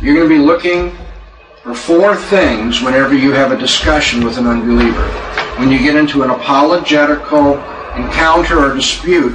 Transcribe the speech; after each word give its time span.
You're 0.00 0.14
going 0.14 0.28
to 0.28 0.34
be 0.34 0.40
looking 0.40 0.96
for 1.62 1.74
four 1.74 2.14
things 2.14 2.82
whenever 2.82 3.14
you 3.14 3.32
have 3.32 3.50
a 3.50 3.56
discussion 3.56 4.24
with 4.24 4.38
an 4.38 4.46
unbeliever. 4.46 5.08
When 5.58 5.70
you 5.70 5.78
get 5.78 5.96
into 5.96 6.22
an 6.22 6.30
apologetical 6.30 7.54
encounter 7.96 8.58
or 8.58 8.74
dispute 8.74 9.34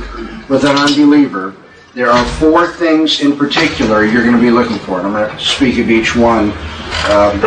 with 0.49 0.63
an 0.63 0.77
unbeliever, 0.77 1.53
there 1.93 2.09
are 2.09 2.25
four 2.39 2.67
things 2.67 3.21
in 3.21 3.37
particular 3.37 4.05
you're 4.05 4.23
going 4.23 4.35
to 4.35 4.41
be 4.41 4.51
looking 4.51 4.77
for. 4.79 4.99
And 4.99 5.07
I'm 5.07 5.13
going 5.13 5.37
to 5.37 5.43
speak 5.43 5.79
of 5.79 5.89
each 5.89 6.15
one. 6.15 6.51
Um, 7.09 7.39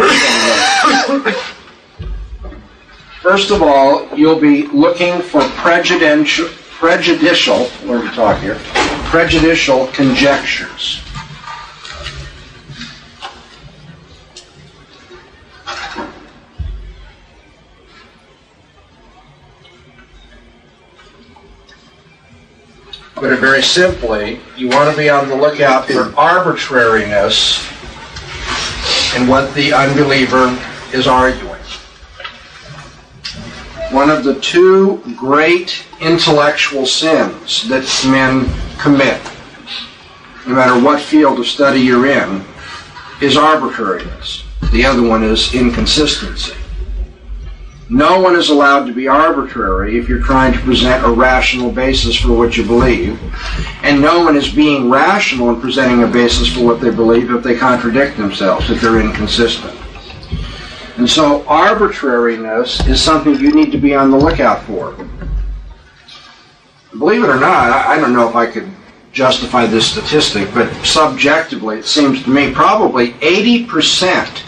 First 3.22 3.50
of 3.50 3.62
all, 3.62 4.08
you'll 4.16 4.40
be 4.40 4.66
looking 4.68 5.20
for 5.20 5.42
prejudicial, 5.50 6.48
prejudicial, 6.70 7.66
where 7.86 8.00
we 8.00 8.08
talk 8.10 8.40
here, 8.40 8.58
prejudicial 9.04 9.86
conjectures. 9.88 11.02
Put 23.20 23.32
it 23.34 23.38
very 23.38 23.62
simply, 23.62 24.40
you 24.56 24.70
want 24.70 24.90
to 24.90 24.96
be 24.96 25.10
on 25.10 25.28
the 25.28 25.36
lookout 25.36 25.86
for 25.86 26.14
arbitrariness 26.16 27.60
in 29.14 29.26
what 29.26 29.52
the 29.54 29.74
unbeliever 29.74 30.58
is 30.94 31.06
arguing. 31.06 31.60
One 33.90 34.08
of 34.08 34.24
the 34.24 34.40
two 34.40 35.02
great 35.18 35.84
intellectual 36.00 36.86
sins 36.86 37.68
that 37.68 37.84
men 38.10 38.50
commit, 38.78 39.20
no 40.46 40.54
matter 40.54 40.82
what 40.82 40.98
field 40.98 41.40
of 41.40 41.46
study 41.46 41.80
you're 41.80 42.06
in, 42.06 42.42
is 43.20 43.36
arbitrariness. 43.36 44.44
The 44.72 44.86
other 44.86 45.02
one 45.02 45.24
is 45.24 45.54
inconsistency. 45.54 46.54
No 47.92 48.20
one 48.20 48.36
is 48.36 48.50
allowed 48.50 48.86
to 48.86 48.92
be 48.92 49.08
arbitrary 49.08 49.98
if 49.98 50.08
you're 50.08 50.22
trying 50.22 50.52
to 50.52 50.60
present 50.60 51.04
a 51.04 51.10
rational 51.10 51.72
basis 51.72 52.14
for 52.14 52.32
what 52.32 52.56
you 52.56 52.64
believe. 52.64 53.20
And 53.82 54.00
no 54.00 54.24
one 54.24 54.36
is 54.36 54.48
being 54.48 54.88
rational 54.88 55.50
in 55.50 55.60
presenting 55.60 56.04
a 56.04 56.06
basis 56.06 56.54
for 56.54 56.64
what 56.64 56.80
they 56.80 56.90
believe 56.90 57.32
if 57.32 57.42
they 57.42 57.56
contradict 57.56 58.16
themselves, 58.16 58.70
if 58.70 58.80
they're 58.80 59.00
inconsistent. 59.00 59.76
And 60.98 61.10
so 61.10 61.44
arbitrariness 61.48 62.86
is 62.86 63.02
something 63.02 63.34
you 63.34 63.52
need 63.52 63.72
to 63.72 63.78
be 63.78 63.92
on 63.92 64.12
the 64.12 64.16
lookout 64.16 64.62
for. 64.62 64.94
Believe 66.96 67.24
it 67.24 67.28
or 67.28 67.40
not, 67.40 67.72
I 67.72 67.98
don't 67.98 68.12
know 68.12 68.28
if 68.28 68.36
I 68.36 68.46
could 68.46 68.70
justify 69.10 69.66
this 69.66 69.90
statistic, 69.90 70.54
but 70.54 70.72
subjectively, 70.84 71.78
it 71.78 71.86
seems 71.86 72.22
to 72.22 72.30
me 72.30 72.52
probably 72.52 73.14
80% 73.14 74.44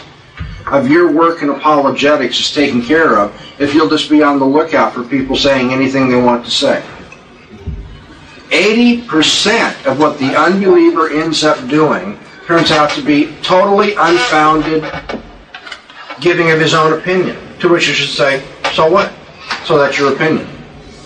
of 0.67 0.89
your 0.89 1.11
work 1.11 1.41
in 1.41 1.49
apologetics 1.49 2.39
is 2.39 2.51
taken 2.51 2.81
care 2.81 3.17
of 3.17 3.33
if 3.59 3.73
you'll 3.73 3.89
just 3.89 4.09
be 4.09 4.23
on 4.23 4.39
the 4.39 4.45
lookout 4.45 4.93
for 4.93 5.03
people 5.03 5.35
saying 5.35 5.71
anything 5.71 6.09
they 6.09 6.21
want 6.21 6.45
to 6.45 6.51
say. 6.51 6.83
80% 8.49 9.85
of 9.85 9.99
what 9.99 10.19
the 10.19 10.35
unbeliever 10.37 11.09
ends 11.09 11.43
up 11.43 11.57
doing 11.67 12.19
turns 12.45 12.71
out 12.71 12.91
to 12.91 13.01
be 13.01 13.35
totally 13.41 13.95
unfounded 13.95 14.83
giving 16.19 16.51
of 16.51 16.59
his 16.59 16.73
own 16.73 16.93
opinion. 16.93 17.37
To 17.59 17.69
which 17.69 17.87
you 17.87 17.93
should 17.93 18.09
say, 18.09 18.45
so 18.73 18.89
what? 18.89 19.11
So 19.65 19.77
that's 19.77 19.97
your 19.97 20.13
opinion. 20.13 20.47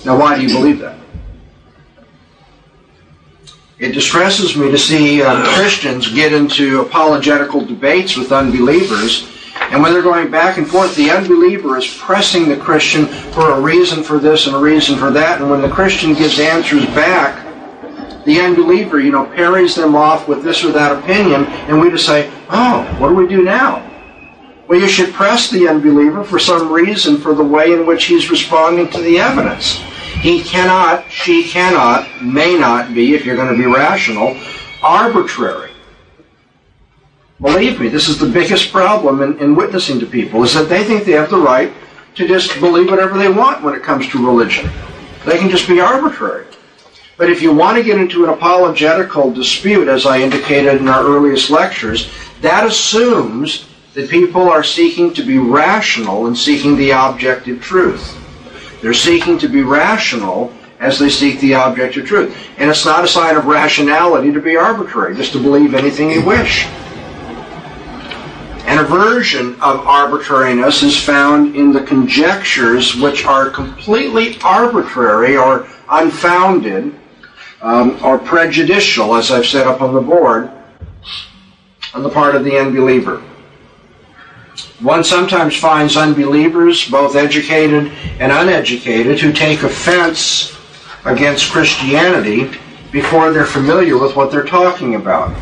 Now, 0.03 0.19
why 0.19 0.35
do 0.35 0.45
you 0.45 0.49
believe 0.49 0.79
that? 0.79 0.97
It 3.79 3.91
distresses 3.91 4.57
me 4.57 4.71
to 4.71 4.77
see 4.77 5.21
uh, 5.21 5.45
Christians 5.55 6.11
get 6.11 6.33
into 6.33 6.81
apologetical 6.81 7.63
debates 7.63 8.17
with 8.17 8.31
unbelievers 8.31 9.36
and 9.71 9.81
when 9.81 9.93
they're 9.93 10.01
going 10.01 10.31
back 10.31 10.57
and 10.57 10.67
forth, 10.67 10.95
the 10.95 11.11
unbeliever 11.11 11.77
is 11.77 11.97
pressing 11.97 12.47
the 12.47 12.57
Christian 12.57 13.05
for 13.05 13.51
a 13.51 13.59
reason 13.59 14.03
for 14.03 14.17
this 14.19 14.47
and 14.47 14.55
a 14.55 14.59
reason 14.59 14.97
for 14.97 15.11
that. 15.11 15.41
And 15.41 15.49
when 15.49 15.61
the 15.61 15.69
Christian 15.69 16.13
gives 16.13 16.39
answers 16.39 16.85
back, 16.87 17.45
the 18.25 18.39
unbeliever, 18.39 18.99
you 18.99 19.11
know, 19.11 19.25
parries 19.25 19.75
them 19.75 19.95
off 19.95 20.27
with 20.27 20.43
this 20.43 20.63
or 20.63 20.71
that 20.73 20.97
opinion, 20.97 21.45
and 21.45 21.79
we 21.79 21.89
just 21.89 22.05
say, 22.05 22.31
oh, 22.49 22.83
what 22.99 23.09
do 23.09 23.15
we 23.15 23.27
do 23.27 23.43
now? 23.43 23.83
Well, 24.67 24.79
you 24.79 24.87
should 24.89 25.13
press 25.13 25.49
the 25.49 25.69
unbeliever 25.69 26.25
for 26.25 26.37
some 26.37 26.71
reason 26.71 27.17
for 27.17 27.33
the 27.33 27.43
way 27.43 27.71
in 27.71 27.85
which 27.85 28.05
he's 28.05 28.29
responding 28.29 28.89
to 28.89 29.01
the 29.01 29.17
evidence. 29.17 29.77
He 30.19 30.43
cannot, 30.43 31.09
she 31.09 31.47
cannot, 31.47 32.21
may 32.21 32.57
not 32.57 32.93
be, 32.93 33.15
if 33.15 33.25
you're 33.25 33.37
going 33.37 33.55
to 33.55 33.57
be 33.57 33.65
rational, 33.65 34.37
arbitrary. 34.83 35.66
Believe 37.39 37.79
me, 37.79 37.87
this 37.87 38.09
is 38.09 38.17
the 38.17 38.29
biggest 38.29 38.71
problem 38.71 39.21
in, 39.21 39.37
in, 39.39 39.55
witnessing 39.55 39.99
to 39.99 40.07
people, 40.07 40.43
is 40.43 40.55
that 40.55 40.69
they 40.69 40.83
think 40.83 41.05
they 41.05 41.11
have 41.11 41.29
the 41.29 41.37
right 41.37 41.71
to 42.15 42.27
just 42.27 42.59
believe 42.59 42.89
whatever 42.89 43.17
they 43.17 43.29
want 43.29 43.63
when 43.63 43.75
it 43.75 43.83
comes 43.83 44.07
to 44.09 44.25
religion. 44.25 44.69
They 45.23 45.37
can 45.37 45.49
just 45.49 45.67
be 45.67 45.79
arbitrary. 45.79 46.47
But 47.15 47.29
if 47.29 47.43
you 47.43 47.53
want 47.53 47.77
to 47.77 47.83
get 47.83 47.99
into 47.99 48.23
an 48.23 48.31
apologetical 48.31 49.31
dispute, 49.31 49.87
as 49.87 50.07
I 50.07 50.19
indicated 50.19 50.81
in 50.81 50.87
our 50.87 51.03
earliest 51.03 51.51
lectures, 51.51 52.11
that 52.41 52.65
assumes 52.65 53.67
that 53.93 54.09
people 54.09 54.49
are 54.49 54.63
seeking 54.63 55.13
to 55.13 55.23
be 55.23 55.37
rational 55.37 56.25
and 56.25 56.37
seeking 56.37 56.75
the 56.75 56.91
objective 56.91 57.61
truth. 57.61 58.15
They're 58.81 58.93
seeking 58.93 59.37
to 59.39 59.47
be 59.47 59.61
rational 59.61 60.53
as 60.79 60.97
they 60.97 61.09
seek 61.09 61.39
the 61.39 61.53
objective 61.53 62.05
truth. 62.05 62.35
And 62.57 62.69
it's 62.69 62.85
not 62.85 63.03
a 63.03 63.07
sign 63.07 63.35
of 63.35 63.45
rationality 63.45 64.31
to 64.31 64.41
be 64.41 64.55
arbitrary, 64.55 65.15
just 65.15 65.33
to 65.33 65.41
believe 65.41 65.73
anything 65.73 66.11
you 66.11 66.23
wish. 66.23 66.67
An 68.67 68.79
aversion 68.79 69.53
of 69.61 69.87
arbitrariness 69.87 70.83
is 70.83 71.01
found 71.01 71.55
in 71.55 71.71
the 71.71 71.83
conjectures 71.83 72.97
which 72.97 73.25
are 73.25 73.49
completely 73.49 74.37
arbitrary 74.43 75.37
or 75.37 75.69
unfounded 75.89 76.93
um, 77.61 77.97
or 78.03 78.19
prejudicial, 78.19 79.15
as 79.15 79.31
I've 79.31 79.45
set 79.45 79.67
up 79.67 79.81
on 79.81 79.93
the 79.93 80.01
board, 80.01 80.51
on 81.93 82.03
the 82.03 82.09
part 82.09 82.35
of 82.35 82.43
the 82.43 82.59
unbeliever. 82.59 83.23
One 84.81 85.05
sometimes 85.05 85.55
finds 85.55 85.95
unbelievers, 85.95 86.89
both 86.89 87.15
educated 87.15 87.93
and 88.19 88.33
uneducated, 88.33 89.17
who 89.21 89.31
take 89.31 89.63
offense 89.63 90.57
against 91.05 91.53
Christianity 91.53 92.51
before 92.91 93.31
they're 93.31 93.45
familiar 93.45 93.97
with 93.97 94.17
what 94.17 94.29
they're 94.29 94.43
talking 94.43 94.95
about. 94.95 95.33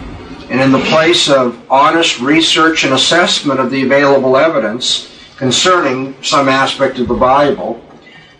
And 0.49 0.61
in 0.61 0.71
the 0.71 0.79
place 0.79 1.29
of 1.29 1.59
honest 1.71 2.19
research 2.19 2.83
and 2.83 2.93
assessment 2.93 3.59
of 3.59 3.71
the 3.71 3.83
available 3.83 4.37
evidence 4.37 5.11
concerning 5.37 6.15
some 6.23 6.47
aspect 6.47 6.99
of 6.99 7.07
the 7.07 7.15
Bible, 7.15 7.83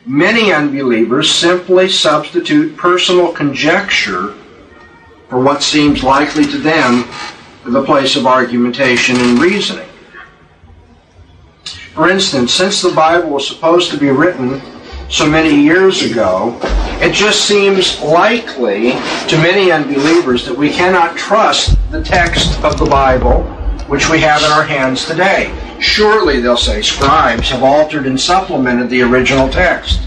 many 0.06 0.54
unbelievers 0.54 1.32
simply 1.32 1.90
substitute 1.90 2.78
personal 2.78 3.32
conjecture 3.34 4.36
for 5.30 5.42
what 5.42 5.64
seems 5.64 6.04
likely 6.04 6.46
to 6.46 6.58
them 6.60 7.08
the 7.66 7.84
place 7.84 8.16
of 8.16 8.28
argumentation 8.28 9.18
and 9.18 9.40
reasoning. 9.40 9.90
For 11.94 12.10
instance, 12.10 12.54
since 12.54 12.82
the 12.82 12.92
Bible 12.92 13.30
was 13.30 13.48
supposed 13.48 13.90
to 13.92 13.98
be 13.98 14.10
written 14.10 14.62
so 15.10 15.30
many 15.30 15.54
years 15.54 16.02
ago, 16.04 16.58
it 17.02 17.14
just 17.14 17.46
seems 17.46 18.02
likely 18.02 18.92
to 19.28 19.38
many 19.38 19.72
unbelievers 19.72 20.46
that 20.46 20.58
we 20.58 20.70
cannot 20.70 21.16
trust 21.16 21.78
the 21.92 22.04
text 22.04 22.60
of 22.64 22.80
the 22.80 22.86
Bible 22.86 23.44
which 23.88 24.10
we 24.10 24.20
have 24.20 24.42
in 24.42 24.52
our 24.52 24.64
hands 24.64 25.06
today. 25.06 25.56
Surely, 25.80 26.40
they'll 26.40 26.58
say, 26.58 26.82
scribes 26.82 27.50
have 27.50 27.62
altered 27.62 28.08
and 28.08 28.20
supplemented 28.20 28.90
the 28.90 29.02
original 29.02 29.48
text 29.48 30.02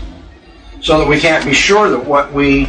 so 0.81 0.99
that 0.99 1.07
we 1.07 1.21
can't 1.21 1.45
be 1.45 1.53
sure 1.53 1.89
that 1.91 2.05
what 2.05 2.33
we 2.33 2.67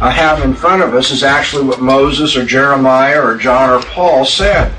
uh, 0.00 0.10
have 0.10 0.42
in 0.42 0.54
front 0.54 0.82
of 0.82 0.94
us 0.94 1.10
is 1.10 1.22
actually 1.22 1.64
what 1.64 1.80
Moses 1.80 2.36
or 2.36 2.44
Jeremiah 2.44 3.20
or 3.20 3.36
John 3.36 3.70
or 3.70 3.82
Paul 3.82 4.24
said. 4.24 4.72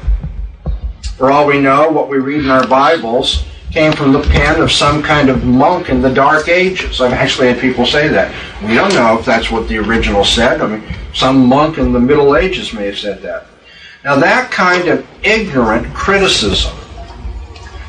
For 1.16 1.32
all 1.32 1.48
we 1.48 1.60
know, 1.60 1.90
what 1.90 2.10
we 2.10 2.18
read 2.18 2.44
in 2.44 2.50
our 2.50 2.68
Bibles 2.68 3.44
came 3.72 3.92
from 3.92 4.14
the 4.14 4.22
pen 4.22 4.62
of 4.62 4.72
some 4.72 5.04
kind 5.04 5.30
of 5.30 5.44
monk 5.44 5.90
in 5.90 6.02
the 6.02 6.14
Dark 6.14 6.48
Ages. 6.48 7.02
I've 7.02 7.14
actually 7.14 7.48
had 7.48 7.60
people 7.60 7.86
say 7.86 8.08
that. 8.08 8.34
We 8.64 8.76
don't 8.76 8.94
know 8.94 9.18
if 9.20 9.26
that's 9.26 9.52
what 9.52 9.68
the 9.68 9.78
original 9.78 10.24
said. 10.24 10.62
I 10.62 10.68
mean, 10.68 10.96
some 11.14 11.46
monk 11.46 11.78
in 11.78 11.92
the 11.92 12.00
Middle 12.00 12.36
Ages 12.36 12.74
may 12.74 12.86
have 12.86 12.98
said 12.98 13.22
that. 13.24 13.48
Now, 14.04 14.16
that 14.16 14.52
kind 14.52 14.88
of 14.88 15.06
ignorant 15.24 15.94
criticism 15.94 16.78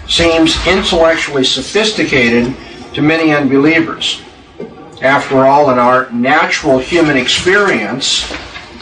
seems 0.08 0.56
intellectually 0.66 1.44
sophisticated 1.44 2.56
to 2.94 3.02
many 3.02 3.32
unbelievers. 3.32 4.22
After 5.00 5.46
all, 5.46 5.70
in 5.70 5.78
our 5.78 6.10
natural 6.10 6.78
human 6.78 7.16
experience, 7.16 8.32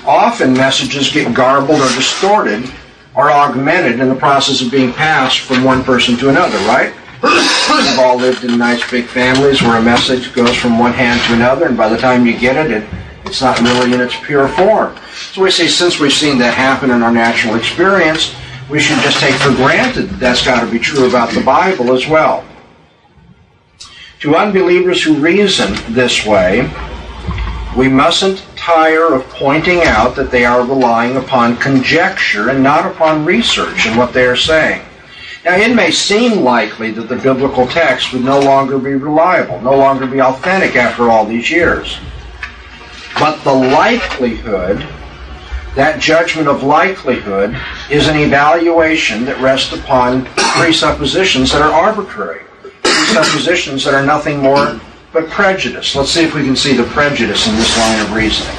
often 0.07 0.55
messages 0.55 1.13
get 1.13 1.35
garbled 1.35 1.81
or 1.81 1.89
distorted 1.95 2.71
or 3.17 3.31
augmented 3.31 3.99
in 3.99 4.09
the 4.09 4.15
process 4.15 4.61
of 4.61 4.71
being 4.71 4.93
passed 4.93 5.41
from 5.41 5.65
one 5.65 5.83
person 5.83 6.17
to 6.19 6.29
another, 6.29 6.59
right? 6.59 6.95
We've 7.23 7.99
all 7.99 8.19
lived 8.19 8.45
in 8.45 8.59
nice 8.59 8.89
big 8.91 9.07
families 9.07 9.63
where 9.63 9.79
a 9.79 9.83
message 9.83 10.35
goes 10.35 10.55
from 10.55 10.79
one 10.79 10.93
hand 10.93 11.21
to 11.23 11.35
another, 11.35 11.67
and 11.67 11.77
by 11.77 11.89
the 11.89 11.97
time 11.97 12.27
you 12.27 12.39
get 12.39 12.57
it, 12.57 12.71
it 12.71 12.89
it's 13.27 13.41
not 13.41 13.61
really 13.61 13.93
in 13.93 14.01
its 14.01 14.15
pure 14.21 14.47
form. 14.49 14.97
So 15.33 15.43
we 15.43 15.51
say, 15.51 15.67
since 15.67 15.99
we've 15.99 16.13
seen 16.13 16.39
that 16.39 16.55
happen 16.55 16.91
in 16.91 17.03
our 17.03 17.11
natural 17.11 17.57
experience, 17.57 18.33
we 18.71 18.79
should 18.79 18.99
just 19.01 19.19
take 19.19 19.35
for 19.35 19.51
granted 19.51 20.11
that 20.11 20.21
that's 20.21 20.45
got 20.45 20.65
to 20.65 20.71
be 20.71 20.79
true 20.79 21.09
about 21.09 21.31
the 21.31 21.41
Bible 21.41 21.93
as 21.93 22.07
well. 22.07 22.45
To 24.21 24.37
unbelievers 24.37 25.03
who 25.03 25.15
reason 25.15 25.75
this 25.93 26.25
way, 26.25 26.71
we 27.77 27.89
mustn't 27.89 28.46
tire 28.67 29.15
of 29.15 29.25
pointing 29.29 29.83
out 29.83 30.17
that 30.17 30.33
they 30.33 30.45
are 30.45 30.67
relying 30.67 31.17
upon 31.17 31.57
conjecture 31.59 32.51
and 32.51 32.61
not 32.61 32.85
upon 32.85 33.25
research 33.25 33.87
in 33.87 33.97
what 33.97 34.13
they 34.13 34.27
are 34.27 34.35
saying. 34.35 34.85
Now, 35.45 35.55
it 35.55 35.73
may 35.73 35.93
seem 35.93 36.43
likely 36.43 36.91
that 36.91 37.09
the 37.09 37.15
biblical 37.15 37.69
text 37.69 38.13
would 38.13 38.25
no 38.25 38.41
longer 38.41 38.77
be 38.81 38.95
reliable, 38.95 39.61
no 39.61 39.77
longer 39.77 40.05
be 40.05 40.21
authentic 40.21 40.75
after 40.75 41.09
all 41.09 41.25
these 41.25 41.49
years. 41.49 41.97
But 43.21 43.41
the 43.45 43.55
likelihood, 43.55 44.85
that 45.77 46.01
judgment 46.01 46.49
of 46.49 46.65
likelihood, 46.65 47.57
is 47.89 48.09
an 48.09 48.17
evaluation 48.17 49.25
that 49.27 49.41
rests 49.41 49.73
upon 49.73 50.25
presuppositions 50.35 51.53
that 51.53 51.63
are 51.63 51.73
arbitrary, 51.73 52.43
presuppositions 52.83 53.85
that 53.85 53.95
are 53.95 54.05
nothing 54.05 54.41
more 54.41 54.81
but 55.17 55.31
prejudice. 55.31 55.97
Let's 55.97 56.11
see 56.11 56.25
if 56.25 56.35
we 56.35 56.45
can 56.45 56.55
see 56.55 56.77
the 56.77 56.85
prejudice 56.85 57.49
in 57.49 57.57
this 57.57 57.75
line 57.79 58.01
of 58.03 58.13
reasoning. 58.13 58.55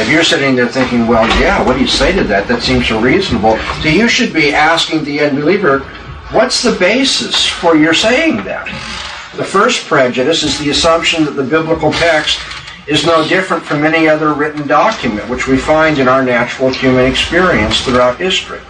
If 0.00 0.08
you're 0.10 0.24
sitting 0.24 0.56
there 0.56 0.66
thinking, 0.66 1.06
well, 1.06 1.28
yeah, 1.38 1.62
what 1.62 1.74
do 1.74 1.80
you 1.80 1.86
say 1.86 2.10
to 2.12 2.24
that? 2.24 2.48
That 2.48 2.62
seems 2.62 2.88
so 2.88 2.98
reasonable. 2.98 3.58
So 3.82 3.90
you 3.90 4.08
should 4.08 4.32
be 4.32 4.54
asking 4.54 5.04
the 5.04 5.20
unbeliever, 5.20 5.80
what's 6.32 6.62
the 6.62 6.72
basis 6.72 7.44
for 7.44 7.76
your 7.76 7.92
saying 7.92 8.44
that? 8.44 8.64
The 9.36 9.44
first 9.44 9.84
prejudice 9.84 10.42
is 10.42 10.58
the 10.58 10.70
assumption 10.70 11.26
that 11.26 11.32
the 11.32 11.44
biblical 11.44 11.92
text 11.92 12.40
is 12.86 13.04
no 13.04 13.28
different 13.28 13.62
from 13.62 13.84
any 13.84 14.08
other 14.08 14.32
written 14.32 14.66
document 14.66 15.28
which 15.28 15.46
we 15.46 15.58
find 15.58 15.98
in 15.98 16.08
our 16.08 16.24
natural 16.24 16.70
human 16.70 17.04
experience 17.04 17.82
throughout 17.82 18.16
history. 18.16 18.60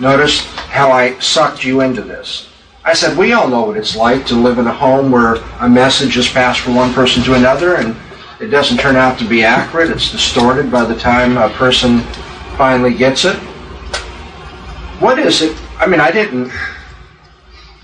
Notice 0.00 0.44
how 0.70 0.90
I 0.90 1.16
sucked 1.20 1.62
you 1.62 1.82
into 1.82 2.02
this. 2.02 2.49
I 2.90 2.92
said, 2.92 3.16
we 3.16 3.32
all 3.34 3.46
know 3.46 3.62
what 3.62 3.76
it's 3.76 3.94
like 3.94 4.26
to 4.26 4.34
live 4.34 4.58
in 4.58 4.66
a 4.66 4.72
home 4.72 5.12
where 5.12 5.36
a 5.60 5.68
message 5.68 6.16
is 6.16 6.28
passed 6.28 6.58
from 6.58 6.74
one 6.74 6.92
person 6.92 7.22
to 7.22 7.34
another 7.34 7.76
and 7.76 7.96
it 8.40 8.48
doesn't 8.48 8.78
turn 8.78 8.96
out 8.96 9.16
to 9.20 9.28
be 9.28 9.44
accurate. 9.44 9.90
It's 9.90 10.10
distorted 10.10 10.72
by 10.72 10.84
the 10.84 10.98
time 10.98 11.38
a 11.38 11.50
person 11.50 12.00
finally 12.56 12.92
gets 12.92 13.24
it. 13.24 13.36
What 14.98 15.20
is 15.20 15.40
it? 15.40 15.56
I 15.78 15.86
mean, 15.86 16.00
I 16.00 16.10
didn't 16.10 16.50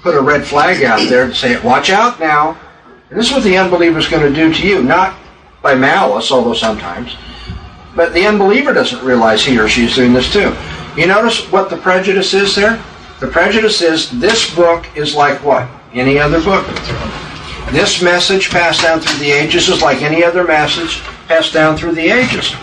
put 0.02 0.16
a 0.16 0.20
red 0.20 0.44
flag 0.44 0.82
out 0.82 1.08
there 1.08 1.28
to 1.28 1.34
say, 1.36 1.62
watch 1.62 1.88
out 1.88 2.18
now. 2.18 2.58
And 3.08 3.16
this 3.16 3.28
is 3.28 3.32
what 3.32 3.44
the 3.44 3.56
unbeliever 3.56 4.00
is 4.00 4.08
going 4.08 4.28
to 4.28 4.34
do 4.34 4.52
to 4.52 4.66
you, 4.66 4.82
not 4.82 5.16
by 5.62 5.76
malice, 5.76 6.32
although 6.32 6.52
sometimes, 6.52 7.14
but 7.94 8.12
the 8.12 8.26
unbeliever 8.26 8.74
doesn't 8.74 9.04
realize 9.04 9.44
he 9.44 9.56
or 9.56 9.68
she 9.68 9.84
is 9.84 9.94
doing 9.94 10.14
this 10.14 10.32
too. 10.32 10.52
You 10.96 11.06
notice 11.06 11.48
what 11.52 11.70
the 11.70 11.76
prejudice 11.76 12.34
is 12.34 12.56
there? 12.56 12.82
The 13.20 13.28
prejudice 13.28 13.80
is 13.80 14.10
this 14.20 14.54
book 14.54 14.86
is 14.96 15.14
like 15.14 15.42
what? 15.42 15.68
Any 15.92 16.18
other 16.18 16.42
book. 16.42 16.66
This 17.72 18.02
message 18.02 18.50
passed 18.50 18.82
down 18.82 19.00
through 19.00 19.18
the 19.18 19.32
ages 19.32 19.68
is 19.68 19.82
like 19.82 20.02
any 20.02 20.22
other 20.22 20.44
message 20.44 21.00
passed 21.26 21.52
down 21.52 21.76
through 21.76 21.92
the 21.92 22.08
ages. 22.08 22.54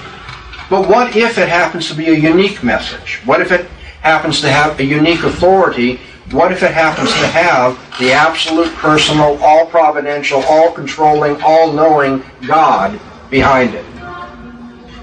But 0.69 0.87
what 0.87 1.15
if 1.15 1.37
it 1.37 1.49
happens 1.49 1.87
to 1.89 1.95
be 1.95 2.07
a 2.07 2.13
unique 2.13 2.63
message? 2.63 3.19
What 3.25 3.41
if 3.41 3.51
it 3.51 3.67
happens 4.01 4.41
to 4.41 4.51
have 4.51 4.79
a 4.79 4.83
unique 4.83 5.23
authority 5.23 5.99
what 6.31 6.51
if 6.51 6.63
it 6.63 6.71
happens 6.71 7.11
to 7.11 7.27
have 7.27 7.77
the 7.99 8.11
absolute 8.11 8.73
personal, 8.75 9.37
all 9.43 9.65
providential, 9.65 10.41
all 10.43 10.71
controlling, 10.71 11.39
all 11.43 11.71
knowing 11.71 12.23
God 12.47 12.99
behind 13.29 13.75
it? 13.75 13.85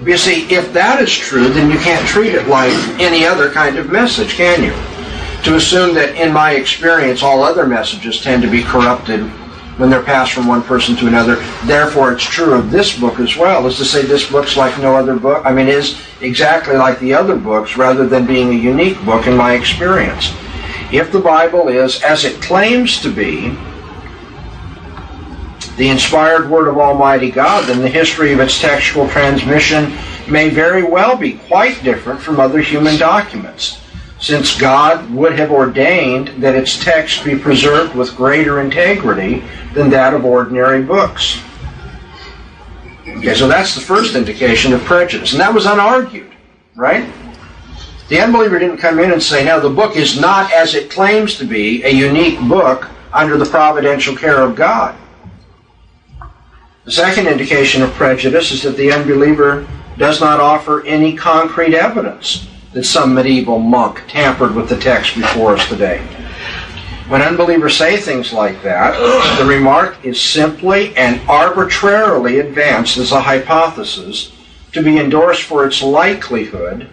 You 0.04 0.16
see, 0.16 0.52
if 0.52 0.72
that 0.72 1.00
is 1.00 1.12
true, 1.12 1.48
then 1.48 1.70
you 1.70 1.78
can't 1.78 2.06
treat 2.08 2.34
it 2.34 2.48
like 2.48 2.72
any 2.98 3.26
other 3.26 3.50
kind 3.50 3.76
of 3.76 3.92
message, 3.92 4.34
can 4.34 4.64
you? 4.64 4.72
To 5.44 5.56
assume 5.56 5.94
that 5.94 6.14
in 6.16 6.32
my 6.32 6.52
experience 6.52 7.22
all 7.22 7.42
other 7.42 7.66
messages 7.66 8.20
tend 8.20 8.42
to 8.42 8.50
be 8.50 8.62
corrupted 8.62 9.20
when 9.78 9.88
they're 9.88 10.02
passed 10.02 10.32
from 10.32 10.46
one 10.46 10.62
person 10.62 10.94
to 10.96 11.06
another. 11.06 11.36
Therefore, 11.64 12.12
it's 12.12 12.22
true 12.22 12.52
of 12.52 12.70
this 12.70 12.98
book 12.98 13.18
as 13.18 13.36
well, 13.36 13.66
is 13.66 13.78
to 13.78 13.84
say 13.84 14.02
this 14.02 14.30
book's 14.30 14.56
like 14.56 14.78
no 14.78 14.94
other 14.94 15.18
book. 15.18 15.44
I 15.46 15.52
mean, 15.52 15.68
is 15.68 16.00
exactly 16.20 16.76
like 16.76 16.98
the 17.00 17.14
other 17.14 17.36
books 17.36 17.76
rather 17.76 18.06
than 18.06 18.26
being 18.26 18.50
a 18.50 18.62
unique 18.62 19.02
book 19.04 19.26
in 19.26 19.36
my 19.36 19.54
experience 19.54 20.34
if 20.92 21.12
the 21.12 21.20
Bible 21.20 21.68
is, 21.68 22.02
as 22.02 22.24
it 22.24 22.42
claims 22.42 23.00
to 23.00 23.12
be, 23.12 23.56
the 25.76 25.88
inspired 25.88 26.50
Word 26.50 26.68
of 26.68 26.78
Almighty 26.78 27.30
God, 27.30 27.68
then 27.68 27.80
the 27.80 27.88
history 27.88 28.32
of 28.32 28.40
its 28.40 28.60
textual 28.60 29.08
transmission 29.08 29.96
may 30.28 30.50
very 30.50 30.82
well 30.82 31.16
be 31.16 31.34
quite 31.34 31.82
different 31.82 32.20
from 32.20 32.40
other 32.40 32.60
human 32.60 32.98
documents, 32.98 33.79
since 34.20 34.56
God 34.56 35.10
would 35.10 35.32
have 35.38 35.50
ordained 35.50 36.28
that 36.42 36.54
its 36.54 36.82
text 36.82 37.24
be 37.24 37.36
preserved 37.36 37.94
with 37.94 38.14
greater 38.14 38.60
integrity 38.60 39.42
than 39.72 39.88
that 39.90 40.12
of 40.12 40.26
ordinary 40.26 40.82
books. 40.82 41.40
Okay, 43.08 43.34
so 43.34 43.48
that's 43.48 43.74
the 43.74 43.80
first 43.80 44.14
indication 44.14 44.74
of 44.74 44.84
prejudice, 44.84 45.32
and 45.32 45.40
that 45.40 45.52
was 45.52 45.64
unargued, 45.64 46.30
right? 46.76 47.10
The 48.08 48.20
unbeliever 48.20 48.58
didn't 48.58 48.76
come 48.76 48.98
in 48.98 49.12
and 49.12 49.22
say, 49.22 49.42
now 49.42 49.58
the 49.58 49.70
book 49.70 49.96
is 49.96 50.20
not 50.20 50.52
as 50.52 50.74
it 50.74 50.90
claims 50.90 51.36
to 51.38 51.46
be, 51.46 51.82
a 51.84 51.90
unique 51.90 52.40
book 52.46 52.88
under 53.12 53.38
the 53.38 53.46
providential 53.46 54.14
care 54.14 54.42
of 54.42 54.54
God. 54.54 54.94
The 56.84 56.92
second 56.92 57.26
indication 57.26 57.82
of 57.82 57.90
prejudice 57.92 58.52
is 58.52 58.62
that 58.64 58.76
the 58.76 58.92
unbeliever 58.92 59.66
does 59.96 60.20
not 60.20 60.40
offer 60.40 60.84
any 60.84 61.16
concrete 61.16 61.74
evidence 61.74 62.48
that 62.72 62.84
some 62.84 63.14
medieval 63.14 63.58
monk 63.58 64.02
tampered 64.08 64.54
with 64.54 64.68
the 64.68 64.78
text 64.78 65.14
before 65.16 65.54
us 65.54 65.68
today. 65.68 65.98
When 67.08 67.22
unbelievers 67.22 67.76
say 67.76 67.96
things 67.96 68.32
like 68.32 68.62
that, 68.62 68.96
the 69.38 69.44
remark 69.44 70.04
is 70.04 70.20
simply 70.20 70.96
and 70.96 71.20
arbitrarily 71.28 72.38
advanced 72.38 72.98
as 72.98 73.10
a 73.10 73.20
hypothesis 73.20 74.32
to 74.72 74.82
be 74.82 74.98
endorsed 74.98 75.42
for 75.42 75.66
its 75.66 75.82
likelihood 75.82 76.88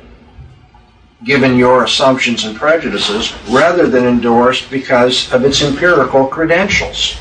given 1.23 1.57
your 1.57 1.83
assumptions 1.83 2.45
and 2.45 2.55
prejudices 2.55 3.33
rather 3.49 3.87
than 3.87 4.05
endorsed 4.05 4.69
because 4.69 5.31
of 5.33 5.43
its 5.43 5.61
empirical 5.61 6.27
credentials. 6.27 7.17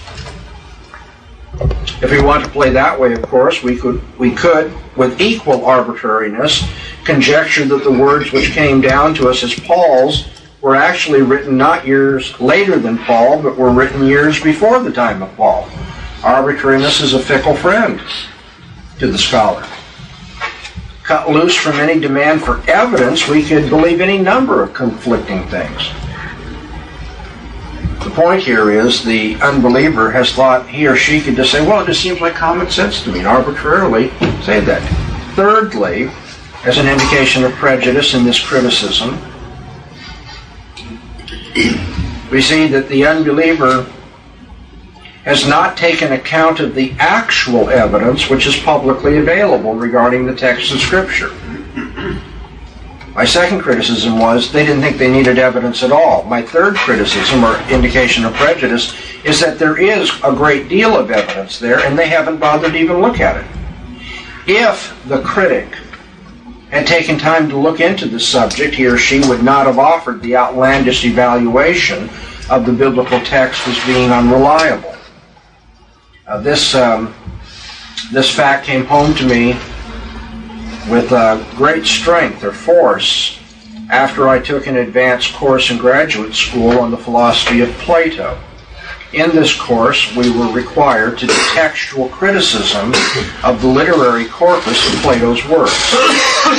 If 2.03 2.11
we 2.11 2.23
want 2.23 2.45
to 2.45 2.51
play 2.51 2.71
that 2.71 2.99
way, 2.99 3.13
of 3.13 3.23
course, 3.23 3.63
we 3.63 3.77
could, 3.77 4.03
we 4.19 4.33
could, 4.33 4.73
with 4.97 5.21
equal 5.21 5.65
arbitrariness, 5.65 6.65
conjecture 7.05 7.65
that 7.65 7.85
the 7.85 7.93
words 7.93 8.33
which 8.33 8.53
came 8.53 8.81
down 8.81 9.15
to 9.15 9.29
us 9.29 9.43
as 9.43 9.55
Paul's 9.55 10.29
were 10.61 10.75
actually 10.77 11.23
written 11.23 11.57
not 11.57 11.87
years 11.87 12.39
later 12.41 12.79
than 12.79 12.99
Paul, 12.99 13.43
but 13.43 13.57
were 13.57 13.71
written 13.71 14.07
years 14.07 14.43
before 14.43 14.83
the 14.83 14.93
time 14.93 15.23
of 15.23 15.35
Paul. 15.37 15.69
Arbitrariness 16.25 17.01
is 17.01 17.15
a 17.15 17.21
fickle 17.21 17.55
friend 17.55 18.01
to 18.99 19.11
the 19.11 19.19
scholar 19.19 19.67
cut 21.07 21.31
loose 21.31 21.55
from 21.55 21.79
any 21.79 22.01
demand 22.01 22.43
for 22.43 22.61
evidence, 22.69 23.29
we 23.29 23.41
could 23.41 23.71
believe 23.71 24.01
any 24.01 24.19
number 24.19 24.61
of 24.61 24.75
conflicting 24.75 25.47
things. 25.47 25.89
The 28.05 28.13
point 28.15 28.43
here 28.43 28.71
is 28.71 29.05
the 29.05 29.37
unbeliever 29.37 30.11
has 30.11 30.33
thought 30.33 30.69
he 30.69 30.87
or 30.87 30.97
she 30.97 31.21
could 31.21 31.37
just 31.37 31.51
say, 31.51 31.67
well, 31.67 31.83
it 31.83 31.87
just 31.87 32.01
seems 32.01 32.21
like 32.21 32.35
common 32.35 32.71
sense 32.71 33.03
to 33.03 33.13
me, 33.13 33.19
and 33.19 33.29
arbitrarily 33.29 34.11
say 34.43 34.61
that. 34.61 34.83
Thirdly, 35.35 36.11
as 36.65 36.79
an 36.79 36.89
indication 36.89 37.45
of 37.45 37.53
prejudice 37.53 38.15
in 38.15 38.25
this 38.25 38.45
criticism, 38.45 39.19
we 42.31 42.41
see 42.43 42.67
that 42.69 42.87
the 42.89 43.07
unbeliever 43.07 43.91
has 45.25 45.47
not 45.49 45.77
taken 45.77 46.13
account 46.13 46.61
of 46.61 46.75
the 46.75 46.93
actual 46.99 47.69
evidence 47.69 48.31
which 48.31 48.47
is 48.47 48.57
publicly 48.57 49.19
available 49.19 49.75
regarding 49.75 50.25
the 50.25 50.35
text 50.35 50.73
of 50.73 50.79
Scripture. 50.79 51.33
My 53.17 53.25
second 53.25 53.61
criticism 53.61 54.19
was 54.19 54.53
they 54.53 54.67
didn't 54.67 54.83
think 54.83 54.99
they 54.99 55.11
needed 55.11 55.39
evidence 55.39 55.83
at 55.83 55.91
all. 55.91 56.25
My 56.25 56.43
third 56.43 56.77
criticism, 56.77 57.47
or 57.47 57.59
indication 57.71 58.27
of 58.27 58.35
prejudice, 58.35 58.95
is 59.25 59.41
that 59.41 59.59
there 59.59 59.79
is 59.79 60.11
a 60.23 60.35
great 60.35 60.69
deal 60.69 60.95
of 60.95 61.11
evidence 61.11 61.59
there 61.59 61.81
and 61.81 61.99
they 61.99 62.11
haven't 62.11 62.37
bothered 62.37 62.75
to 62.75 62.79
even 62.79 63.01
look 63.01 63.19
at 63.19 63.43
it. 63.43 63.47
If 64.47 64.95
the 65.09 65.23
critic 65.23 65.79
had 66.71 66.87
taken 66.87 67.19
time 67.19 67.49
to 67.49 67.57
look 67.57 67.81
into 67.81 68.07
the 68.07 68.21
subject, 68.21 68.75
he 68.75 68.87
or 68.87 68.99
she 68.99 69.21
would 69.21 69.43
not 69.43 69.65
have 69.65 69.79
offered 69.79 70.21
the 70.21 70.37
outlandish 70.37 71.07
evaluation 71.07 72.11
of 72.51 72.67
the 72.67 72.73
biblical 72.73 73.19
text 73.21 73.67
as 73.67 73.83
being 73.87 74.11
unreliable. 74.11 74.95
Uh, 76.27 76.39
this, 76.43 76.75
um, 76.75 77.15
this 78.13 78.31
fact 78.31 78.67
came 78.67 78.85
home 78.85 79.15
to 79.15 79.27
me 79.27 79.59
with 80.89 81.13
uh, 81.13 81.43
great 81.57 81.85
strength 81.85 82.45
or 82.45 82.53
force 82.53 83.41
after 83.91 84.29
I 84.29 84.41
took 84.41 84.67
an 84.67 84.77
advanced 84.77 85.35
course 85.35 85.71
in 85.71 85.79
graduate 85.79 86.35
school 86.35 86.79
on 86.79 86.91
the 86.91 86.97
philosophy 86.97 87.61
of 87.61 87.71
Plato. 87.79 88.39
In 89.13 89.31
this 89.31 89.59
course, 89.59 90.15
we 90.17 90.31
were 90.31 90.53
required 90.53 91.19
to 91.19 91.27
do 91.27 91.35
textual 91.55 92.09
criticism 92.09 92.93
of 93.45 93.63
the 93.63 93.69
literary 93.69 94.27
corpus 94.27 94.93
of 94.93 95.01
Plato's 95.01 95.45
works. 95.49 95.73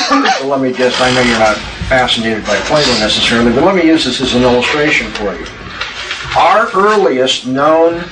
so 0.08 0.48
let 0.48 0.62
me 0.62 0.72
just, 0.72 1.00
I 1.02 1.14
know 1.14 1.22
you're 1.22 1.40
not 1.40 1.58
fascinated 1.88 2.46
by 2.46 2.56
Plato 2.62 2.92
necessarily, 3.00 3.52
but 3.52 3.64
let 3.64 3.76
me 3.76 3.84
use 3.84 4.06
this 4.06 4.22
as 4.22 4.34
an 4.34 4.44
illustration 4.44 5.12
for 5.12 5.36
you. 5.36 5.46
Our 6.38 6.70
earliest 6.74 7.48
known 7.48 8.04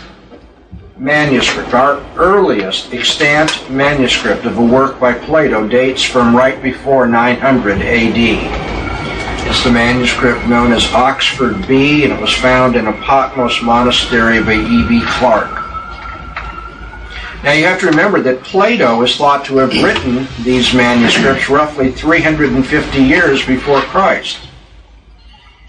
manuscript, 0.98 1.74
our 1.74 2.02
earliest 2.16 2.94
extant 2.94 3.70
manuscript 3.70 4.46
of 4.46 4.58
a 4.58 4.66
work 4.66 5.00
by 5.00 5.14
Plato 5.14 5.68
dates 5.68 6.04
from 6.04 6.36
right 6.36 6.62
before 6.64 7.06
900 7.06 7.82
AD. 7.82 9.48
It's 9.48 9.64
the 9.64 9.72
manuscript 9.72 10.48
known 10.48 10.72
as 10.72 10.86
Oxford 10.94 11.68
B, 11.68 12.04
and 12.04 12.14
it 12.14 12.22
was 12.22 12.34
found 12.34 12.78
in 12.78 12.88
a 12.88 12.94
Patmos 12.94 13.62
monastery 13.62 14.42
by 14.42 14.54
E.B. 14.54 15.02
Clark. 15.06 15.64
Now 17.44 17.52
you 17.52 17.66
have 17.66 17.80
to 17.82 17.88
remember 17.88 18.22
that 18.22 18.42
Plato 18.44 19.02
is 19.04 19.18
thought 19.18 19.46
to 19.46 19.58
have 19.58 19.74
written 19.84 20.28
these 20.44 20.74
manuscripts 20.74 21.50
roughly 21.50 21.92
350 21.92 23.04
years 23.04 23.46
before 23.46 23.82
Christ. 23.82 24.40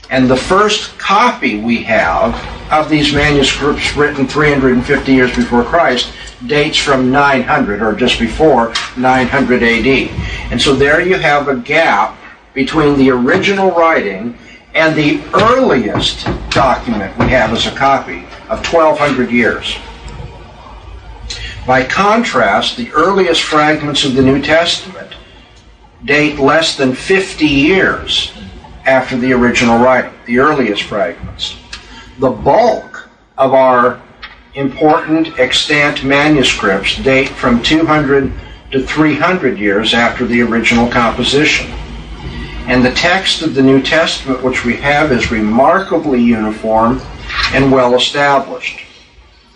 And 0.09 0.31
the 0.31 0.37
first 0.37 0.99
copy 0.99 1.61
we 1.61 1.83
have 1.83 2.35
of 2.73 2.89
these 2.89 3.13
manuscripts 3.13 3.97
written 3.97 4.27
350 4.27 5.13
years 5.13 5.35
before 5.35 5.65
Christ 5.65 6.13
dates 6.47 6.79
from 6.79 7.11
900 7.11 7.83
or 7.83 7.95
just 7.95 8.19
before 8.21 8.73
900 8.97 9.63
AD. 9.63 9.87
And 10.53 10.61
so 10.61 10.75
there 10.75 11.01
you 11.01 11.17
have 11.17 11.49
a 11.49 11.57
gap 11.57 12.17
between 12.55 12.97
the 12.97 13.11
original 13.11 13.71
writing 13.73 14.39
and 14.75 14.95
the 14.95 15.23
earliest 15.35 16.27
document 16.51 17.17
we 17.19 17.27
have 17.27 17.53
as 17.53 17.67
a 17.67 17.75
copy 17.75 18.25
of 18.49 18.65
1200 18.65 19.31
years. 19.31 19.77
By 21.67 21.83
contrast, 21.83 22.77
the 22.77 22.93
earliest 22.93 23.43
fragments 23.43 24.05
of 24.05 24.15
the 24.15 24.23
New 24.23 24.41
Testament 24.41 25.15
date 26.05 26.39
less 26.39 26.77
than 26.77 26.95
50 26.95 27.45
years 27.45 28.36
after 28.87 29.17
the 29.17 29.33
original 29.33 29.79
writing, 29.79 30.13
the 30.27 30.39
earliest 30.39 30.85
fragments. 30.85 31.57
The 32.19 32.31
bulk 32.31 33.09
of 33.37 33.53
our 33.53 34.01
important 34.55 35.39
extant 35.39 36.03
manuscripts 36.05 36.97
date 36.97 37.29
from 37.29 37.63
200 37.63 38.33
to 38.71 38.87
300 38.87 39.59
years 39.59 39.93
after 39.93 40.25
the 40.25 40.41
original 40.43 40.89
composition. 40.89 41.71
And 42.69 42.85
the 42.85 42.93
text 42.93 43.43
of 43.43 43.55
the 43.55 43.63
New 43.63 43.83
Testament 43.83 44.43
which 44.43 44.65
we 44.65 44.77
have 44.77 45.13
is 45.13 45.31
remarkably 45.31 46.21
uniform 46.21 47.01
and 47.53 47.71
well 47.71 47.95
established. 47.95 48.86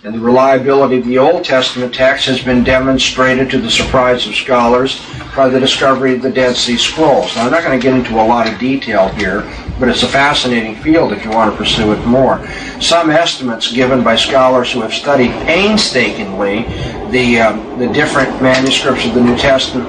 And 0.02 0.14
the 0.14 0.20
reliability 0.20 0.96
of 0.96 1.04
the 1.04 1.18
Old 1.18 1.44
Testament 1.44 1.92
text 1.94 2.24
has 2.24 2.42
been 2.42 2.64
demonstrated 2.64 3.50
to 3.50 3.58
the 3.58 3.70
surprise 3.70 4.26
of 4.26 4.34
scholars 4.34 4.98
by 5.36 5.50
the 5.50 5.60
discovery 5.60 6.14
of 6.14 6.22
the 6.22 6.30
Dead 6.30 6.56
Sea 6.56 6.78
Scrolls. 6.78 7.36
Now, 7.36 7.44
I'm 7.44 7.50
not 7.50 7.62
going 7.62 7.78
to 7.78 7.82
get 7.82 7.94
into 7.94 8.14
a 8.14 8.24
lot 8.24 8.50
of 8.50 8.58
detail 8.58 9.08
here, 9.08 9.42
but 9.78 9.90
it's 9.90 10.02
a 10.02 10.08
fascinating 10.08 10.76
field 10.76 11.12
if 11.12 11.22
you 11.22 11.30
want 11.30 11.52
to 11.52 11.56
pursue 11.58 11.92
it 11.92 12.02
more. 12.06 12.42
Some 12.80 13.10
estimates 13.10 13.70
given 13.70 14.02
by 14.02 14.16
scholars 14.16 14.72
who 14.72 14.80
have 14.80 14.94
studied 14.94 15.32
painstakingly 15.44 16.62
the, 17.10 17.40
um, 17.40 17.78
the 17.78 17.88
different 17.88 18.40
manuscripts 18.40 19.04
of 19.04 19.12
the 19.12 19.20
New 19.20 19.36
Testament 19.36 19.86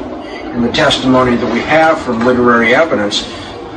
and 0.54 0.62
the 0.62 0.74
testimony 0.74 1.38
that 1.38 1.54
we 1.54 1.62
have 1.62 2.02
from 2.02 2.20
literary 2.26 2.76
evidence 2.76 3.24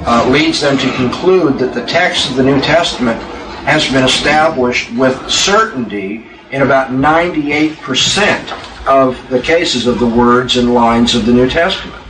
uh, 0.04 0.28
leads 0.28 0.60
them 0.60 0.76
to 0.78 0.92
conclude 0.96 1.60
that 1.60 1.74
the 1.74 1.86
text 1.86 2.28
of 2.28 2.34
the 2.34 2.42
New 2.42 2.60
Testament 2.60 3.22
has 3.64 3.90
been 3.90 4.04
established 4.04 4.92
with 4.92 5.30
certainty 5.30 6.26
in 6.50 6.62
about 6.62 6.90
98% 6.90 8.86
of 8.86 9.28
the 9.30 9.40
cases 9.40 9.86
of 9.86 9.98
the 9.98 10.06
words 10.06 10.56
and 10.56 10.74
lines 10.74 11.14
of 11.14 11.26
the 11.26 11.32
New 11.32 11.48
Testament. 11.48 12.00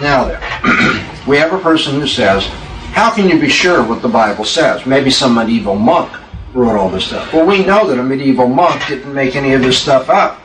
Now 0.00 0.24
then, 0.24 1.26
we 1.26 1.36
have 1.36 1.52
a 1.52 1.58
person 1.58 1.94
who 1.94 2.06
says, 2.06 2.46
how 2.92 3.10
can 3.14 3.28
you 3.28 3.40
be 3.40 3.48
sure 3.48 3.86
what 3.86 4.02
the 4.02 4.08
Bible 4.08 4.44
says? 4.44 4.86
Maybe 4.86 5.10
some 5.10 5.34
medieval 5.34 5.74
monk 5.74 6.12
wrote 6.54 6.76
all 6.76 6.90
this 6.90 7.06
stuff. 7.06 7.32
Well, 7.32 7.46
we 7.46 7.64
know 7.64 7.86
that 7.88 7.98
a 7.98 8.02
medieval 8.02 8.48
monk 8.48 8.86
didn't 8.86 9.12
make 9.12 9.36
any 9.36 9.52
of 9.52 9.62
this 9.62 9.80
stuff 9.80 10.08
up 10.08 10.40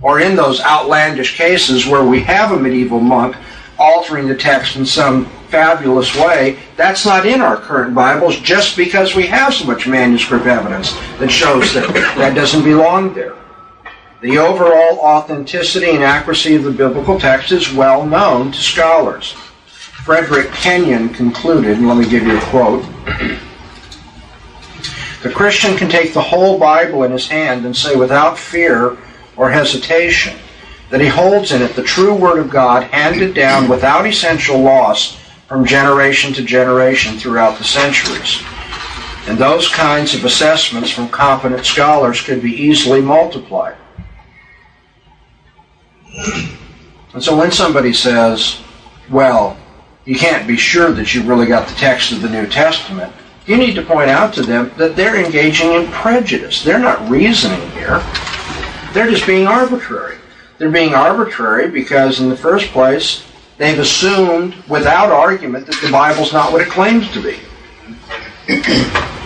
or 0.00 0.20
in 0.20 0.36
those 0.36 0.60
outlandish 0.60 1.36
cases 1.36 1.86
where 1.86 2.04
we 2.04 2.20
have 2.20 2.52
a 2.52 2.58
medieval 2.58 3.00
monk 3.00 3.36
altering 3.78 4.26
the 4.26 4.36
text 4.36 4.76
in 4.76 4.86
some 4.86 5.30
fabulous 5.48 6.14
way, 6.16 6.58
that's 6.76 7.04
not 7.04 7.26
in 7.26 7.40
our 7.40 7.56
current 7.56 7.94
Bibles 7.94 8.38
just 8.40 8.76
because 8.76 9.14
we 9.14 9.26
have 9.26 9.54
so 9.54 9.64
much 9.64 9.86
manuscript 9.86 10.46
evidence 10.46 10.92
that 11.18 11.30
shows 11.30 11.72
that 11.74 11.92
that 12.16 12.34
doesn't 12.34 12.64
belong 12.64 13.14
there. 13.14 13.36
The 14.20 14.38
overall 14.38 14.98
authenticity 14.98 15.90
and 15.90 16.02
accuracy 16.02 16.54
of 16.54 16.64
the 16.64 16.70
biblical 16.70 17.20
text 17.20 17.52
is 17.52 17.72
well 17.72 18.06
known 18.06 18.52
to 18.52 18.58
scholars. 18.58 19.32
Frederick 20.04 20.52
Kenyon 20.52 21.08
concluded, 21.10 21.78
and 21.78 21.88
let 21.88 21.96
me 21.96 22.08
give 22.08 22.22
you 22.22 22.38
a 22.38 22.40
quote. 22.42 22.84
The 25.22 25.32
Christian 25.32 25.76
can 25.76 25.88
take 25.90 26.14
the 26.14 26.22
whole 26.22 26.58
Bible 26.58 27.02
in 27.02 27.10
his 27.10 27.28
hand 27.28 27.66
and 27.66 27.76
say 27.76 27.96
without 27.96 28.38
fear 28.38 28.96
or 29.36 29.50
hesitation, 29.50 30.38
that 30.90 31.00
he 31.00 31.08
holds 31.08 31.52
in 31.52 31.60
it 31.60 31.74
the 31.74 31.82
true 31.82 32.14
Word 32.14 32.38
of 32.38 32.48
God 32.48 32.84
handed 32.84 33.34
down 33.34 33.68
without 33.68 34.06
essential 34.06 34.60
loss 34.60 35.18
from 35.46 35.64
generation 35.64 36.32
to 36.34 36.42
generation 36.42 37.18
throughout 37.18 37.58
the 37.58 37.64
centuries. 37.64 38.42
And 39.28 39.38
those 39.38 39.68
kinds 39.68 40.14
of 40.14 40.24
assessments 40.24 40.90
from 40.90 41.08
competent 41.08 41.64
scholars 41.64 42.20
could 42.20 42.42
be 42.42 42.52
easily 42.52 43.00
multiplied. 43.00 43.76
And 47.12 47.22
so 47.22 47.36
when 47.36 47.50
somebody 47.50 47.92
says, 47.92 48.60
well, 49.10 49.56
you 50.04 50.14
can't 50.16 50.46
be 50.46 50.56
sure 50.56 50.92
that 50.92 51.14
you 51.14 51.22
really 51.22 51.46
got 51.46 51.68
the 51.68 51.74
text 51.74 52.12
of 52.12 52.22
the 52.22 52.28
New 52.28 52.46
Testament, 52.46 53.12
you 53.46 53.56
need 53.56 53.74
to 53.74 53.82
point 53.82 54.10
out 54.10 54.34
to 54.34 54.42
them 54.42 54.72
that 54.76 54.96
they're 54.96 55.24
engaging 55.24 55.72
in 55.72 55.90
prejudice. 55.90 56.62
They're 56.62 56.78
not 56.78 57.08
reasoning 57.08 57.70
here. 57.70 58.04
They're 58.92 59.10
just 59.10 59.26
being 59.26 59.46
arbitrary. 59.46 60.18
They're 60.58 60.70
being 60.70 60.94
arbitrary 60.94 61.68
because, 61.68 62.20
in 62.20 62.28
the 62.28 62.36
first 62.36 62.68
place, 62.68 63.24
they've 63.58 63.78
assumed 63.78 64.54
without 64.68 65.10
argument 65.10 65.66
that 65.66 65.80
the 65.82 65.90
Bible's 65.90 66.32
not 66.32 66.52
what 66.52 66.62
it 66.62 66.68
claims 66.68 67.10
to 67.12 67.22
be. 67.22 67.38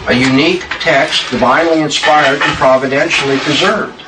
A 0.09 0.15
unique 0.15 0.65
text, 0.81 1.31
divinely 1.31 1.81
inspired 1.81 2.41
and 2.41 2.57
providentially 2.57 3.37
preserved. 3.39 4.03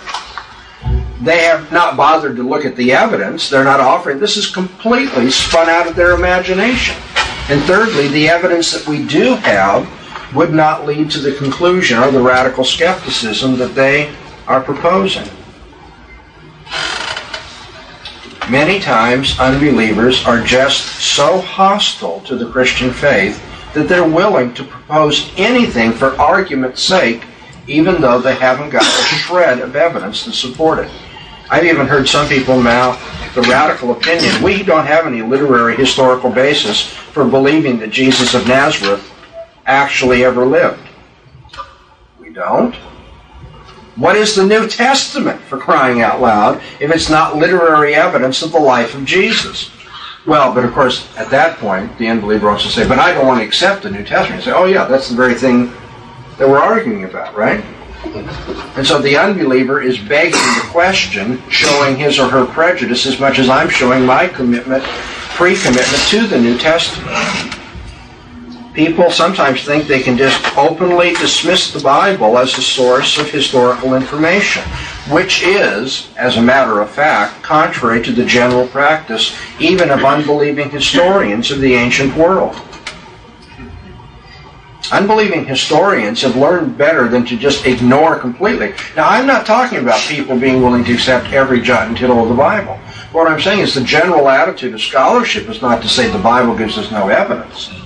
They 1.23 1.45
have 1.45 1.71
not 1.71 1.97
bothered 1.97 2.35
to 2.37 2.43
look 2.43 2.65
at 2.65 2.75
the 2.75 2.93
evidence. 2.93 3.49
They're 3.49 3.63
not 3.63 3.79
offering. 3.79 4.19
This 4.19 4.37
is 4.37 4.51
completely 4.51 5.31
spun 5.31 5.69
out 5.69 5.87
of 5.87 5.95
their 5.95 6.13
imagination. 6.13 6.97
And 7.49 7.63
thirdly, 7.63 8.09
the 8.09 8.29
evidence 8.29 8.73
that 8.73 8.89
we 8.89 9.07
do 9.07 9.35
have 9.37 9.89
would 10.35 10.53
not 10.53 10.87
lead 10.87 11.11
to 11.11 11.21
the 11.21 11.33
conclusion 11.37 11.99
or 11.99 12.11
the 12.11 12.21
radical 12.21 12.65
skepticism 12.65 13.57
that 13.59 13.75
they 13.75 14.15
are 14.47 14.61
proposing. 14.61 15.29
Many 18.51 18.81
times, 18.81 19.39
unbelievers 19.39 20.25
are 20.27 20.43
just 20.43 20.85
so 21.01 21.41
hostile 21.41 22.21
to 22.23 22.37
the 22.37 22.51
Christian 22.51 22.93
faith 22.93 23.43
that 23.73 23.89
they're 23.89 24.09
willing 24.09 24.53
to 24.55 24.65
propose 24.65 25.33
anything 25.37 25.93
for 25.93 26.21
argument's 26.21 26.83
sake, 26.83 27.25
even 27.67 28.01
though 28.01 28.21
they 28.21 28.35
haven't 28.35 28.71
got 28.71 28.83
a 28.83 29.05
shred 29.15 29.61
of 29.61 29.77
evidence 29.77 30.25
to 30.25 30.33
support 30.33 30.81
it. 30.81 30.91
I've 31.51 31.65
even 31.65 31.87
heard 31.87 32.09
some 32.09 32.29
people 32.29 32.61
mouth 32.61 33.01
the 33.35 33.43
radical 33.43 33.93
opinion 33.93 34.43
we 34.43 34.63
don't 34.63 34.87
have 34.87 35.07
any 35.07 35.23
literary 35.23 35.75
historical 35.75 36.31
basis 36.31 36.85
for 36.87 37.25
believing 37.25 37.79
that 37.79 37.91
Jesus 37.91 38.35
of 38.35 38.47
Nazareth 38.47 39.11
actually 39.65 40.25
ever 40.25 40.45
lived. 40.45 40.87
We 42.19 42.31
don't? 42.31 42.75
What 43.97 44.17
is 44.17 44.35
the 44.35 44.47
New 44.47 44.69
Testament, 44.69 45.41
for 45.43 45.59
crying 45.59 46.01
out 46.01 46.21
loud, 46.21 46.63
if 46.81 46.91
it's 46.91 47.11
not 47.11 47.37
literary 47.37 47.95
evidence 47.95 48.43
of 48.43 48.51
the 48.53 48.59
life 48.59 48.95
of 48.95 49.05
Jesus? 49.05 49.71
Well, 50.25 50.55
but 50.55 50.65
of 50.65 50.73
course, 50.73 51.15
at 51.19 51.31
that 51.31 51.59
point, 51.59 51.99
the 51.99 52.09
unbeliever 52.09 52.57
to 52.57 52.69
say, 52.69 52.89
but 52.89 52.99
I 52.99 53.13
don't 53.13 53.27
want 53.27 53.41
to 53.41 53.47
accept 53.47 53.83
the 53.83 53.91
New 53.91 54.05
Testament. 54.05 54.45
You 54.45 54.53
say, 54.53 54.57
oh 54.57 54.65
yeah, 54.65 54.87
that's 54.87 55.09
the 55.09 55.17
very 55.17 55.35
thing 55.35 55.73
that 56.39 56.49
we're 56.49 56.59
arguing 56.59 57.05
about, 57.05 57.37
right? 57.37 57.63
And 58.77 58.87
so 58.87 59.01
the 59.01 59.17
unbeliever 59.17 59.83
is 59.83 59.99
begging 59.99 60.33
the 60.33 60.69
question, 60.71 61.43
showing 61.51 61.97
his 61.97 62.19
or 62.19 62.29
her 62.29 62.47
prejudice 62.47 63.07
as 63.07 63.21
much 63.21 63.39
as 63.39 63.49
I'm 63.49 63.69
showing 63.69 64.07
my 64.07 64.27
commitment, 64.27 64.85
pre-commitment 64.85 66.03
to 66.09 66.27
the 66.27 66.41
New 66.41 66.57
Testament. 66.57 67.62
People 68.75 69.11
sometimes 69.11 69.65
think 69.65 69.87
they 69.87 70.03
can 70.03 70.17
just 70.17 70.57
openly 70.57 71.13
dismiss 71.15 71.75
the 71.75 71.81
Bible 71.81 72.39
as 72.39 72.57
a 72.57 72.63
source 72.63 73.19
of 73.19 73.31
historical 73.31 73.95
information, 73.95 74.63
which 75.11 75.43
is, 75.43 76.09
as 76.17 76.39
a 76.39 76.43
matter 76.43 76.81
of 76.81 76.91
fact, 76.91 77.43
contrary 77.43 78.03
to 78.03 78.13
the 78.13 78.25
general 78.25 78.67
practice 78.67 79.37
even 79.61 79.91
of 79.91 80.03
unbelieving 80.03 80.71
historians 80.71 81.51
of 81.51 81.61
the 81.61 81.75
ancient 81.75 82.17
world. 82.17 82.57
Unbelieving 84.91 85.45
historians 85.45 86.23
have 86.23 86.37
learned 86.37 86.79
better 86.79 87.09
than 87.09 87.27
to 87.27 87.37
just 87.37 87.67
ignore 87.67 88.19
completely. 88.19 88.73
Now, 88.97 89.07
I'm 89.07 89.27
not 89.27 89.45
talking 89.45 89.81
about 89.81 90.01
people 90.01 90.39
being 90.39 90.63
willing 90.63 90.85
to 90.85 90.95
accept 90.95 91.35
every 91.35 91.61
jot 91.61 91.89
and 91.89 91.97
tittle 91.97 92.23
of 92.23 92.31
the 92.31 92.35
Bible. 92.35 92.77
What 93.13 93.31
I'm 93.31 93.41
saying 93.41 93.61
is 93.61 93.75
the 93.75 93.83
general 93.83 94.31
attitude 94.31 94.73
of 94.73 94.81
scholarship 94.81 95.51
is 95.51 95.61
not 95.61 95.83
to 95.83 95.89
say 95.89 96.11
the 96.11 96.19
Bible 96.19 96.57
gives 96.57 96.79
us 96.79 96.91
no 96.91 97.09
evidence. 97.09 97.82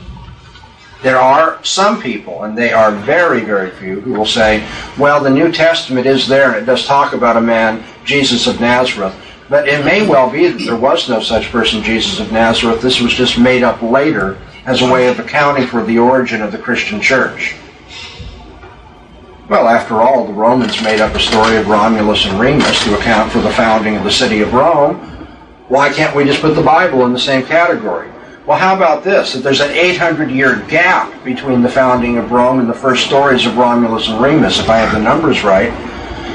There 1.06 1.20
are 1.20 1.62
some 1.62 2.02
people, 2.02 2.42
and 2.42 2.58
they 2.58 2.72
are 2.72 2.90
very, 2.90 3.44
very 3.44 3.70
few, 3.70 4.00
who 4.00 4.14
will 4.14 4.26
say, 4.26 4.68
well, 4.98 5.22
the 5.22 5.30
New 5.30 5.52
Testament 5.52 6.04
is 6.04 6.26
there 6.26 6.48
and 6.48 6.56
it 6.56 6.66
does 6.66 6.84
talk 6.84 7.12
about 7.12 7.36
a 7.36 7.40
man, 7.40 7.84
Jesus 8.04 8.48
of 8.48 8.60
Nazareth. 8.60 9.14
But 9.48 9.68
it 9.68 9.84
may 9.84 10.04
well 10.04 10.28
be 10.28 10.48
that 10.48 10.64
there 10.64 10.75
was 10.75 11.08
no 11.08 11.20
such 11.20 11.52
person, 11.52 11.80
Jesus 11.84 12.18
of 12.18 12.32
Nazareth. 12.32 12.82
This 12.82 13.00
was 13.00 13.12
just 13.14 13.38
made 13.38 13.62
up 13.62 13.80
later 13.82 14.36
as 14.64 14.82
a 14.82 14.92
way 14.92 15.06
of 15.06 15.20
accounting 15.20 15.68
for 15.68 15.84
the 15.84 15.96
origin 15.96 16.42
of 16.42 16.50
the 16.50 16.58
Christian 16.58 17.00
church. 17.00 17.54
Well, 19.48 19.68
after 19.68 20.02
all, 20.02 20.26
the 20.26 20.32
Romans 20.32 20.82
made 20.82 21.00
up 21.00 21.14
a 21.14 21.20
story 21.20 21.56
of 21.56 21.68
Romulus 21.68 22.26
and 22.26 22.40
Remus 22.40 22.82
to 22.82 22.98
account 22.98 23.30
for 23.30 23.38
the 23.38 23.52
founding 23.52 23.94
of 23.94 24.02
the 24.02 24.10
city 24.10 24.40
of 24.40 24.52
Rome. 24.52 24.96
Why 25.68 25.88
can't 25.92 26.16
we 26.16 26.25
just 26.25 26.40
put 26.40 26.56
the 26.56 26.62
Bible 26.62 27.06
in 27.06 27.12
the 27.12 27.20
same 27.20 27.46
category? 27.46 28.10
Well, 28.47 28.59
how 28.59 28.76
about 28.76 29.03
this? 29.03 29.33
That 29.33 29.43
there's 29.43 29.61
an 29.61 29.73
800 29.73 30.31
year 30.31 30.61
gap 30.69 31.25
between 31.25 31.62
the 31.62 31.69
founding 31.69 32.17
of 32.17 32.31
Rome 32.31 32.61
and 32.61 32.69
the 32.69 32.75
first 32.75 33.05
stories 33.05 33.45
of 33.45 33.57
Romulus 33.57 34.09
and 34.09 34.23
Remus, 34.23 34.61
if 34.61 34.71
I 34.71 34.76
have 34.76 34.93
the 34.93 35.00
numbers 35.00 35.43
right. 35.43 35.71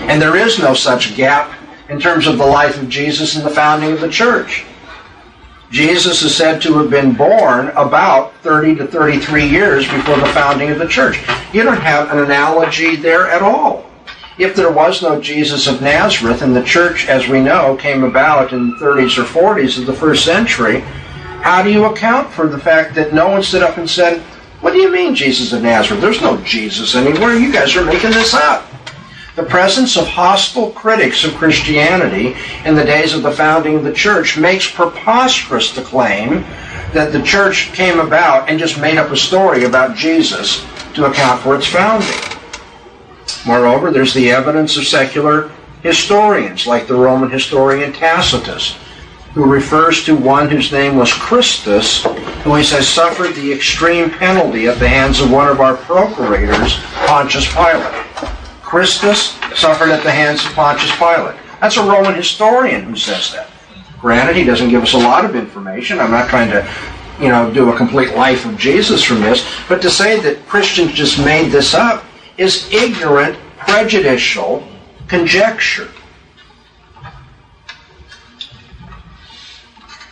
And 0.10 0.22
there 0.22 0.36
is 0.36 0.60
no 0.60 0.74
such 0.74 1.16
gap 1.16 1.58
in 1.88 2.02
terms 2.02 2.28
of 2.28 2.38
the 2.38 2.46
life 2.46 2.82
of 2.82 2.90
Jesus 2.90 3.38
and 3.38 3.46
the 3.46 3.50
founding 3.50 3.94
of 3.94 4.02
the 4.02 4.10
church. 4.10 4.66
Jesus 5.70 6.22
is 6.22 6.36
said 6.36 6.62
to 6.64 6.78
have 6.80 6.90
been 6.90 7.14
born 7.14 7.70
about 7.70 8.36
30 8.44 8.76
to 8.76 8.88
33 8.88 9.48
years 9.48 9.90
before 9.90 10.18
the 10.18 10.26
founding 10.28 10.70
of 10.70 10.80
the 10.80 10.88
church. 10.88 11.18
You 11.54 11.64
don't 11.64 11.80
have 11.80 12.12
an 12.12 12.20
analogy 12.20 12.98
there 12.98 13.30
at 13.32 13.42
all. 13.42 13.90
If 14.38 14.54
there 14.54 14.72
was 14.72 15.02
no 15.02 15.22
Jesus 15.22 15.66
of 15.68 15.82
Nazareth 15.82 16.42
and 16.42 16.54
the 16.54 16.64
church, 16.64 17.08
as 17.08 17.30
we 17.30 17.40
know, 17.40 17.78
came 17.78 18.04
about 18.04 18.52
in 18.52 18.72
the 18.72 18.76
30s 18.78 19.18
or 19.18 19.24
40s 19.24 19.78
of 19.78 19.86
the 19.86 19.94
first 19.94 20.26
century, 20.26 20.84
how 21.42 21.64
do 21.64 21.72
you 21.72 21.86
account 21.86 22.32
for 22.32 22.48
the 22.48 22.60
fact 22.60 22.96
that 22.96 23.14
no 23.14 23.30
one 23.30 23.44
stood 23.44 23.64
up 23.64 23.78
and 23.78 23.90
said, 23.90 24.22
What 24.62 24.74
do 24.74 24.80
you 24.80 24.92
mean, 24.92 25.16
Jesus 25.16 25.54
of 25.54 25.64
Nazareth? 25.64 26.02
There's 26.02 26.22
no 26.22 26.38
Jesus 26.44 26.96
anywhere. 26.96 27.36
You 27.36 27.52
guys 27.52 27.76
are 27.76 27.84
making 27.84 28.12
this 28.12 28.34
up. 28.34 28.68
The 29.36 29.44
presence 29.44 29.98
of 29.98 30.08
hostile 30.08 30.72
critics 30.72 31.24
of 31.24 31.34
Christianity 31.36 32.36
in 32.66 32.76
the 32.76 32.84
days 32.84 33.14
of 33.14 33.24
the 33.24 33.32
founding 33.32 33.76
of 33.76 33.84
the 33.84 33.94
church 33.94 34.38
makes 34.38 34.70
preposterous 34.70 35.74
the 35.74 35.82
claim 35.82 36.44
that 36.94 37.14
the 37.14 37.22
church 37.24 37.72
came 37.74 38.00
about 38.00 38.50
and 38.50 38.60
just 38.60 38.80
made 38.80 38.98
up 38.98 39.10
a 39.10 39.18
story 39.18 39.64
about 39.64 39.96
Jesus 39.96 40.66
to 40.94 41.06
account 41.06 41.42
for 41.42 41.56
its 41.56 41.66
founding. 41.66 42.10
Moreover, 43.46 43.90
there's 43.90 44.14
the 44.14 44.30
evidence 44.30 44.78
of 44.78 44.86
secular 44.86 45.50
historians, 45.82 46.68
like 46.68 46.88
the 46.88 46.94
Roman 46.94 47.30
historian 47.30 47.94
Tacitus, 47.94 48.76
who 49.34 49.46
refers 49.46 50.04
to 50.04 50.16
one 50.16 50.50
whose 50.50 50.72
name 50.72 50.98
was 50.98 51.14
Christus, 51.14 52.04
who 52.44 52.56
he 52.56 52.64
says 52.64 52.88
suffered 52.88 53.34
the 53.36 53.52
extreme 53.52 54.10
penalty 54.10 54.68
at 54.68 54.80
the 54.80 54.90
hands 54.90 55.22
of 55.22 55.32
one 55.32 55.48
of 55.48 55.62
our 55.62 55.78
procurators, 55.78 56.78
Pontius 57.06 57.52
Pilate. 57.54 57.94
Christus 58.62 59.38
suffered 59.56 59.90
at 59.90 60.04
the 60.04 60.12
hands 60.12 60.46
of 60.46 60.52
Pontius 60.54 60.96
Pilate. 60.98 61.40
That's 61.62 61.78
a 61.78 61.84
Roman 61.84 62.16
historian 62.16 62.84
who 62.84 62.96
says 62.96 63.32
that. 63.34 63.50
Granted, 64.00 64.36
he 64.36 64.44
doesn't 64.44 64.70
give 64.70 64.82
us 64.82 64.94
a 64.94 64.98
lot 64.98 65.24
of 65.24 65.36
information. 65.36 66.00
I'm 66.00 66.12
not 66.12 66.28
trying 66.28 66.50
to, 66.50 66.68
you 67.20 67.30
know, 67.30 67.54
do 67.54 67.70
a 67.70 67.78
complete 67.78 68.16
life 68.16 68.46
of 68.46 68.58
Jesus 68.58 69.04
from 69.04 69.22
this, 69.22 69.48
but 69.70 69.82
to 69.84 69.90
say 69.90 70.20
that 70.22 70.46
Christians 70.48 70.92
just 70.92 71.20
made 71.20 71.52
this 71.52 71.74
up 71.74 72.04
is 72.38 72.72
ignorant, 72.74 73.38
prejudicial 73.60 74.68
conjecture. 75.08 75.90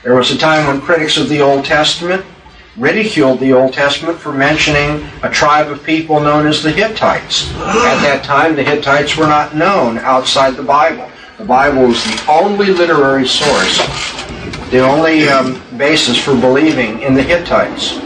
There 0.01 0.15
was 0.15 0.31
a 0.31 0.37
time 0.37 0.65
when 0.65 0.79
critics 0.79 1.17
of 1.17 1.27
the 1.27 1.41
Old 1.41 1.65
Testament 1.65 2.25
ridiculed 2.77 3.41
the 3.41 3.51
Old 3.51 3.73
Testament 3.73 4.17
for 4.17 4.31
mentioning 4.31 5.05
a 5.23 5.29
tribe 5.29 5.69
of 5.69 5.83
people 5.83 6.21
known 6.21 6.47
as 6.47 6.63
the 6.63 6.71
Hittites. 6.71 7.51
At 7.51 8.01
that 8.03 8.23
time, 8.23 8.55
the 8.55 8.63
Hittites 8.63 9.17
were 9.17 9.27
not 9.27 9.57
known 9.57 9.97
outside 9.97 10.55
the 10.55 10.63
Bible. 10.63 11.09
The 11.37 11.43
Bible 11.43 11.87
was 11.87 12.01
the 12.01 12.31
only 12.31 12.67
literary 12.67 13.27
source, 13.27 13.77
the 14.71 14.79
only 14.79 15.27
um, 15.27 15.61
basis 15.77 16.17
for 16.17 16.33
believing 16.33 17.01
in 17.01 17.13
the 17.13 17.23
Hittites. 17.23 17.97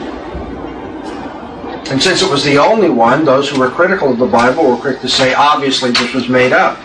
And 1.91 2.01
since 2.01 2.23
it 2.23 2.31
was 2.31 2.43
the 2.43 2.57
only 2.57 2.89
one, 2.89 3.23
those 3.23 3.51
who 3.51 3.59
were 3.59 3.69
critical 3.69 4.11
of 4.11 4.17
the 4.17 4.25
Bible 4.25 4.65
were 4.65 4.77
quick 4.77 4.99
to 5.01 5.07
say, 5.07 5.35
obviously, 5.35 5.91
this 5.91 6.11
was 6.15 6.27
made 6.27 6.53
up 6.53 6.79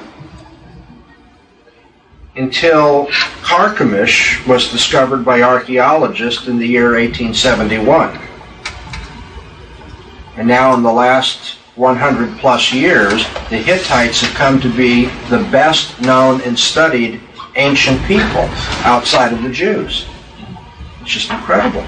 until 2.38 3.06
Carchemish 3.42 4.46
was 4.46 4.70
discovered 4.70 5.24
by 5.24 5.42
archaeologists 5.42 6.46
in 6.46 6.56
the 6.56 6.66
year 6.66 6.92
1871. 6.92 8.16
And 10.36 10.46
now, 10.46 10.72
in 10.74 10.84
the 10.84 10.92
last 10.92 11.56
100 11.74 12.38
plus 12.38 12.72
years, 12.72 13.24
the 13.50 13.56
Hittites 13.56 14.20
have 14.20 14.34
come 14.34 14.60
to 14.60 14.72
be 14.76 15.06
the 15.30 15.48
best 15.50 16.00
known 16.00 16.40
and 16.42 16.56
studied 16.56 17.20
ancient 17.56 18.00
people 18.04 18.48
outside 18.84 19.32
of 19.32 19.42
the 19.42 19.50
Jews. 19.50 20.06
It's 21.02 21.10
just 21.10 21.30
incredible. 21.30 21.84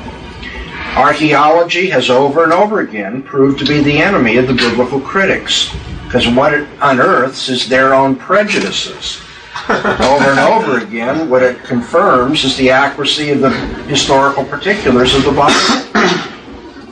Archaeology 0.97 1.89
has 1.91 2.11
over 2.11 2.43
and 2.43 2.53
over 2.53 2.81
again 2.81 3.23
proved 3.23 3.61
to 3.61 3.65
be 3.65 3.81
the 3.81 3.99
enemy 3.99 4.37
of 4.37 4.49
the 4.49 4.55
biblical 4.55 5.01
critics 5.01 5.73
because 6.05 6.27
what 6.27 6.53
it 6.53 6.69
unearths 6.81 7.49
is 7.49 7.69
their 7.69 7.95
own 7.95 8.17
prejudices 8.17 9.23
over 9.69 10.31
and 10.31 10.39
over 10.39 10.79
again, 10.79 11.29
what 11.29 11.43
it 11.43 11.63
confirms 11.65 12.45
is 12.45 12.57
the 12.57 12.71
accuracy 12.71 13.31
of 13.31 13.41
the 13.41 13.51
historical 13.89 14.45
particulars 14.45 15.15
of 15.15 15.25
the 15.25 15.33
Bible. 15.33 15.91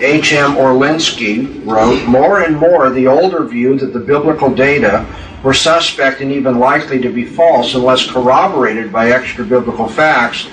H.M. 0.01 0.53
Orlinsky 0.53 1.67
wrote, 1.67 2.07
More 2.07 2.43
and 2.43 2.57
more, 2.57 2.91
the 2.91 3.09
older 3.09 3.45
view 3.45 3.77
that 3.79 3.93
the 3.93 3.99
biblical 3.99 4.55
data 4.55 5.05
were 5.43 5.55
suspect 5.55 6.21
and 6.21 6.33
even 6.33 6.59
likely 6.59 7.01
to 7.01 7.11
be 7.11 7.25
false 7.25 7.75
unless 7.75 8.11
corroborated 8.11 8.93
by 8.93 9.11
extra 9.11 9.45
biblical 9.45 9.89
facts 9.89 10.49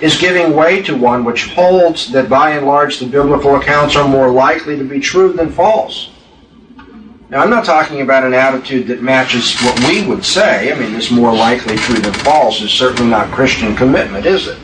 is 0.00 0.16
giving 0.16 0.54
way 0.54 0.82
to 0.82 0.96
one 0.96 1.24
which 1.24 1.52
holds 1.52 2.10
that 2.12 2.28
by 2.28 2.50
and 2.50 2.66
large 2.66 2.98
the 2.98 3.06
biblical 3.06 3.56
accounts 3.56 3.96
are 3.96 4.08
more 4.08 4.30
likely 4.30 4.76
to 4.76 4.84
be 4.84 4.98
true 4.98 5.32
than 5.32 5.50
false. 5.50 6.10
Now, 7.30 7.42
I'm 7.44 7.50
not 7.50 7.64
talking 7.64 8.00
about 8.00 8.24
an 8.24 8.34
attitude 8.34 8.88
that 8.88 9.02
matches 9.02 9.56
what 9.60 9.78
we 9.86 10.04
would 10.04 10.24
say. 10.24 10.72
I 10.72 10.76
mean, 10.76 10.96
it's 10.96 11.12
more 11.12 11.32
likely 11.32 11.76
true 11.76 12.00
than 12.00 12.12
false 12.12 12.60
is 12.60 12.72
certainly 12.72 13.08
not 13.08 13.30
Christian 13.30 13.76
commitment, 13.76 14.26
is 14.26 14.48
it? 14.48 14.58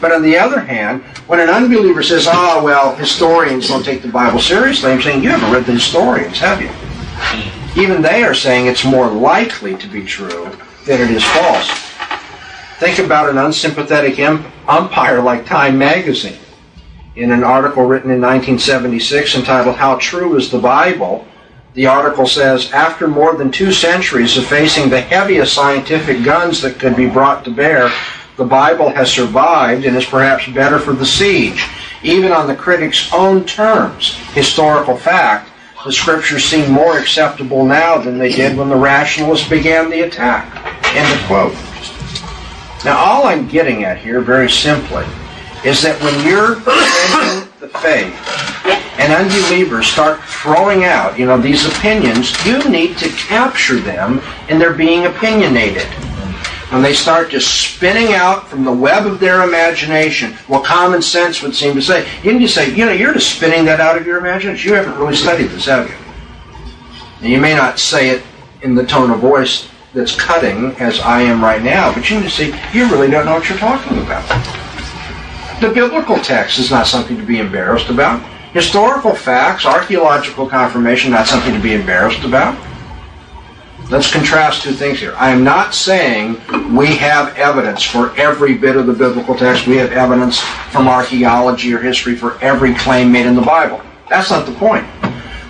But 0.00 0.10
on 0.10 0.22
the 0.22 0.36
other 0.36 0.58
hand, 0.58 1.02
when 1.28 1.38
an 1.38 1.48
unbeliever 1.48 2.02
says, 2.02 2.26
oh, 2.28 2.64
well, 2.64 2.96
historians 2.96 3.68
don't 3.68 3.84
take 3.84 4.02
the 4.02 4.08
Bible 4.08 4.40
seriously, 4.40 4.90
I'm 4.90 5.00
saying, 5.00 5.22
you 5.22 5.30
haven't 5.30 5.52
read 5.52 5.66
the 5.66 5.72
historians, 5.72 6.40
have 6.40 6.60
you? 6.60 7.80
Even 7.80 8.02
they 8.02 8.24
are 8.24 8.34
saying 8.34 8.66
it's 8.66 8.84
more 8.84 9.08
likely 9.08 9.76
to 9.76 9.86
be 9.86 10.04
true 10.04 10.50
than 10.84 11.00
it 11.00 11.12
is 11.12 11.22
false. 11.22 11.70
Think 12.80 12.98
about 12.98 13.30
an 13.30 13.38
unsympathetic 13.38 14.18
umpire 14.66 15.22
like 15.22 15.46
Time 15.46 15.78
magazine. 15.78 16.40
In 17.14 17.30
an 17.30 17.44
article 17.44 17.84
written 17.84 18.10
in 18.10 18.20
1976 18.20 19.36
entitled 19.36 19.76
How 19.76 19.96
True 19.98 20.36
is 20.36 20.50
the 20.50 20.58
Bible, 20.58 21.24
the 21.74 21.86
article 21.86 22.26
says, 22.26 22.72
after 22.72 23.06
more 23.06 23.36
than 23.36 23.50
two 23.50 23.72
centuries 23.72 24.36
of 24.36 24.46
facing 24.46 24.88
the 24.88 25.00
heaviest 25.00 25.54
scientific 25.54 26.24
guns 26.24 26.60
that 26.62 26.78
could 26.78 26.96
be 26.96 27.08
brought 27.08 27.44
to 27.44 27.50
bear, 27.50 27.90
the 28.36 28.44
Bible 28.44 28.90
has 28.90 29.12
survived 29.12 29.84
and 29.84 29.96
is 29.96 30.04
perhaps 30.04 30.48
better 30.48 30.78
for 30.78 30.92
the 30.92 31.06
siege. 31.06 31.66
Even 32.02 32.32
on 32.32 32.46
the 32.46 32.54
critic's 32.54 33.12
own 33.12 33.44
terms, 33.44 34.14
historical 34.32 34.96
fact, 34.96 35.50
the 35.84 35.92
scriptures 35.92 36.44
seem 36.44 36.70
more 36.70 36.98
acceptable 36.98 37.64
now 37.64 37.98
than 37.98 38.18
they 38.18 38.32
did 38.32 38.56
when 38.56 38.68
the 38.68 38.76
rationalists 38.76 39.48
began 39.48 39.90
the 39.90 40.02
attack. 40.02 40.46
End 40.94 41.20
of 41.20 41.26
quote. 41.26 41.54
Now, 42.84 42.98
all 42.98 43.26
I'm 43.26 43.48
getting 43.48 43.84
at 43.84 43.98
here, 43.98 44.20
very 44.20 44.50
simply, 44.50 45.04
is 45.64 45.82
that 45.82 46.00
when 46.00 46.26
you're 46.26 47.47
the 47.60 47.68
faith, 47.68 48.14
and 49.00 49.12
unbelievers 49.12 49.86
start 49.86 50.22
throwing 50.22 50.84
out, 50.84 51.18
you 51.18 51.26
know, 51.26 51.36
these 51.36 51.66
opinions, 51.66 52.32
you 52.46 52.58
need 52.70 52.96
to 52.98 53.08
capture 53.08 53.80
them 53.80 54.20
and 54.48 54.60
they're 54.60 54.72
being 54.72 55.06
opinionated. 55.06 55.86
When 56.70 56.82
they 56.82 56.92
start 56.92 57.30
just 57.30 57.74
spinning 57.74 58.14
out 58.14 58.46
from 58.46 58.62
the 58.62 58.72
web 58.72 59.06
of 59.06 59.18
their 59.18 59.42
imagination, 59.42 60.34
what 60.46 60.64
common 60.64 61.02
sense 61.02 61.42
would 61.42 61.54
seem 61.54 61.74
to 61.74 61.82
say, 61.82 62.06
you 62.22 62.32
need 62.32 62.46
to 62.46 62.48
say, 62.48 62.70
you 62.74 62.84
know, 62.84 62.92
you're 62.92 63.14
just 63.14 63.34
spinning 63.34 63.64
that 63.64 63.80
out 63.80 63.96
of 63.96 64.06
your 64.06 64.18
imagination. 64.18 64.70
You 64.70 64.76
haven't 64.76 64.96
really 64.96 65.16
studied 65.16 65.46
this, 65.46 65.64
have 65.64 65.88
you? 65.88 65.96
And 67.22 67.32
you 67.32 67.40
may 67.40 67.54
not 67.54 67.80
say 67.80 68.10
it 68.10 68.22
in 68.62 68.76
the 68.76 68.86
tone 68.86 69.10
of 69.10 69.18
voice 69.18 69.68
that's 69.94 70.14
cutting 70.14 70.76
as 70.76 71.00
I 71.00 71.22
am 71.22 71.42
right 71.42 71.62
now, 71.62 71.92
but 71.92 72.08
you 72.08 72.18
need 72.18 72.24
to 72.24 72.30
say, 72.30 72.46
you 72.72 72.88
really 72.88 73.10
don't 73.10 73.24
know 73.24 73.34
what 73.34 73.48
you're 73.48 73.58
talking 73.58 73.98
about. 73.98 74.67
The 75.60 75.70
biblical 75.70 76.16
text 76.18 76.60
is 76.60 76.70
not 76.70 76.86
something 76.86 77.16
to 77.16 77.24
be 77.24 77.40
embarrassed 77.40 77.88
about. 77.88 78.22
Historical 78.52 79.12
facts, 79.12 79.66
archaeological 79.66 80.46
confirmation, 80.46 81.10
not 81.10 81.26
something 81.26 81.52
to 81.52 81.60
be 81.60 81.74
embarrassed 81.74 82.22
about. 82.22 82.56
Let's 83.90 84.12
contrast 84.12 84.62
two 84.62 84.72
things 84.72 85.00
here. 85.00 85.14
I 85.16 85.30
am 85.30 85.42
not 85.42 85.74
saying 85.74 86.40
we 86.76 86.94
have 86.96 87.36
evidence 87.36 87.82
for 87.82 88.16
every 88.16 88.54
bit 88.54 88.76
of 88.76 88.86
the 88.86 88.92
biblical 88.92 89.34
text. 89.34 89.66
We 89.66 89.78
have 89.78 89.90
evidence 89.90 90.38
from 90.70 90.86
archaeology 90.86 91.74
or 91.74 91.78
history 91.78 92.14
for 92.14 92.38
every 92.40 92.72
claim 92.74 93.10
made 93.10 93.26
in 93.26 93.34
the 93.34 93.42
Bible. 93.42 93.82
That's 94.08 94.30
not 94.30 94.46
the 94.46 94.52
point. 94.52 94.86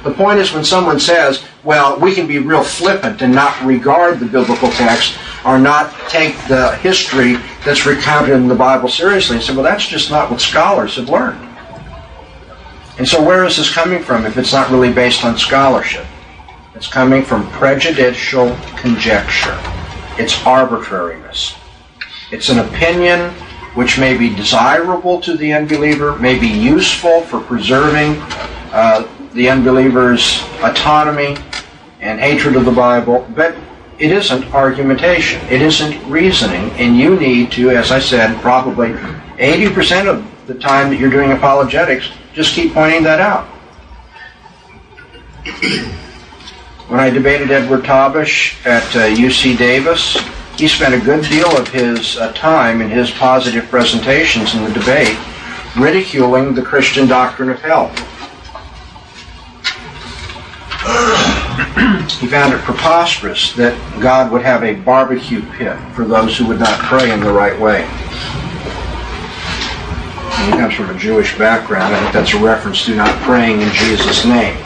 The 0.05 0.13
point 0.13 0.39
is 0.39 0.53
when 0.53 0.65
someone 0.65 1.01
says, 1.01 1.45
well, 1.65 1.99
we 1.99 2.15
can 2.15 2.27
be 2.27 2.39
real 2.39 2.63
flippant 2.63 3.21
and 3.21 3.35
not 3.35 3.61
regard 3.65 4.21
the 4.21 4.27
biblical 4.27 4.71
text 4.71 5.19
or 5.45 5.59
not 5.59 5.93
take 6.09 6.35
the 6.47 6.77
history 6.77 7.37
that's 7.65 7.85
recounted 7.85 8.35
in 8.35 8.49
the 8.49 8.55
Bible 8.55 8.89
seriously 8.89 9.37
and 9.37 9.45
say, 9.45 9.55
well, 9.55 9.65
that's 9.65 9.87
just 9.87 10.11
not 10.11 10.31
what 10.31 10.41
scholars 10.41 10.97
have 10.97 11.09
learned. 11.09 11.45
And 12.99 13.07
so 13.07 13.23
where 13.23 13.45
is 13.45 13.57
this 13.57 13.73
coming 13.73 14.03
from 14.03 14.25
if 14.25 14.37
it's 14.37 14.53
not 14.53 14.71
really 14.71 14.93
based 14.93 15.25
on 15.25 15.37
scholarship? 15.37 16.07
It's 16.75 16.89
coming 16.89 17.25
from 17.25 17.49
prejudicial 17.51 18.57
conjecture. 18.77 19.59
It's 20.17 20.45
arbitrariness. 20.47 21.57
It's 22.31 22.51
an 22.51 22.61
opinion 22.61 23.31
which 23.75 23.99
may 23.99 24.17
be 24.17 24.35
desirable 24.35 25.21
to 25.21 25.37
the 25.37 25.53
unbeliever, 25.53 26.19
may 26.19 26.39
be 26.39 26.49
useful 26.49 27.23
for 27.23 27.41
preserving 27.41 28.21
uh, 28.73 29.09
the 29.35 29.49
unbeliever's 29.49 30.43
autonomy 30.63 31.37
and 32.01 32.21
hatred 32.21 32.57
of 32.57 32.65
the 32.65 32.73
Bible, 32.73 33.27
but 33.35 33.57
it 33.99 34.13
isn't 34.13 34.45
argumentation. 34.55 35.41
It 35.49 35.61
isn't 35.61 36.09
reasoning, 36.09 36.71
and 36.73 36.97
you 36.97 37.19
need 37.19 37.51
to, 37.53 37.71
as 37.71 37.91
I 37.91 37.99
said, 37.99 38.41
probably 38.41 38.91
80% 39.39 40.07
of 40.07 40.47
the 40.47 40.55
time 40.55 40.91
that 40.91 40.99
you're 40.99 41.11
doing 41.11 41.33
apologetics, 41.33 42.11
just 42.33 42.55
keep 42.55 42.73
pointing 42.73 43.03
that 43.03 43.21
out. 43.21 43.47
When 46.89 47.01
I 47.01 47.11
debated 47.11 47.51
Edward 47.51 47.83
Tabash 47.83 48.65
at 48.65 48.85
uh, 48.97 49.15
UC 49.15 49.59
Davis, 49.59 50.17
he 50.57 50.69
spent 50.69 50.95
a 50.95 51.01
good 51.01 51.25
deal 51.29 51.55
of 51.57 51.69
his 51.69 52.17
uh, 52.17 52.33
time 52.33 52.81
in 52.81 52.89
his 52.89 53.11
positive 53.11 53.67
presentations 53.67 54.55
in 54.55 54.65
the 54.65 54.71
debate 54.71 55.17
ridiculing 55.77 56.55
the 56.55 56.63
Christian 56.63 57.07
doctrine 57.07 57.51
of 57.51 57.61
hell. 57.61 57.93
He 62.21 62.27
found 62.27 62.53
it 62.53 62.61
preposterous 62.63 63.53
that 63.55 63.79
God 64.01 64.33
would 64.33 64.43
have 64.43 64.65
a 64.65 64.75
barbecue 64.75 65.43
pit 65.53 65.77
for 65.95 66.05
those 66.05 66.37
who 66.37 66.47
would 66.47 66.59
not 66.59 66.79
pray 66.81 67.13
in 67.13 67.21
the 67.21 67.33
right 67.33 67.59
way. 67.61 67.83
And 70.39 70.53
he 70.53 70.59
comes 70.59 70.75
from 70.75 70.91
a 70.91 70.99
Jewish 70.99 71.37
background. 71.37 71.95
I 71.95 72.01
think 72.01 72.13
that's 72.13 72.35
a 72.35 72.39
reference 72.39 72.85
to 72.87 72.95
not 72.95 73.15
praying 73.23 73.61
in 73.61 73.71
Jesus' 73.73 74.25
name. 74.25 74.57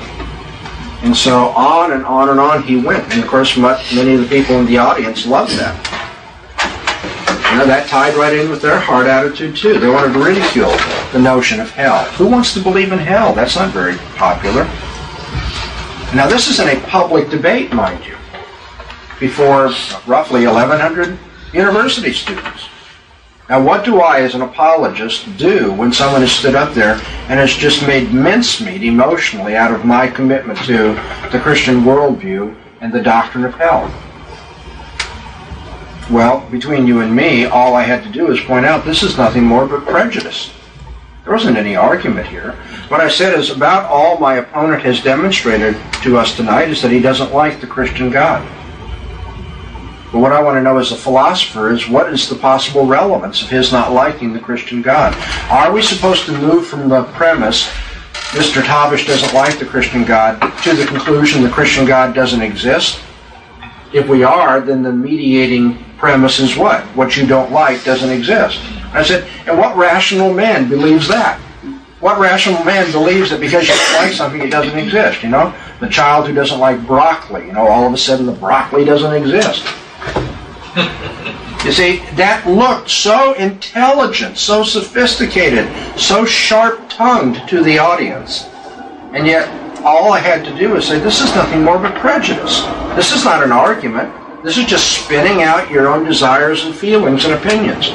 And 1.03 1.17
so 1.17 1.49
on 1.49 1.93
and 1.93 2.05
on 2.05 2.29
and 2.29 2.39
on 2.39 2.63
he 2.63 2.77
went. 2.77 3.13
And 3.13 3.23
of 3.23 3.29
course, 3.29 3.57
many 3.57 4.15
of 4.15 4.21
the 4.21 4.29
people 4.29 4.57
in 4.57 4.67
the 4.67 4.79
audience 4.79 5.27
loved 5.27 5.53
that. 5.59 5.75
You 7.53 7.59
know, 7.59 7.67
that 7.67 7.89
tied 7.89 8.15
right 8.15 8.33
in 8.33 8.49
with 8.49 8.63
their 8.63 8.79
heart 8.79 9.07
attitude 9.07 9.57
too. 9.57 9.79
They 9.79 9.89
wanted 9.89 10.15
to 10.15 10.25
ridicule 10.25 10.75
the 11.13 11.19
notion 11.19 11.61
of 11.61 11.71
hell. 11.71 12.05
Who 12.13 12.29
wants 12.29 12.55
to 12.55 12.61
believe 12.61 12.93
in 12.93 12.99
hell? 12.99 13.35
That's 13.35 13.57
not 13.57 13.73
very 13.73 13.97
popular. 14.17 14.71
Now, 16.15 16.29
this 16.29 16.49
is 16.49 16.61
in 16.61 16.69
a 16.69 16.81
public 16.89 17.31
debate, 17.31 17.73
mind 17.73 18.05
you, 18.05 18.17
before 19.19 19.71
roughly 20.07 20.47
1,100 20.47 21.19
university 21.55 22.13
students. 22.13 22.69
Now, 23.49 23.63
what 23.63 23.83
do 23.83 24.03
I, 24.03 24.21
as 24.21 24.35
an 24.35 24.43
apologist, 24.43 25.39
do 25.39 25.73
when 25.73 25.91
someone 25.91 26.21
has 26.21 26.31
stood 26.31 26.55
up 26.55 26.75
there 26.75 26.97
and 27.29 27.41
has 27.41 27.55
just 27.55 27.87
made 27.87 28.13
mincemeat 28.13 28.83
emotionally 28.83 29.57
out 29.57 29.73
of 29.73 29.87
my 29.87 30.07
commitment 30.07 30.59
to 30.67 30.95
the 31.33 31.41
Christian 31.43 31.81
worldview 31.81 32.55
and 32.83 32.93
the 32.93 33.03
doctrine 33.03 33.45
of 33.47 33.55
hell? 33.55 33.91
Well, 36.11 36.47
between 36.51 36.87
you 36.87 37.01
and 37.01 37.17
me, 37.17 37.47
all 37.47 37.75
I 37.75 37.85
had 37.85 38.03
to 38.03 38.11
do 38.11 38.31
is 38.31 38.39
point 38.41 38.67
out 38.67 38.85
this 38.85 39.03
is 39.03 39.17
nothing 39.17 39.45
more 39.45 39.67
but 39.67 39.87
prejudice. 39.87 40.53
There 41.25 41.33
wasn't 41.33 41.57
any 41.57 41.77
argument 41.77 42.27
here. 42.27 42.53
What 42.89 43.01
I 43.01 43.09
said 43.09 43.39
is 43.39 43.51
about 43.51 43.89
all 43.89 44.19
my 44.19 44.35
opponent 44.35 44.83
has 44.83 45.01
demonstrated 45.01 45.77
to 46.03 46.19
us 46.19 46.37
tonight 46.37 46.69
is 46.69 46.83
that 46.83 46.91
he 46.91 47.01
doesn't 47.01 47.33
like 47.33 47.61
the 47.61 47.67
Christian 47.67 48.11
God. 48.11 48.43
But 50.11 50.19
what 50.19 50.33
I 50.33 50.43
want 50.43 50.57
to 50.57 50.63
know 50.63 50.79
as 50.79 50.91
a 50.91 50.97
philosopher 50.97 51.71
is 51.73 51.89
what 51.89 52.13
is 52.13 52.29
the 52.29 52.35
possible 52.35 52.87
relevance 52.87 53.41
of 53.41 53.49
his 53.49 53.71
not 53.71 53.93
liking 53.93 54.33
the 54.33 54.41
Christian 54.41 54.83
God? 54.83 55.17
Are 55.49 55.73
we 55.73 55.81
supposed 55.81 56.27
to 56.27 56.33
move 56.33 56.67
from 56.67 56.89
the 56.89 57.05
premise 57.05 57.69
Mr. 58.33 58.61
Tabash 58.61 59.07
doesn't 59.07 59.33
like 59.33 59.59
the 59.61 59.65
Christian 59.65 60.05
God 60.05 60.41
to 60.65 60.75
the 60.75 60.87
conclusion 60.87 61.43
the 61.43 61.51
Christian 61.51 61.87
God 61.87 62.17
doesn't 62.17 62.43
exist? 62.43 63.01
If 63.93 64.09
we 64.09 64.25
are, 64.25 64.61
then 64.61 64.83
the 64.83 64.93
mediating 64.93 65.85
premise 65.99 66.41
is 66.41 66.57
what? 66.57 66.83
What 66.97 67.17
you 67.17 67.27
don't 67.27 67.53
like 67.53 67.85
doesn't 67.85 68.11
exist. 68.11 68.61
I 68.93 69.03
said, 69.03 69.29
and 69.47 69.59
what 69.59 69.77
rational 69.77 70.33
man 70.33 70.69
believes 70.69 71.09
that? 71.09 71.41
What 72.01 72.19
rational 72.19 72.63
man 72.65 72.91
believes 72.93 73.31
that 73.31 73.41
because 73.41 73.69
you 73.69 73.75
like 73.97 74.13
something, 74.13 74.41
it 74.41 74.51
doesn't 74.51 74.77
exist? 74.77 75.23
You 75.23 75.29
know, 75.31 75.55
the 75.81 75.89
child 75.89 76.27
who 76.27 76.35
doesn't 76.35 76.59
like 76.59 76.85
broccoli, 76.87 77.47
you 77.47 77.53
know, 77.53 77.67
all 77.67 77.87
of 77.87 77.93
a 77.93 77.97
sudden 77.97 78.27
the 78.27 78.33
broccoli 78.33 78.85
doesn't 78.85 79.13
exist. 79.13 79.65
You 81.65 81.71
see, 81.71 81.99
that 82.17 82.45
looked 82.47 82.91
so 82.91 83.35
intelligent, 83.35 84.37
so 84.37 84.65
sophisticated, 84.65 85.71
so 85.97 86.25
sharp 86.25 86.91
tongued 86.91 87.49
to 87.49 87.63
the 87.63 87.79
audience. 87.79 88.47
And 89.13 89.27
yet, 89.27 89.49
all 89.85 90.13
I 90.13 90.19
had 90.19 90.45
to 90.45 90.59
do 90.59 90.71
was 90.71 90.89
say, 90.89 90.99
this 90.99 91.21
is 91.21 91.33
nothing 91.37 91.63
more 91.63 91.79
but 91.79 91.95
prejudice. 92.01 92.63
This 92.97 93.13
is 93.13 93.25
not 93.25 93.45
an 93.45 93.53
argument. 93.53 94.13
This 94.43 94.59
is 94.59 94.65
just 94.65 95.05
spinning 95.05 95.43
out 95.43 95.71
your 95.71 95.87
own 95.87 96.05
desires 96.05 96.65
and 96.65 96.75
feelings 96.75 97.25
and 97.25 97.35
opinions. 97.35 97.91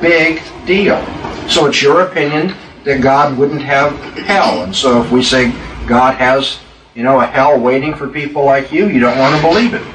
Big 0.00 0.42
deal. 0.66 1.04
So 1.48 1.66
it's 1.66 1.82
your 1.82 2.02
opinion 2.02 2.54
that 2.84 3.02
God 3.02 3.36
wouldn't 3.36 3.62
have 3.62 3.92
hell. 4.14 4.62
And 4.62 4.74
so 4.74 5.02
if 5.02 5.10
we 5.10 5.22
say 5.22 5.50
God 5.86 6.14
has, 6.14 6.58
you 6.94 7.02
know, 7.02 7.20
a 7.20 7.26
hell 7.26 7.58
waiting 7.58 7.94
for 7.94 8.08
people 8.08 8.44
like 8.44 8.72
you, 8.72 8.88
you 8.88 9.00
don't 9.00 9.18
want 9.18 9.34
to 9.36 9.42
believe 9.42 9.74
it. 9.74 9.86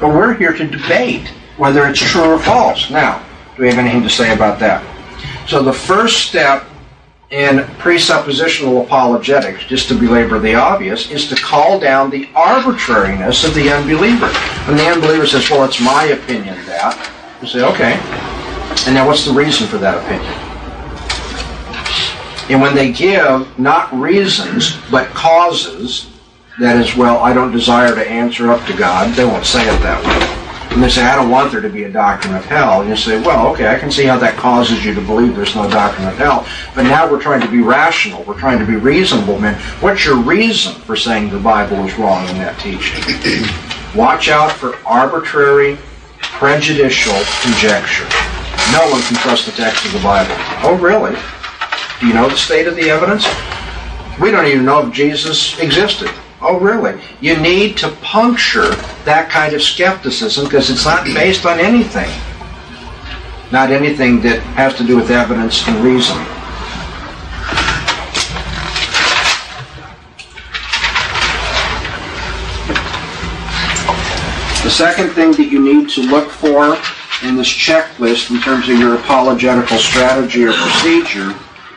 But 0.00 0.08
we're 0.08 0.34
here 0.34 0.52
to 0.52 0.66
debate 0.66 1.28
whether 1.58 1.86
it's 1.86 2.00
true 2.00 2.22
or 2.22 2.38
false. 2.38 2.90
Now, 2.90 3.24
do 3.56 3.62
we 3.62 3.68
have 3.68 3.78
anything 3.78 4.02
to 4.02 4.10
say 4.10 4.32
about 4.32 4.58
that? 4.60 4.82
So 5.46 5.62
the 5.62 5.72
first 5.72 6.26
step 6.28 6.66
in 7.30 7.58
presuppositional 7.78 8.84
apologetics, 8.84 9.64
just 9.64 9.88
to 9.88 9.94
belabor 9.94 10.38
the 10.38 10.54
obvious, 10.54 11.10
is 11.10 11.28
to 11.28 11.36
call 11.36 11.78
down 11.78 12.10
the 12.10 12.28
arbitrariness 12.34 13.44
of 13.44 13.54
the 13.54 13.70
unbeliever. 13.70 14.28
When 14.66 14.76
the 14.76 14.86
unbeliever 14.86 15.26
says, 15.26 15.48
well, 15.50 15.64
it's 15.64 15.80
my 15.80 16.04
opinion 16.06 16.56
that, 16.66 17.10
you 17.40 17.46
say, 17.46 17.62
okay. 17.62 18.00
And 18.86 18.94
now 18.94 19.06
what's 19.06 19.24
the 19.24 19.32
reason 19.32 19.66
for 19.66 19.78
that 19.78 19.98
opinion? 19.98 20.32
And 22.50 22.60
when 22.60 22.74
they 22.74 22.92
give 22.92 23.58
not 23.58 23.92
reasons, 23.92 24.76
but 24.90 25.08
causes, 25.08 26.10
that 26.58 26.76
is, 26.76 26.96
well, 26.96 27.18
I 27.18 27.32
don't 27.32 27.52
desire 27.52 27.94
to 27.94 28.08
answer 28.08 28.50
up 28.50 28.66
to 28.66 28.76
God, 28.76 29.14
they 29.14 29.24
won't 29.24 29.46
say 29.46 29.62
it 29.62 29.80
that 29.82 30.04
way 30.04 30.40
and 30.70 30.80
they 30.82 30.88
say, 30.88 31.02
I 31.02 31.16
don't 31.16 31.30
want 31.30 31.50
there 31.50 31.60
to 31.60 31.68
be 31.68 31.84
a 31.84 31.90
doctrine 31.90 32.34
of 32.34 32.44
hell. 32.44 32.80
And 32.80 32.90
you 32.90 32.96
say, 32.96 33.20
well, 33.20 33.48
okay, 33.48 33.66
I 33.66 33.78
can 33.78 33.90
see 33.90 34.04
how 34.04 34.16
that 34.18 34.36
causes 34.36 34.84
you 34.84 34.94
to 34.94 35.00
believe 35.00 35.34
there's 35.34 35.56
no 35.56 35.68
doctrine 35.68 36.06
of 36.06 36.16
hell. 36.16 36.46
But 36.76 36.84
now 36.84 37.10
we're 37.10 37.20
trying 37.20 37.40
to 37.40 37.50
be 37.50 37.60
rational. 37.60 38.22
We're 38.22 38.38
trying 38.38 38.60
to 38.60 38.64
be 38.64 38.76
reasonable 38.76 39.38
men. 39.40 39.60
What's 39.80 40.04
your 40.04 40.16
reason 40.16 40.74
for 40.74 40.94
saying 40.94 41.30
the 41.30 41.40
Bible 41.40 41.84
is 41.84 41.98
wrong 41.98 42.28
in 42.28 42.36
that 42.36 42.58
teaching? 42.60 43.02
Watch 43.98 44.28
out 44.28 44.52
for 44.52 44.76
arbitrary, 44.86 45.76
prejudicial 46.20 47.18
conjecture. 47.42 48.29
No 48.72 48.88
one 48.90 49.02
can 49.02 49.16
trust 49.16 49.46
the 49.46 49.52
text 49.52 49.84
of 49.84 49.92
the 49.92 49.98
Bible. 49.98 50.34
Oh, 50.62 50.78
really? 50.80 51.18
Do 51.98 52.06
you 52.06 52.14
know 52.14 52.28
the 52.28 52.36
state 52.36 52.68
of 52.68 52.76
the 52.76 52.88
evidence? 52.88 53.26
We 54.20 54.30
don't 54.30 54.46
even 54.46 54.64
know 54.64 54.86
if 54.86 54.92
Jesus 54.92 55.58
existed. 55.58 56.08
Oh, 56.40 56.58
really? 56.58 57.00
You 57.20 57.36
need 57.36 57.76
to 57.78 57.90
puncture 58.00 58.74
that 59.04 59.28
kind 59.28 59.54
of 59.54 59.62
skepticism 59.62 60.44
because 60.44 60.70
it's 60.70 60.84
not 60.84 61.04
based 61.04 61.46
on 61.46 61.58
anything. 61.58 62.08
Not 63.50 63.70
anything 63.70 64.20
that 64.22 64.40
has 64.54 64.74
to 64.74 64.86
do 64.86 64.96
with 64.96 65.10
evidence 65.10 65.66
and 65.66 65.84
reason. 65.84 66.16
The 74.62 74.70
second 74.70 75.10
thing 75.10 75.32
that 75.32 75.48
you 75.50 75.60
need 75.60 75.88
to 75.90 76.02
look 76.02 76.30
for 76.30 76.78
in 77.22 77.36
this 77.36 77.48
checklist 77.48 78.30
in 78.30 78.40
terms 78.40 78.68
of 78.68 78.78
your 78.78 78.96
apologetical 78.96 79.78
strategy 79.78 80.44
or 80.44 80.52
procedure 80.52 81.34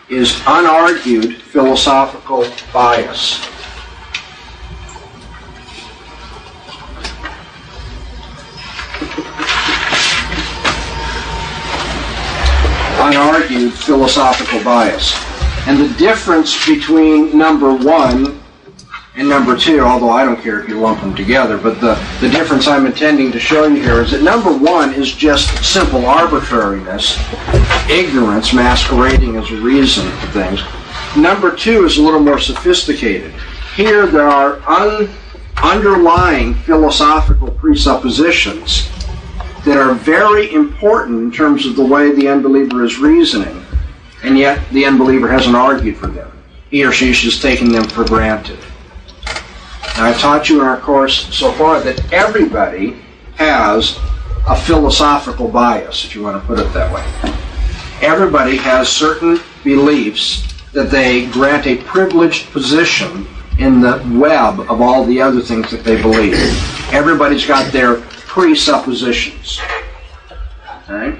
is 0.10 0.34
unargued 0.46 1.42
philosophical 1.42 2.46
bias. 2.72 3.40
unargued 13.04 13.72
philosophical 13.72 14.64
bias. 14.64 15.14
And 15.68 15.78
the 15.78 15.94
difference 15.98 16.66
between 16.66 17.38
number 17.38 17.76
one 17.76 18.43
and 19.16 19.30
number 19.30 19.56
two, 19.56 19.80
although 19.80 20.10
I 20.10 20.26
don't 20.26 20.42
care 20.42 20.60
if 20.60 20.68
you 20.68 20.80
lump 20.80 21.02
them 21.02 21.16
together, 21.16 21.58
but 21.58 21.80
the, 21.80 21.94
the 22.20 22.30
difference 22.30 22.68
I'm 22.68 22.88
intending 22.88 23.32
to 23.32 23.40
show 23.40 23.68
you 23.68 23.82
here 23.82 24.02
is 24.02 24.12
that 24.12 24.24
number 24.24 24.52
one 24.52 24.94
is 24.94 25.14
just 25.14 25.64
simple 25.64 26.06
arbitrariness, 26.08 27.20
ignorance 27.90 28.54
masquerading 28.54 29.36
as 29.36 29.52
reason 29.52 30.10
for 30.18 30.28
things. 30.28 30.62
Number 31.16 31.56
two 31.56 31.86
is 31.86 31.98
a 31.98 32.02
little 32.02 32.20
more 32.20 32.40
sophisticated. 32.40 33.32
Here 33.76 34.08
there 34.08 34.28
are 34.28 34.60
un, 34.68 35.10
underlying 35.62 36.56
philosophical 36.56 37.52
presuppositions 37.52 38.90
that 39.64 39.78
are 39.78 39.94
very 39.94 40.52
important 40.54 41.20
in 41.20 41.32
terms 41.32 41.68
of 41.68 41.76
the 41.76 41.86
way 41.86 42.12
the 42.14 42.28
unbeliever 42.28 42.84
is 42.84 42.98
reasoning, 42.98 43.64
and 44.24 44.40
yet 44.40 44.68
the 44.72 44.86
unbeliever 44.86 45.28
hasn't 45.28 45.56
argued 45.56 45.98
for 45.98 46.08
them. 46.08 46.32
He 46.72 46.84
or 46.84 46.92
she 46.92 47.12
is 47.12 47.20
just 47.20 47.44
taking 47.44 47.72
them 47.72 47.84
for 47.84 48.04
granted. 48.04 48.58
Now, 49.96 50.06
I've 50.06 50.20
taught 50.20 50.50
you 50.50 50.60
in 50.60 50.66
our 50.66 50.80
course 50.80 51.34
so 51.36 51.52
far 51.52 51.80
that 51.82 52.12
everybody 52.12 52.98
has 53.36 54.00
a 54.48 54.56
philosophical 54.56 55.48
bias, 55.48 56.04
if 56.04 56.16
you 56.16 56.24
want 56.24 56.42
to 56.42 56.48
put 56.48 56.60
it 56.60 56.74
that 56.74 56.92
way. 56.94 57.04
Everybody 58.02 58.58
has 58.58 58.90
certain 58.90 59.40
beliefs 59.64 60.48
that 60.74 60.90
they 60.90 61.28
grant 61.28 61.68
a 61.68 61.78
privileged 61.84 62.52
position 62.52 63.28
in 63.60 63.80
the 63.80 64.04
web 64.20 64.60
of 64.62 64.82
all 64.82 65.06
the 65.06 65.22
other 65.22 65.40
things 65.40 65.70
that 65.70 65.84
they 65.84 66.02
believe. 66.02 66.34
Everybody's 66.92 67.46
got 67.46 67.72
their 67.72 68.02
presuppositions. 68.02 69.62
Okay? 70.84 71.18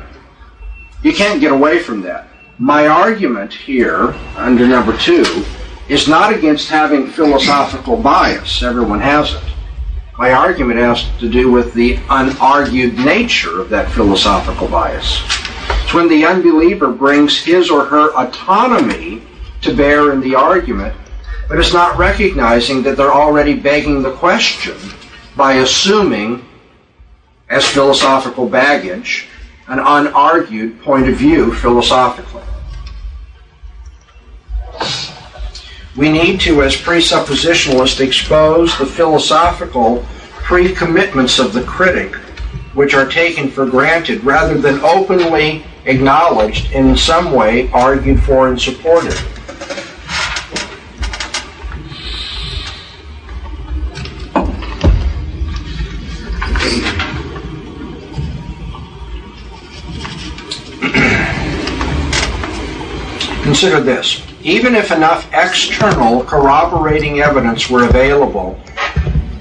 You 1.04 1.14
can't 1.14 1.40
get 1.40 1.52
away 1.52 1.80
from 1.80 2.02
that. 2.02 2.28
My 2.58 2.88
argument 2.88 3.54
here, 3.54 4.14
under 4.36 4.68
number 4.68 4.98
two, 4.98 5.46
is 5.90 6.08
not 6.08 6.34
against 6.34 6.70
having 6.70 7.08
philosophical 7.08 7.98
bias. 7.98 8.64
Everyone 8.64 9.00
has 9.00 9.34
it. 9.34 9.44
My 10.18 10.32
argument 10.32 10.80
has 10.80 11.10
to 11.20 11.30
do 11.30 11.52
with 11.52 11.74
the 11.74 11.98
unargued 12.10 13.04
nature 13.04 13.60
of 13.60 13.70
that 13.70 13.92
philosophical 13.92 14.68
bias. 14.68 15.22
It's 15.84 15.94
when 15.94 16.08
the 16.08 16.26
unbeliever 16.26 16.92
brings 16.92 17.38
his 17.38 17.70
or 17.70 17.86
her 17.86 18.14
autonomy 18.16 19.24
to 19.62 19.76
bear 19.76 20.14
in 20.14 20.22
the 20.22 20.36
argument, 20.36 20.96
but 21.50 21.60
is 21.60 21.74
not 21.74 21.98
recognizing 21.98 22.84
that 22.84 22.96
they're 22.96 23.14
already 23.14 23.56
begging 23.56 24.02
the 24.02 24.14
question 24.14 24.78
by 25.36 25.54
assuming 25.54 26.46
as 27.50 27.68
philosophical 27.68 28.48
baggage 28.48 29.28
an 29.68 29.80
unargued 29.80 30.82
point 30.82 31.08
of 31.10 31.16
view 31.16 31.54
philosophically. 31.54 32.44
We 35.96 36.12
need 36.12 36.42
to, 36.42 36.64
as 36.64 36.76
presuppositionalists, 36.76 38.00
expose 38.00 38.76
the 38.80 38.86
philosophical 38.86 40.04
pre-commitments 40.42 41.38
of 41.38 41.54
the 41.54 41.64
critic, 41.64 42.16
which 42.74 42.96
are 42.96 43.08
taken 43.08 43.50
for 43.50 43.68
granted, 43.68 44.24
rather 44.24 44.58
than 44.58 44.80
openly 44.80 45.64
acknowledged 45.86 46.74
and 46.74 46.90
in 46.90 46.98
some 46.98 47.32
way 47.32 47.70
argued 47.72 48.24
for 48.24 48.48
and 48.48 48.60
supported. 48.60 49.16
Consider 63.64 63.82
this. 63.82 64.22
Even 64.42 64.76
if 64.76 64.92
enough 64.92 65.26
external 65.34 66.22
corroborating 66.26 67.22
evidence 67.22 67.70
were 67.70 67.86
available 67.86 68.60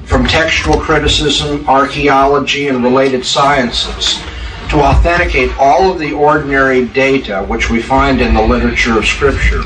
from 0.05 0.25
textual 0.29 0.79
criticism, 0.79 1.69
archaeology, 1.69 2.69
and 2.69 2.85
related 2.85 3.27
sciences 3.27 4.23
to 4.71 4.81
authenticate 4.81 5.51
all 5.59 5.91
of 5.91 5.99
the 5.99 6.13
ordinary 6.13 6.87
data 6.87 7.45
which 7.49 7.69
we 7.69 7.83
find 7.83 8.21
in 8.21 8.33
the 8.33 8.41
literature 8.41 8.97
of 8.97 9.05
Scripture, 9.05 9.63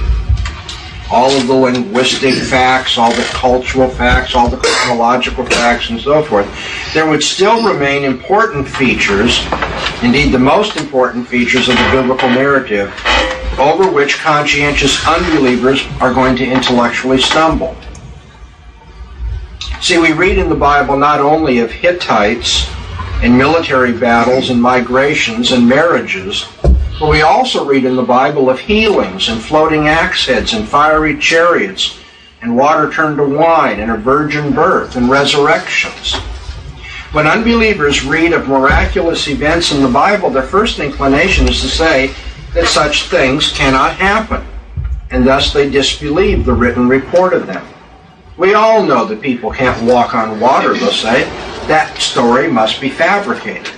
all 1.12 1.30
of 1.32 1.46
the 1.48 1.54
linguistic 1.54 2.32
facts, 2.32 2.96
all 2.96 3.10
the 3.10 3.28
cultural 3.34 3.90
facts, 3.90 4.34
all 4.34 4.48
the 4.48 4.56
chronological 4.56 5.44
facts, 5.44 5.90
and 5.90 6.00
so 6.00 6.22
forth, 6.22 6.48
there 6.94 7.06
would 7.06 7.22
still 7.22 7.62
remain 7.62 8.04
important 8.04 8.66
features, 8.66 9.44
indeed 10.02 10.32
the 10.32 10.38
most 10.38 10.78
important 10.78 11.28
features 11.28 11.68
of 11.68 11.76
the 11.76 11.90
biblical 11.92 12.30
narrative, 12.30 12.90
over 13.58 13.90
which 13.90 14.18
conscientious 14.18 15.06
unbelievers 15.06 15.84
are 16.00 16.12
going 16.12 16.36
to 16.36 16.46
intellectually 16.46 17.18
stumble. 17.18 17.76
See, 19.80 19.98
we 19.98 20.12
read 20.12 20.38
in 20.38 20.48
the 20.48 20.54
Bible 20.54 20.96
not 20.96 21.20
only 21.20 21.60
of 21.60 21.70
Hittites 21.70 22.68
and 23.22 23.36
military 23.36 23.92
battles 23.92 24.50
and 24.50 24.60
migrations 24.60 25.52
and 25.52 25.68
marriages, 25.68 26.46
but 26.98 27.10
we 27.10 27.22
also 27.22 27.64
read 27.64 27.84
in 27.84 27.96
the 27.96 28.02
Bible 28.02 28.48
of 28.48 28.58
healings 28.58 29.28
and 29.28 29.40
floating 29.40 29.86
axe 29.88 30.26
heads 30.26 30.54
and 30.54 30.66
fiery 30.66 31.18
chariots 31.18 31.98
and 32.42 32.56
water 32.56 32.90
turned 32.90 33.16
to 33.18 33.24
wine 33.24 33.80
and 33.80 33.90
a 33.90 33.96
virgin 33.96 34.52
birth 34.52 34.96
and 34.96 35.10
resurrections. 35.10 36.14
When 37.12 37.26
unbelievers 37.26 38.04
read 38.04 38.32
of 38.32 38.48
miraculous 38.48 39.28
events 39.28 39.72
in 39.72 39.82
the 39.82 39.88
Bible, 39.88 40.30
their 40.30 40.42
first 40.42 40.78
inclination 40.78 41.48
is 41.48 41.60
to 41.62 41.68
say, 41.68 42.14
that 42.56 42.66
such 42.66 43.04
things 43.10 43.52
cannot 43.52 43.94
happen, 43.96 44.42
and 45.10 45.26
thus 45.26 45.52
they 45.52 45.68
disbelieve 45.68 46.46
the 46.46 46.54
written 46.54 46.88
report 46.88 47.34
of 47.34 47.46
them. 47.46 47.64
We 48.38 48.54
all 48.54 48.82
know 48.82 49.04
that 49.04 49.20
people 49.20 49.52
can't 49.52 49.84
walk 49.84 50.14
on 50.14 50.40
water, 50.40 50.72
they'll 50.72 50.90
say. 50.90 51.24
That 51.68 51.98
story 51.98 52.50
must 52.50 52.80
be 52.80 52.88
fabricated. 52.88 53.68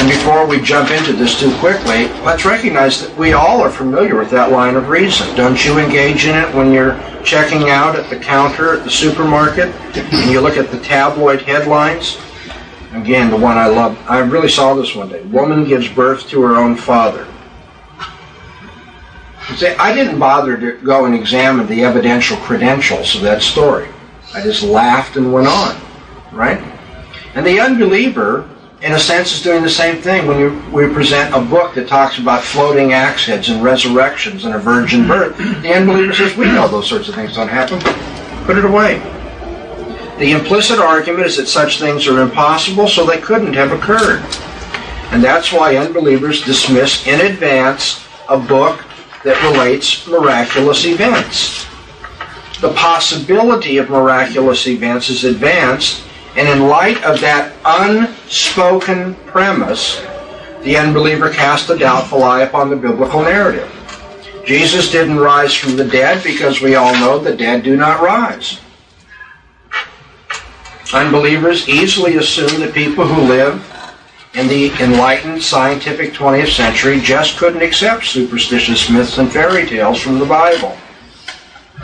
And 0.00 0.08
before 0.08 0.46
we 0.46 0.58
jump 0.62 0.90
into 0.90 1.12
this 1.12 1.38
too 1.38 1.54
quickly, 1.58 2.08
let's 2.24 2.46
recognize 2.46 3.06
that 3.06 3.14
we 3.18 3.34
all 3.34 3.60
are 3.60 3.70
familiar 3.70 4.16
with 4.16 4.30
that 4.30 4.50
line 4.50 4.74
of 4.74 4.88
reason. 4.88 5.36
Don't 5.36 5.62
you 5.62 5.78
engage 5.78 6.24
in 6.24 6.34
it 6.34 6.54
when 6.54 6.72
you're 6.72 6.98
checking 7.22 7.68
out 7.68 7.94
at 7.94 8.08
the 8.08 8.18
counter 8.18 8.74
at 8.74 8.84
the 8.84 8.90
supermarket 8.90 9.68
and 9.94 10.30
you 10.30 10.40
look 10.40 10.56
at 10.56 10.70
the 10.70 10.80
tabloid 10.80 11.42
headlines? 11.42 12.16
Again, 12.92 13.30
the 13.30 13.36
one 13.36 13.56
I 13.56 13.66
love. 13.66 13.98
I 14.08 14.18
really 14.18 14.48
saw 14.48 14.74
this 14.74 14.94
one 14.94 15.08
day. 15.08 15.22
Woman 15.22 15.64
gives 15.64 15.88
birth 15.88 16.28
to 16.28 16.42
her 16.42 16.56
own 16.56 16.76
father. 16.76 17.26
Say, 19.56 19.74
I 19.76 19.94
didn't 19.94 20.18
bother 20.18 20.56
to 20.56 20.72
go 20.84 21.06
and 21.06 21.14
examine 21.14 21.66
the 21.66 21.84
evidential 21.84 22.36
credentials 22.38 23.14
of 23.14 23.22
that 23.22 23.42
story. 23.42 23.88
I 24.34 24.42
just 24.42 24.62
laughed 24.62 25.16
and 25.16 25.32
went 25.32 25.46
on, 25.46 25.80
right? 26.32 26.62
And 27.34 27.46
the 27.46 27.60
unbeliever, 27.60 28.48
in 28.82 28.92
a 28.92 28.98
sense, 28.98 29.34
is 29.34 29.42
doing 29.42 29.62
the 29.62 29.70
same 29.70 30.00
thing 30.00 30.26
when 30.26 30.38
you, 30.38 30.62
we 30.70 30.86
present 30.92 31.34
a 31.34 31.40
book 31.40 31.74
that 31.74 31.88
talks 31.88 32.18
about 32.18 32.42
floating 32.42 32.92
axe 32.92 33.26
heads 33.26 33.48
and 33.48 33.62
resurrections 33.62 34.44
and 34.44 34.54
a 34.54 34.58
virgin 34.58 35.08
birth. 35.08 35.36
The 35.36 35.74
unbeliever 35.74 36.12
says, 36.12 36.36
we 36.36 36.46
know 36.46 36.68
those 36.68 36.88
sorts 36.88 37.08
of 37.08 37.14
things 37.14 37.34
don't 37.34 37.48
happen. 37.48 37.80
Put 38.44 38.58
it 38.58 38.64
away. 38.64 39.00
The 40.18 40.32
implicit 40.32 40.78
argument 40.78 41.26
is 41.26 41.36
that 41.36 41.48
such 41.48 41.80
things 41.80 42.06
are 42.06 42.22
impossible, 42.22 42.86
so 42.86 43.04
they 43.04 43.20
couldn't 43.20 43.54
have 43.54 43.72
occurred. 43.72 44.22
And 45.12 45.22
that's 45.22 45.52
why 45.52 45.76
unbelievers 45.76 46.42
dismiss 46.42 47.06
in 47.06 47.20
advance 47.20 48.06
a 48.28 48.38
book 48.38 48.84
that 49.24 49.42
relates 49.52 50.06
miraculous 50.06 50.84
events. 50.84 51.66
The 52.60 52.72
possibility 52.74 53.78
of 53.78 53.90
miraculous 53.90 54.66
events 54.66 55.10
is 55.10 55.24
advanced, 55.24 56.04
and 56.36 56.48
in 56.48 56.68
light 56.68 57.02
of 57.04 57.20
that 57.20 57.52
unspoken 57.64 59.16
premise, 59.26 60.00
the 60.62 60.76
unbeliever 60.76 61.30
casts 61.30 61.68
a 61.70 61.78
doubtful 61.78 62.22
eye 62.22 62.42
upon 62.42 62.70
the 62.70 62.76
biblical 62.76 63.22
narrative. 63.22 63.70
Jesus 64.46 64.90
didn't 64.90 65.18
rise 65.18 65.52
from 65.52 65.76
the 65.76 65.84
dead 65.84 66.22
because 66.22 66.60
we 66.60 66.74
all 66.74 66.92
know 66.94 67.18
the 67.18 67.36
dead 67.36 67.62
do 67.62 67.76
not 67.76 68.00
rise. 68.00 68.61
Unbelievers 70.94 71.68
easily 71.70 72.16
assume 72.16 72.60
that 72.60 72.74
people 72.74 73.06
who 73.06 73.22
live 73.22 73.64
in 74.34 74.46
the 74.46 74.70
enlightened 74.82 75.42
scientific 75.42 76.12
20th 76.12 76.54
century 76.54 77.00
just 77.00 77.38
couldn't 77.38 77.62
accept 77.62 78.04
superstitious 78.04 78.90
myths 78.90 79.16
and 79.16 79.32
fairy 79.32 79.66
tales 79.66 80.00
from 80.00 80.18
the 80.18 80.26
Bible. 80.26 80.76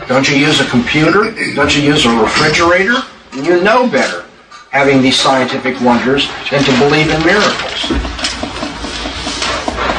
Don't 0.07 0.29
you 0.29 0.35
use 0.37 0.61
a 0.61 0.65
computer? 0.65 1.33
Don't 1.55 1.75
you 1.75 1.81
use 1.81 2.05
a 2.05 2.21
refrigerator? 2.21 3.01
You 3.33 3.63
know 3.63 3.89
better 3.89 4.25
having 4.69 5.01
these 5.01 5.19
scientific 5.19 5.81
wonders 5.81 6.29
than 6.51 6.63
to 6.63 6.71
believe 6.77 7.09
in 7.09 7.25
miracles. 7.25 7.81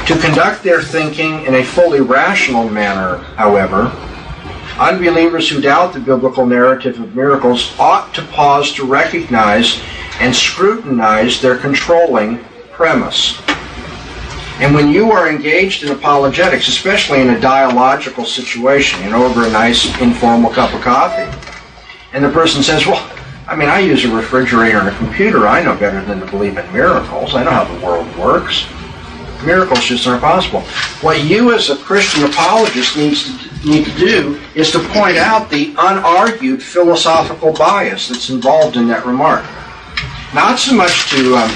To 0.07 0.19
conduct 0.21 0.63
their 0.63 0.83
thinking 0.83 1.45
in 1.47 1.55
a 1.57 1.65
fully 1.65 2.01
rational 2.01 2.69
manner, 2.69 3.17
however, 3.37 3.93
unbelievers 4.81 5.49
who 5.49 5.61
doubt 5.61 5.93
the 5.93 6.01
biblical 6.01 6.47
narrative 6.47 6.99
of 6.99 7.15
miracles 7.15 7.79
ought 7.79 8.15
to 8.15 8.23
pause 8.23 8.73
to 8.73 8.85
recognize 8.85 9.79
and 10.21 10.35
scrutinize 10.35 11.41
their 11.41 11.59
controlling 11.59 12.43
premise. 12.73 13.41
And 14.59 14.75
when 14.75 14.89
you 14.89 15.13
are 15.13 15.29
engaged 15.29 15.85
in 15.85 15.91
apologetics, 15.91 16.69
especially 16.69 17.21
in 17.21 17.31
a 17.31 17.41
dialogical 17.41 18.25
situation, 18.25 19.03
you 19.05 19.11
know, 19.11 19.25
over 19.25 19.47
a 19.47 19.51
nice 19.51 19.87
informal 20.01 20.51
cup 20.51 20.73
of 20.75 20.81
coffee, 20.81 21.31
and 22.13 22.25
the 22.25 22.31
person 22.31 22.63
says, 22.63 22.87
well, 22.87 23.07
I 23.47 23.57
mean, 23.57 23.69
I 23.69 23.81
use 23.81 24.05
a 24.05 24.15
refrigerator 24.15 24.79
and 24.79 24.89
a 24.89 24.97
computer. 24.97 25.47
I 25.47 25.63
know 25.63 25.77
better 25.77 26.03
than 26.05 26.21
to 26.21 26.27
believe 26.27 26.57
in 26.57 26.73
miracles. 26.73 27.35
I 27.35 27.45
know 27.45 27.51
how 27.51 27.65
the 27.65 27.85
world 27.85 28.17
works. 28.17 28.67
Miracles 29.45 29.85
just 29.85 30.07
aren't 30.07 30.23
possible. 30.23 30.61
What 31.01 31.25
you 31.25 31.55
as 31.55 31.71
a 31.71 31.77
Christian 31.77 32.25
apologist 32.25 32.97
needs 32.97 33.25
to, 33.25 33.69
need 33.69 33.85
to 33.87 33.99
do 33.99 34.41
is 34.55 34.71
to 34.73 34.79
point 34.79 35.17
out 35.17 35.51
the 35.51 35.73
unargued 35.75 36.63
philosophical 36.63 37.53
bias 37.53 38.09
that's 38.09 38.31
involved 38.31 38.77
in 38.77 38.89
that 38.89 39.07
remark. 39.07 39.45
Not 40.35 40.59
so 40.59 40.75
much 40.75 41.11
to, 41.11 41.37
um, 41.37 41.51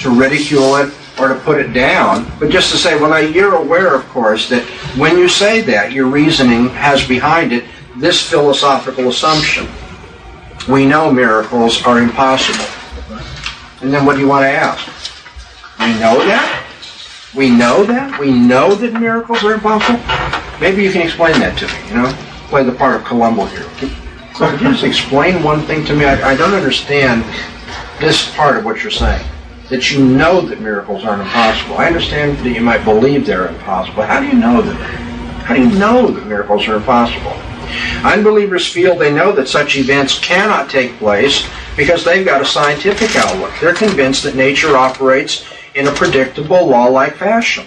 to 0.00 0.10
ridicule 0.10 0.76
it 0.76 0.92
or 1.18 1.28
to 1.28 1.34
put 1.40 1.60
it 1.60 1.72
down, 1.72 2.30
but 2.38 2.50
just 2.50 2.70
to 2.72 2.76
say, 2.76 2.98
well, 3.00 3.10
now 3.10 3.18
you're 3.18 3.54
aware, 3.54 3.94
of 3.94 4.08
course, 4.08 4.48
that 4.48 4.64
when 4.96 5.16
you 5.18 5.28
say 5.28 5.60
that, 5.62 5.92
your 5.92 6.06
reasoning 6.06 6.68
has 6.70 7.06
behind 7.06 7.52
it 7.52 7.64
this 7.96 8.20
philosophical 8.20 9.08
assumption. 9.08 9.68
We 10.68 10.86
know 10.86 11.12
miracles 11.12 11.84
are 11.84 12.00
impossible. 12.00 12.64
And 13.82 13.92
then 13.92 14.06
what 14.06 14.14
do 14.14 14.20
you 14.20 14.28
want 14.28 14.44
to 14.44 14.48
ask? 14.48 14.86
We 15.78 15.92
know 16.00 16.18
that? 16.24 16.63
We 17.34 17.50
know 17.50 17.84
that? 17.84 18.20
We 18.20 18.30
know 18.30 18.74
that 18.76 18.92
miracles 18.92 19.42
are 19.42 19.54
impossible? 19.54 19.98
Maybe 20.60 20.84
you 20.84 20.92
can 20.92 21.02
explain 21.02 21.32
that 21.40 21.58
to 21.58 21.66
me, 21.66 21.88
you 21.88 21.94
know? 21.94 22.12
Play 22.48 22.62
the 22.62 22.72
part 22.72 22.94
of 22.94 23.04
Columbo 23.04 23.46
here. 23.46 23.66
Could 24.34 24.60
you 24.60 24.68
just 24.68 24.84
explain 24.84 25.42
one 25.42 25.62
thing 25.62 25.84
to 25.86 25.96
me? 25.96 26.04
I, 26.04 26.30
I 26.30 26.36
don't 26.36 26.54
understand 26.54 27.24
this 27.98 28.32
part 28.36 28.56
of 28.56 28.64
what 28.64 28.82
you're 28.82 28.92
saying 28.92 29.26
that 29.68 29.90
you 29.90 30.04
know 30.04 30.42
that 30.42 30.60
miracles 30.60 31.04
aren't 31.04 31.22
impossible. 31.22 31.78
I 31.78 31.86
understand 31.86 32.38
that 32.38 32.50
you 32.50 32.60
might 32.60 32.84
believe 32.84 33.26
they're 33.26 33.48
impossible. 33.48 34.02
How 34.02 34.20
do 34.20 34.26
you 34.26 34.34
know 34.34 34.60
that? 34.62 34.74
How 35.44 35.54
do 35.54 35.62
you 35.62 35.78
know 35.78 36.08
that 36.08 36.26
miracles 36.26 36.68
are 36.68 36.76
impossible? 36.76 37.32
Unbelievers 38.04 38.70
feel 38.70 38.94
they 38.94 39.12
know 39.12 39.32
that 39.32 39.48
such 39.48 39.76
events 39.76 40.18
cannot 40.18 40.70
take 40.70 40.96
place 40.98 41.48
because 41.76 42.04
they've 42.04 42.24
got 42.24 42.42
a 42.42 42.44
scientific 42.44 43.16
outlook. 43.16 43.52
They're 43.60 43.74
convinced 43.74 44.22
that 44.24 44.36
nature 44.36 44.76
operates 44.76 45.44
in 45.74 45.88
a 45.88 45.92
predictable, 45.92 46.68
law-like 46.68 47.14
fashion. 47.14 47.66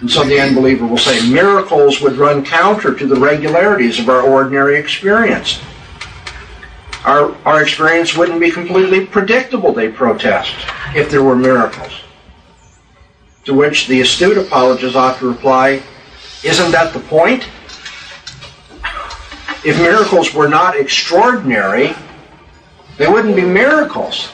And 0.00 0.10
so 0.10 0.24
the 0.24 0.40
unbeliever 0.40 0.86
will 0.86 0.98
say 0.98 1.28
miracles 1.30 2.00
would 2.00 2.16
run 2.16 2.44
counter 2.44 2.94
to 2.94 3.06
the 3.06 3.16
regularities 3.16 3.98
of 3.98 4.08
our 4.08 4.20
ordinary 4.20 4.76
experience 4.78 5.60
our, 7.06 7.36
our 7.46 7.62
experience 7.62 8.16
wouldn't 8.16 8.40
be 8.40 8.50
completely 8.50 9.06
predictable, 9.06 9.72
they 9.72 9.88
protest, 9.88 10.54
if 10.94 11.08
there 11.08 11.22
were 11.22 11.36
miracles. 11.36 12.00
To 13.44 13.54
which 13.54 13.86
the 13.86 14.00
astute 14.00 14.36
apologist 14.36 14.96
ought 14.96 15.18
to 15.20 15.28
reply, 15.28 15.82
Isn't 16.42 16.72
that 16.72 16.92
the 16.92 16.98
point? 16.98 17.48
If 19.64 19.78
miracles 19.78 20.34
were 20.34 20.48
not 20.48 20.76
extraordinary, 20.76 21.94
they 22.98 23.08
wouldn't 23.08 23.36
be 23.36 23.42
miracles. 23.42 24.30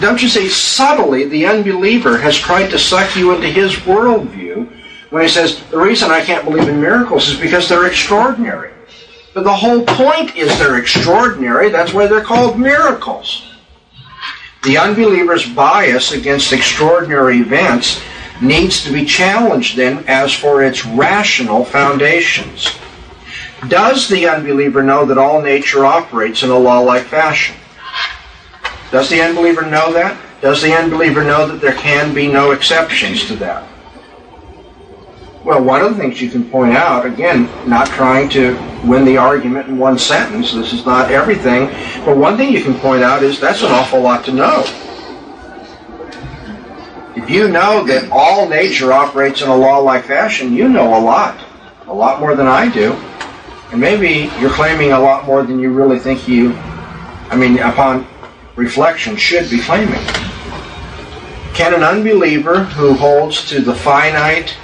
Don't 0.00 0.22
you 0.22 0.28
see, 0.28 0.48
subtly, 0.48 1.24
the 1.24 1.46
unbeliever 1.46 2.18
has 2.18 2.36
tried 2.36 2.68
to 2.70 2.78
suck 2.78 3.14
you 3.16 3.34
into 3.34 3.48
his 3.48 3.72
worldview 3.74 4.70
when 5.10 5.22
he 5.22 5.28
says, 5.28 5.62
The 5.70 5.78
reason 5.78 6.10
I 6.10 6.24
can't 6.24 6.44
believe 6.44 6.68
in 6.68 6.80
miracles 6.80 7.28
is 7.28 7.38
because 7.38 7.68
they're 7.68 7.86
extraordinary. 7.86 8.72
But 9.34 9.44
the 9.44 9.54
whole 9.54 9.84
point 9.84 10.36
is 10.36 10.58
they're 10.58 10.78
extraordinary. 10.78 11.70
That's 11.70 11.94
why 11.94 12.06
they're 12.06 12.24
called 12.24 12.58
miracles. 12.58 13.48
The 14.64 14.78
unbeliever's 14.78 15.48
bias 15.48 16.12
against 16.12 16.52
extraordinary 16.52 17.38
events 17.38 18.00
needs 18.40 18.84
to 18.84 18.92
be 18.92 19.04
challenged 19.04 19.76
then 19.76 20.04
as 20.06 20.32
for 20.32 20.62
its 20.62 20.84
rational 20.84 21.64
foundations. 21.64 22.68
Does 23.68 24.08
the 24.08 24.28
unbeliever 24.28 24.82
know 24.82 25.06
that 25.06 25.18
all 25.18 25.40
nature 25.40 25.84
operates 25.84 26.42
in 26.42 26.50
a 26.50 26.58
law-like 26.58 27.04
fashion? 27.04 27.56
Does 28.92 29.08
the 29.08 29.22
unbeliever 29.22 29.62
know 29.62 29.90
that? 29.94 30.20
Does 30.42 30.60
the 30.60 30.76
unbeliever 30.76 31.24
know 31.24 31.48
that 31.48 31.62
there 31.62 31.74
can 31.74 32.12
be 32.12 32.30
no 32.30 32.50
exceptions 32.50 33.26
to 33.26 33.36
that? 33.36 33.66
Well, 35.44 35.64
one 35.64 35.80
of 35.80 35.96
the 35.96 36.00
things 36.00 36.20
you 36.20 36.30
can 36.30 36.48
point 36.50 36.74
out, 36.74 37.06
again, 37.06 37.48
not 37.66 37.88
trying 37.88 38.28
to 38.30 38.52
win 38.84 39.06
the 39.06 39.16
argument 39.16 39.68
in 39.68 39.78
one 39.78 39.98
sentence, 39.98 40.52
this 40.52 40.74
is 40.74 40.84
not 40.84 41.10
everything, 41.10 41.66
but 42.04 42.18
one 42.18 42.36
thing 42.36 42.52
you 42.52 42.62
can 42.62 42.74
point 42.74 43.02
out 43.02 43.22
is 43.22 43.40
that's 43.40 43.62
an 43.62 43.72
awful 43.72 44.00
lot 44.00 44.26
to 44.26 44.32
know. 44.32 44.60
If 47.16 47.30
you 47.30 47.48
know 47.48 47.84
that 47.84 48.10
all 48.12 48.46
nature 48.46 48.92
operates 48.92 49.40
in 49.40 49.48
a 49.48 49.56
law-like 49.56 50.04
fashion, 50.04 50.52
you 50.52 50.68
know 50.68 50.98
a 50.98 51.00
lot, 51.00 51.42
a 51.86 51.94
lot 51.94 52.20
more 52.20 52.36
than 52.36 52.46
I 52.46 52.70
do. 52.70 52.92
And 53.72 53.80
maybe 53.80 54.30
you're 54.38 54.50
claiming 54.50 54.92
a 54.92 55.00
lot 55.00 55.24
more 55.26 55.42
than 55.42 55.58
you 55.58 55.72
really 55.72 55.98
think 55.98 56.28
you, 56.28 56.52
I 57.30 57.36
mean, 57.36 57.58
upon 57.58 58.06
reflection, 58.62 59.16
should 59.16 59.50
be 59.50 59.60
claiming. 59.60 60.04
Can 61.52 61.74
an 61.74 61.82
unbeliever 61.82 62.64
who 62.64 62.94
holds 62.94 63.48
to 63.50 63.60
the 63.60 63.74
finite 63.74 64.56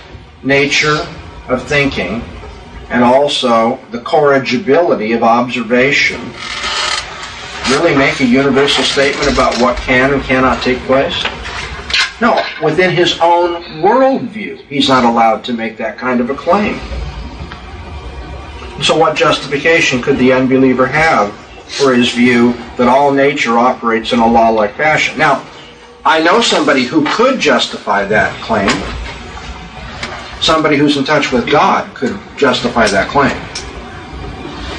nature 0.42 1.06
of 1.48 1.66
thinking 1.66 2.22
and 2.90 3.02
also 3.02 3.78
the 3.90 4.00
corrigibility 4.00 5.12
of 5.12 5.22
observation 5.22 6.20
really 7.68 7.94
make 7.94 8.20
a 8.20 8.24
universal 8.24 8.84
statement 8.84 9.30
about 9.30 9.60
what 9.60 9.76
can 9.78 10.14
and 10.14 10.22
cannot 10.22 10.62
take 10.62 10.78
place? 10.80 11.22
No, 12.20 12.42
within 12.62 12.90
his 12.94 13.18
own 13.20 13.62
worldview, 13.82 14.58
he's 14.68 14.88
not 14.88 15.04
allowed 15.04 15.44
to 15.44 15.52
make 15.52 15.76
that 15.76 15.98
kind 15.98 16.20
of 16.20 16.30
a 16.30 16.34
claim. 16.34 16.78
So, 18.82 18.96
what 18.96 19.16
justification 19.16 20.00
could 20.00 20.18
the 20.18 20.32
unbeliever 20.32 20.86
have 20.86 21.47
for 21.68 21.94
his 21.94 22.12
view 22.12 22.52
that 22.76 22.88
all 22.88 23.12
nature 23.12 23.58
operates 23.58 24.12
in 24.12 24.18
a 24.18 24.26
law 24.26 24.48
like 24.50 24.74
fashion? 24.74 25.18
Now, 25.18 25.46
I 26.04 26.22
know 26.22 26.40
somebody 26.40 26.84
who 26.84 27.04
could 27.06 27.38
justify 27.38 28.04
that 28.06 28.32
claim 28.42 28.68
somebody 30.40 30.76
who's 30.76 30.96
in 30.96 31.04
touch 31.04 31.32
with 31.32 31.50
God 31.50 31.92
could 31.94 32.18
justify 32.36 32.86
that 32.88 33.08
claim. 33.08 33.36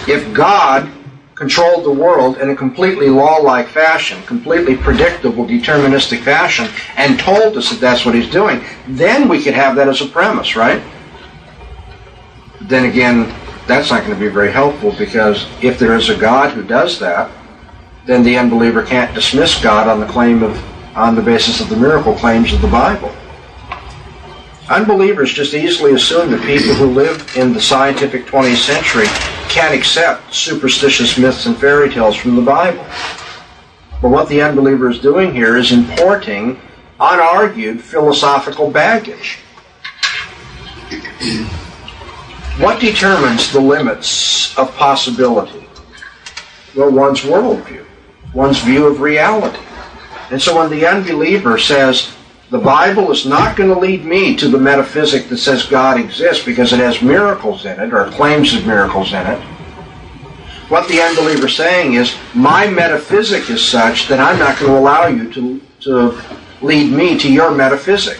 If 0.07 0.33
God 0.33 0.89
controlled 1.35 1.85
the 1.85 1.91
world 1.91 2.37
in 2.37 2.49
a 2.49 2.55
completely 2.55 3.07
law-like 3.07 3.67
fashion, 3.67 4.21
completely 4.23 4.75
predictable, 4.75 5.45
deterministic 5.45 6.21
fashion, 6.21 6.67
and 6.97 7.19
told 7.19 7.55
us 7.55 7.69
that 7.69 7.79
that's 7.79 8.05
what 8.05 8.15
he's 8.15 8.29
doing, 8.29 8.61
then 8.87 9.29
we 9.29 9.41
could 9.41 9.53
have 9.53 9.75
that 9.75 9.87
as 9.87 10.01
a 10.01 10.07
premise, 10.07 10.55
right? 10.55 10.81
Then 12.61 12.85
again, 12.85 13.33
that's 13.69 13.91
not 13.91 14.03
going 14.03 14.17
to 14.17 14.19
be 14.19 14.31
very 14.31 14.51
helpful 14.51 14.93
because 14.97 15.47
if 15.61 15.77
there 15.77 15.95
is 15.95 16.09
a 16.09 16.17
God 16.17 16.53
who 16.53 16.63
does 16.63 16.99
that, 16.99 17.29
then 18.05 18.23
the 18.23 18.35
unbeliever 18.35 18.83
can't 18.83 19.13
dismiss 19.13 19.61
God 19.61 19.87
on 19.87 19.99
the 19.99 20.07
claim 20.07 20.41
of 20.41 20.57
on 20.95 21.15
the 21.15 21.21
basis 21.21 21.61
of 21.61 21.69
the 21.69 21.75
miracle 21.75 22.15
claims 22.15 22.51
of 22.51 22.61
the 22.61 22.67
Bible. 22.67 23.13
Unbelievers 24.69 25.31
just 25.31 25.53
easily 25.53 25.93
assume 25.93 26.31
that 26.31 26.41
people 26.41 26.73
who 26.73 26.87
live 26.87 27.31
in 27.37 27.53
the 27.53 27.61
scientific 27.61 28.25
20th 28.25 28.57
century 28.57 29.05
can't 29.49 29.73
accept 29.73 30.33
superstitious 30.33 31.17
myths 31.17 31.45
and 31.45 31.55
fairy 31.55 31.89
tales 31.89 32.15
from 32.15 32.35
the 32.35 32.41
Bible. 32.41 32.83
But 34.01 34.09
what 34.09 34.29
the 34.29 34.41
unbeliever 34.41 34.89
is 34.89 34.99
doing 34.99 35.33
here 35.33 35.57
is 35.57 35.71
importing 35.71 36.59
unargued 36.99 37.81
philosophical 37.81 38.71
baggage. 38.71 39.39
What 42.59 42.81
determines 42.81 43.51
the 43.51 43.59
limits 43.61 44.57
of 44.57 44.73
possibility? 44.75 45.67
Well, 46.75 46.91
one's 46.91 47.21
worldview, 47.21 47.85
one's 48.33 48.59
view 48.59 48.87
of 48.87 49.01
reality. 49.01 49.63
And 50.29 50.41
so 50.41 50.57
when 50.57 50.69
the 50.69 50.85
unbeliever 50.85 51.57
says, 51.57 52.13
the 52.49 52.59
Bible 52.59 53.11
is 53.11 53.25
not 53.25 53.55
going 53.55 53.69
to 53.73 53.79
lead 53.79 54.03
me 54.03 54.35
to 54.35 54.47
the 54.47 54.57
metaphysic 54.57 55.29
that 55.29 55.37
says 55.37 55.65
God 55.65 55.99
exists 55.99 56.43
because 56.43 56.73
it 56.73 56.79
has 56.79 57.01
miracles 57.01 57.65
in 57.65 57.79
it 57.79 57.93
or 57.93 58.09
claims 58.11 58.53
of 58.53 58.65
miracles 58.65 59.13
in 59.13 59.25
it. 59.25 59.39
What 60.67 60.87
the 60.87 61.01
unbeliever 61.01 61.47
is 61.47 61.55
saying 61.55 61.93
is, 61.93 62.15
my 62.35 62.67
metaphysic 62.67 63.49
is 63.49 63.63
such 63.65 64.07
that 64.07 64.19
I'm 64.19 64.37
not 64.37 64.59
going 64.59 64.71
to 64.71 64.77
allow 64.77 65.07
you 65.07 65.31
to, 65.33 65.61
to 65.81 66.21
lead 66.61 66.91
me 66.91 67.17
to 67.17 67.31
your 67.31 67.51
metaphysic. 67.51 68.19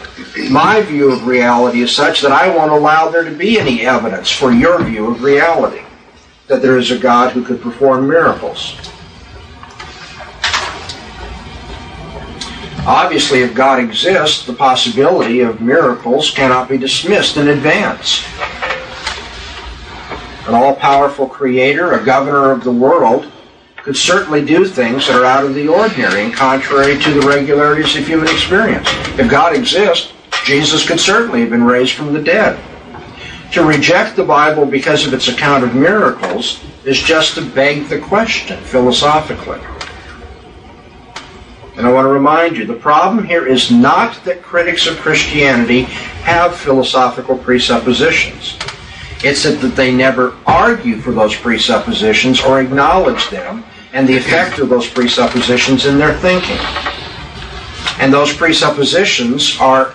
My 0.49 0.81
view 0.81 1.11
of 1.11 1.27
reality 1.27 1.81
is 1.81 1.93
such 1.93 2.21
that 2.21 2.31
I 2.31 2.55
won't 2.55 2.71
allow 2.71 3.09
there 3.09 3.23
to 3.23 3.35
be 3.35 3.59
any 3.59 3.81
evidence 3.81 4.29
for 4.29 4.51
your 4.51 4.81
view 4.83 5.07
of 5.11 5.21
reality, 5.21 5.83
that 6.47 6.61
there 6.61 6.77
is 6.77 6.91
a 6.91 6.97
God 6.97 7.33
who 7.33 7.43
could 7.43 7.61
perform 7.61 8.07
miracles. 8.07 8.77
Obviously, 12.85 13.41
if 13.41 13.53
God 13.53 13.79
exists, 13.79 14.45
the 14.45 14.53
possibility 14.53 15.41
of 15.41 15.61
miracles 15.61 16.31
cannot 16.31 16.69
be 16.69 16.77
dismissed 16.77 17.37
in 17.37 17.49
advance. 17.49 18.23
An 20.47 20.55
all 20.55 20.75
powerful 20.75 21.27
creator, 21.27 21.93
a 21.93 22.03
governor 22.03 22.51
of 22.51 22.63
the 22.63 22.71
world, 22.71 23.31
could 23.83 23.97
certainly 23.97 24.43
do 24.43 24.65
things 24.65 25.07
that 25.07 25.15
are 25.15 25.25
out 25.25 25.45
of 25.45 25.55
the 25.55 25.67
ordinary 25.67 26.23
and 26.23 26.33
contrary 26.33 26.97
to 26.99 27.13
the 27.13 27.27
regularities 27.27 27.95
of 27.95 28.05
human 28.05 28.27
experience. 28.27 28.87
If 29.17 29.29
God 29.29 29.55
exists, 29.55 30.13
Jesus 30.45 30.87
could 30.87 30.99
certainly 30.99 31.41
have 31.41 31.49
been 31.49 31.63
raised 31.63 31.93
from 31.93 32.13
the 32.13 32.21
dead. 32.21 32.59
To 33.53 33.63
reject 33.63 34.15
the 34.15 34.23
Bible 34.23 34.65
because 34.65 35.07
of 35.07 35.13
its 35.13 35.27
account 35.27 35.63
of 35.63 35.73
miracles 35.73 36.63
is 36.85 36.99
just 36.99 37.35
to 37.35 37.41
beg 37.41 37.87
the 37.87 37.99
question 37.99 38.59
philosophically. 38.61 39.59
And 41.75 41.87
I 41.87 41.93
want 41.93 42.05
to 42.05 42.09
remind 42.09 42.57
you, 42.57 42.65
the 42.65 42.73
problem 42.73 43.25
here 43.25 43.47
is 43.47 43.71
not 43.71 44.23
that 44.25 44.43
critics 44.43 44.85
of 44.85 44.97
Christianity 44.97 45.83
have 46.23 46.55
philosophical 46.55 47.37
presuppositions. 47.37 48.57
It's 49.21 49.43
that, 49.43 49.75
they 49.75 49.93
never 49.93 50.35
argue 50.45 50.97
for 50.97 51.11
those 51.11 51.35
presuppositions 51.35 52.41
or 52.41 52.61
acknowledge 52.61 53.29
them 53.29 53.65
and 53.91 54.07
the 54.07 54.15
effect 54.15 54.59
of 54.59 54.69
those 54.69 54.87
presuppositions 54.89 55.85
in 55.85 55.97
their 55.97 56.13
thinking. 56.19 56.57
And 57.99 58.13
those 58.13 58.33
presuppositions 58.33 59.59
are 59.59 59.93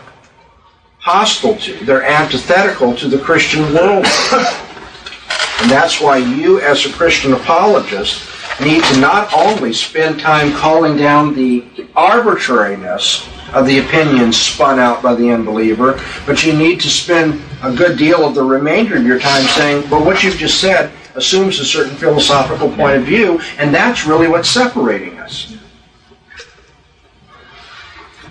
hostile 0.99 1.57
to, 1.57 1.85
they're 1.85 2.05
antithetical 2.05 2.95
to 2.97 3.09
the 3.09 3.19
Christian 3.19 3.63
worldview. 3.67 5.63
and 5.63 5.71
that's 5.71 6.01
why 6.01 6.19
you, 6.19 6.61
as 6.61 6.85
a 6.85 6.93
Christian 6.93 7.33
apologist, 7.33 8.29
need 8.61 8.83
to 8.85 9.01
not 9.01 9.33
only 9.33 9.73
spend 9.73 10.21
time 10.21 10.53
calling 10.53 10.97
down 10.97 11.35
the 11.35 11.65
arbitrariness 11.97 13.29
of 13.55 13.67
the 13.67 13.79
opinions 13.79 14.37
spun 14.37 14.79
out 14.79 15.03
by 15.03 15.15
the 15.15 15.31
unbeliever, 15.31 16.01
but 16.27 16.45
you 16.45 16.53
need 16.53 16.81
to 16.81 16.89
spend 16.89 17.41
a 17.63 17.73
good 17.75 17.97
deal 17.97 18.27
of 18.27 18.35
the 18.35 18.43
remainder 18.43 18.97
of 18.97 19.07
your 19.07 19.19
time 19.19 19.45
saying, 19.45 19.89
well, 19.89 20.05
what 20.05 20.23
you've 20.23 20.37
just 20.37 20.61
said 20.61 20.93
assumes 21.15 21.61
a 21.61 21.65
certain 21.65 21.97
philosophical 21.97 22.69
point 22.69 22.97
of 22.97 23.05
view, 23.05 23.41
and 23.59 23.73
that's 23.73 24.07
really 24.07 24.27
what's 24.27 24.51
separating 24.51 25.19
us. 25.19 25.57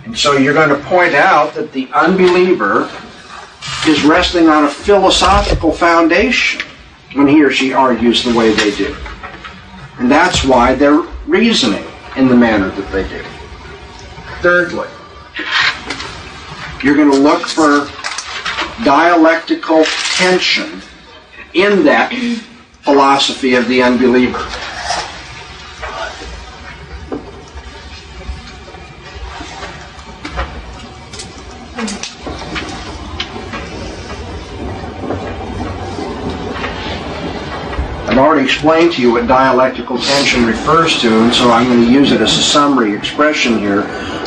And 0.04 0.16
so 0.16 0.36
you're 0.36 0.54
going 0.54 0.68
to 0.68 0.84
point 0.86 1.14
out 1.14 1.54
that 1.54 1.72
the 1.72 1.88
unbeliever 1.94 2.90
is 3.86 4.04
resting 4.04 4.48
on 4.48 4.64
a 4.64 4.68
philosophical 4.68 5.72
foundation 5.72 6.60
when 7.14 7.26
he 7.26 7.42
or 7.42 7.50
she 7.50 7.72
argues 7.72 8.22
the 8.22 8.34
way 8.34 8.52
they 8.52 8.76
do. 8.76 8.94
And 9.98 10.10
that's 10.10 10.44
why 10.44 10.74
they're 10.74 11.06
reasoning 11.26 11.84
in 12.16 12.28
the 12.28 12.36
manner 12.36 12.68
that 12.68 12.92
they 12.92 13.08
do. 13.08 13.24
Thirdly, 14.42 14.88
you're 16.82 16.96
going 16.96 17.10
to 17.10 17.16
look 17.16 17.46
for 17.46 17.88
dialectical 18.84 19.84
tension 19.84 20.82
in 21.54 21.84
that 21.84 22.12
philosophy 22.82 23.54
of 23.54 23.66
the 23.68 23.82
unbeliever. 23.82 24.46
I've 38.14 38.20
already 38.20 38.44
explained 38.44 38.92
to 38.92 39.02
you 39.02 39.10
what 39.10 39.26
dialectical 39.26 39.98
tension 39.98 40.46
refers 40.46 41.00
to, 41.00 41.08
and 41.24 41.34
so 41.34 41.50
I'm 41.50 41.66
going 41.66 41.84
to 41.84 41.92
use 41.92 42.12
it 42.12 42.20
as 42.20 42.38
a 42.38 42.42
summary 42.42 42.94
expression 42.94 43.58
here, 43.58 43.80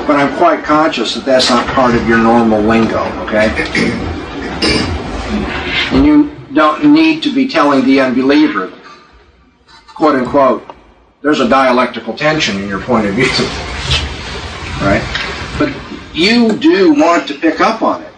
but 0.06 0.18
I'm 0.18 0.36
quite 0.36 0.66
conscious 0.66 1.16
that 1.16 1.24
that's 1.24 1.50
not 1.50 1.66
part 1.70 1.96
of 1.96 2.06
your 2.06 2.18
normal 2.18 2.60
lingo, 2.60 3.02
okay? 3.24 3.48
And 5.94 6.06
you 6.06 6.36
don't 6.54 6.92
need 6.92 7.24
to 7.24 7.34
be 7.34 7.48
telling 7.48 7.86
the 7.86 8.02
unbeliever, 8.02 8.74
quote 9.96 10.16
unquote, 10.16 10.70
there's 11.22 11.40
a 11.40 11.48
dialectical 11.48 12.14
tension 12.14 12.62
in 12.62 12.68
your 12.68 12.82
point 12.82 13.08
of 13.08 13.14
view, 13.14 13.24
right? 14.86 15.02
But 15.58 15.74
you 16.14 16.58
do 16.58 16.92
want 16.92 17.26
to 17.30 17.36
pick 17.36 17.62
up 17.62 17.82
on 17.82 18.02
it. 18.02 18.14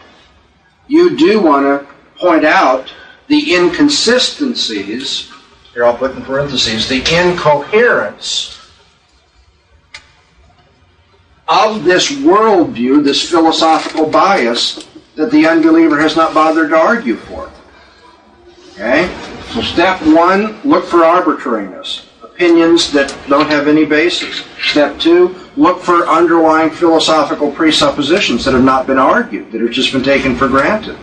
You 0.87 1.15
do 1.15 1.39
want 1.39 1.65
to 1.65 1.87
point 2.19 2.43
out 2.43 2.91
the 3.27 3.53
inconsistencies 3.53 5.31
here 5.79 5.85
I'll 5.85 5.95
put 5.95 6.13
in 6.13 6.21
parentheses, 6.23 6.89
the 6.89 6.97
incoherence 6.97 8.59
of 11.47 11.85
this 11.85 12.11
worldview, 12.11 13.01
this 13.01 13.29
philosophical 13.29 14.09
bias 14.09 14.89
that 15.15 15.31
the 15.31 15.47
unbeliever 15.47 15.97
has 15.97 16.17
not 16.17 16.33
bothered 16.33 16.71
to 16.71 16.75
argue 16.75 17.15
for. 17.15 17.49
Okay? 18.73 19.09
So 19.51 19.61
step 19.61 20.01
one, 20.01 20.59
look 20.65 20.83
for 20.83 21.05
arbitrariness. 21.05 22.09
Opinions 22.23 22.91
that 22.91 23.17
don't 23.29 23.47
have 23.47 23.69
any 23.69 23.85
basis. 23.85 24.43
Step 24.61 24.99
two, 24.99 25.33
look 25.55 25.79
for 25.81 26.09
underlying 26.09 26.71
philosophical 26.71 27.53
presuppositions 27.53 28.43
that 28.43 28.53
have 28.53 28.65
not 28.65 28.85
been 28.85 28.99
argued, 28.99 29.49
that 29.53 29.61
have 29.61 29.71
just 29.71 29.93
been 29.93 30.03
taken 30.03 30.35
for 30.35 30.49
granted. 30.49 30.97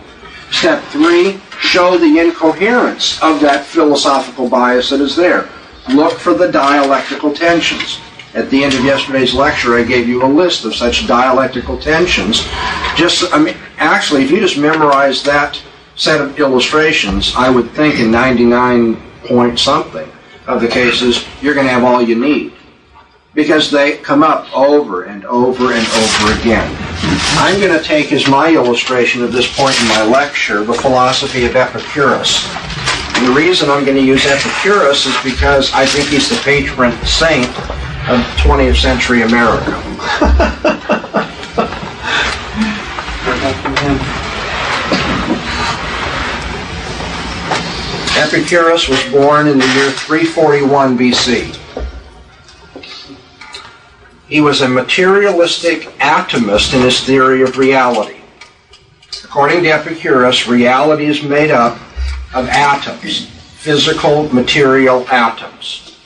Step 0.51 0.83
three, 0.91 1.41
show 1.59 1.97
the 1.97 2.19
incoherence 2.19 3.21
of 3.21 3.39
that 3.41 3.65
philosophical 3.65 4.49
bias 4.49 4.89
that 4.89 5.01
is 5.01 5.15
there. 5.15 5.49
Look 5.89 6.13
for 6.19 6.33
the 6.33 6.51
dialectical 6.51 7.33
tensions. 7.33 7.99
At 8.33 8.49
the 8.49 8.63
end 8.63 8.73
of 8.73 8.83
yesterday's 8.83 9.33
lecture, 9.33 9.77
I 9.77 9.83
gave 9.83 10.07
you 10.07 10.23
a 10.23 10.27
list 10.27 10.65
of 10.65 10.75
such 10.75 11.07
dialectical 11.07 11.77
tensions. 11.79 12.45
Just, 12.95 13.33
I 13.33 13.39
mean, 13.39 13.55
actually, 13.77 14.23
if 14.23 14.31
you 14.31 14.39
just 14.39 14.57
memorize 14.57 15.23
that 15.23 15.61
set 15.95 16.21
of 16.21 16.39
illustrations, 16.39 17.33
I 17.35 17.49
would 17.49 17.71
think 17.71 17.99
in 17.99 18.11
99 18.11 19.01
point 19.25 19.59
something 19.59 20.07
of 20.45 20.61
the 20.61 20.67
cases, 20.67 21.25
you're 21.41 21.53
going 21.53 21.65
to 21.65 21.73
have 21.73 21.83
all 21.83 22.01
you 22.01 22.15
need. 22.15 22.53
Because 23.33 23.71
they 23.71 23.97
come 23.97 24.23
up 24.23 24.55
over 24.55 25.03
and 25.03 25.25
over 25.25 25.73
and 25.73 25.87
over 25.87 26.39
again. 26.39 26.86
I'm 27.35 27.59
going 27.59 27.77
to 27.77 27.83
take 27.83 28.11
as 28.11 28.27
my 28.27 28.53
illustration 28.53 29.23
at 29.23 29.31
this 29.31 29.55
point 29.55 29.79
in 29.81 29.87
my 29.89 30.05
lecture 30.05 30.63
the 30.63 30.73
philosophy 30.73 31.45
of 31.45 31.55
Epicurus. 31.55 32.47
And 33.15 33.27
the 33.27 33.31
reason 33.31 33.69
I'm 33.69 33.83
going 33.83 33.97
to 33.97 34.03
use 34.03 34.25
Epicurus 34.25 35.05
is 35.05 35.15
because 35.23 35.73
I 35.73 35.85
think 35.85 36.09
he's 36.09 36.29
the 36.29 36.37
patron 36.37 36.91
saint 37.05 37.47
of 38.07 38.21
20th 38.37 38.81
century 38.81 39.23
America. 39.23 39.83
Epicurus 48.17 48.87
was 48.87 49.03
born 49.11 49.47
in 49.47 49.57
the 49.57 49.67
year 49.73 49.91
341 49.91 50.97
BC. 50.97 51.56
He 54.27 54.41
was 54.41 54.61
a 54.61 54.67
materialistic 54.67 55.83
atomist 55.99 56.73
in 56.73 56.81
his 56.81 57.01
theory 57.03 57.43
of 57.43 57.57
reality. 57.57 58.17
According 59.23 59.63
to 59.63 59.69
Epicurus, 59.69 60.47
reality 60.47 61.05
is 61.05 61.23
made 61.23 61.51
up 61.51 61.79
of 62.33 62.47
atoms, 62.49 63.27
physical, 63.27 64.27
material 64.33 65.07
atoms. 65.09 65.97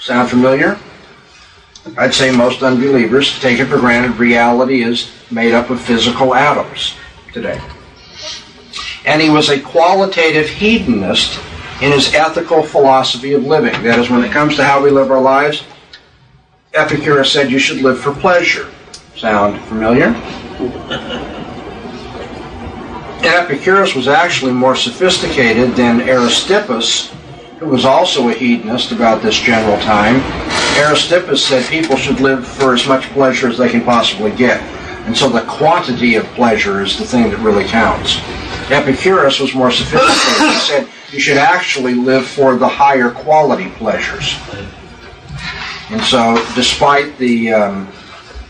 Sound 0.00 0.28
familiar? 0.28 0.78
I'd 1.96 2.14
say 2.14 2.34
most 2.34 2.62
unbelievers 2.62 3.38
take 3.40 3.60
it 3.60 3.66
for 3.66 3.78
granted 3.78 4.18
reality 4.18 4.82
is 4.82 5.10
made 5.30 5.54
up 5.54 5.70
of 5.70 5.80
physical 5.80 6.34
atoms 6.34 6.94
today. 7.32 7.60
And 9.04 9.22
he 9.22 9.30
was 9.30 9.48
a 9.48 9.60
qualitative 9.60 10.48
hedonist 10.48 11.40
in 11.80 11.92
his 11.92 12.12
ethical 12.12 12.62
philosophy 12.62 13.34
of 13.34 13.44
living. 13.44 13.82
That 13.84 13.98
is, 13.98 14.10
when 14.10 14.24
it 14.24 14.32
comes 14.32 14.56
to 14.56 14.64
how 14.64 14.82
we 14.82 14.90
live 14.90 15.10
our 15.10 15.20
lives, 15.20 15.62
Epicurus 16.74 17.32
said 17.32 17.50
you 17.50 17.58
should 17.58 17.82
live 17.82 17.98
for 17.98 18.12
pleasure. 18.12 18.68
Sound 19.16 19.60
familiar? 19.62 20.14
Epicurus 23.24 23.94
was 23.94 24.06
actually 24.06 24.52
more 24.52 24.76
sophisticated 24.76 25.74
than 25.74 26.00
Aristippus, 26.00 27.10
who 27.58 27.66
was 27.66 27.84
also 27.84 28.28
a 28.28 28.32
hedonist 28.32 28.92
about 28.92 29.22
this 29.22 29.36
general 29.36 29.78
time. 29.80 30.20
Aristippus 30.76 31.38
said 31.38 31.64
people 31.68 31.96
should 31.96 32.20
live 32.20 32.46
for 32.46 32.74
as 32.74 32.86
much 32.86 33.04
pleasure 33.10 33.48
as 33.48 33.58
they 33.58 33.68
can 33.68 33.82
possibly 33.82 34.30
get. 34.32 34.60
And 35.06 35.16
so 35.16 35.28
the 35.28 35.40
quantity 35.42 36.16
of 36.16 36.24
pleasure 36.26 36.82
is 36.82 36.98
the 36.98 37.04
thing 37.04 37.30
that 37.30 37.38
really 37.38 37.64
counts. 37.64 38.18
Epicurus 38.70 39.40
was 39.40 39.54
more 39.54 39.70
sophisticated. 39.70 40.52
He 40.52 40.58
said 40.58 40.88
you 41.10 41.18
should 41.18 41.38
actually 41.38 41.94
live 41.94 42.26
for 42.26 42.56
the 42.56 42.68
higher 42.68 43.10
quality 43.10 43.70
pleasures. 43.70 44.38
And 45.90 46.02
so, 46.02 46.34
despite 46.54 47.16
the, 47.16 47.52
um, 47.52 47.88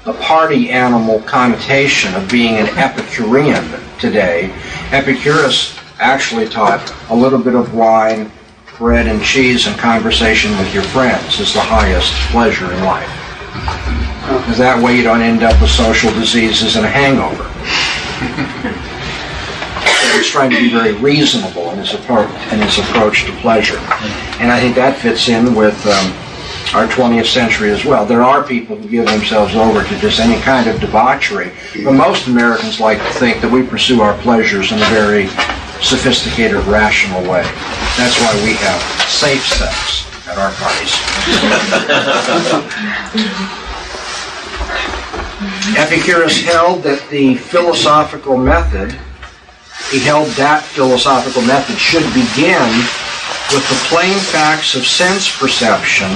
the 0.04 0.14
party 0.14 0.70
animal 0.70 1.20
connotation 1.20 2.14
of 2.14 2.28
being 2.30 2.56
an 2.56 2.66
Epicurean 2.76 3.64
today, 4.00 4.52
Epicurus 4.90 5.78
actually 6.00 6.48
taught 6.48 6.92
a 7.10 7.14
little 7.14 7.38
bit 7.38 7.54
of 7.54 7.74
wine, 7.74 8.30
bread 8.76 9.06
and 9.06 9.22
cheese, 9.22 9.66
and 9.66 9.78
conversation 9.78 10.50
with 10.58 10.72
your 10.74 10.82
friends 10.84 11.38
is 11.38 11.52
the 11.54 11.60
highest 11.60 12.12
pleasure 12.30 12.72
in 12.72 12.84
life. 12.84 13.08
Because 14.40 14.58
that 14.58 14.82
way 14.82 14.96
you 14.96 15.02
don't 15.02 15.22
end 15.22 15.42
up 15.42 15.60
with 15.60 15.70
social 15.70 16.12
diseases 16.14 16.76
and 16.76 16.84
a 16.84 16.88
hangover. 16.88 17.44
he's 20.16 20.28
trying 20.28 20.50
to 20.50 20.58
be 20.58 20.70
very 20.70 20.94
reasonable 20.94 21.70
in 21.70 21.78
his, 21.78 21.94
approach, 21.94 22.28
in 22.52 22.60
his 22.60 22.78
approach 22.78 23.24
to 23.24 23.32
pleasure. 23.40 23.78
And 24.38 24.50
I 24.50 24.60
think 24.60 24.74
that 24.74 24.98
fits 24.98 25.28
in 25.28 25.54
with 25.54 25.78
um, 25.86 26.27
our 26.74 26.86
20th 26.86 27.26
century 27.26 27.70
as 27.70 27.84
well. 27.84 28.04
There 28.04 28.22
are 28.22 28.42
people 28.42 28.76
who 28.76 28.88
give 28.88 29.06
themselves 29.06 29.54
over 29.54 29.82
to 29.84 29.98
just 29.98 30.20
any 30.20 30.40
kind 30.42 30.68
of 30.68 30.80
debauchery, 30.80 31.52
but 31.84 31.92
most 31.92 32.26
Americans 32.26 32.80
like 32.80 32.98
to 32.98 33.12
think 33.14 33.40
that 33.40 33.50
we 33.50 33.62
pursue 33.66 34.00
our 34.02 34.16
pleasures 34.18 34.72
in 34.72 34.78
a 34.78 34.86
very 34.86 35.28
sophisticated, 35.82 36.64
rational 36.66 37.22
way. 37.22 37.42
That's 37.96 38.18
why 38.20 38.34
we 38.44 38.54
have 38.54 38.80
safe 39.08 39.44
sex 39.44 40.06
at 40.28 40.36
our 40.38 40.52
parties. 40.56 40.94
Epicurus 45.76 46.42
held 46.42 46.82
that 46.82 47.06
the 47.10 47.36
philosophical 47.36 48.36
method, 48.36 48.92
he 49.90 50.00
held 50.00 50.28
that 50.30 50.62
philosophical 50.62 51.42
method 51.42 51.78
should 51.78 52.04
begin 52.12 52.68
with 53.54 53.64
the 53.70 53.78
plain 53.88 54.18
facts 54.18 54.74
of 54.74 54.86
sense 54.86 55.30
perception 55.38 56.10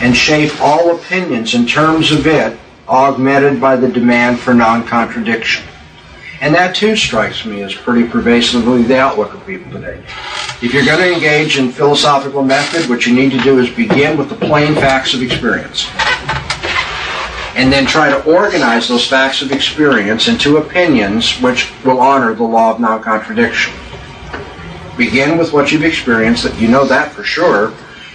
and 0.00 0.16
shape 0.16 0.52
all 0.60 0.96
opinions 0.96 1.54
in 1.54 1.66
terms 1.66 2.12
of 2.12 2.26
it, 2.26 2.58
augmented 2.88 3.60
by 3.60 3.76
the 3.76 3.88
demand 3.88 4.38
for 4.38 4.54
non-contradiction. 4.54 5.64
And 6.40 6.54
that 6.54 6.74
too 6.74 6.94
strikes 6.94 7.46
me 7.46 7.62
as 7.62 7.74
pretty 7.74 8.06
pervasively 8.06 8.82
the 8.82 8.98
outlook 8.98 9.32
of 9.32 9.46
people 9.46 9.72
today. 9.72 10.02
If 10.60 10.74
you're 10.74 10.84
going 10.84 10.98
to 10.98 11.14
engage 11.14 11.58
in 11.58 11.72
philosophical 11.72 12.42
method, 12.42 12.88
what 12.90 13.06
you 13.06 13.14
need 13.14 13.30
to 13.30 13.38
do 13.38 13.58
is 13.58 13.70
begin 13.70 14.18
with 14.18 14.28
the 14.28 14.34
plain 14.34 14.74
facts 14.74 15.14
of 15.14 15.22
experience. 15.22 15.86
And 17.56 17.72
then 17.72 17.86
try 17.86 18.10
to 18.10 18.22
organize 18.24 18.88
those 18.88 19.06
facts 19.06 19.40
of 19.40 19.52
experience 19.52 20.28
into 20.28 20.58
opinions 20.58 21.40
which 21.40 21.72
will 21.84 22.00
honor 22.00 22.34
the 22.34 22.42
law 22.42 22.72
of 22.74 22.80
non-contradiction. 22.80 23.72
Begin 24.98 25.38
with 25.38 25.52
what 25.52 25.72
you've 25.72 25.84
experienced, 25.84 26.42
that 26.42 26.60
you 26.60 26.68
know 26.68 26.84
that 26.84 27.12
for 27.12 27.24
sure, 27.24 27.72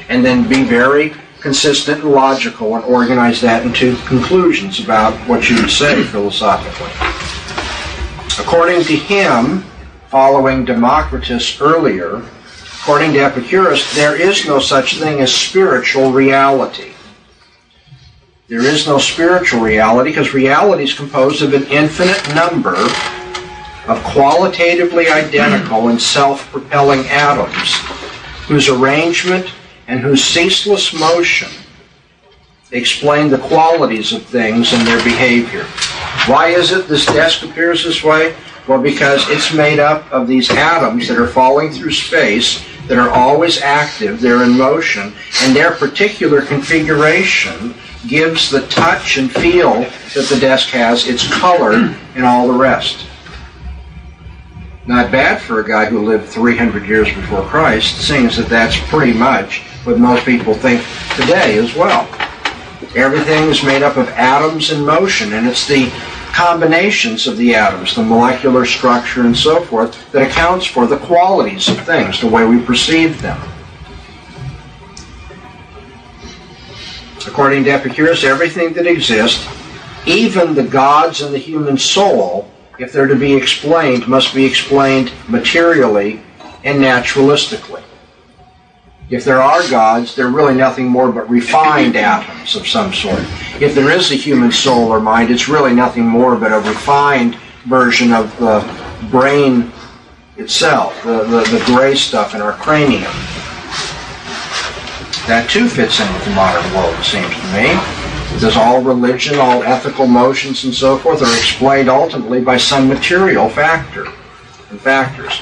and 0.08 0.24
then 0.24 0.48
be 0.48 0.64
very 0.64 1.14
consistent 1.42 2.04
and 2.04 2.12
logical 2.12 2.76
and 2.76 2.84
organize 2.86 3.42
that 3.42 3.66
into 3.66 3.96
conclusions 4.06 4.80
about 4.84 5.14
what 5.28 5.50
you 5.50 5.56
would 5.58 5.72
say 5.72 6.04
philosophically. 6.04 6.92
According 8.44 8.84
to 8.84 8.96
him, 8.96 9.64
following 10.10 10.66
Democritus 10.66 11.62
earlier, 11.62 12.24
according 12.82 13.14
to 13.14 13.20
Epicurus, 13.20 13.96
there 13.96 14.20
is 14.20 14.46
no 14.46 14.60
such 14.60 15.00
thing 15.00 15.20
as 15.20 15.34
spiritual 15.34 16.12
reality. 16.12 16.94
There 18.48 18.66
is 18.66 18.88
no 18.88 18.98
spiritual 18.98 19.62
reality 19.62 20.10
because 20.10 20.34
reality 20.34 20.84
is 20.84 20.94
composed 20.94 21.44
of 21.44 21.54
an 21.54 21.68
infinite 21.68 22.34
number 22.34 22.76
of 23.88 24.04
qualitatively 24.04 25.08
identical 25.08 25.90
and 25.90 26.02
self 26.02 26.50
propelling 26.52 27.06
atoms 27.08 27.76
whose 28.48 28.70
arrangement 28.70 29.52
and 29.90 30.00
whose 30.00 30.24
ceaseless 30.24 30.94
motion 30.94 31.50
explain 32.72 33.28
the 33.30 33.40
qualities 33.40 34.14
of 34.14 34.24
things 34.24 34.72
and 34.72 34.86
their 34.86 35.04
behavior. 35.04 35.64
Why 36.28 36.50
is 36.50 36.72
it 36.72 36.88
this 36.88 37.08
desk 37.08 37.44
appears 37.44 37.84
this 37.84 38.04
way? 38.04 38.36
Well, 38.68 38.80
because 38.80 39.28
it's 39.30 39.52
made 39.52 39.80
up 39.80 40.10
of 40.12 40.28
these 40.28 40.52
atoms 40.52 41.08
that 41.08 41.18
are 41.18 41.28
falling 41.28 41.72
through 41.72 41.94
space, 41.94 42.64
that 42.88 43.00
are 43.00 43.10
always 43.10 43.62
active, 43.62 44.22
they're 44.22 44.44
in 44.44 44.56
motion, 44.56 45.12
and 45.42 45.56
their 45.56 45.72
particular 45.72 46.44
configuration 46.44 47.74
gives 48.06 48.52
the 48.52 48.68
touch 48.68 49.18
and 49.18 49.32
feel 49.32 49.74
that 50.14 50.28
the 50.30 50.40
desk 50.40 50.70
has, 50.70 51.08
its 51.08 51.28
color, 51.34 51.74
and 52.14 52.24
all 52.24 52.48
the 52.48 52.54
rest. 52.54 53.08
Not 54.86 55.12
bad 55.12 55.42
for 55.42 55.60
a 55.60 55.68
guy 55.68 55.86
who 55.86 56.06
lived 56.06 56.30
300 56.30 56.86
years 56.86 57.08
before 57.08 57.44
Christ, 57.44 57.98
seeing 58.08 58.28
that 58.28 58.48
that's 58.50 58.80
pretty 58.88 59.14
much 59.14 59.64
what 59.84 59.98
most 59.98 60.26
people 60.26 60.54
think 60.54 60.82
today 61.16 61.58
as 61.58 61.76
well. 61.76 62.08
Everything 62.96 63.50
is 63.50 63.64
made 63.64 63.84
up 63.84 63.98
of 63.98 64.08
atoms 64.10 64.72
in 64.72 64.86
motion, 64.86 65.34
and 65.34 65.48
it's 65.48 65.68
the 65.68 65.90
combinations 66.34 67.28
of 67.28 67.38
the 67.38 67.54
atoms, 67.56 67.96
the 67.96 68.04
molecular 68.04 68.66
structure 68.66 69.22
and 69.22 69.36
so 69.36 69.62
forth, 69.62 70.12
that 70.12 70.28
accounts 70.28 70.66
for 70.66 70.88
the 70.88 70.98
qualities 70.98 71.68
of 71.70 71.80
things, 71.86 72.22
the 72.22 72.28
way 72.28 72.46
we 72.46 72.62
perceive 72.64 73.22
them. 73.22 73.40
According 77.28 77.66
to 77.66 77.72
Epicurus, 77.72 78.24
everything 78.24 78.74
that 78.74 78.88
exists, 78.88 79.48
even 80.06 80.56
the 80.56 80.64
gods 80.64 81.22
and 81.22 81.34
the 81.34 81.38
human 81.38 81.78
soul, 81.78 82.50
if 82.80 82.92
they're 82.94 83.08
to 83.08 83.16
be 83.16 83.34
explained, 83.34 84.08
must 84.08 84.34
be 84.34 84.46
explained 84.46 85.12
materially 85.28 86.22
and 86.64 86.82
naturalistically. 86.82 87.84
If 89.10 89.26
there 89.26 89.42
are 89.42 89.68
gods, 89.70 90.16
they're 90.16 90.30
really 90.30 90.54
nothing 90.54 90.88
more 90.88 91.12
but 91.12 91.28
refined 91.30 91.96
atoms 91.96 92.56
of 92.56 92.68
some 92.68 92.94
sort. 92.94 93.24
If 93.60 93.74
there 93.74 93.90
is 93.90 94.12
a 94.12 94.16
human 94.16 94.52
soul 94.52 94.90
or 94.90 95.00
mind, 95.00 95.32
it's 95.32 95.50
really 95.50 95.74
nothing 95.74 96.06
more 96.06 96.36
but 96.36 96.52
a 96.52 96.60
refined 96.60 97.36
version 97.66 98.14
of 98.14 98.38
the 98.38 98.62
brain 99.10 99.72
itself, 100.38 101.02
the, 101.04 101.24
the, 101.24 101.42
the 101.58 101.64
gray 101.66 101.96
stuff 101.96 102.36
in 102.36 102.42
our 102.42 102.54
cranium. 102.54 103.12
That 105.26 105.48
too 105.50 105.68
fits 105.68 106.00
in 106.00 106.14
with 106.14 106.26
the 106.26 106.32
modern 106.32 106.72
world, 106.76 106.94
it 107.00 107.04
seems 107.04 107.34
to 107.34 107.48
me. 107.54 107.78
Because 108.34 108.56
all 108.56 108.82
religion, 108.82 109.40
all 109.40 109.64
ethical 109.64 110.06
motions 110.06 110.64
and 110.66 110.74
so 110.74 110.98
forth 111.00 111.24
are 111.24 111.38
explained 111.38 111.90
ultimately 111.90 112.42
by 112.42 112.58
some 112.58 112.88
material 112.88 113.50
factor 113.50 114.06
and 114.70 114.80
factors. 114.80 115.42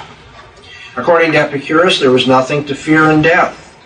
According 0.98 1.34
to 1.34 1.38
Epicurus, 1.38 2.00
there 2.00 2.12
was 2.12 2.28
nothing 2.28 2.66
to 2.66 2.74
fear 2.74 3.12
in 3.12 3.22
death. 3.22 3.78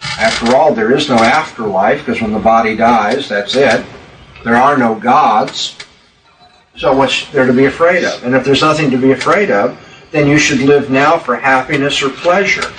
After 0.00 0.54
all, 0.54 0.72
there 0.72 0.94
is 0.94 1.08
no 1.08 1.16
afterlife 1.16 2.06
because 2.06 2.22
when 2.22 2.32
the 2.32 2.38
body 2.38 2.76
dies, 2.76 3.28
that's 3.28 3.56
it. 3.56 3.84
There 4.44 4.54
are 4.54 4.78
no 4.78 4.94
gods. 4.94 5.76
So 6.76 6.96
what's 6.96 7.28
there 7.30 7.44
to 7.44 7.52
be 7.52 7.64
afraid 7.64 8.04
of? 8.04 8.22
And 8.22 8.36
if 8.36 8.44
there's 8.44 8.60
nothing 8.60 8.88
to 8.92 8.96
be 8.96 9.10
afraid 9.10 9.50
of, 9.50 9.76
then 10.12 10.28
you 10.28 10.38
should 10.38 10.60
live 10.60 10.90
now 10.90 11.18
for 11.18 11.34
happiness 11.34 12.00
or 12.02 12.10
pleasure. 12.10 12.70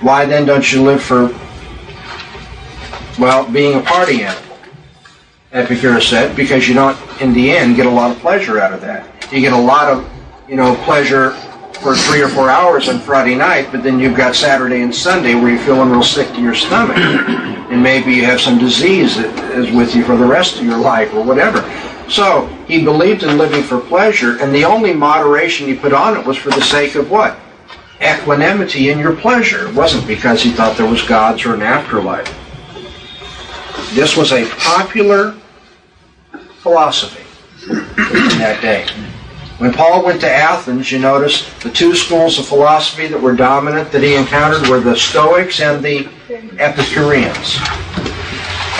Why 0.00 0.26
then 0.26 0.44
don't 0.44 0.70
you 0.72 0.82
live 0.82 1.00
for, 1.00 1.28
well, 3.20 3.48
being 3.48 3.78
a 3.78 3.82
party 3.82 4.24
animal? 4.24 4.58
Epicurus 5.52 6.08
said, 6.08 6.34
because 6.34 6.66
you 6.66 6.74
don't, 6.74 6.98
in 7.20 7.32
the 7.32 7.52
end, 7.52 7.76
get 7.76 7.86
a 7.86 7.90
lot 7.90 8.10
of 8.10 8.18
pleasure 8.18 8.58
out 8.58 8.72
of 8.72 8.80
that. 8.80 9.06
You 9.32 9.40
get 9.40 9.52
a 9.52 9.56
lot 9.56 9.88
of 9.88 10.11
you 10.52 10.58
know, 10.58 10.76
pleasure 10.84 11.30
for 11.80 11.96
three 11.96 12.20
or 12.20 12.28
four 12.28 12.50
hours 12.50 12.90
on 12.90 13.00
Friday 13.00 13.34
night, 13.34 13.68
but 13.72 13.82
then 13.82 13.98
you've 13.98 14.14
got 14.14 14.34
Saturday 14.34 14.82
and 14.82 14.94
Sunday 14.94 15.34
where 15.34 15.48
you're 15.48 15.64
feeling 15.64 15.88
real 15.88 16.02
sick 16.02 16.28
to 16.34 16.42
your 16.42 16.54
stomach. 16.54 16.98
and 16.98 17.82
maybe 17.82 18.12
you 18.12 18.26
have 18.26 18.38
some 18.38 18.58
disease 18.58 19.16
that 19.16 19.58
is 19.58 19.74
with 19.74 19.96
you 19.96 20.04
for 20.04 20.14
the 20.14 20.26
rest 20.26 20.58
of 20.58 20.64
your 20.66 20.76
life 20.76 21.14
or 21.14 21.24
whatever. 21.24 21.62
So 22.06 22.48
he 22.68 22.84
believed 22.84 23.22
in 23.22 23.38
living 23.38 23.62
for 23.62 23.80
pleasure, 23.80 24.38
and 24.42 24.54
the 24.54 24.66
only 24.66 24.92
moderation 24.92 25.68
he 25.68 25.74
put 25.74 25.94
on 25.94 26.18
it 26.18 26.26
was 26.26 26.36
for 26.36 26.50
the 26.50 26.60
sake 26.60 26.96
of 26.96 27.10
what? 27.10 27.38
Equanimity 28.02 28.90
in 28.90 28.98
your 28.98 29.16
pleasure. 29.16 29.68
It 29.68 29.74
wasn't 29.74 30.06
because 30.06 30.42
he 30.42 30.50
thought 30.50 30.76
there 30.76 30.84
was 30.84 31.00
gods 31.00 31.46
or 31.46 31.54
an 31.54 31.62
afterlife. 31.62 32.28
This 33.94 34.18
was 34.18 34.32
a 34.32 34.46
popular 34.58 35.34
philosophy 36.60 37.24
in 37.70 38.38
that 38.38 38.58
day. 38.60 38.86
When 39.62 39.72
Paul 39.72 40.04
went 40.04 40.20
to 40.22 40.28
Athens, 40.28 40.90
you 40.90 40.98
notice 40.98 41.48
the 41.60 41.70
two 41.70 41.94
schools 41.94 42.36
of 42.36 42.48
philosophy 42.48 43.06
that 43.06 43.22
were 43.22 43.36
dominant 43.36 43.92
that 43.92 44.02
he 44.02 44.16
encountered 44.16 44.68
were 44.68 44.80
the 44.80 44.96
Stoics 44.96 45.60
and 45.60 45.84
the 45.84 46.08
Epicureans. 46.58 47.58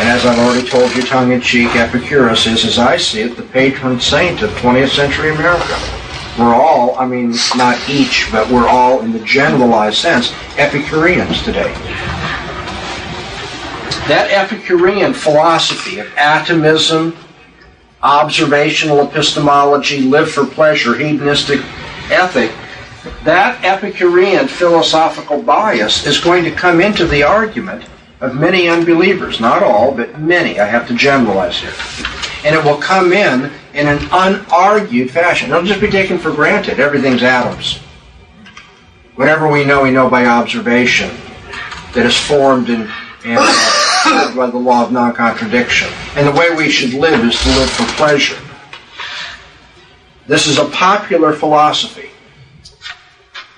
And 0.00 0.08
as 0.08 0.26
I've 0.26 0.40
already 0.40 0.68
told 0.68 0.92
you 0.96 1.02
tongue 1.02 1.30
in 1.30 1.40
cheek, 1.40 1.76
Epicurus 1.76 2.48
is, 2.48 2.64
as 2.64 2.80
I 2.80 2.96
see 2.96 3.20
it, 3.20 3.36
the 3.36 3.44
patron 3.44 4.00
saint 4.00 4.42
of 4.42 4.50
20th 4.54 4.88
century 4.88 5.30
America. 5.30 5.78
We're 6.36 6.52
all, 6.52 6.98
I 6.98 7.06
mean, 7.06 7.32
not 7.54 7.78
each, 7.88 8.26
but 8.32 8.50
we're 8.50 8.66
all, 8.66 9.02
in 9.02 9.12
the 9.12 9.20
generalized 9.20 9.98
sense, 9.98 10.32
Epicureans 10.58 11.42
today. 11.44 11.72
That 14.08 14.30
Epicurean 14.32 15.14
philosophy 15.14 16.00
of 16.00 16.12
atomism, 16.16 17.16
observational 18.02 19.06
epistemology, 19.06 20.02
live 20.02 20.30
for 20.30 20.44
pleasure, 20.44 20.96
hedonistic 20.96 21.60
ethic, 22.10 22.52
that 23.24 23.64
Epicurean 23.64 24.48
philosophical 24.48 25.42
bias 25.42 26.06
is 26.06 26.18
going 26.18 26.44
to 26.44 26.50
come 26.50 26.80
into 26.80 27.06
the 27.06 27.22
argument 27.22 27.84
of 28.20 28.36
many 28.36 28.68
unbelievers. 28.68 29.40
Not 29.40 29.62
all, 29.62 29.92
but 29.92 30.20
many. 30.20 30.60
I 30.60 30.66
have 30.66 30.86
to 30.88 30.94
generalize 30.94 31.58
here. 31.58 31.72
And 32.44 32.54
it 32.54 32.64
will 32.64 32.76
come 32.78 33.12
in 33.12 33.50
in 33.74 33.86
an 33.86 33.98
unargued 34.10 35.10
fashion. 35.10 35.50
It'll 35.50 35.64
just 35.64 35.80
be 35.80 35.90
taken 35.90 36.18
for 36.18 36.32
granted. 36.32 36.80
Everything's 36.80 37.22
atoms. 37.22 37.78
Whatever 39.16 39.48
we 39.48 39.64
know, 39.64 39.82
we 39.82 39.90
know 39.90 40.08
by 40.08 40.26
observation 40.26 41.10
that 41.94 42.06
is 42.06 42.16
formed 42.16 42.70
and, 42.70 42.90
and 43.24 43.38
by 44.34 44.50
the 44.50 44.58
law 44.58 44.84
of 44.84 44.92
non-contradiction. 44.92 45.88
And 46.16 46.26
the 46.26 46.32
way 46.32 46.54
we 46.54 46.70
should 46.70 46.94
live 46.94 47.24
is 47.24 47.40
to 47.42 47.48
live 47.48 47.70
for 47.70 47.84
pleasure. 47.96 48.38
This 50.26 50.46
is 50.46 50.58
a 50.58 50.66
popular 50.66 51.32
philosophy. 51.32 52.10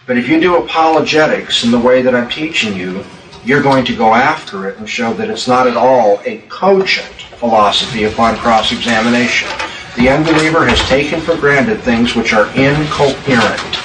But 0.06 0.18
if 0.18 0.28
you 0.28 0.40
do 0.40 0.62
apologetics 0.62 1.64
in 1.64 1.70
the 1.70 1.78
way 1.78 2.02
that 2.02 2.14
I'm 2.14 2.28
teaching 2.28 2.76
you, 2.76 3.04
you're 3.44 3.62
going 3.62 3.84
to 3.84 3.96
go 3.96 4.14
after 4.14 4.68
it 4.68 4.78
and 4.78 4.88
show 4.88 5.12
that 5.14 5.30
it's 5.30 5.46
not 5.46 5.66
at 5.66 5.76
all 5.76 6.20
a 6.24 6.38
cogent 6.48 7.22
philosophy 7.38 8.04
upon 8.04 8.36
cross-examination. 8.36 9.48
The 9.96 10.08
unbeliever 10.08 10.66
has 10.66 10.80
taken 10.88 11.20
for 11.20 11.36
granted 11.36 11.80
things 11.80 12.16
which 12.16 12.32
are 12.32 12.46
incoherent. 12.56 13.76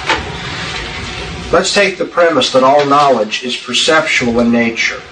Let's 1.52 1.74
take 1.74 1.98
the 1.98 2.04
premise 2.04 2.52
that 2.52 2.62
all 2.62 2.86
knowledge 2.86 3.44
is 3.44 3.56
perceptual 3.56 4.40
in 4.40 4.50
nature. 4.50 5.02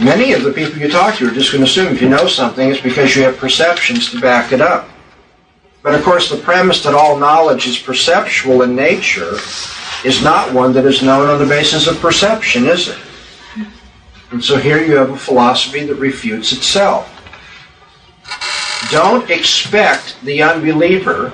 Many 0.00 0.32
of 0.32 0.44
the 0.44 0.52
people 0.52 0.78
you 0.78 0.88
talk 0.88 1.16
to 1.16 1.26
are 1.26 1.34
just 1.34 1.50
going 1.50 1.64
to 1.64 1.68
assume 1.68 1.92
if 1.92 2.00
you 2.00 2.08
know 2.08 2.28
something, 2.28 2.70
it's 2.70 2.80
because 2.80 3.16
you 3.16 3.22
have 3.22 3.36
perceptions 3.36 4.10
to 4.12 4.20
back 4.20 4.52
it 4.52 4.60
up. 4.60 4.88
But 5.82 5.96
of 5.96 6.04
course, 6.04 6.30
the 6.30 6.36
premise 6.36 6.84
that 6.84 6.94
all 6.94 7.16
knowledge 7.16 7.66
is 7.66 7.78
perceptual 7.78 8.62
in 8.62 8.76
nature 8.76 9.34
is 10.04 10.22
not 10.22 10.52
one 10.52 10.72
that 10.74 10.84
is 10.84 11.02
known 11.02 11.28
on 11.28 11.40
the 11.40 11.46
basis 11.46 11.88
of 11.88 11.98
perception, 11.98 12.66
is 12.66 12.88
it? 12.88 12.98
And 14.30 14.44
so 14.44 14.56
here 14.56 14.84
you 14.84 14.94
have 14.96 15.10
a 15.10 15.16
philosophy 15.16 15.84
that 15.86 15.96
refutes 15.96 16.52
itself. 16.52 17.12
Don't 18.92 19.28
expect 19.30 20.20
the 20.22 20.42
unbeliever 20.42 21.32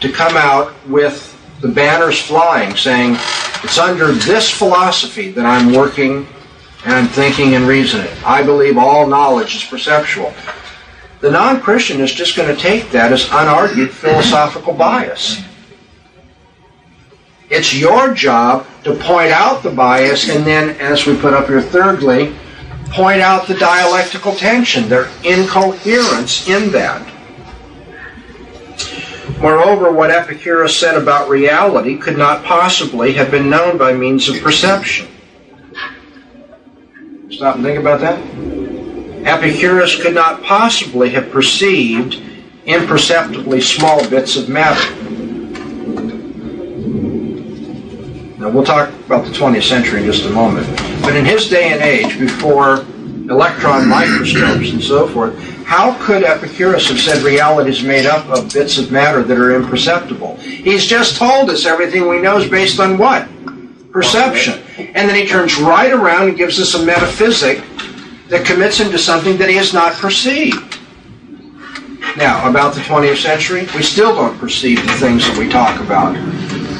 to 0.00 0.12
come 0.12 0.36
out 0.36 0.74
with 0.86 1.32
the 1.60 1.68
banners 1.68 2.20
flying 2.20 2.74
saying, 2.74 3.16
it's 3.62 3.78
under 3.78 4.12
this 4.12 4.50
philosophy 4.50 5.30
that 5.32 5.44
I'm 5.44 5.74
working 5.74 6.26
and 6.86 7.10
thinking 7.10 7.54
and 7.56 7.66
reasoning. 7.66 8.10
I 8.24 8.42
believe 8.42 8.78
all 8.78 9.06
knowledge 9.06 9.56
is 9.56 9.64
perceptual. 9.64 10.32
The 11.20 11.30
non 11.30 11.60
Christian 11.60 12.00
is 12.00 12.12
just 12.12 12.36
going 12.36 12.54
to 12.54 12.60
take 12.60 12.90
that 12.92 13.12
as 13.12 13.24
unargued 13.26 13.90
philosophical 13.90 14.72
bias. 14.72 15.42
It's 17.50 17.74
your 17.74 18.14
job 18.14 18.66
to 18.84 18.94
point 18.94 19.32
out 19.32 19.62
the 19.62 19.70
bias 19.70 20.28
and 20.28 20.46
then, 20.46 20.80
as 20.80 21.06
we 21.06 21.16
put 21.16 21.34
up 21.34 21.48
here 21.48 21.60
thirdly, 21.62 22.34
point 22.90 23.20
out 23.20 23.48
the 23.48 23.54
dialectical 23.54 24.34
tension, 24.34 24.88
their 24.88 25.08
incoherence 25.24 26.48
in 26.48 26.70
that. 26.70 27.12
Moreover, 29.40 29.92
what 29.92 30.10
Epicurus 30.10 30.78
said 30.78 30.96
about 30.96 31.28
reality 31.28 31.98
could 31.98 32.16
not 32.16 32.44
possibly 32.44 33.12
have 33.14 33.30
been 33.30 33.50
known 33.50 33.76
by 33.76 33.92
means 33.92 34.28
of 34.28 34.40
perception. 34.40 35.08
Stop 37.30 37.56
and 37.56 37.64
think 37.64 37.78
about 37.78 38.00
that. 38.00 38.20
Epicurus 39.26 40.00
could 40.00 40.14
not 40.14 40.44
possibly 40.44 41.10
have 41.10 41.28
perceived 41.30 42.22
imperceptibly 42.66 43.60
small 43.60 44.08
bits 44.08 44.36
of 44.36 44.48
matter. 44.48 44.94
Now, 48.38 48.50
we'll 48.50 48.64
talk 48.64 48.90
about 49.06 49.24
the 49.24 49.32
20th 49.32 49.64
century 49.64 50.00
in 50.00 50.06
just 50.06 50.24
a 50.24 50.30
moment. 50.30 50.68
But 51.02 51.16
in 51.16 51.24
his 51.24 51.48
day 51.48 51.72
and 51.72 51.82
age, 51.82 52.16
before 52.16 52.86
electron 53.28 53.88
microscopes 53.88 54.70
and 54.70 54.82
so 54.82 55.08
forth, 55.08 55.36
how 55.64 56.00
could 56.06 56.22
Epicurus 56.22 56.88
have 56.88 57.00
said 57.00 57.24
reality 57.24 57.70
is 57.70 57.82
made 57.82 58.06
up 58.06 58.24
of 58.28 58.52
bits 58.52 58.78
of 58.78 58.92
matter 58.92 59.24
that 59.24 59.36
are 59.36 59.56
imperceptible? 59.56 60.36
He's 60.36 60.86
just 60.86 61.16
told 61.16 61.50
us 61.50 61.66
everything 61.66 62.08
we 62.08 62.20
know 62.20 62.36
is 62.36 62.48
based 62.48 62.78
on 62.78 62.98
what? 62.98 63.28
Perception. 63.90 64.62
And 64.78 65.08
then 65.08 65.14
he 65.14 65.26
turns 65.26 65.58
right 65.58 65.92
around 65.92 66.28
and 66.28 66.36
gives 66.36 66.60
us 66.60 66.74
a 66.74 66.84
metaphysic 66.84 67.62
that 68.28 68.44
commits 68.44 68.78
him 68.78 68.90
to 68.90 68.98
something 68.98 69.36
that 69.38 69.48
he 69.48 69.56
has 69.56 69.72
not 69.72 69.94
perceived. 69.94 70.78
Now, 72.16 72.48
about 72.48 72.74
the 72.74 72.80
20th 72.80 73.18
century, 73.18 73.66
we 73.74 73.82
still 73.82 74.14
don't 74.14 74.38
perceive 74.38 74.84
the 74.84 74.92
things 74.94 75.26
that 75.26 75.36
we 75.36 75.48
talk 75.48 75.80
about. 75.80 76.16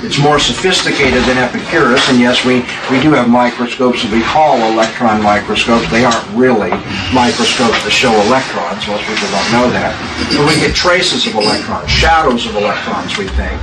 It's 0.05 0.19
more 0.19 0.39
sophisticated 0.39 1.25
than 1.25 1.37
Epicurus, 1.37 2.09
and 2.09 2.21
yes, 2.21 2.45
we, 2.45 2.63
we 2.89 3.03
do 3.03 3.11
have 3.13 3.29
microscopes 3.29 4.03
that 4.03 4.13
we 4.13 4.23
call 4.23 4.57
electron 4.73 5.23
microscopes. 5.23 5.91
They 5.91 6.05
aren't 6.05 6.25
really 6.33 6.71
microscopes 7.13 7.83
that 7.85 7.93
show 7.93 8.13
electrons. 8.25 8.87
Most 8.87 9.05
people 9.05 9.29
don't 9.29 9.51
know 9.53 9.67
that. 9.73 9.93
But 10.33 10.47
we 10.47 10.57
get 10.61 10.77
traces 10.77 11.27
of 11.27 11.35
electrons, 11.35 11.91
shadows 11.91 12.47
of 12.47 12.57
electrons, 12.57 13.19
we 13.19 13.27
think. 13.35 13.61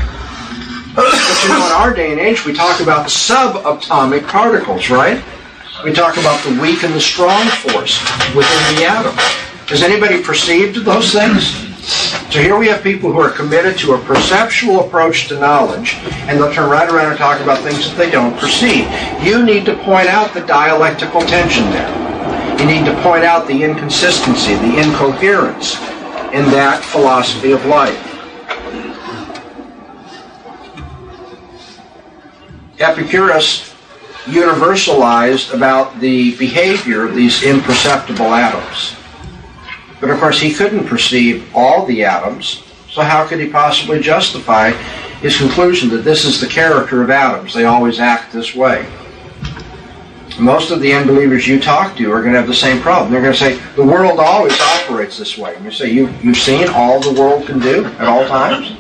But 0.95 1.11
you 1.43 1.49
know, 1.49 1.65
in 1.65 1.71
our 1.71 1.93
day 1.93 2.11
and 2.11 2.19
age, 2.19 2.45
we 2.45 2.53
talk 2.53 2.79
about 2.79 3.07
subatomic 3.07 4.27
particles, 4.27 4.91
right? 4.91 5.23
We 5.83 5.91
talk 5.91 6.17
about 6.17 6.43
the 6.43 6.61
weak 6.61 6.83
and 6.83 6.93
the 6.93 7.01
strong 7.01 7.47
force 7.47 7.99
within 8.35 8.75
the 8.75 8.85
atom. 8.85 9.13
Has 9.67 9.81
anybody 9.81 10.21
perceived 10.21 10.85
those 10.85 11.11
things? 11.11 11.49
So 12.31 12.39
here 12.39 12.57
we 12.57 12.67
have 12.67 12.83
people 12.83 13.11
who 13.11 13.19
are 13.19 13.31
committed 13.31 13.77
to 13.79 13.93
a 13.93 14.01
perceptual 14.01 14.85
approach 14.85 15.27
to 15.29 15.39
knowledge, 15.39 15.95
and 16.29 16.37
they'll 16.37 16.53
turn 16.53 16.69
right 16.69 16.87
around 16.87 17.09
and 17.09 17.17
talk 17.17 17.41
about 17.41 17.63
things 17.63 17.89
that 17.89 17.97
they 17.97 18.11
don't 18.11 18.37
perceive. 18.37 18.87
You 19.23 19.43
need 19.43 19.65
to 19.65 19.75
point 19.77 20.07
out 20.07 20.33
the 20.33 20.41
dialectical 20.41 21.21
tension 21.21 21.63
there. 21.71 22.59
You 22.59 22.67
need 22.67 22.85
to 22.85 22.93
point 23.01 23.23
out 23.23 23.47
the 23.47 23.63
inconsistency, 23.63 24.53
the 24.55 24.77
incoherence 24.77 25.75
in 26.33 26.45
that 26.53 26.83
philosophy 26.85 27.51
of 27.51 27.65
life. 27.65 28.12
Epicurus 32.79 33.73
universalized 34.25 35.53
about 35.53 35.99
the 35.99 36.35
behavior 36.37 37.05
of 37.05 37.15
these 37.15 37.43
imperceptible 37.43 38.33
atoms. 38.33 38.95
But 39.99 40.09
of 40.09 40.19
course, 40.19 40.39
he 40.39 40.53
couldn't 40.53 40.87
perceive 40.87 41.49
all 41.55 41.85
the 41.85 42.03
atoms, 42.03 42.63
so 42.89 43.01
how 43.01 43.25
could 43.25 43.39
he 43.39 43.49
possibly 43.49 43.99
justify 43.99 44.71
his 45.21 45.37
conclusion 45.37 45.89
that 45.89 46.03
this 46.03 46.25
is 46.25 46.39
the 46.39 46.47
character 46.47 47.01
of 47.01 47.09
atoms? 47.09 47.53
They 47.53 47.65
always 47.65 47.99
act 47.99 48.31
this 48.31 48.55
way. 48.55 48.85
Most 50.39 50.71
of 50.71 50.79
the 50.79 50.93
unbelievers 50.93 51.47
you 51.47 51.59
talk 51.59 51.95
to 51.97 52.11
are 52.11 52.21
going 52.21 52.33
to 52.33 52.39
have 52.39 52.47
the 52.47 52.53
same 52.53 52.81
problem. 52.81 53.11
They're 53.11 53.21
going 53.21 53.33
to 53.33 53.39
say, 53.39 53.57
the 53.75 53.85
world 53.85 54.19
always 54.19 54.59
operates 54.59 55.17
this 55.17 55.37
way. 55.37 55.55
And 55.55 55.63
you 55.63 55.71
say, 55.71 55.91
you, 55.91 56.09
you've 56.23 56.37
seen 56.37 56.67
all 56.69 56.99
the 56.99 57.19
world 57.19 57.45
can 57.45 57.59
do 57.59 57.85
at 57.85 58.07
all 58.07 58.27
times? 58.27 58.77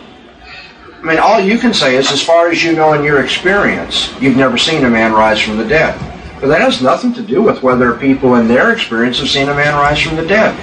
I 1.03 1.05
mean, 1.05 1.19
all 1.19 1.37
you 1.37 1.57
can 1.59 1.73
say 1.73 1.97
is, 1.97 2.09
as 2.13 2.23
far 2.23 2.49
as 2.49 2.63
you 2.63 2.73
know 2.73 2.93
in 2.93 3.03
your 3.03 3.21
experience, 3.21 4.13
you've 4.21 4.37
never 4.37 4.57
seen 4.57 4.85
a 4.85 4.89
man 4.89 5.11
rise 5.11 5.37
from 5.41 5.57
the 5.57 5.67
dead. 5.67 5.99
But 6.39 6.47
that 6.47 6.61
has 6.61 6.81
nothing 6.81 7.13
to 7.15 7.21
do 7.21 7.41
with 7.41 7.61
whether 7.61 7.93
people 7.93 8.35
in 8.35 8.47
their 8.47 8.71
experience 8.71 9.19
have 9.19 9.27
seen 9.27 9.49
a 9.49 9.53
man 9.53 9.75
rise 9.75 9.99
from 9.99 10.15
the 10.15 10.25
dead. 10.25 10.55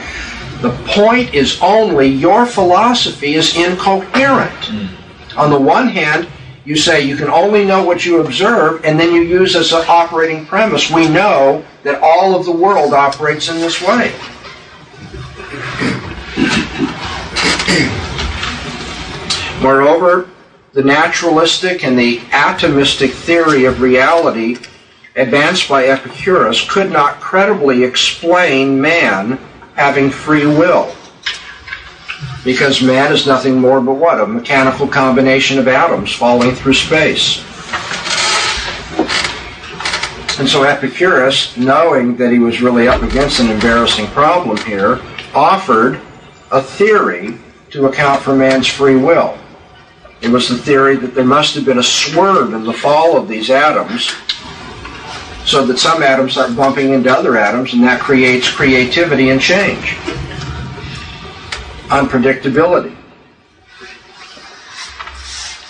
The 0.63 0.71
point 0.87 1.35
is 1.35 1.61
only 1.61 2.07
your 2.07 2.47
philosophy 2.47 3.35
is 3.35 3.55
incoherent. 3.55 4.51
Mm. 4.51 5.37
On 5.37 5.51
the 5.51 5.61
one 5.61 5.89
hand, 5.89 6.27
you 6.65 6.75
say 6.75 7.03
you 7.03 7.17
can 7.17 7.29
only 7.29 7.67
know 7.67 7.85
what 7.85 8.07
you 8.07 8.23
observe, 8.23 8.83
and 8.83 8.99
then 8.99 9.15
you 9.15 9.21
use 9.21 9.55
as 9.57 9.73
an 9.73 9.85
operating 9.89 10.47
premise, 10.47 10.91
we 10.91 11.07
know 11.07 11.63
that 11.83 12.01
all 12.03 12.35
of 12.35 12.47
the 12.47 12.53
world 12.53 12.95
operates 12.95 13.51
in 13.51 13.57
this 13.57 13.83
way. 13.83 14.15
Moreover, 19.61 20.29
the 20.73 20.83
naturalistic 20.83 21.85
and 21.85 21.99
the 21.99 22.19
atomistic 22.31 23.11
theory 23.11 23.65
of 23.65 23.81
reality 23.81 24.57
advanced 25.17 25.69
by 25.69 25.87
Epicurus 25.87 26.69
could 26.71 26.91
not 26.91 27.21
credibly 27.21 27.83
explain 27.83 28.81
man 28.81 29.39
having 29.75 30.11
free 30.11 30.47
will. 30.47 30.95
Because 32.45 32.83
man 32.83 33.13
is 33.13 33.27
nothing 33.27 33.61
more 33.61 33.81
but 33.81 33.95
what? 33.95 34.21
A 34.21 34.27
mechanical 34.27 34.87
combination 34.87 35.59
of 35.59 35.69
atoms 35.69 36.13
falling 36.13 36.55
through 36.55 36.75
space. 36.75 37.45
And 40.39 40.49
so 40.49 40.63
Epicurus, 40.63 41.57
knowing 41.59 42.17
that 42.17 42.33
he 42.33 42.39
was 42.39 42.63
really 42.63 42.89
up 42.89 43.03
against 43.03 43.41
an 43.41 43.51
embarrassing 43.51 44.07
problem 44.07 44.57
here, 44.59 45.01
offered 45.35 46.01
a 46.51 46.63
theory 46.63 47.37
to 47.71 47.87
account 47.87 48.23
for 48.23 48.35
man's 48.35 48.67
free 48.67 48.97
will. 48.97 49.39
It 50.23 50.29
was 50.29 50.49
the 50.49 50.59
theory 50.59 50.97
that 50.97 51.15
there 51.15 51.25
must 51.25 51.55
have 51.55 51.65
been 51.65 51.79
a 51.79 51.83
swerve 51.83 52.53
in 52.53 52.65
the 52.65 52.73
fall 52.73 53.17
of 53.17 53.27
these 53.27 53.51
atoms 53.51 54.15
so 55.45 55.65
that 55.67 55.79
some 55.79 56.03
atoms 56.03 56.33
start 56.33 56.55
bumping 56.55 56.93
into 56.93 57.11
other 57.11 57.37
atoms 57.37 57.73
and 57.73 57.83
that 57.85 58.01
creates 58.01 58.51
creativity 58.51 59.31
and 59.31 59.41
change. 59.41 59.97
Unpredictability. 61.89 62.95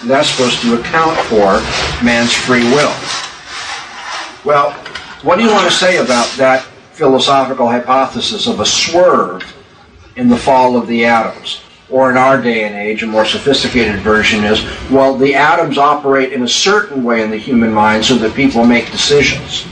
And 0.00 0.10
that's 0.10 0.28
supposed 0.30 0.60
to 0.62 0.80
account 0.80 1.16
for 1.26 1.60
man's 2.04 2.32
free 2.32 2.64
will. 2.64 2.94
Well, 4.44 4.72
what 5.22 5.36
do 5.36 5.44
you 5.44 5.50
want 5.50 5.70
to 5.70 5.76
say 5.76 5.98
about 5.98 6.28
that 6.38 6.62
philosophical 6.92 7.68
hypothesis 7.68 8.46
of 8.46 8.60
a 8.60 8.66
swerve 8.66 9.42
in 10.16 10.28
the 10.28 10.36
fall 10.36 10.76
of 10.76 10.86
the 10.86 11.04
atoms? 11.04 11.60
Or 11.90 12.10
in 12.10 12.16
our 12.16 12.40
day 12.40 12.64
and 12.64 12.74
age, 12.74 13.02
a 13.02 13.06
more 13.06 13.24
sophisticated 13.24 14.00
version 14.00 14.44
is, 14.44 14.64
well, 14.90 15.16
the 15.16 15.34
atoms 15.34 15.76
operate 15.78 16.32
in 16.32 16.42
a 16.42 16.48
certain 16.48 17.02
way 17.02 17.22
in 17.22 17.30
the 17.30 17.36
human 17.36 17.72
mind 17.72 18.04
so 18.04 18.16
that 18.16 18.34
people 18.34 18.64
make 18.64 18.90
decisions. 18.90 19.64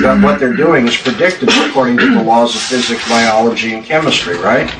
that 0.00 0.22
what 0.22 0.38
they're 0.38 0.54
doing 0.54 0.86
is 0.86 0.96
predictable 0.96 1.52
according 1.68 1.96
to 1.98 2.14
the 2.14 2.22
laws 2.22 2.54
of 2.54 2.62
physics, 2.62 3.06
biology, 3.08 3.74
and 3.74 3.84
chemistry, 3.84 4.38
right? 4.38 4.72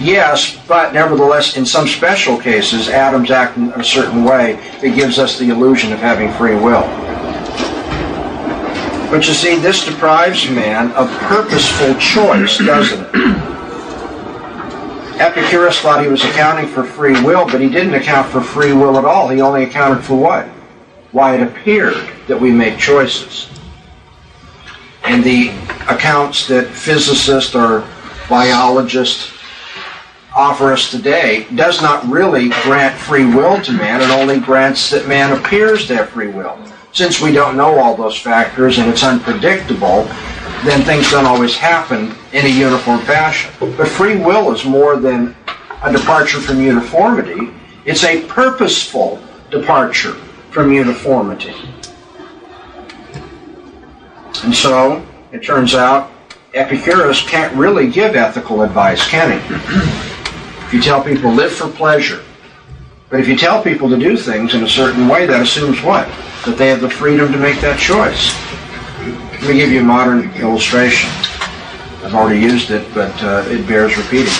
Yes, 0.00 0.60
but 0.66 0.92
nevertheless, 0.92 1.56
in 1.56 1.64
some 1.64 1.86
special 1.86 2.36
cases, 2.36 2.88
atoms 2.88 3.30
act 3.30 3.56
in 3.56 3.70
a 3.70 3.84
certain 3.84 4.24
way 4.24 4.54
that 4.82 4.94
gives 4.94 5.18
us 5.18 5.38
the 5.38 5.48
illusion 5.50 5.92
of 5.92 6.00
having 6.00 6.30
free 6.32 6.54
will. 6.54 6.82
But 9.08 9.26
you 9.26 9.34
see, 9.34 9.56
this 9.56 9.86
deprives 9.86 10.50
man 10.50 10.90
of 10.92 11.08
purposeful 11.20 11.94
choice, 11.94 12.58
doesn't 12.58 13.06
it? 13.14 13.45
Epicurus 15.18 15.80
thought 15.80 16.02
he 16.02 16.08
was 16.08 16.22
accounting 16.24 16.66
for 16.66 16.84
free 16.84 17.20
will, 17.22 17.46
but 17.46 17.60
he 17.60 17.68
didn't 17.68 17.94
account 17.94 18.30
for 18.30 18.40
free 18.40 18.72
will 18.72 18.98
at 18.98 19.04
all. 19.04 19.28
He 19.28 19.40
only 19.40 19.64
accounted 19.64 20.04
for 20.04 20.14
what? 20.14 20.46
Why 21.12 21.36
it 21.36 21.42
appeared 21.42 21.96
that 22.28 22.38
we 22.38 22.50
make 22.50 22.78
choices. 22.78 23.48
And 25.04 25.24
the 25.24 25.48
accounts 25.88 26.46
that 26.48 26.66
physicists 26.68 27.54
or 27.54 27.88
biologists 28.28 29.32
offer 30.34 30.72
us 30.72 30.90
today 30.90 31.46
does 31.54 31.80
not 31.80 32.06
really 32.06 32.50
grant 32.62 32.98
free 32.98 33.24
will 33.24 33.60
to 33.62 33.72
man, 33.72 34.02
it 34.02 34.10
only 34.10 34.38
grants 34.38 34.90
that 34.90 35.08
man 35.08 35.32
appears 35.32 35.86
to 35.86 35.96
have 35.96 36.10
free 36.10 36.28
will. 36.28 36.58
Since 36.96 37.20
we 37.20 37.30
don't 37.30 37.58
know 37.58 37.78
all 37.78 37.94
those 37.94 38.18
factors 38.18 38.78
and 38.78 38.88
it's 38.88 39.04
unpredictable, 39.04 40.04
then 40.64 40.80
things 40.80 41.10
don't 41.10 41.26
always 41.26 41.54
happen 41.54 42.14
in 42.32 42.46
a 42.46 42.48
uniform 42.48 43.00
fashion. 43.00 43.50
But 43.60 43.86
free 43.86 44.16
will 44.16 44.50
is 44.54 44.64
more 44.64 44.96
than 44.96 45.36
a 45.82 45.92
departure 45.92 46.40
from 46.40 46.58
uniformity, 46.58 47.50
it's 47.84 48.02
a 48.02 48.22
purposeful 48.28 49.22
departure 49.50 50.14
from 50.48 50.72
uniformity. 50.72 51.54
And 54.42 54.54
so, 54.54 55.04
it 55.32 55.44
turns 55.44 55.74
out, 55.74 56.10
Epicurus 56.54 57.20
can't 57.28 57.54
really 57.54 57.90
give 57.90 58.16
ethical 58.16 58.62
advice, 58.62 59.06
can 59.06 59.38
he? 59.38 59.54
If 60.64 60.72
you 60.72 60.80
tell 60.80 61.04
people 61.04 61.30
live 61.30 61.52
for 61.52 61.68
pleasure, 61.68 62.24
but 63.08 63.20
if 63.20 63.28
you 63.28 63.36
tell 63.36 63.62
people 63.62 63.88
to 63.88 63.96
do 63.96 64.16
things 64.16 64.54
in 64.54 64.64
a 64.64 64.68
certain 64.68 65.08
way, 65.08 65.26
that 65.26 65.40
assumes 65.40 65.80
what? 65.82 66.08
That 66.44 66.56
they 66.58 66.68
have 66.68 66.80
the 66.80 66.90
freedom 66.90 67.30
to 67.32 67.38
make 67.38 67.60
that 67.60 67.78
choice. 67.78 68.34
Let 69.42 69.50
me 69.50 69.60
give 69.60 69.70
you 69.70 69.80
a 69.80 69.84
modern 69.84 70.30
illustration. 70.34 71.10
I've 72.02 72.14
already 72.14 72.40
used 72.40 72.70
it, 72.70 72.86
but 72.94 73.12
uh, 73.22 73.44
it 73.48 73.66
bears 73.66 73.96
repeating. 73.96 74.32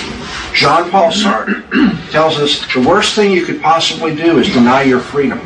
Jean 0.52 0.90
Paul 0.90 1.12
Sartre 1.12 1.62
tells 2.10 2.38
us 2.38 2.60
the 2.72 2.80
worst 2.80 3.14
thing 3.14 3.30
you 3.30 3.44
could 3.44 3.62
possibly 3.62 4.14
do 4.14 4.38
is 4.38 4.52
deny 4.52 4.82
your 4.82 5.00
freedom. 5.00 5.40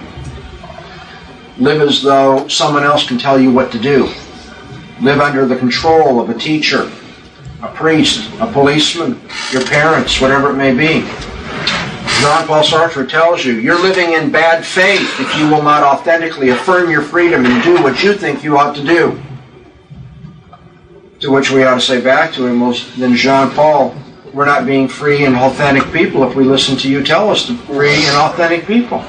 Live 1.59 1.83
as 1.83 2.03
though 2.03 2.49
someone 2.49 2.85
else 2.85 3.07
can 3.07 3.19
tell 3.19 3.39
you 3.39 3.53
what 3.53 3.71
to 3.73 3.79
do. 3.79 4.05
Live 5.03 5.21
under 5.21 5.47
the 5.47 5.57
control 5.57 6.21
of 6.21 6.31
a 6.31 6.35
teacher 6.35 6.91
a 7.63 7.69
priest, 7.69 8.31
a 8.41 8.51
policeman, 8.51 9.21
your 9.53 9.65
parents, 9.67 10.21
whatever 10.21 10.51
it 10.51 10.57
may 10.57 10.75
be. 10.75 11.07
Jean 12.21 12.47
Paul 12.47 12.63
Sartre 12.63 13.09
tells 13.09 13.47
you, 13.47 13.55
you're 13.55 13.81
living 13.81 14.13
in 14.13 14.31
bad 14.31 14.63
faith 14.63 15.19
if 15.19 15.35
you 15.39 15.49
will 15.49 15.63
not 15.63 15.83
authentically 15.83 16.51
affirm 16.51 16.91
your 16.91 17.01
freedom 17.01 17.47
and 17.47 17.63
do 17.63 17.83
what 17.83 18.03
you 18.03 18.13
think 18.13 18.45
you 18.45 18.59
ought 18.59 18.77
to 18.77 18.85
do. 18.85 19.19
To 21.21 21.31
which 21.31 21.51
we 21.51 21.65
ought 21.65 21.77
to 21.77 21.81
say 21.81 21.99
back 21.99 22.35
to 22.35 22.47
him, 22.47 22.61
well, 22.61 22.79
then 22.99 23.17
Jean 23.17 23.51
Paul, 23.53 23.95
we're 24.35 24.45
not 24.45 24.67
being 24.67 24.87
free 24.87 25.25
and 25.25 25.35
authentic 25.35 25.91
people 25.95 26.23
if 26.29 26.37
we 26.37 26.45
listen 26.45 26.77
to 26.79 26.91
you 26.91 27.03
tell 27.03 27.31
us 27.31 27.47
to 27.47 27.53
be 27.53 27.59
free 27.61 28.05
and 28.05 28.17
authentic 28.19 28.67
people. 28.67 29.03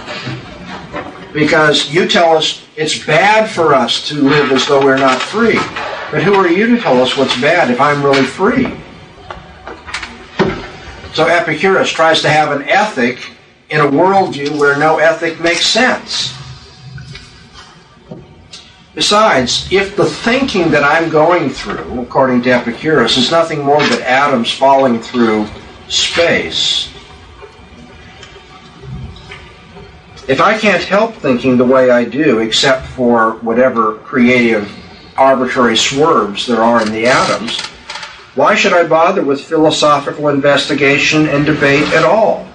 Because 1.34 1.94
you 1.94 2.08
tell 2.08 2.38
us 2.38 2.66
it's 2.78 3.06
bad 3.06 3.50
for 3.50 3.76
us 3.76 4.08
to 4.08 4.16
live 4.16 4.54
as 4.54 4.66
though 4.68 4.80
we're 4.80 4.98
not 4.98 5.22
free. 5.22 5.60
But 6.12 6.24
who 6.24 6.34
are 6.36 6.48
you 6.48 6.66
to 6.68 6.82
tell 6.82 7.02
us 7.02 7.18
what's 7.18 7.40
bad 7.42 7.70
if 7.70 7.82
I'm 7.82 8.02
really 8.02 8.24
free? 8.24 8.72
So 11.14 11.26
Epicurus 11.26 11.90
tries 11.90 12.22
to 12.22 12.30
have 12.30 12.52
an 12.52 12.68
ethic 12.70 13.20
in 13.70 13.82
a 13.82 13.86
worldview 13.86 14.58
where 14.58 14.78
no 14.78 14.98
ethic 15.00 15.40
makes 15.42 15.66
sense. 15.66 16.34
Besides, 18.94 19.72
if 19.72 19.96
the 19.96 20.06
thinking 20.06 20.70
that 20.72 20.84
I'm 20.84 21.10
going 21.10 21.50
through, 21.50 22.02
according 22.02 22.42
to 22.44 22.52
Epicurus, 22.52 23.18
is 23.18 23.32
nothing 23.32 23.64
more 23.64 23.78
but 23.78 24.02
atoms 24.02 24.52
falling 24.52 25.00
through 25.00 25.48
space, 25.88 26.90
if 30.28 30.40
I 30.40 30.58
can't 30.58 30.84
help 30.84 31.16
thinking 31.16 31.58
the 31.58 31.66
way 31.66 31.90
I 31.90 32.06
do, 32.06 32.40
except 32.40 32.86
for 32.88 33.34
whatever 33.42 33.96
creative 33.96 34.72
arbitrary 35.18 35.78
swerves 35.78 36.46
there 36.48 36.62
are 36.62 36.82
in 36.82 36.92
the 36.92 37.08
atoms, 37.08 37.62
why 38.36 38.56
should 38.56 38.72
I 38.72 38.88
bother 38.88 39.24
with 39.24 39.42
philosophical 39.42 40.30
investigation 40.30 41.28
and 41.28 41.46
debate 41.46 41.88
at 41.94 42.06
all? 42.06 42.48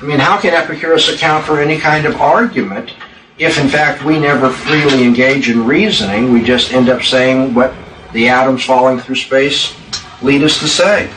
I 0.00 0.06
mean, 0.06 0.18
how 0.18 0.40
can 0.40 0.54
Epicurus 0.54 1.08
account 1.08 1.44
for 1.44 1.60
any 1.60 1.78
kind 1.78 2.04
of 2.04 2.20
argument 2.20 2.92
if, 3.38 3.58
in 3.58 3.68
fact, 3.68 4.04
we 4.04 4.18
never 4.18 4.50
freely 4.50 5.04
engage 5.04 5.48
in 5.48 5.66
reasoning? 5.66 6.32
We 6.32 6.42
just 6.42 6.72
end 6.72 6.88
up 6.88 7.02
saying 7.02 7.54
what 7.54 7.72
the 8.12 8.28
atoms 8.28 8.64
falling 8.64 8.98
through 8.98 9.16
space 9.16 9.74
lead 10.20 10.42
us 10.42 10.58
to 10.58 10.66
say. 10.66 11.10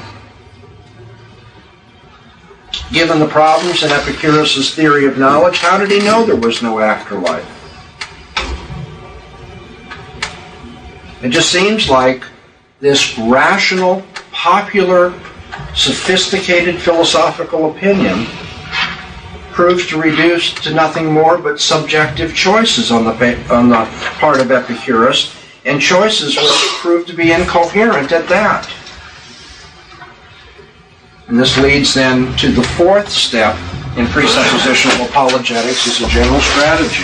Given 2.91 3.19
the 3.19 3.27
problems 3.27 3.83
in 3.83 3.91
Epicurus' 3.91 4.73
theory 4.73 5.05
of 5.05 5.17
knowledge, 5.17 5.57
how 5.57 5.77
did 5.77 5.91
he 5.91 5.99
know 5.99 6.23
there 6.23 6.35
was 6.35 6.61
no 6.61 6.79
afterlife? 6.79 7.56
It 11.21 11.29
just 11.29 11.51
seems 11.51 11.89
like 11.89 12.23
this 12.79 13.17
rational, 13.17 14.03
popular, 14.31 15.11
sophisticated 15.73 16.79
philosophical 16.79 17.71
opinion 17.71 18.27
proves 19.51 19.87
to 19.87 19.99
reduce 19.99 20.53
to 20.53 20.71
nothing 20.71 21.11
more 21.11 21.39
but 21.39 21.59
subjective 21.59 22.35
choices 22.35 22.91
on 22.91 23.05
the, 23.05 23.51
on 23.51 23.69
the 23.69 23.85
part 24.19 24.39
of 24.39 24.51
Epicurus, 24.51 25.35
and 25.65 25.81
choices 25.81 26.37
which 26.37 26.77
prove 26.79 27.07
to 27.07 27.13
be 27.13 27.31
incoherent 27.31 28.11
at 28.11 28.29
that. 28.29 28.71
And 31.27 31.39
this 31.39 31.57
leads 31.57 31.95
then 31.95 32.37
to 32.37 32.51
the 32.51 32.61
fourth 32.61 33.09
step 33.09 33.55
in 33.97 34.05
presuppositional 34.05 35.09
apologetics 35.09 35.87
as 35.87 36.01
a 36.01 36.07
general 36.07 36.39
strategy. 36.39 37.03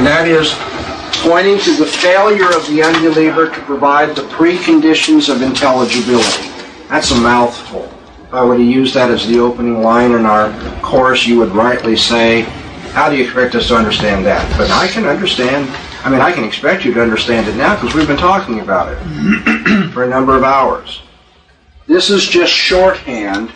And 0.00 0.06
that 0.06 0.26
is 0.26 0.54
pointing 1.22 1.58
to 1.58 1.76
the 1.76 1.84
failure 1.84 2.48
of 2.56 2.66
the 2.68 2.82
unbeliever 2.82 3.50
to 3.50 3.60
provide 3.62 4.16
the 4.16 4.22
preconditions 4.22 5.28
of 5.28 5.42
intelligibility. 5.42 6.48
That's 6.88 7.10
a 7.10 7.20
mouthful. 7.20 7.84
If 8.24 8.32
I 8.32 8.42
were 8.42 8.56
to 8.56 8.62
use 8.62 8.94
that 8.94 9.10
as 9.10 9.28
the 9.28 9.40
opening 9.40 9.82
line 9.82 10.12
in 10.12 10.24
our 10.24 10.50
course, 10.80 11.26
you 11.26 11.38
would 11.40 11.50
rightly 11.50 11.96
say, 11.96 12.46
How 12.92 13.08
do 13.08 13.16
you 13.16 13.24
expect 13.24 13.54
us 13.54 13.68
to 13.68 13.76
understand 13.76 14.26
that? 14.26 14.44
But 14.58 14.70
I 14.70 14.88
can 14.88 15.06
understand, 15.06 15.68
I 16.04 16.10
mean, 16.10 16.20
I 16.20 16.32
can 16.32 16.44
expect 16.44 16.84
you 16.84 16.92
to 16.94 17.02
understand 17.02 17.48
it 17.48 17.56
now 17.56 17.74
because 17.74 17.94
we've 17.94 18.08
been 18.08 18.16
talking 18.16 18.60
about 18.60 18.92
it 18.92 19.90
for 19.92 20.04
a 20.04 20.08
number 20.08 20.36
of 20.36 20.42
hours. 20.42 21.02
This 21.86 22.10
is 22.10 22.26
just 22.26 22.52
shorthand 22.52 23.52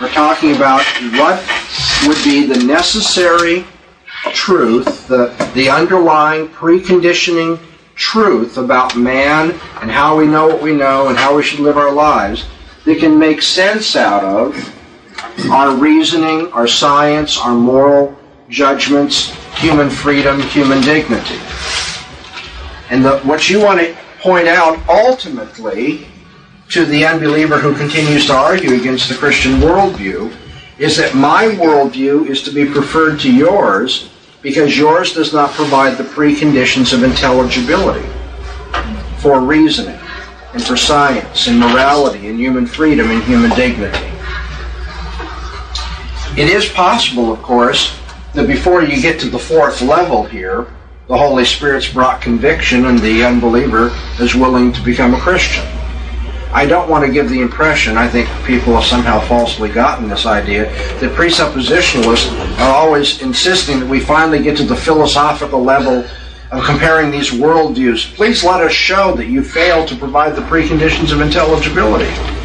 We're 0.00 0.12
talking 0.12 0.54
about 0.54 0.84
what 1.14 1.44
would 2.06 2.22
be 2.22 2.46
the 2.46 2.64
necessary 2.64 3.64
truth, 4.32 5.08
the, 5.08 5.34
the 5.54 5.68
underlying 5.68 6.48
preconditioning 6.48 7.58
truth 7.96 8.58
about 8.58 8.96
man 8.96 9.50
and 9.80 9.90
how 9.90 10.16
we 10.16 10.26
know 10.26 10.46
what 10.46 10.62
we 10.62 10.72
know 10.72 11.08
and 11.08 11.18
how 11.18 11.34
we 11.34 11.42
should 11.42 11.58
live 11.58 11.76
our 11.76 11.92
lives 11.92 12.46
that 12.84 13.00
can 13.00 13.18
make 13.18 13.42
sense 13.42 13.96
out 13.96 14.22
of 14.22 15.50
our 15.50 15.74
reasoning, 15.74 16.52
our 16.52 16.68
science, 16.68 17.38
our 17.38 17.54
moral 17.54 18.17
judgments, 18.48 19.34
human 19.56 19.90
freedom, 19.90 20.40
human 20.40 20.80
dignity. 20.80 21.38
And 22.90 23.04
the, 23.04 23.20
what 23.20 23.50
you 23.50 23.62
want 23.62 23.80
to 23.80 23.96
point 24.20 24.48
out 24.48 24.78
ultimately 24.88 26.06
to 26.70 26.84
the 26.84 27.04
unbeliever 27.04 27.58
who 27.58 27.74
continues 27.76 28.26
to 28.26 28.34
argue 28.34 28.74
against 28.74 29.08
the 29.08 29.14
Christian 29.14 29.60
worldview 29.60 30.34
is 30.78 30.96
that 30.96 31.14
my 31.14 31.44
worldview 31.44 32.26
is 32.26 32.42
to 32.42 32.50
be 32.50 32.64
preferred 32.64 33.18
to 33.20 33.32
yours 33.32 34.10
because 34.42 34.76
yours 34.76 35.12
does 35.12 35.32
not 35.32 35.50
provide 35.52 35.98
the 35.98 36.04
preconditions 36.04 36.92
of 36.92 37.02
intelligibility. 37.02 38.06
for 39.18 39.40
reasoning 39.40 39.98
and 40.54 40.62
for 40.62 40.76
science 40.76 41.48
and 41.48 41.58
morality 41.58 42.28
and 42.28 42.38
human 42.38 42.66
freedom 42.66 43.10
and 43.10 43.22
human 43.24 43.50
dignity. 43.50 44.06
It 46.40 46.48
is 46.48 46.68
possible, 46.68 47.32
of 47.32 47.42
course, 47.42 47.98
that 48.34 48.46
before 48.46 48.82
you 48.82 49.00
get 49.00 49.18
to 49.20 49.30
the 49.30 49.38
fourth 49.38 49.80
level 49.82 50.24
here, 50.24 50.66
the 51.08 51.16
Holy 51.16 51.44
Spirit's 51.44 51.90
brought 51.90 52.20
conviction 52.20 52.86
and 52.86 52.98
the 52.98 53.24
unbeliever 53.24 53.90
is 54.20 54.34
willing 54.34 54.72
to 54.72 54.82
become 54.82 55.14
a 55.14 55.20
Christian. 55.20 55.64
I 56.52 56.66
don't 56.66 56.88
want 56.88 57.04
to 57.04 57.12
give 57.12 57.28
the 57.28 57.40
impression, 57.40 57.96
I 57.96 58.08
think 58.08 58.28
people 58.46 58.74
have 58.74 58.84
somehow 58.84 59.20
falsely 59.20 59.68
gotten 59.68 60.08
this 60.08 60.26
idea, 60.26 60.64
that 61.00 61.14
presuppositionalists 61.16 62.58
are 62.58 62.74
always 62.74 63.20
insisting 63.22 63.80
that 63.80 63.88
we 63.88 64.00
finally 64.00 64.42
get 64.42 64.56
to 64.58 64.64
the 64.64 64.76
philosophical 64.76 65.62
level 65.62 66.06
of 66.50 66.64
comparing 66.64 67.10
these 67.10 67.30
worldviews. 67.30 68.14
Please 68.14 68.42
let 68.44 68.62
us 68.62 68.72
show 68.72 69.14
that 69.16 69.26
you 69.26 69.42
fail 69.42 69.84
to 69.86 69.94
provide 69.96 70.34
the 70.34 70.42
preconditions 70.42 71.12
of 71.12 71.20
intelligibility. 71.20 72.37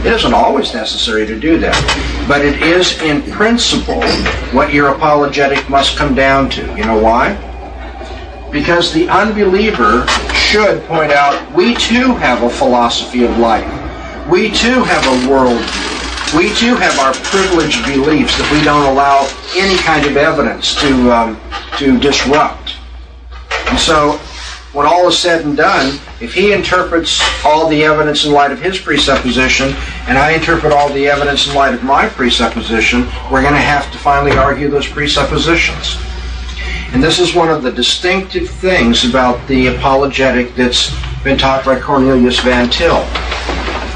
It 0.00 0.06
isn't 0.06 0.32
always 0.32 0.72
necessary 0.74 1.26
to 1.26 1.38
do 1.38 1.58
that, 1.58 1.74
but 2.28 2.44
it 2.44 2.62
is 2.62 3.02
in 3.02 3.20
principle 3.32 4.00
what 4.52 4.72
your 4.72 4.94
apologetic 4.94 5.68
must 5.68 5.96
come 5.96 6.14
down 6.14 6.48
to. 6.50 6.62
You 6.76 6.84
know 6.84 6.98
why? 7.02 7.34
Because 8.52 8.92
the 8.92 9.08
unbeliever 9.08 10.06
should 10.32 10.84
point 10.84 11.10
out 11.10 11.52
we 11.52 11.74
too 11.74 12.14
have 12.14 12.44
a 12.44 12.48
philosophy 12.48 13.24
of 13.24 13.36
life. 13.38 13.66
We 14.30 14.50
too 14.50 14.84
have 14.84 15.04
a 15.04 15.26
worldview. 15.28 16.38
We 16.38 16.54
too 16.54 16.76
have 16.76 16.96
our 17.00 17.12
privileged 17.14 17.84
beliefs 17.84 18.38
that 18.38 18.48
we 18.52 18.62
don't 18.62 18.86
allow 18.86 19.28
any 19.56 19.76
kind 19.78 20.06
of 20.06 20.16
evidence 20.16 20.74
to, 20.80 21.10
um, 21.10 21.40
to 21.78 21.98
disrupt. 21.98 22.76
And 23.66 23.78
so, 23.78 24.12
when 24.72 24.86
all 24.86 25.08
is 25.08 25.18
said 25.18 25.44
and 25.44 25.56
done, 25.56 25.98
if 26.20 26.34
he 26.34 26.52
interprets 26.52 27.22
all 27.44 27.68
the 27.68 27.84
evidence 27.84 28.24
in 28.24 28.32
light 28.32 28.50
of 28.50 28.60
his 28.60 28.78
presupposition, 28.78 29.68
and 30.08 30.18
I 30.18 30.32
interpret 30.32 30.72
all 30.72 30.92
the 30.92 31.08
evidence 31.08 31.46
in 31.46 31.54
light 31.54 31.74
of 31.74 31.84
my 31.84 32.08
presupposition, 32.08 33.02
we're 33.30 33.42
going 33.42 33.54
to 33.54 33.60
have 33.60 33.90
to 33.92 33.98
finally 33.98 34.36
argue 34.36 34.68
those 34.68 34.88
presuppositions. 34.88 35.96
And 36.92 37.02
this 37.02 37.20
is 37.20 37.34
one 37.34 37.50
of 37.50 37.62
the 37.62 37.70
distinctive 37.70 38.48
things 38.48 39.04
about 39.04 39.46
the 39.46 39.68
apologetic 39.68 40.54
that's 40.54 40.90
been 41.22 41.38
taught 41.38 41.64
by 41.64 41.78
Cornelius 41.78 42.40
Van 42.40 42.68
Til. 42.68 43.06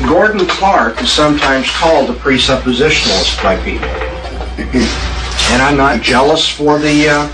Gordon 0.06 0.46
Clark 0.46 1.00
is 1.02 1.10
sometimes 1.10 1.70
called 1.70 2.10
a 2.10 2.14
presuppositionalist 2.14 3.42
by 3.42 3.56
people. 3.64 3.88
and 4.58 5.62
I'm 5.62 5.76
not 5.76 6.02
jealous 6.02 6.48
for 6.48 6.78
the 6.78 7.08
uh, 7.08 7.28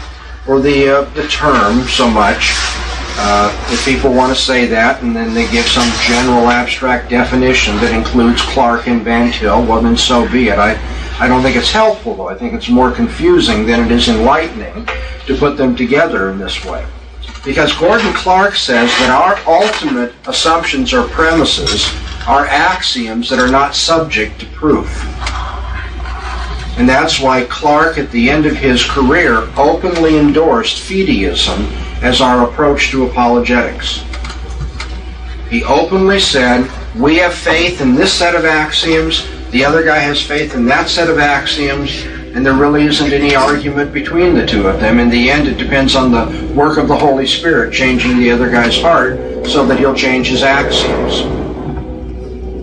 for 0.44 0.60
the 0.60 0.88
uh, 0.88 1.02
the 1.14 1.26
term 1.28 1.82
so 1.88 2.08
much. 2.08 2.54
Uh, 3.20 3.50
if 3.72 3.84
people 3.84 4.14
want 4.14 4.34
to 4.34 4.40
say 4.40 4.64
that, 4.66 5.02
and 5.02 5.14
then 5.14 5.34
they 5.34 5.50
give 5.50 5.66
some 5.66 5.90
general 6.06 6.48
abstract 6.48 7.10
definition 7.10 7.74
that 7.78 7.92
includes 7.92 8.40
Clark 8.42 8.86
and 8.86 9.02
Van 9.02 9.32
Til, 9.32 9.64
well 9.66 9.82
then 9.82 9.96
so 9.96 10.30
be 10.30 10.48
it. 10.48 10.58
I 10.58 10.78
I 11.18 11.26
don't 11.26 11.42
think 11.42 11.56
it's 11.56 11.72
helpful 11.72 12.14
though. 12.14 12.28
I 12.28 12.36
think 12.36 12.54
it's 12.54 12.68
more 12.68 12.92
confusing 12.92 13.66
than 13.66 13.84
it 13.84 13.90
is 13.90 14.08
enlightening 14.08 14.86
to 15.26 15.36
put 15.36 15.56
them 15.56 15.74
together 15.74 16.30
in 16.30 16.38
this 16.38 16.64
way. 16.64 16.86
Because 17.44 17.72
Gordon 17.74 18.12
Clark 18.12 18.54
says 18.54 18.88
that 18.98 19.10
our 19.10 19.36
ultimate 19.52 20.14
assumptions 20.28 20.94
or 20.94 21.08
premises 21.08 21.92
are 22.28 22.46
axioms 22.46 23.28
that 23.30 23.40
are 23.40 23.50
not 23.50 23.74
subject 23.74 24.38
to 24.40 24.46
proof. 24.46 24.86
And 26.78 26.88
that's 26.88 27.18
why 27.18 27.44
Clark, 27.50 27.98
at 27.98 28.12
the 28.12 28.30
end 28.30 28.46
of 28.46 28.56
his 28.56 28.84
career, 28.84 29.48
openly 29.56 30.18
endorsed 30.18 30.88
fideism 30.88 31.66
as 32.02 32.20
our 32.20 32.48
approach 32.48 32.90
to 32.90 33.06
apologetics. 33.06 34.04
He 35.50 35.64
openly 35.64 36.20
said, 36.20 36.70
We 36.94 37.16
have 37.16 37.34
faith 37.34 37.80
in 37.80 37.94
this 37.94 38.12
set 38.12 38.34
of 38.34 38.44
axioms, 38.44 39.26
the 39.50 39.64
other 39.64 39.82
guy 39.82 39.98
has 39.98 40.22
faith 40.22 40.54
in 40.54 40.66
that 40.66 40.88
set 40.90 41.08
of 41.08 41.18
axioms, 41.18 42.04
and 42.34 42.44
there 42.44 42.54
really 42.54 42.84
isn't 42.84 43.12
any 43.12 43.34
argument 43.34 43.94
between 43.94 44.34
the 44.34 44.46
two 44.46 44.68
of 44.68 44.78
them. 44.78 44.98
In 44.98 45.08
the 45.08 45.30
end, 45.30 45.48
it 45.48 45.56
depends 45.56 45.96
on 45.96 46.12
the 46.12 46.52
work 46.52 46.76
of 46.76 46.86
the 46.86 46.96
Holy 46.96 47.26
Spirit 47.26 47.72
changing 47.72 48.18
the 48.18 48.30
other 48.30 48.50
guy's 48.50 48.78
heart 48.78 49.46
so 49.46 49.64
that 49.66 49.78
he'll 49.78 49.94
change 49.94 50.28
his 50.28 50.42
axioms. 50.42 51.47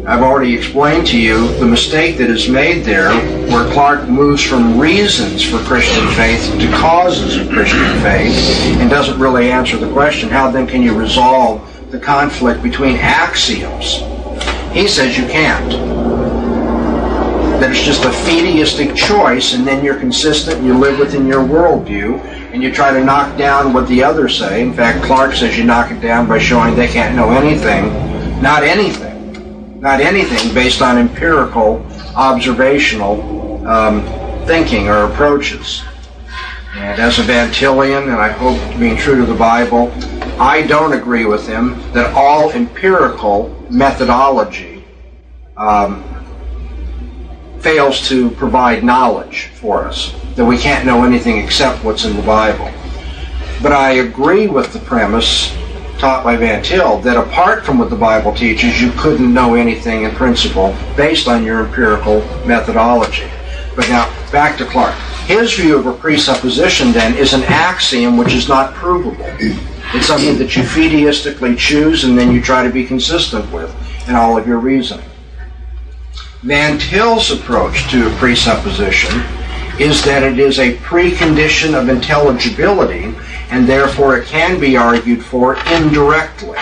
I've 0.08 0.22
already 0.22 0.54
explained 0.54 1.08
to 1.08 1.20
you 1.20 1.48
the 1.58 1.66
mistake 1.66 2.18
that 2.18 2.30
is 2.30 2.48
made 2.48 2.86
there 2.86 3.10
where 3.50 3.68
Clark 3.74 4.08
moves 4.08 4.44
from 4.44 4.80
reasons 4.80 5.42
for 5.42 5.58
Christian 5.64 6.08
faith 6.12 6.48
to 6.60 6.68
causes 6.74 7.38
of 7.38 7.50
Christian 7.50 7.80
faith 8.04 8.36
and 8.80 8.88
doesn't 8.88 9.20
really 9.20 9.50
answer 9.50 9.78
the 9.78 9.92
question, 9.92 10.30
how 10.30 10.52
then 10.52 10.68
can 10.68 10.84
you 10.84 10.96
resolve 10.96 11.90
the 11.90 11.98
conflict 12.00 12.62
between 12.62 12.98
axioms? 12.98 14.02
He 14.72 14.88
says 14.88 15.18
you 15.18 15.26
can't. 15.26 15.72
That 17.60 17.72
it's 17.72 17.82
just 17.82 18.06
a 18.06 18.10
fideistic 18.10 18.96
choice 18.96 19.56
and 19.56 19.66
then 19.66 19.84
you're 19.84 20.00
consistent 20.00 20.58
and 20.58 20.68
you 20.68 20.78
live 20.78 21.00
within 21.00 21.26
your 21.26 21.44
worldview 21.44 22.24
and 22.54 22.62
you 22.62 22.72
try 22.72 22.94
to 22.94 23.04
knock 23.04 23.40
down 23.40 23.74
what 23.74 23.88
the 23.88 24.04
others 24.04 24.38
say. 24.38 24.62
In 24.62 24.72
fact, 24.72 25.04
Clark 25.04 25.34
says 25.34 25.58
you 25.58 25.64
knock 25.64 25.92
it 25.92 26.00
down 26.00 26.28
by 26.28 26.38
showing 26.38 26.76
they 26.76 26.88
can't 26.88 27.16
know 27.16 27.32
anything, 27.32 27.86
not 28.40 28.62
anything 28.62 29.15
not 29.86 30.02
anything 30.02 30.52
based 30.52 30.82
on 30.82 30.98
empirical, 30.98 31.86
observational 32.16 33.68
um, 33.68 34.04
thinking 34.48 34.90
or 34.90 35.04
approaches. 35.04 35.84
And 36.74 37.00
as 37.00 37.20
a 37.20 37.22
Van 37.22 37.52
Tillian, 37.52 38.06
and 38.06 38.14
I 38.14 38.30
hope 38.30 38.58
being 38.80 38.98
true 38.98 39.24
to 39.24 39.32
the 39.32 39.38
Bible, 39.38 39.92
I 40.42 40.66
don't 40.66 40.94
agree 40.94 41.26
with 41.26 41.48
him 41.48 41.80
that 41.92 42.12
all 42.16 42.52
empirical 42.52 43.56
methodology 43.70 44.84
um, 45.56 46.04
fails 47.60 48.08
to 48.08 48.32
provide 48.32 48.84
knowledge 48.84 49.52
for 49.54 49.86
us, 49.86 50.16
that 50.34 50.46
we 50.46 50.58
can't 50.58 50.84
know 50.84 51.06
anything 51.06 51.38
except 51.38 51.84
what's 51.84 52.06
in 52.06 52.16
the 52.16 52.24
Bible. 52.24 52.72
But 53.62 53.72
I 53.72 53.92
agree 53.92 54.48
with 54.48 54.74
the 54.74 54.80
premise 54.80 55.56
taught 55.98 56.24
by 56.24 56.36
Van 56.36 56.62
Til 56.62 57.00
that 57.00 57.18
apart 57.18 57.66
from 57.66 57.78
what 57.78 57.90
the 57.90 57.96
Bible 57.96 58.34
teaches, 58.34 58.82
you 58.82 58.92
couldn't 58.92 59.34
know 59.34 59.56
anything 59.56 60.04
in 60.04 60.12
principle 60.12 60.76
based 60.96 61.28
on 61.28 61.44
your 61.44 61.66
empirical 61.66 62.20
methodology. 62.46 63.28
But 63.76 63.90
now, 63.90 64.10
back 64.32 64.58
to 64.58 64.66
Clark. 64.66 64.96
His 65.26 65.54
view 65.54 65.78
of 65.78 65.86
a 65.88 65.94
presupposition, 65.94 66.92
then, 66.92 67.16
is 67.16 67.34
an 67.34 67.44
axiom 67.44 68.16
which 68.18 68.34
is 68.34 68.48
not 68.48 68.74
provable. 68.74 69.26
It's 69.94 70.08
something 70.08 70.38
that 70.38 70.56
you 70.56 70.64
fideistically 70.64 71.58
choose 71.58 72.04
and 72.04 72.18
then 72.18 72.34
you 72.34 72.42
try 72.42 72.64
to 72.64 72.72
be 72.72 72.86
consistent 72.86 73.52
with 73.52 73.74
in 74.08 74.16
all 74.16 74.38
of 74.38 74.48
your 74.48 74.60
reasoning. 74.60 75.10
Van 76.44 76.78
Til's 76.78 77.32
approach 77.32 77.90
to 77.90 78.08
a 78.08 78.18
presupposition 78.18 79.20
is 79.80 80.04
that 80.06 80.24
it 80.24 80.40
is 80.40 80.60
a 80.60 80.78
precondition 80.78 81.74
of 81.80 81.90
intelligibility 81.90 83.16
and 83.52 83.68
therefore 83.68 84.18
it 84.18 84.28
can 84.28 84.60
be 84.60 84.78
argued 84.78 85.24
for 85.24 85.56
indirectly. 85.72 86.58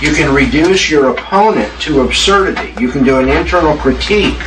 You 0.00 0.14
can 0.14 0.32
reduce 0.32 0.88
your 0.90 1.10
opponent 1.10 1.72
to 1.82 2.02
absurdity. 2.02 2.72
You 2.80 2.88
can 2.88 3.04
do 3.04 3.18
an 3.18 3.28
internal 3.28 3.76
critique 3.76 4.38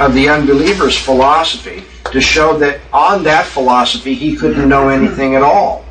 of 0.00 0.14
the 0.14 0.28
unbeliever's 0.28 0.96
philosophy 0.96 1.84
to 2.12 2.20
show 2.20 2.56
that 2.58 2.80
on 2.92 3.24
that 3.24 3.46
philosophy 3.46 4.14
he 4.14 4.36
couldn't 4.36 4.68
know 4.68 4.88
anything 4.88 5.34
at 5.34 5.42
all. 5.42 5.84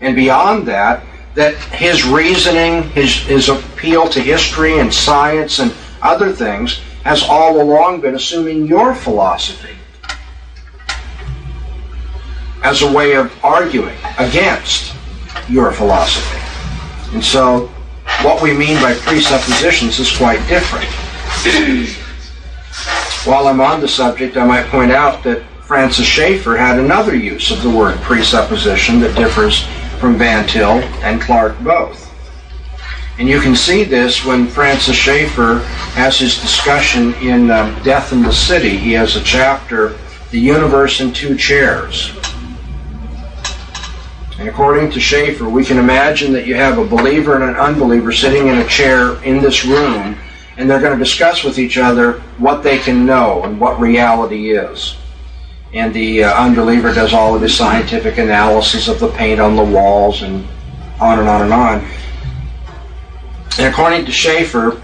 And 0.00 0.16
beyond 0.16 0.66
that, 0.68 1.04
that 1.34 1.54
his 1.56 2.06
reasoning, 2.06 2.84
his, 2.90 3.16
his 3.16 3.48
appeal 3.48 4.08
to 4.08 4.20
history 4.20 4.78
and 4.78 4.92
science 4.92 5.58
and 5.58 5.74
other 6.00 6.32
things 6.32 6.80
has 7.04 7.22
all 7.22 7.60
along 7.60 8.00
been 8.00 8.14
assuming 8.14 8.66
your 8.66 8.94
philosophy 8.94 9.76
as 12.66 12.82
a 12.82 12.92
way 12.92 13.14
of 13.14 13.32
arguing 13.44 13.96
against 14.18 14.92
your 15.48 15.70
philosophy. 15.70 16.40
And 17.14 17.24
so 17.24 17.68
what 18.22 18.42
we 18.42 18.52
mean 18.52 18.74
by 18.82 18.94
presuppositions 18.94 20.00
is 20.00 20.16
quite 20.16 20.40
different. 20.48 20.88
While 23.24 23.46
I'm 23.46 23.60
on 23.60 23.80
the 23.80 23.86
subject, 23.86 24.36
I 24.36 24.44
might 24.44 24.66
point 24.66 24.90
out 24.90 25.22
that 25.22 25.44
Francis 25.60 26.06
Schaeffer 26.06 26.56
had 26.56 26.80
another 26.80 27.14
use 27.14 27.52
of 27.52 27.62
the 27.62 27.70
word 27.70 27.98
presupposition 27.98 28.98
that 28.98 29.16
differs 29.16 29.64
from 30.00 30.18
Van 30.18 30.44
Til 30.48 30.82
and 31.04 31.20
Clark 31.20 31.56
both. 31.60 32.02
And 33.20 33.28
you 33.28 33.40
can 33.40 33.54
see 33.54 33.84
this 33.84 34.24
when 34.24 34.48
Francis 34.48 34.96
Schaeffer 34.96 35.60
has 35.94 36.18
his 36.18 36.40
discussion 36.40 37.14
in 37.14 37.52
um, 37.52 37.80
Death 37.84 38.12
in 38.12 38.22
the 38.22 38.32
City. 38.32 38.76
He 38.76 38.92
has 38.94 39.14
a 39.14 39.22
chapter, 39.22 39.96
The 40.32 40.40
Universe 40.40 41.00
in 41.00 41.12
Two 41.12 41.36
Chairs. 41.36 42.12
And 44.38 44.48
according 44.48 44.90
to 44.90 45.00
Schaeffer, 45.00 45.48
we 45.48 45.64
can 45.64 45.78
imagine 45.78 46.32
that 46.34 46.46
you 46.46 46.54
have 46.54 46.78
a 46.78 46.84
believer 46.84 47.36
and 47.36 47.44
an 47.44 47.56
unbeliever 47.56 48.12
sitting 48.12 48.48
in 48.48 48.58
a 48.58 48.68
chair 48.68 49.22
in 49.24 49.40
this 49.40 49.64
room, 49.64 50.18
and 50.58 50.68
they're 50.68 50.80
going 50.80 50.96
to 50.96 51.02
discuss 51.02 51.42
with 51.42 51.58
each 51.58 51.78
other 51.78 52.20
what 52.36 52.62
they 52.62 52.78
can 52.78 53.06
know 53.06 53.44
and 53.44 53.58
what 53.58 53.80
reality 53.80 54.50
is. 54.50 54.96
And 55.72 55.92
the 55.92 56.24
uh, 56.24 56.44
unbeliever 56.44 56.92
does 56.92 57.14
all 57.14 57.34
of 57.34 57.42
his 57.42 57.54
scientific 57.54 58.18
analysis 58.18 58.88
of 58.88 59.00
the 59.00 59.08
paint 59.08 59.40
on 59.40 59.56
the 59.56 59.64
walls 59.64 60.22
and 60.22 60.46
on 61.00 61.18
and 61.18 61.28
on 61.28 61.42
and 61.42 61.52
on. 61.52 61.86
And 63.58 63.72
according 63.72 64.04
to 64.04 64.12
Schaeffer, 64.12 64.80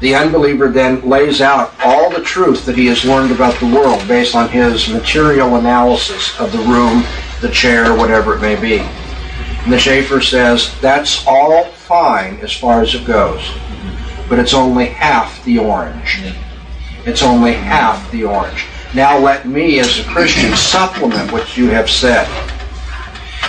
the 0.00 0.14
unbeliever 0.14 0.68
then 0.68 1.00
lays 1.08 1.40
out 1.40 1.72
all 1.84 2.10
the 2.10 2.22
truth 2.22 2.66
that 2.66 2.76
he 2.76 2.86
has 2.86 3.04
learned 3.04 3.30
about 3.30 3.58
the 3.60 3.66
world 3.66 4.06
based 4.08 4.34
on 4.34 4.48
his 4.48 4.88
material 4.88 5.56
analysis 5.56 6.38
of 6.40 6.50
the 6.50 6.58
room, 6.58 7.04
the 7.42 7.50
chair, 7.50 7.94
whatever 7.94 8.34
it 8.34 8.40
may 8.40 8.58
be. 8.58 8.78
And 8.78 9.72
the 9.72 9.78
Schaeffer 9.78 10.20
says 10.22 10.74
that's 10.80 11.26
all 11.26 11.64
fine 11.64 12.38
as 12.38 12.52
far 12.52 12.80
as 12.80 12.94
it 12.94 13.04
goes, 13.04 13.42
but 14.28 14.38
it's 14.38 14.54
only 14.54 14.86
half 14.86 15.44
the 15.44 15.58
orange. 15.58 16.22
It's 17.04 17.22
only 17.22 17.52
half 17.52 18.10
the 18.10 18.24
orange. 18.24 18.64
Now 18.94 19.18
let 19.18 19.46
me, 19.46 19.80
as 19.80 19.98
a 19.98 20.04
Christian, 20.04 20.56
supplement 20.56 21.32
what 21.32 21.56
you 21.56 21.68
have 21.70 21.90
said. 21.90 22.28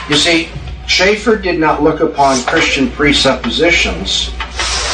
You 0.10 0.16
see, 0.16 0.50
Schaeffer 0.88 1.38
did 1.38 1.60
not 1.60 1.82
look 1.82 2.02
upon 2.02 2.42
Christian 2.44 2.90
presuppositions 2.90 4.34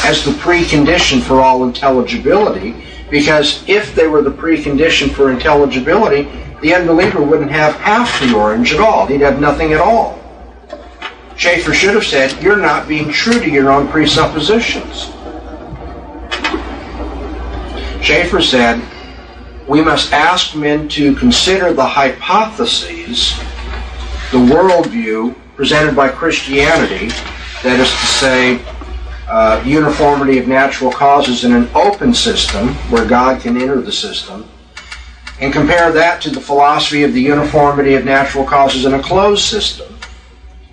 as 0.04 0.24
the 0.24 0.32
precondition 0.32 1.20
for 1.20 1.40
all 1.40 1.64
intelligibility, 1.64 2.84
because 3.10 3.68
if 3.68 3.94
they 3.94 4.06
were 4.06 4.22
the 4.22 4.30
precondition 4.30 5.10
for 5.10 5.30
intelligibility, 5.30 6.30
the 6.62 6.74
unbeliever 6.74 7.22
wouldn't 7.22 7.50
have 7.50 7.74
half 7.76 8.20
the 8.20 8.34
orange 8.34 8.72
at 8.72 8.80
all. 8.80 9.06
He'd 9.06 9.22
have 9.22 9.40
nothing 9.40 9.72
at 9.72 9.80
all. 9.80 10.18
Schaeffer 11.36 11.72
should 11.72 11.94
have 11.94 12.04
said, 12.04 12.42
You're 12.42 12.56
not 12.56 12.86
being 12.86 13.10
true 13.10 13.40
to 13.40 13.50
your 13.50 13.70
own 13.70 13.88
presuppositions. 13.88 15.10
Schaeffer 18.04 18.42
said, 18.42 18.82
We 19.66 19.82
must 19.82 20.12
ask 20.12 20.54
men 20.54 20.88
to 20.90 21.14
consider 21.16 21.72
the 21.72 21.86
hypotheses, 21.86 23.32
the 24.32 24.38
worldview 24.38 25.34
presented 25.56 25.96
by 25.96 26.08
Christianity, 26.08 27.08
that 27.62 27.80
is 27.80 27.90
to 27.90 28.06
say, 28.06 28.56
uh, 29.30 29.62
uniformity 29.64 30.38
of 30.38 30.48
natural 30.48 30.90
causes 30.90 31.44
in 31.44 31.52
an 31.52 31.68
open 31.74 32.12
system 32.12 32.74
where 32.90 33.06
God 33.06 33.40
can 33.40 33.56
enter 33.56 33.80
the 33.80 33.92
system, 33.92 34.48
and 35.40 35.52
compare 35.52 35.92
that 35.92 36.20
to 36.22 36.30
the 36.30 36.40
philosophy 36.40 37.04
of 37.04 37.14
the 37.14 37.20
uniformity 37.22 37.94
of 37.94 38.04
natural 38.04 38.44
causes 38.44 38.84
in 38.84 38.94
a 38.94 39.02
closed 39.02 39.44
system. 39.44 39.96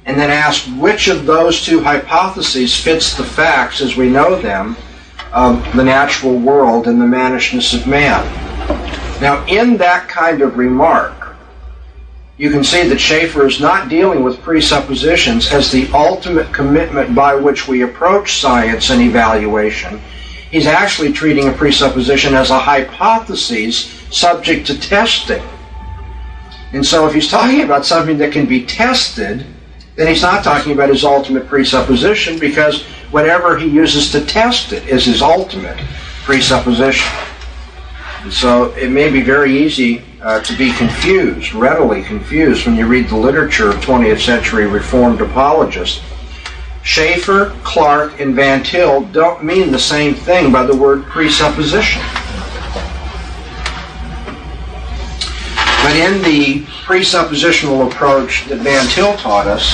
And 0.06 0.18
then 0.18 0.32
ask 0.32 0.66
which 0.78 1.08
of 1.08 1.26
those 1.26 1.64
two 1.64 1.82
hypotheses 1.84 2.76
fits 2.76 3.16
the 3.16 3.24
facts 3.24 3.80
as 3.80 3.96
we 3.96 4.10
know 4.10 4.42
them 4.42 4.76
of 5.34 5.76
the 5.76 5.84
natural 5.84 6.38
world 6.38 6.88
and 6.88 7.00
the 7.00 7.06
mannishness 7.06 7.74
of 7.74 7.88
man. 7.88 8.26
Now, 9.22 9.46
in 9.48 9.78
that 9.78 10.08
kind 10.08 10.42
of 10.42 10.58
remark, 10.58 11.17
you 12.38 12.52
can 12.52 12.64
see 12.64 12.88
that 12.88 13.00
Schaeffer 13.00 13.48
is 13.48 13.60
not 13.60 13.90
dealing 13.90 14.24
with 14.24 14.42
presuppositions 14.42 15.52
as 15.52 15.72
the 15.72 15.90
ultimate 15.92 16.54
commitment 16.54 17.16
by 17.16 17.34
which 17.34 17.68
we 17.68 17.82
approach 17.82 18.40
science 18.40 18.92
and 18.92 19.02
evaluation. 19.02 20.00
He's 20.52 20.68
actually 20.68 21.12
treating 21.12 21.48
a 21.50 21.52
presupposition 21.52 22.36
as 22.36 22.52
a 22.52 22.60
hypothesis 22.60 23.90
subject 24.12 24.68
to 24.68 24.80
testing. 24.80 25.44
And 26.74 26.86
so 26.86 27.08
if 27.08 27.14
he's 27.14 27.30
talking 27.30 27.62
about 27.62 27.86
something 27.86 28.18
that 28.20 28.32
can 28.32 28.46
be 28.46 28.66
tested, 28.66 29.46
then 29.96 30.08
he's 30.08 30.22
not 30.22 30.44
talking 30.44 30.74
about 30.74 30.90
his 30.90 31.04
ultimate 31.04 31.48
presupposition 31.48 32.38
because 32.38 32.84
whatever 33.10 33.58
he 33.58 33.68
uses 33.68 34.12
to 34.12 34.24
test 34.24 34.74
it 34.74 34.88
is 34.88 35.06
his 35.06 35.24
ultimate 35.24 35.80
presupposition. 36.24 37.12
And 38.22 38.32
so 38.32 38.66
it 38.76 38.92
may 38.92 39.10
be 39.10 39.22
very 39.22 39.58
easy 39.58 40.04
uh, 40.22 40.42
to 40.42 40.58
be 40.58 40.74
confused, 40.74 41.54
readily 41.54 42.02
confused, 42.04 42.66
when 42.66 42.76
you 42.76 42.88
read 42.88 43.08
the 43.10 43.16
literature 43.16 43.70
of 43.70 43.76
20th 43.76 44.20
century 44.20 44.66
Reformed 44.66 45.22
apologists. 45.22 46.02
Schaeffer, 46.84 47.56
Clark, 47.64 48.20
and 48.20 48.34
Van 48.34 48.64
Til 48.64 49.02
don't 49.06 49.44
mean 49.44 49.72
the 49.72 49.80
same 49.80 50.16
thing 50.16 50.52
by 50.52 50.64
the 50.64 50.76
word 50.76 51.04
presupposition. 51.04 52.02
But 55.84 55.96
in 55.96 56.22
the 56.24 56.64
presuppositional 56.86 57.92
approach 57.92 58.46
that 58.48 58.60
Van 58.60 58.88
Til 58.88 59.16
taught 59.18 59.48
us, 59.48 59.74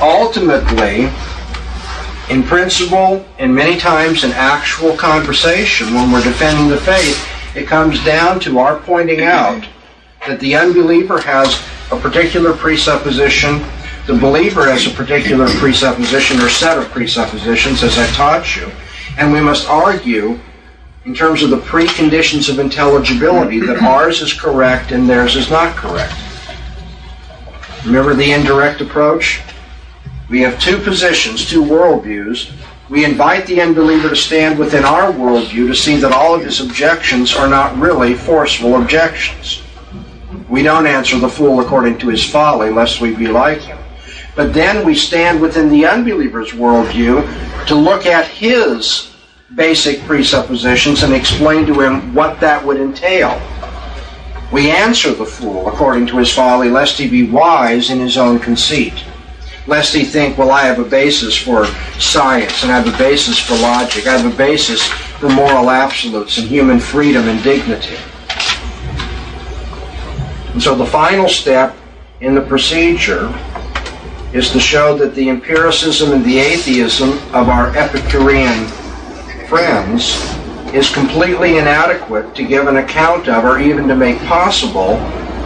ultimately, 0.00 1.10
in 2.30 2.42
principle, 2.42 3.24
and 3.38 3.54
many 3.54 3.78
times 3.78 4.24
in 4.24 4.32
actual 4.32 4.96
conversation, 4.96 5.94
when 5.94 6.12
we're 6.12 6.22
defending 6.22 6.68
the 6.68 6.78
faith, 6.78 7.35
it 7.56 7.66
comes 7.66 8.04
down 8.04 8.38
to 8.40 8.58
our 8.58 8.78
pointing 8.80 9.22
out 9.22 9.66
that 10.26 10.38
the 10.40 10.54
unbeliever 10.54 11.20
has 11.20 11.62
a 11.90 11.98
particular 11.98 12.52
presupposition, 12.52 13.64
the 14.06 14.14
believer 14.14 14.66
has 14.66 14.86
a 14.86 14.90
particular 14.90 15.48
presupposition 15.48 16.40
or 16.40 16.48
set 16.48 16.76
of 16.76 16.90
presuppositions, 16.90 17.82
as 17.82 17.98
I 17.98 18.06
taught 18.08 18.56
you, 18.56 18.70
and 19.18 19.32
we 19.32 19.40
must 19.40 19.68
argue 19.68 20.38
in 21.06 21.14
terms 21.14 21.42
of 21.42 21.50
the 21.50 21.58
preconditions 21.58 22.50
of 22.50 22.58
intelligibility 22.58 23.60
that 23.60 23.82
ours 23.82 24.20
is 24.20 24.32
correct 24.32 24.90
and 24.90 25.08
theirs 25.08 25.36
is 25.36 25.50
not 25.50 25.76
correct. 25.76 26.14
Remember 27.84 28.14
the 28.14 28.32
indirect 28.32 28.80
approach? 28.80 29.40
We 30.28 30.40
have 30.40 30.60
two 30.60 30.78
positions, 30.78 31.48
two 31.48 31.62
worldviews. 31.62 32.50
We 32.88 33.04
invite 33.04 33.46
the 33.46 33.60
unbeliever 33.60 34.10
to 34.10 34.16
stand 34.16 34.60
within 34.60 34.84
our 34.84 35.12
worldview 35.12 35.66
to 35.66 35.74
see 35.74 35.96
that 35.96 36.12
all 36.12 36.36
of 36.36 36.44
his 36.44 36.60
objections 36.60 37.34
are 37.34 37.48
not 37.48 37.76
really 37.76 38.14
forceful 38.14 38.80
objections. 38.80 39.62
We 40.48 40.62
don't 40.62 40.86
answer 40.86 41.18
the 41.18 41.28
fool 41.28 41.60
according 41.60 41.98
to 41.98 42.08
his 42.08 42.24
folly, 42.24 42.70
lest 42.70 43.00
we 43.00 43.12
be 43.12 43.26
like 43.26 43.62
him. 43.62 43.78
But 44.36 44.54
then 44.54 44.86
we 44.86 44.94
stand 44.94 45.40
within 45.40 45.68
the 45.68 45.84
unbeliever's 45.84 46.52
worldview 46.52 47.66
to 47.66 47.74
look 47.74 48.06
at 48.06 48.28
his 48.28 49.12
basic 49.56 50.00
presuppositions 50.02 51.02
and 51.02 51.12
explain 51.12 51.66
to 51.66 51.80
him 51.80 52.14
what 52.14 52.38
that 52.38 52.64
would 52.64 52.76
entail. 52.76 53.40
We 54.52 54.70
answer 54.70 55.12
the 55.12 55.26
fool 55.26 55.66
according 55.68 56.06
to 56.08 56.18
his 56.18 56.32
folly, 56.32 56.68
lest 56.68 56.98
he 56.98 57.08
be 57.08 57.28
wise 57.28 57.90
in 57.90 57.98
his 57.98 58.16
own 58.16 58.38
conceit. 58.38 58.94
Lest 59.66 59.94
he 59.94 60.04
think, 60.04 60.38
well, 60.38 60.50
I 60.50 60.62
have 60.62 60.78
a 60.78 60.84
basis 60.84 61.36
for 61.36 61.66
science, 61.98 62.62
and 62.62 62.70
I 62.70 62.80
have 62.80 62.92
a 62.92 62.96
basis 62.96 63.38
for 63.38 63.54
logic, 63.56 64.06
I 64.06 64.16
have 64.16 64.32
a 64.32 64.36
basis 64.36 64.86
for 65.18 65.28
moral 65.28 65.70
absolutes 65.70 66.38
and 66.38 66.46
human 66.46 66.78
freedom 66.78 67.28
and 67.28 67.42
dignity. 67.42 67.96
And 70.52 70.62
so 70.62 70.74
the 70.74 70.86
final 70.86 71.28
step 71.28 71.76
in 72.20 72.34
the 72.34 72.40
procedure 72.40 73.34
is 74.32 74.50
to 74.50 74.60
show 74.60 74.96
that 74.98 75.14
the 75.14 75.28
empiricism 75.28 76.12
and 76.12 76.24
the 76.24 76.38
atheism 76.38 77.12
of 77.34 77.48
our 77.48 77.76
Epicurean 77.76 78.66
friends 79.48 80.16
is 80.74 80.92
completely 80.92 81.58
inadequate 81.58 82.34
to 82.34 82.44
give 82.44 82.66
an 82.66 82.76
account 82.78 83.28
of 83.28 83.44
or 83.44 83.58
even 83.58 83.88
to 83.88 83.96
make 83.96 84.18
possible 84.20 84.94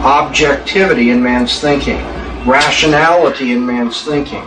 objectivity 0.03 1.09
in 1.11 1.21
man's 1.21 1.59
thinking, 1.59 1.97
rationality 2.45 3.51
in 3.51 3.65
man's 3.65 4.03
thinking. 4.03 4.45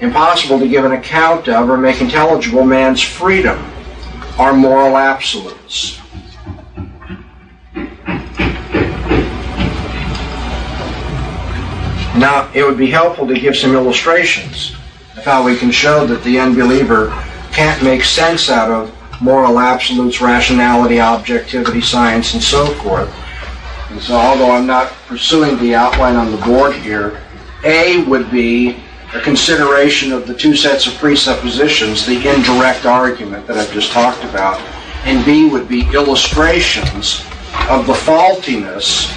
Impossible 0.00 0.58
to 0.58 0.68
give 0.68 0.84
an 0.84 0.92
account 0.92 1.48
of 1.48 1.68
or 1.68 1.76
make 1.76 2.00
intelligible 2.00 2.64
man's 2.64 3.00
freedom, 3.00 3.58
our 4.38 4.52
moral 4.52 4.96
absolutes. 4.96 6.00
Now, 12.16 12.50
it 12.54 12.64
would 12.64 12.78
be 12.78 12.90
helpful 12.90 13.26
to 13.26 13.34
give 13.34 13.56
some 13.56 13.74
illustrations 13.74 14.76
of 15.16 15.24
how 15.24 15.44
we 15.44 15.56
can 15.56 15.70
show 15.70 16.06
that 16.06 16.22
the 16.22 16.38
unbeliever 16.38 17.08
can't 17.52 17.82
make 17.82 18.04
sense 18.04 18.48
out 18.48 18.70
of 18.70 18.94
moral 19.20 19.58
absolutes, 19.58 20.20
rationality, 20.20 21.00
objectivity, 21.00 21.80
science, 21.80 22.34
and 22.34 22.42
so 22.42 22.66
forth. 22.74 23.12
And 23.94 24.02
so, 24.02 24.16
although 24.16 24.50
I'm 24.50 24.66
not 24.66 24.88
pursuing 25.06 25.56
the 25.60 25.76
outline 25.76 26.16
on 26.16 26.32
the 26.32 26.38
board 26.38 26.74
here, 26.74 27.22
A 27.62 28.02
would 28.06 28.28
be 28.28 28.82
a 29.14 29.20
consideration 29.20 30.10
of 30.10 30.26
the 30.26 30.34
two 30.34 30.56
sets 30.56 30.88
of 30.88 30.94
presuppositions, 30.94 32.04
the 32.04 32.16
indirect 32.16 32.86
argument 32.86 33.46
that 33.46 33.56
I've 33.56 33.72
just 33.72 33.92
talked 33.92 34.24
about, 34.24 34.60
and 35.04 35.24
B 35.24 35.48
would 35.48 35.68
be 35.68 35.82
illustrations 35.94 37.20
of 37.70 37.86
the 37.86 37.94
faultiness 37.94 39.12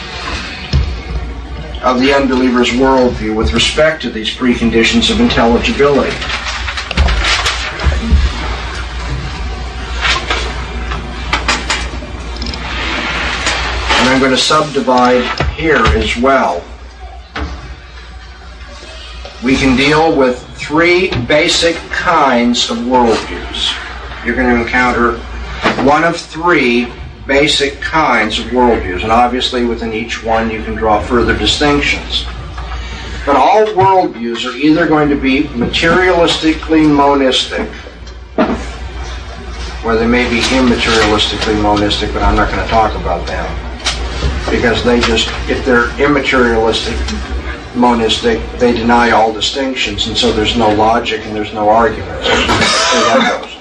of 1.82 2.00
the 2.00 2.14
unbeliever's 2.14 2.70
worldview 2.70 3.36
with 3.36 3.54
respect 3.54 4.04
to 4.04 4.12
these 4.12 4.30
preconditions 4.30 5.10
of 5.10 5.20
intelligibility. 5.20 6.16
I'm 14.18 14.24
going 14.24 14.36
to 14.36 14.42
subdivide 14.42 15.24
here 15.52 15.76
as 15.76 16.18
well. 16.18 16.64
We 19.44 19.56
can 19.56 19.78
deal 19.78 20.18
with 20.18 20.44
three 20.58 21.12
basic 21.28 21.76
kinds 21.92 22.72
of 22.72 22.78
worldviews. 22.78 24.26
You're 24.26 24.36
going 24.36 24.56
to 24.56 24.60
encounter 24.60 25.20
one 25.86 26.04
of 26.04 26.18
three 26.18 26.92
basic 27.28 27.80
kinds 27.80 28.40
of 28.40 28.46
worldviews, 28.48 29.04
and 29.04 29.12
obviously 29.12 29.66
within 29.66 29.94
each 29.94 30.24
one 30.24 30.50
you 30.50 30.64
can 30.64 30.74
draw 30.74 31.00
further 31.00 31.38
distinctions. 31.38 32.26
But 33.24 33.36
all 33.36 33.68
worldviews 33.68 34.52
are 34.52 34.58
either 34.58 34.88
going 34.88 35.10
to 35.10 35.16
be 35.16 35.44
materialistically 35.44 36.92
monistic, 36.92 37.70
or 39.86 39.96
they 39.96 40.08
may 40.08 40.28
be 40.28 40.40
immaterialistically 40.40 41.62
monistic, 41.62 42.12
but 42.14 42.24
I'm 42.24 42.36
not 42.36 42.50
going 42.52 42.64
to 42.64 42.70
talk 42.72 43.00
about 43.00 43.28
them. 43.28 43.67
Because 44.50 44.84
they 44.84 45.00
just, 45.02 45.30
if 45.50 45.66
they're 45.66 45.88
immaterialistic 45.98 46.96
monistic, 47.76 48.42
they 48.60 48.74
deny 48.74 49.12
all 49.12 49.32
distinctions, 49.32 50.08
and 50.08 50.18
so 50.18 50.32
there's 50.32 50.58
no 50.58 50.74
logic 50.74 51.26
and 51.26 51.36
there's 51.36 51.54
no 51.54 51.70
argument. 51.70 52.24
So 52.24 52.32
that 52.32 53.42
goes. 53.42 53.54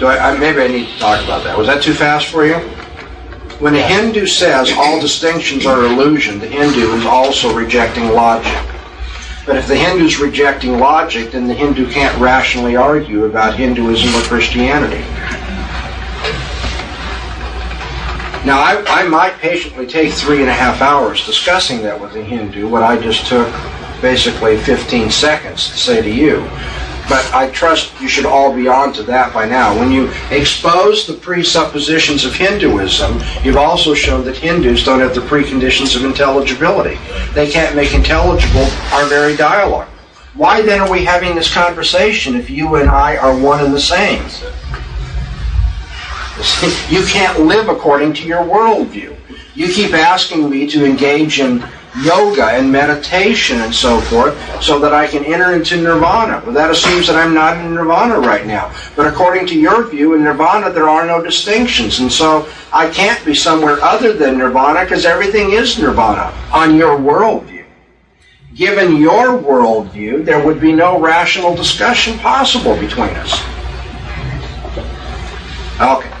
So 0.00 0.08
I, 0.08 0.32
I, 0.32 0.38
maybe 0.38 0.60
I 0.60 0.68
need 0.68 0.86
to 0.88 0.98
talk 0.98 1.22
about 1.24 1.44
that. 1.44 1.56
Was 1.56 1.66
that 1.66 1.82
too 1.82 1.94
fast 1.94 2.28
for 2.28 2.44
you? 2.44 2.54
When 3.60 3.74
a 3.74 3.82
Hindu 3.82 4.26
says 4.26 4.72
all 4.76 5.00
distinctions 5.00 5.66
are 5.66 5.84
illusion, 5.84 6.40
the 6.40 6.48
Hindu 6.48 6.94
is 6.94 7.06
also 7.06 7.54
rejecting 7.54 8.08
logic. 8.08 8.52
But 9.46 9.56
if 9.56 9.68
the 9.68 9.76
Hindu's 9.76 10.18
rejecting 10.18 10.78
logic, 10.78 11.32
then 11.32 11.46
the 11.46 11.54
Hindu 11.54 11.90
can't 11.90 12.18
rationally 12.18 12.76
argue 12.76 13.26
about 13.26 13.54
Hinduism 13.54 14.14
or 14.14 14.24
Christianity. 14.24 15.04
Now, 18.44 18.60
I, 18.60 18.84
I 18.86 19.08
might 19.08 19.38
patiently 19.38 19.86
take 19.86 20.12
three 20.12 20.40
and 20.40 20.50
a 20.50 20.52
half 20.52 20.82
hours 20.82 21.24
discussing 21.24 21.80
that 21.82 21.98
with 21.98 22.14
a 22.14 22.22
Hindu, 22.22 22.68
what 22.68 22.82
I 22.82 23.00
just 23.00 23.26
took 23.26 23.48
basically 24.02 24.58
15 24.58 25.10
seconds 25.10 25.70
to 25.70 25.78
say 25.78 26.02
to 26.02 26.10
you. 26.10 26.40
But 27.08 27.24
I 27.32 27.50
trust 27.52 27.98
you 28.02 28.08
should 28.08 28.26
all 28.26 28.54
be 28.54 28.68
on 28.68 28.92
to 28.94 29.02
that 29.04 29.32
by 29.32 29.46
now. 29.46 29.78
When 29.78 29.90
you 29.90 30.10
expose 30.30 31.06
the 31.06 31.14
presuppositions 31.14 32.26
of 32.26 32.34
Hinduism, 32.34 33.18
you've 33.42 33.56
also 33.56 33.94
shown 33.94 34.24
that 34.26 34.36
Hindus 34.36 34.84
don't 34.84 35.00
have 35.00 35.14
the 35.14 35.22
preconditions 35.22 35.96
of 35.96 36.04
intelligibility. 36.04 36.98
They 37.32 37.50
can't 37.50 37.74
make 37.74 37.94
intelligible 37.94 38.66
our 38.92 39.06
very 39.06 39.36
dialogue. 39.36 39.88
Why 40.34 40.60
then 40.60 40.80
are 40.80 40.90
we 40.90 41.04
having 41.04 41.34
this 41.34 41.52
conversation 41.52 42.34
if 42.34 42.50
you 42.50 42.74
and 42.76 42.90
I 42.90 43.16
are 43.16 43.38
one 43.38 43.64
and 43.64 43.72
the 43.72 43.80
same? 43.80 44.22
You 46.90 47.04
can't 47.06 47.40
live 47.40 47.68
according 47.68 48.12
to 48.14 48.26
your 48.26 48.42
worldview. 48.42 49.16
You 49.54 49.68
keep 49.68 49.92
asking 49.92 50.50
me 50.50 50.68
to 50.70 50.84
engage 50.84 51.40
in 51.40 51.64
yoga 52.02 52.46
and 52.46 52.70
meditation 52.72 53.60
and 53.60 53.72
so 53.72 54.00
forth 54.00 54.36
so 54.60 54.80
that 54.80 54.92
I 54.92 55.06
can 55.06 55.24
enter 55.24 55.54
into 55.54 55.76
nirvana. 55.76 56.42
Well, 56.44 56.54
that 56.54 56.70
assumes 56.70 57.06
that 57.06 57.16
I'm 57.16 57.34
not 57.34 57.56
in 57.56 57.74
nirvana 57.74 58.18
right 58.18 58.46
now. 58.46 58.74
But 58.96 59.06
according 59.06 59.46
to 59.48 59.58
your 59.58 59.86
view, 59.88 60.14
in 60.14 60.24
nirvana 60.24 60.70
there 60.70 60.88
are 60.88 61.06
no 61.06 61.22
distinctions. 61.22 62.00
And 62.00 62.12
so 62.12 62.48
I 62.72 62.90
can't 62.90 63.24
be 63.24 63.34
somewhere 63.34 63.80
other 63.80 64.12
than 64.12 64.38
nirvana 64.38 64.80
because 64.80 65.04
everything 65.04 65.52
is 65.52 65.78
nirvana 65.78 66.34
on 66.52 66.74
your 66.74 66.98
worldview. 66.98 67.64
Given 68.54 68.96
your 68.96 69.38
worldview, 69.38 70.24
there 70.24 70.44
would 70.44 70.60
be 70.60 70.72
no 70.72 71.00
rational 71.00 71.54
discussion 71.54 72.18
possible 72.18 72.76
between 72.76 73.10
us. 73.10 73.40
Okay. 75.80 76.13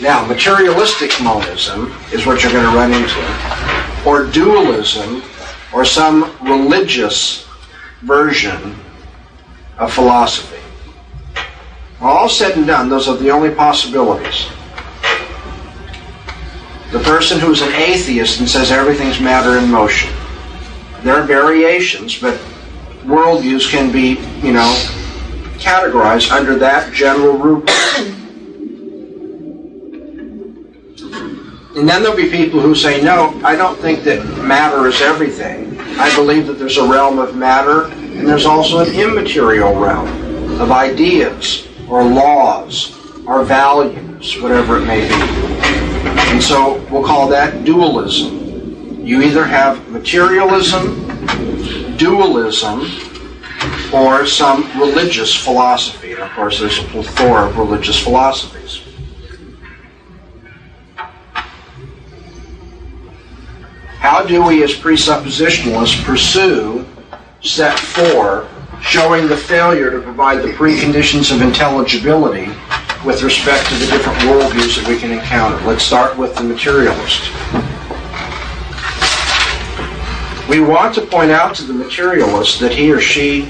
Now, 0.00 0.26
materialistic 0.26 1.12
monism 1.22 1.94
is 2.12 2.26
what 2.26 2.42
you're 2.42 2.52
going 2.52 2.70
to 2.70 2.76
run 2.76 2.92
into 2.92 4.08
or 4.08 4.26
dualism 4.26 5.22
or 5.72 5.84
some 5.84 6.36
religious 6.42 7.46
version 8.02 8.76
of 9.78 9.92
philosophy. 9.92 10.60
All 12.00 12.28
said 12.28 12.56
and 12.56 12.66
done, 12.66 12.88
those 12.88 13.08
are 13.08 13.16
the 13.16 13.30
only 13.30 13.54
possibilities. 13.54 14.48
The 16.90 17.00
person 17.00 17.40
who's 17.40 17.62
an 17.62 17.72
atheist 17.72 18.40
and 18.40 18.48
says 18.48 18.70
everything's 18.70 19.20
matter 19.20 19.58
in 19.58 19.70
motion. 19.70 20.12
There 21.02 21.14
are 21.14 21.22
variations, 21.22 22.20
but 22.20 22.38
worldviews 23.04 23.70
can 23.70 23.90
be, 23.90 24.20
you 24.46 24.52
know, 24.52 24.74
categorized 25.58 26.30
under 26.30 26.56
that 26.56 26.92
general 26.92 27.36
rubric. 27.38 27.74
And 31.76 31.88
then 31.88 32.02
there'll 32.02 32.16
be 32.16 32.30
people 32.30 32.60
who 32.60 32.74
say, 32.74 33.02
no, 33.02 33.40
I 33.44 33.56
don't 33.56 33.76
think 33.80 34.04
that 34.04 34.24
matter 34.44 34.86
is 34.86 35.00
everything. 35.02 35.76
I 35.98 36.14
believe 36.14 36.46
that 36.46 36.54
there's 36.54 36.76
a 36.76 36.88
realm 36.88 37.18
of 37.18 37.34
matter 37.34 37.86
and 37.86 38.28
there's 38.28 38.46
also 38.46 38.78
an 38.78 38.94
immaterial 38.94 39.74
realm 39.74 40.08
of 40.60 40.70
ideas 40.70 41.66
or 41.88 42.04
laws 42.04 42.96
or 43.26 43.44
values, 43.44 44.40
whatever 44.40 44.78
it 44.78 44.86
may 44.86 45.08
be. 45.08 45.14
And 46.30 46.40
so 46.40 46.84
we'll 46.92 47.04
call 47.04 47.26
that 47.28 47.64
dualism. 47.64 49.04
You 49.04 49.22
either 49.22 49.44
have 49.44 49.88
materialism, 49.88 51.06
dualism, 51.96 52.82
or 53.92 54.26
some 54.26 54.62
religious 54.78 55.34
philosophy. 55.34 56.12
And 56.12 56.22
of 56.22 56.30
course, 56.30 56.60
there's 56.60 56.78
a 56.78 56.82
plethora 56.84 57.48
of 57.48 57.58
religious 57.58 57.98
philosophies. 58.00 58.83
How 64.04 64.22
do 64.22 64.44
we 64.44 64.62
as 64.62 64.74
presuppositionalists 64.74 66.04
pursue 66.04 66.84
step 67.40 67.78
four, 67.78 68.46
showing 68.82 69.28
the 69.28 69.36
failure 69.36 69.90
to 69.90 69.98
provide 70.02 70.42
the 70.42 70.48
preconditions 70.48 71.34
of 71.34 71.40
intelligibility 71.40 72.48
with 73.02 73.22
respect 73.22 73.66
to 73.68 73.74
the 73.76 73.86
different 73.86 74.18
worldviews 74.18 74.76
that 74.76 74.86
we 74.86 74.98
can 74.98 75.10
encounter? 75.10 75.56
Let's 75.66 75.84
start 75.84 76.18
with 76.18 76.36
the 76.36 76.44
materialist. 76.44 77.30
We 80.50 80.60
want 80.60 80.94
to 80.96 81.00
point 81.00 81.30
out 81.30 81.54
to 81.54 81.62
the 81.62 81.72
materialist 81.72 82.60
that 82.60 82.72
he 82.72 82.92
or 82.92 83.00
she 83.00 83.48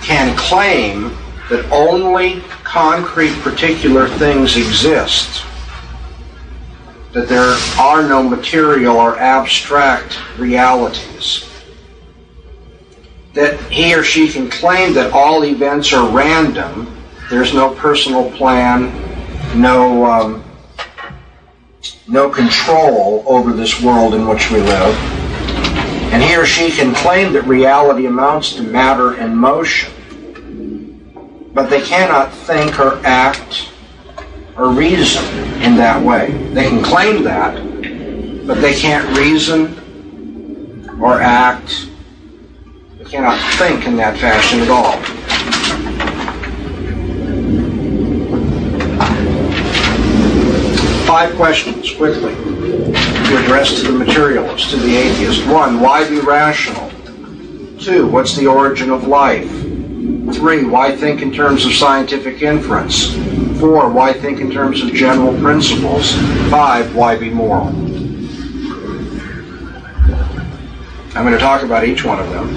can 0.00 0.34
claim 0.38 1.14
that 1.50 1.70
only 1.70 2.40
concrete 2.64 3.34
particular 3.42 4.08
things 4.08 4.56
exist 4.56 5.45
that 7.16 7.28
there 7.30 7.56
are 7.82 8.06
no 8.06 8.22
material 8.22 8.98
or 8.98 9.18
abstract 9.18 10.18
realities. 10.36 11.50
That 13.32 13.58
he 13.72 13.94
or 13.94 14.02
she 14.02 14.28
can 14.28 14.50
claim 14.50 14.92
that 14.92 15.14
all 15.14 15.42
events 15.46 15.94
are 15.94 16.14
random, 16.14 16.94
there's 17.30 17.54
no 17.54 17.74
personal 17.74 18.30
plan, 18.32 18.92
no, 19.58 20.04
um, 20.04 20.44
no 22.06 22.28
control 22.28 23.24
over 23.26 23.54
this 23.54 23.80
world 23.80 24.12
in 24.12 24.28
which 24.28 24.50
we 24.50 24.58
live. 24.58 24.94
And 26.12 26.22
he 26.22 26.36
or 26.36 26.44
she 26.44 26.70
can 26.70 26.94
claim 26.94 27.32
that 27.32 27.44
reality 27.46 28.04
amounts 28.04 28.56
to 28.56 28.62
matter 28.62 29.14
and 29.14 29.34
motion, 29.34 29.90
but 31.54 31.70
they 31.70 31.80
cannot 31.80 32.30
think 32.30 32.78
or 32.78 33.00
act 33.06 33.70
or 34.56 34.70
reason 34.70 35.24
in 35.62 35.76
that 35.76 36.02
way. 36.02 36.30
They 36.52 36.68
can 36.68 36.82
claim 36.82 37.22
that, 37.24 37.54
but 38.46 38.60
they 38.60 38.74
can't 38.74 39.16
reason 39.16 40.88
or 41.00 41.20
act. 41.20 41.88
They 42.98 43.04
cannot 43.04 43.38
think 43.54 43.86
in 43.86 43.96
that 43.96 44.18
fashion 44.18 44.60
at 44.60 44.70
all. 44.70 44.96
Five 51.06 51.36
questions, 51.36 51.94
quickly, 51.94 52.34
to 52.34 53.42
address 53.42 53.80
to 53.80 53.92
the 53.92 53.98
materialist, 53.98 54.70
to 54.70 54.76
the 54.76 54.96
atheist. 54.96 55.46
One, 55.46 55.80
why 55.80 56.08
be 56.08 56.18
rational? 56.18 56.90
Two, 57.78 58.08
what's 58.08 58.34
the 58.34 58.46
origin 58.46 58.90
of 58.90 59.06
life? 59.06 59.65
Three, 60.34 60.64
why 60.64 60.94
think 60.94 61.22
in 61.22 61.32
terms 61.32 61.64
of 61.64 61.72
scientific 61.72 62.42
inference? 62.42 63.14
Four, 63.58 63.88
why 63.90 64.12
think 64.12 64.40
in 64.40 64.50
terms 64.50 64.82
of 64.82 64.92
general 64.92 65.32
principles? 65.40 66.14
Five, 66.50 66.94
why 66.94 67.16
be 67.16 67.30
moral? 67.30 67.68
I'm 71.16 71.24
going 71.24 71.32
to 71.32 71.38
talk 71.38 71.62
about 71.62 71.84
each 71.84 72.04
one 72.04 72.20
of 72.20 72.28
them. 72.30 72.48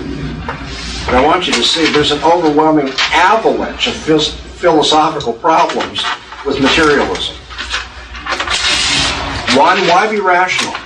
But 1.05 1.15
I 1.15 1.25
want 1.25 1.47
you 1.47 1.53
to 1.53 1.63
see 1.63 1.91
there's 1.91 2.11
an 2.11 2.21
overwhelming 2.23 2.89
avalanche 3.11 3.87
of 3.87 3.95
philosophical 3.95 5.33
problems 5.33 6.03
with 6.45 6.59
materialism. 6.59 7.35
One, 9.55 9.79
why 9.87 10.07
be 10.09 10.19
rational? 10.19 10.78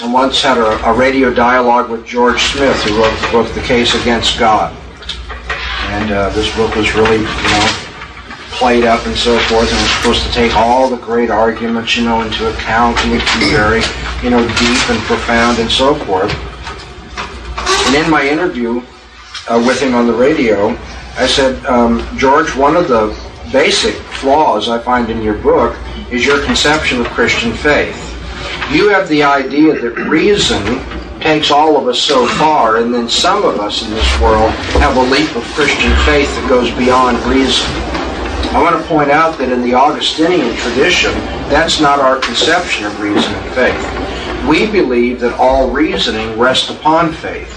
I 0.00 0.12
once 0.12 0.42
had 0.42 0.58
a, 0.58 0.84
a 0.86 0.94
radio 0.94 1.32
dialogue 1.32 1.90
with 1.90 2.06
George 2.06 2.42
Smith, 2.42 2.80
who 2.84 2.98
wrote 3.00 3.18
the 3.20 3.28
book 3.32 3.54
The 3.54 3.62
Case 3.62 3.94
Against 4.00 4.38
God 4.38 4.76
and 5.90 6.10
uh, 6.10 6.28
this 6.30 6.54
book 6.54 6.74
was 6.76 6.94
really, 6.94 7.16
you 7.16 7.24
know, 7.24 7.68
played 8.52 8.84
up 8.84 9.06
and 9.06 9.16
so 9.16 9.38
forth, 9.40 9.70
and 9.70 9.80
was 9.80 9.90
supposed 9.96 10.22
to 10.22 10.32
take 10.32 10.54
all 10.54 10.88
the 10.88 10.98
great 10.98 11.30
arguments, 11.30 11.96
you 11.96 12.04
know, 12.04 12.20
into 12.22 12.50
account 12.52 12.98
and 13.04 13.12
be 13.12 13.50
very, 13.50 13.82
you 14.22 14.30
know, 14.30 14.46
deep 14.46 14.90
and 14.90 14.98
profound 15.04 15.58
and 15.58 15.70
so 15.70 15.94
forth. 15.94 16.32
And 17.86 17.96
in 17.96 18.10
my 18.10 18.28
interview 18.28 18.82
uh, 19.48 19.62
with 19.66 19.80
him 19.80 19.94
on 19.94 20.06
the 20.06 20.12
radio, 20.12 20.76
I 21.16 21.26
said, 21.26 21.64
um, 21.66 22.06
George, 22.18 22.54
one 22.54 22.76
of 22.76 22.88
the 22.88 23.16
basic 23.50 23.94
flaws 23.94 24.68
I 24.68 24.78
find 24.78 25.08
in 25.08 25.22
your 25.22 25.38
book 25.38 25.74
is 26.10 26.26
your 26.26 26.44
conception 26.44 27.00
of 27.00 27.06
Christian 27.08 27.52
faith. 27.54 28.07
You 28.70 28.90
have 28.90 29.08
the 29.08 29.22
idea 29.22 29.80
that 29.80 29.96
reason 30.10 30.62
takes 31.20 31.50
all 31.50 31.78
of 31.78 31.88
us 31.88 31.98
so 31.98 32.26
far, 32.36 32.76
and 32.76 32.92
then 32.92 33.08
some 33.08 33.42
of 33.42 33.60
us 33.60 33.82
in 33.82 33.90
this 33.90 34.20
world 34.20 34.50
have 34.76 34.94
a 34.94 35.02
leap 35.10 35.34
of 35.36 35.42
Christian 35.54 35.90
faith 36.04 36.28
that 36.36 36.46
goes 36.50 36.70
beyond 36.72 37.16
reason. 37.24 37.64
I 38.54 38.62
want 38.62 38.76
to 38.76 38.86
point 38.86 39.10
out 39.10 39.38
that 39.38 39.50
in 39.50 39.62
the 39.62 39.72
Augustinian 39.72 40.54
tradition, 40.56 41.12
that's 41.48 41.80
not 41.80 41.98
our 41.98 42.18
conception 42.20 42.84
of 42.84 43.00
reason 43.00 43.32
and 43.32 43.54
faith. 43.54 44.46
We 44.46 44.70
believe 44.70 45.20
that 45.20 45.38
all 45.40 45.70
reasoning 45.70 46.38
rests 46.38 46.68
upon 46.68 47.14
faith. 47.14 47.54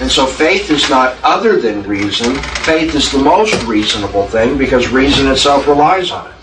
And 0.00 0.10
so 0.10 0.24
faith 0.24 0.70
is 0.70 0.88
not 0.88 1.16
other 1.22 1.60
than 1.60 1.82
reason. 1.82 2.36
Faith 2.64 2.94
is 2.94 3.12
the 3.12 3.18
most 3.18 3.62
reasonable 3.64 4.26
thing 4.28 4.56
because 4.56 4.88
reason 4.88 5.26
itself 5.26 5.66
relies 5.66 6.10
on 6.10 6.30
it. 6.30 6.41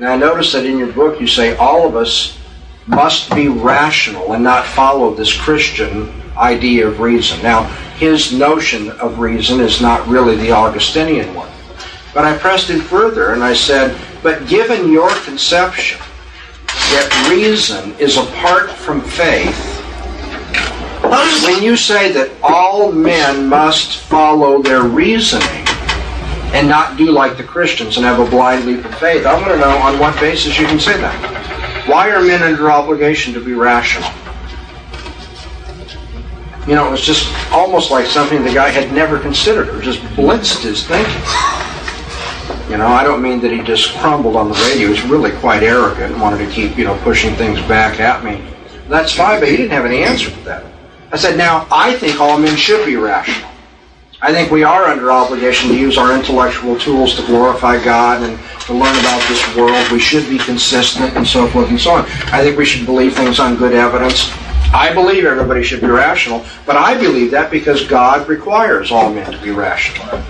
Now, 0.00 0.16
notice 0.16 0.52
that 0.52 0.64
in 0.64 0.78
your 0.78 0.92
book 0.92 1.20
you 1.20 1.26
say 1.26 1.56
all 1.56 1.86
of 1.86 1.96
us 1.96 2.38
must 2.86 3.34
be 3.34 3.48
rational 3.48 4.32
and 4.32 4.44
not 4.44 4.64
follow 4.64 5.12
this 5.12 5.36
Christian 5.36 6.12
idea 6.36 6.86
of 6.86 7.00
reason. 7.00 7.42
Now, 7.42 7.64
his 7.98 8.32
notion 8.32 8.90
of 8.92 9.18
reason 9.18 9.60
is 9.60 9.80
not 9.80 10.06
really 10.06 10.36
the 10.36 10.52
Augustinian 10.52 11.34
one. 11.34 11.50
But 12.14 12.24
I 12.24 12.38
pressed 12.38 12.70
it 12.70 12.80
further 12.80 13.32
and 13.32 13.42
I 13.42 13.52
said, 13.54 14.00
but 14.22 14.46
given 14.48 14.92
your 14.92 15.10
conception 15.24 15.98
that 16.66 17.28
reason 17.28 17.92
is 17.98 18.16
apart 18.16 18.70
from 18.70 19.00
faith, 19.00 19.78
when 21.44 21.62
you 21.62 21.76
say 21.76 22.12
that 22.12 22.30
all 22.42 22.92
men 22.92 23.48
must 23.48 23.98
follow 23.98 24.62
their 24.62 24.82
reasoning, 24.82 25.67
and 26.54 26.68
not 26.68 26.96
do 26.96 27.10
like 27.10 27.36
the 27.36 27.44
Christians 27.44 27.96
and 27.96 28.06
have 28.06 28.20
a 28.20 28.30
blind 28.30 28.64
leap 28.64 28.84
of 28.84 28.94
faith. 28.96 29.26
I 29.26 29.34
want 29.34 29.48
to 29.48 29.58
know 29.58 29.76
on 29.78 29.98
what 29.98 30.18
basis 30.18 30.58
you 30.58 30.66
can 30.66 30.80
say 30.80 30.98
that. 31.00 31.86
Why 31.88 32.10
are 32.10 32.22
men 32.22 32.42
under 32.42 32.70
obligation 32.70 33.34
to 33.34 33.44
be 33.44 33.52
rational? 33.52 34.08
You 36.66 36.74
know, 36.74 36.86
it 36.86 36.90
was 36.90 37.00
just 37.00 37.32
almost 37.50 37.90
like 37.90 38.06
something 38.06 38.42
the 38.44 38.52
guy 38.52 38.68
had 38.68 38.92
never 38.92 39.18
considered. 39.18 39.68
It 39.68 39.82
just 39.82 40.00
blitzed 40.16 40.62
his 40.62 40.86
thinking. 40.86 41.14
You 42.70 42.76
know, 42.76 42.88
I 42.88 43.02
don't 43.04 43.22
mean 43.22 43.40
that 43.40 43.50
he 43.50 43.62
just 43.62 43.96
crumbled 43.96 44.36
on 44.36 44.48
the 44.50 44.54
radio. 44.54 44.88
He 44.88 44.90
was 44.90 45.02
really 45.02 45.32
quite 45.32 45.62
arrogant 45.62 46.12
and 46.12 46.20
wanted 46.20 46.44
to 46.46 46.52
keep, 46.52 46.76
you 46.76 46.84
know, 46.84 46.98
pushing 46.98 47.34
things 47.36 47.58
back 47.62 48.00
at 48.00 48.22
me. 48.22 48.42
That's 48.88 49.12
fine, 49.12 49.40
but 49.40 49.48
he 49.48 49.56
didn't 49.56 49.72
have 49.72 49.86
any 49.86 50.02
answer 50.02 50.30
to 50.30 50.40
that. 50.44 50.66
I 51.10 51.16
said, 51.16 51.38
now, 51.38 51.66
I 51.70 51.94
think 51.94 52.20
all 52.20 52.38
men 52.38 52.56
should 52.56 52.84
be 52.84 52.96
rational. 52.96 53.50
I 54.20 54.32
think 54.32 54.50
we 54.50 54.64
are 54.64 54.86
under 54.86 55.12
obligation 55.12 55.68
to 55.68 55.78
use 55.78 55.96
our 55.96 56.12
intellectual 56.12 56.76
tools 56.76 57.14
to 57.14 57.26
glorify 57.26 57.82
God 57.84 58.20
and 58.28 58.36
to 58.62 58.72
learn 58.72 58.98
about 58.98 59.22
this 59.28 59.56
world. 59.56 59.92
We 59.92 60.00
should 60.00 60.28
be 60.28 60.38
consistent 60.38 61.16
and 61.16 61.24
so 61.24 61.46
forth 61.46 61.68
and 61.68 61.80
so 61.80 61.92
on. 61.92 62.04
I 62.32 62.42
think 62.42 62.58
we 62.58 62.64
should 62.64 62.84
believe 62.84 63.14
things 63.14 63.38
on 63.38 63.54
good 63.54 63.74
evidence. 63.74 64.28
I 64.74 64.92
believe 64.92 65.24
everybody 65.24 65.62
should 65.62 65.80
be 65.80 65.86
rational, 65.86 66.44
but 66.66 66.74
I 66.74 66.98
believe 66.98 67.30
that 67.30 67.52
because 67.52 67.86
God 67.86 68.28
requires 68.28 68.90
all 68.90 69.14
men 69.14 69.30
to 69.30 69.38
be 69.40 69.52
rational. 69.52 70.20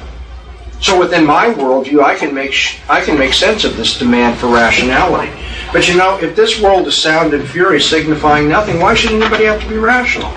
So 0.82 1.01
within 1.01 1.24
my 1.24 1.47
worldview, 1.47 2.05
I 2.05 2.15
can 2.15 2.35
make 2.35 2.55
I 2.90 3.01
can 3.01 3.19
make 3.19 3.32
sense 3.32 3.65
of 3.65 3.78
this 3.78 3.98
demand 3.98 4.39
for 4.39 4.48
rationality. 4.48 5.32
But 5.73 5.89
you 5.89 5.97
know, 5.97 6.19
if 6.19 6.36
this 6.36 6.60
world 6.60 6.86
is 6.86 6.97
sound 6.97 7.32
and 7.32 7.48
fury 7.48 7.81
signifying 7.81 8.51
nothing, 8.51 8.81
why 8.81 8.94
should 8.94 9.12
anybody 9.12 9.47
have 9.47 9.62
to 9.62 9.69
be 9.69 9.78
rational? 9.78 10.31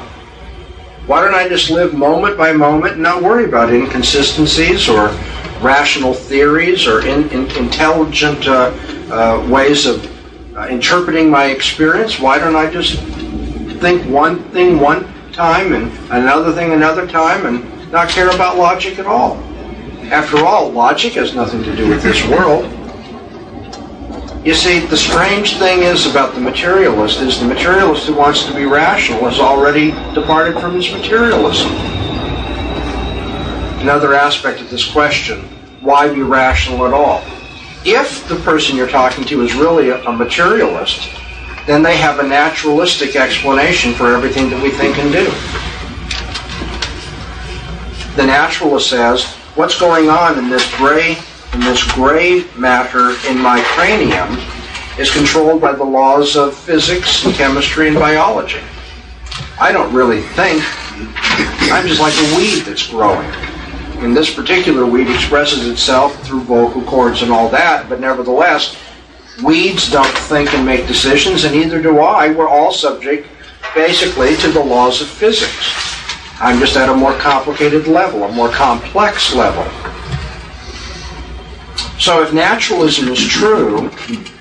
Why 1.11 1.19
don't 1.19 1.35
I 1.35 1.49
just 1.49 1.69
live 1.69 1.93
moment 1.93 2.37
by 2.37 2.53
moment 2.53 2.93
and 2.93 3.03
not 3.03 3.21
worry 3.21 3.43
about 3.43 3.69
inconsistencies 3.69 4.87
or 4.87 5.09
rational 5.59 6.13
theories 6.13 6.87
or 6.87 7.05
in, 7.05 7.29
in, 7.31 7.51
intelligent 7.57 8.47
uh, 8.47 8.71
uh, 9.11 9.45
ways 9.51 9.85
of 9.85 10.07
uh, 10.55 10.67
interpreting 10.67 11.29
my 11.29 11.47
experience? 11.47 12.17
Why 12.17 12.39
don't 12.39 12.55
I 12.55 12.71
just 12.71 12.97
think 13.81 14.09
one 14.09 14.41
thing 14.51 14.79
one 14.79 15.03
time 15.33 15.73
and 15.73 15.91
another 16.11 16.53
thing 16.53 16.71
another 16.71 17.05
time 17.05 17.45
and 17.45 17.91
not 17.91 18.07
care 18.07 18.29
about 18.29 18.55
logic 18.55 18.97
at 18.97 19.05
all? 19.05 19.35
After 20.13 20.45
all, 20.45 20.69
logic 20.69 21.11
has 21.15 21.35
nothing 21.35 21.61
to 21.63 21.75
do 21.75 21.89
with 21.89 22.01
this 22.01 22.25
world. 22.25 22.63
You 24.43 24.55
see, 24.55 24.79
the 24.79 24.97
strange 24.97 25.59
thing 25.59 25.83
is 25.83 26.07
about 26.07 26.33
the 26.33 26.41
materialist 26.41 27.21
is 27.21 27.39
the 27.39 27.45
materialist 27.45 28.07
who 28.07 28.15
wants 28.15 28.43
to 28.45 28.55
be 28.55 28.65
rational 28.65 29.29
has 29.29 29.39
already 29.39 29.91
departed 30.15 30.59
from 30.59 30.73
his 30.73 30.91
materialism. 30.91 31.71
Another 33.81 34.15
aspect 34.15 34.59
of 34.59 34.71
this 34.71 34.91
question, 34.91 35.41
why 35.81 36.11
be 36.11 36.23
rational 36.23 36.87
at 36.87 36.93
all? 36.93 37.23
If 37.85 38.27
the 38.27 38.37
person 38.37 38.75
you're 38.75 38.87
talking 38.87 39.25
to 39.25 39.43
is 39.43 39.53
really 39.53 39.89
a, 39.89 40.03
a 40.05 40.11
materialist, 40.11 41.07
then 41.67 41.83
they 41.83 41.97
have 41.97 42.17
a 42.17 42.27
naturalistic 42.27 43.15
explanation 43.15 43.93
for 43.93 44.11
everything 44.11 44.49
that 44.49 44.63
we 44.63 44.71
think 44.71 44.97
and 44.97 45.11
do. 45.11 45.25
The 48.15 48.25
naturalist 48.25 48.89
says, 48.89 49.23
what's 49.53 49.79
going 49.79 50.09
on 50.09 50.39
in 50.39 50.49
this 50.49 50.67
gray 50.77 51.15
and 51.53 51.61
this 51.63 51.83
gray 51.93 52.45
matter 52.57 53.15
in 53.29 53.37
my 53.37 53.61
cranium 53.65 54.37
is 54.97 55.11
controlled 55.11 55.61
by 55.61 55.73
the 55.73 55.83
laws 55.83 56.35
of 56.35 56.55
physics 56.55 57.25
and 57.25 57.33
chemistry 57.33 57.87
and 57.87 57.97
biology. 57.97 58.61
I 59.59 59.71
don't 59.71 59.93
really 59.93 60.21
think. 60.21 60.63
I'm 61.71 61.87
just 61.87 62.01
like 62.01 62.13
a 62.13 62.37
weed 62.37 62.61
that's 62.65 62.87
growing. 62.87 63.29
And 64.03 64.15
this 64.15 64.33
particular 64.33 64.85
weed 64.85 65.09
expresses 65.09 65.67
itself 65.67 66.19
through 66.23 66.41
vocal 66.41 66.81
cords 66.83 67.21
and 67.21 67.31
all 67.31 67.49
that, 67.49 67.87
but 67.87 67.99
nevertheless, 67.99 68.75
weeds 69.43 69.91
don't 69.91 70.17
think 70.17 70.53
and 70.53 70.65
make 70.65 70.87
decisions, 70.87 71.43
and 71.43 71.55
neither 71.55 71.81
do 71.81 71.99
I. 71.99 72.31
We're 72.31 72.49
all 72.49 72.71
subject, 72.71 73.27
basically, 73.75 74.35
to 74.37 74.51
the 74.51 74.63
laws 74.63 75.01
of 75.01 75.07
physics. 75.07 75.73
I'm 76.39 76.59
just 76.59 76.75
at 76.77 76.89
a 76.89 76.95
more 76.95 77.13
complicated 77.19 77.87
level, 77.87 78.23
a 78.23 78.31
more 78.31 78.49
complex 78.49 79.35
level. 79.35 79.63
So 82.01 82.23
if 82.23 82.33
naturalism 82.33 83.09
is 83.09 83.23
true, 83.23 83.91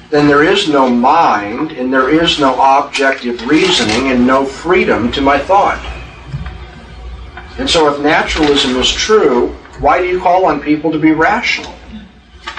then 0.08 0.26
there 0.26 0.42
is 0.42 0.70
no 0.70 0.88
mind 0.88 1.72
and 1.72 1.92
there 1.92 2.08
is 2.08 2.40
no 2.40 2.54
objective 2.54 3.46
reasoning 3.46 4.10
and 4.12 4.26
no 4.26 4.46
freedom 4.46 5.12
to 5.12 5.20
my 5.20 5.38
thought. 5.38 5.78
And 7.58 7.68
so 7.68 7.92
if 7.92 8.00
naturalism 8.00 8.76
is 8.76 8.90
true, 8.90 9.48
why 9.78 10.00
do 10.00 10.06
you 10.06 10.18
call 10.20 10.46
on 10.46 10.62
people 10.62 10.90
to 10.90 10.98
be 10.98 11.12
rational? 11.12 11.74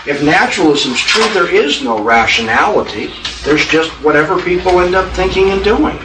If 0.05 0.23
naturalism 0.23 0.91
is 0.91 0.99
true, 0.99 1.27
there 1.33 1.51
is 1.51 1.81
no 1.81 2.03
rationality. 2.03 3.09
There's 3.43 3.65
just 3.65 3.89
whatever 4.03 4.39
people 4.39 4.81
end 4.81 4.93
up 4.93 5.11
thinking 5.13 5.49
and 5.49 5.63
doing. 5.63 5.97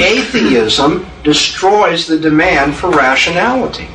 Atheism 0.00 1.04
destroys 1.24 2.06
the 2.06 2.20
demand 2.20 2.76
for 2.76 2.90
rationality. 2.90 3.88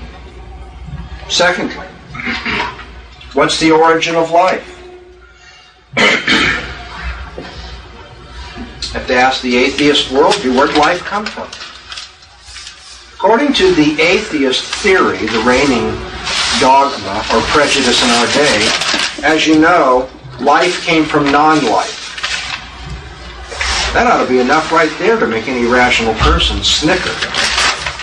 Secondly, 1.29 1.87
What's 3.33 3.59
the 3.59 3.71
origin 3.71 4.15
of 4.15 4.29
life? 4.29 4.69
have 8.93 9.07
to 9.07 9.15
ask 9.15 9.41
the 9.41 9.57
atheist 9.57 10.09
worldview, 10.09 10.55
where'd 10.55 10.77
life 10.77 10.99
come 10.99 11.25
from? 11.25 11.49
According 13.15 13.53
to 13.53 13.73
the 13.73 13.99
atheist 13.99 14.63
theory, 14.75 15.17
the 15.17 15.41
reigning 15.47 15.89
dogma 16.59 17.25
or 17.33 17.41
prejudice 17.49 18.03
in 18.03 18.09
our 18.11 18.27
day, 18.27 18.69
as 19.23 19.47
you 19.47 19.59
know, 19.59 20.07
life 20.39 20.85
came 20.85 21.05
from 21.05 21.25
non-life. 21.31 22.01
That 23.93 24.05
ought 24.05 24.21
to 24.21 24.29
be 24.29 24.39
enough 24.39 24.71
right 24.71 24.91
there 24.99 25.19
to 25.19 25.25
make 25.25 25.47
any 25.47 25.65
rational 25.65 26.13
person 26.15 26.63
snicker. 26.63 27.13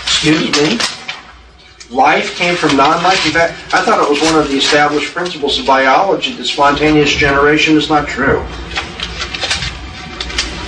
Excuse 0.03 0.51
me? 0.59 1.00
Life 1.91 2.35
came 2.35 2.55
from 2.55 2.75
non-life. 2.77 3.25
In 3.25 3.33
fact, 3.33 3.73
I 3.73 3.83
thought 3.83 4.01
it 4.01 4.09
was 4.09 4.21
one 4.21 4.39
of 4.39 4.49
the 4.49 4.57
established 4.57 5.13
principles 5.13 5.59
of 5.59 5.65
biology 5.65 6.33
that 6.33 6.45
spontaneous 6.45 7.11
generation 7.11 7.75
is 7.77 7.89
not 7.89 8.07
true. 8.07 8.39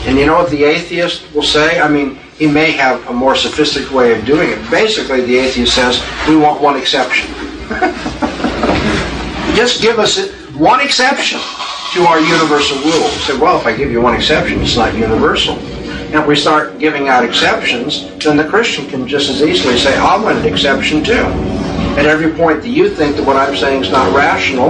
And 0.06 0.18
you 0.20 0.26
know 0.26 0.36
what 0.36 0.50
the 0.50 0.66
atheist 0.66 1.34
will 1.34 1.44
say? 1.44 1.80
I 1.80 1.88
mean, 1.88 2.20
he 2.38 2.46
may 2.48 2.72
have 2.72 3.08
a 3.08 3.14
more 3.14 3.36
sophisticated 3.36 3.94
way 3.94 4.18
of 4.18 4.26
doing 4.26 4.50
it. 4.50 4.70
Basically, 4.70 5.22
the 5.22 5.38
atheist 5.38 5.76
says, 5.76 6.04
we 6.28 6.36
want 6.36 6.62
one 6.62 6.76
exception. 6.78 7.28
Just 9.56 9.82
give 9.82 10.00
us 10.00 10.30
one 10.56 10.82
exception 10.82 11.40
to 11.94 12.04
our 12.04 12.20
universal 12.20 12.78
rule. 12.80 13.08
Said, 13.26 13.40
well, 13.40 13.58
if 13.58 13.66
I 13.66 13.76
give 13.76 13.92
you 13.92 14.02
one 14.02 14.16
exception, 14.16 14.60
it's 14.62 14.76
not 14.76 14.94
universal. 14.94 15.58
And 16.14 16.22
if 16.22 16.28
we 16.28 16.36
start 16.36 16.78
giving 16.78 17.08
out 17.08 17.26
exceptions, 17.26 18.08
then 18.20 18.38
the 18.38 18.48
Christian 18.48 18.88
can 18.88 19.08
just 19.08 19.32
as 19.32 19.42
easily 19.42 19.80
say, 19.80 19.98
oh, 19.98 20.06
I 20.06 20.24
want 20.24 20.38
an 20.38 20.46
exception 20.46 21.04
too. 21.04 21.26
At 21.98 22.06
every 22.06 22.32
point 22.34 22.62
that 22.62 22.70
you 22.70 22.88
think 22.88 23.16
that 23.16 23.26
what 23.26 23.36
I'm 23.36 23.56
saying 23.56 23.82
is 23.82 23.90
not 23.90 24.16
rational, 24.16 24.70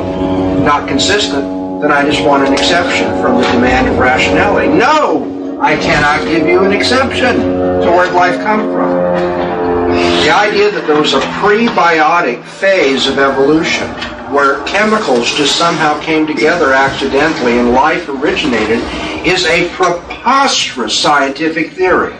not 0.61 0.87
consistent, 0.87 1.81
then 1.81 1.91
I 1.91 2.05
just 2.05 2.23
want 2.23 2.47
an 2.47 2.53
exception 2.53 3.21
from 3.21 3.41
the 3.41 3.51
demand 3.51 3.89
of 3.89 3.99
rationality. 3.99 4.69
No! 4.69 5.59
I 5.59 5.75
cannot 5.75 6.25
give 6.25 6.47
you 6.47 6.63
an 6.63 6.71
exception. 6.71 7.35
So 7.83 7.91
where'd 7.91 8.13
life 8.13 8.37
come 8.37 8.61
from? 8.71 9.91
The 9.91 10.29
idea 10.29 10.71
that 10.71 10.87
there 10.87 10.97
was 10.97 11.13
a 11.13 11.19
prebiotic 11.43 12.41
phase 12.45 13.05
of 13.05 13.19
evolution 13.19 13.89
where 14.33 14.63
chemicals 14.65 15.31
just 15.35 15.57
somehow 15.57 15.99
came 16.01 16.25
together 16.25 16.73
accidentally 16.73 17.59
and 17.59 17.71
life 17.71 18.09
originated, 18.09 18.79
is 19.25 19.45
a 19.45 19.69
preposterous 19.69 20.97
scientific 20.97 21.71
theory. 21.73 22.15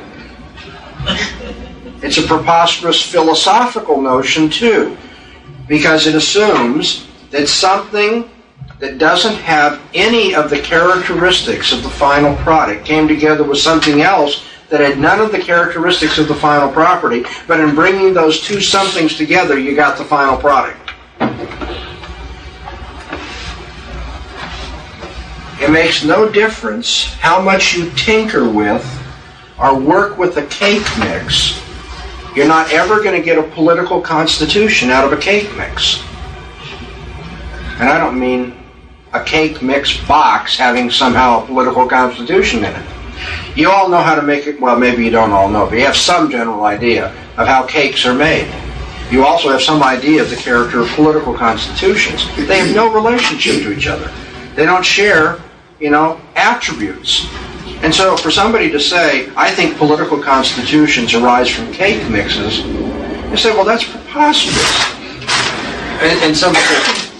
It's 2.01 2.17
a 2.17 2.27
preposterous 2.27 3.01
philosophical 3.01 4.01
notion, 4.01 4.49
too, 4.49 4.97
because 5.67 6.05
it 6.05 6.15
assumes 6.15 7.07
that 7.31 7.47
something 7.47 8.29
that 8.79 8.97
doesn't 8.97 9.35
have 9.35 9.81
any 9.93 10.35
of 10.35 10.49
the 10.49 10.59
characteristics 10.59 11.71
of 11.71 11.83
the 11.83 11.89
final 11.89 12.35
product 12.37 12.85
came 12.85 13.07
together 13.07 13.43
with 13.43 13.57
something 13.57 14.01
else 14.01 14.45
that 14.69 14.81
had 14.81 14.99
none 14.99 15.19
of 15.19 15.31
the 15.31 15.39
characteristics 15.39 16.17
of 16.17 16.27
the 16.27 16.35
final 16.35 16.71
property, 16.71 17.23
but 17.47 17.59
in 17.59 17.73
bringing 17.75 18.13
those 18.13 18.41
two 18.41 18.59
somethings 18.59 19.15
together, 19.15 19.57
you 19.57 19.75
got 19.75 19.97
the 19.97 20.03
final 20.03 20.37
product. 20.37 20.91
It 25.63 25.71
makes 25.71 26.03
no 26.03 26.29
difference 26.29 27.05
how 27.05 27.41
much 27.41 27.73
you 27.73 27.89
tinker 27.91 28.49
with 28.49 28.85
or 29.57 29.79
work 29.79 30.17
with 30.17 30.35
a 30.35 30.45
cake 30.47 30.85
mix. 30.99 31.57
You're 32.35 32.49
not 32.49 32.73
ever 32.73 33.01
going 33.01 33.15
to 33.15 33.23
get 33.23 33.37
a 33.37 33.43
political 33.43 34.01
constitution 34.01 34.89
out 34.89 35.05
of 35.05 35.17
a 35.17 35.21
cake 35.21 35.55
mix. 35.55 36.03
And 37.79 37.87
I 37.87 37.97
don't 37.97 38.19
mean 38.19 38.57
a 39.13 39.23
cake 39.23 39.61
mix 39.61 39.95
box 40.05 40.57
having 40.57 40.91
somehow 40.91 41.41
a 41.41 41.47
political 41.47 41.87
constitution 41.87 42.65
in 42.65 42.73
it. 42.75 42.85
You 43.55 43.71
all 43.71 43.87
know 43.87 44.01
how 44.01 44.15
to 44.15 44.21
make 44.21 44.47
it, 44.47 44.59
well, 44.59 44.77
maybe 44.77 45.05
you 45.05 45.11
don't 45.11 45.31
all 45.31 45.47
know, 45.47 45.67
but 45.67 45.75
you 45.75 45.85
have 45.85 45.95
some 45.95 46.29
general 46.29 46.65
idea 46.65 47.07
of 47.37 47.47
how 47.47 47.65
cakes 47.65 48.05
are 48.05 48.13
made. 48.13 48.53
You 49.09 49.25
also 49.25 49.49
have 49.49 49.61
some 49.61 49.81
idea 49.81 50.23
of 50.23 50.29
the 50.29 50.35
character 50.35 50.81
of 50.81 50.89
political 50.89 51.33
constitutions. 51.33 52.27
They 52.35 52.59
have 52.59 52.75
no 52.75 52.93
relationship 52.93 53.63
to 53.63 53.71
each 53.71 53.87
other. 53.87 54.11
They 54.55 54.65
don't 54.65 54.83
share, 54.83 55.39
you 55.83 55.89
know, 55.89 56.17
attributes. 56.37 57.27
And 57.83 57.93
so 57.93 58.15
for 58.15 58.31
somebody 58.31 58.71
to 58.71 58.79
say, 58.79 59.29
I 59.35 59.51
think 59.51 59.77
political 59.77 60.17
constitutions 60.17 61.13
arise 61.13 61.49
from 61.49 61.73
cake 61.73 62.09
mixes, 62.09 62.59
you 63.29 63.35
say, 63.35 63.51
well, 63.51 63.65
that's 63.65 63.83
preposterous. 63.83 64.63
And, 66.01 66.23
and 66.23 66.37
somebody 66.37 66.63
says, 66.65 67.11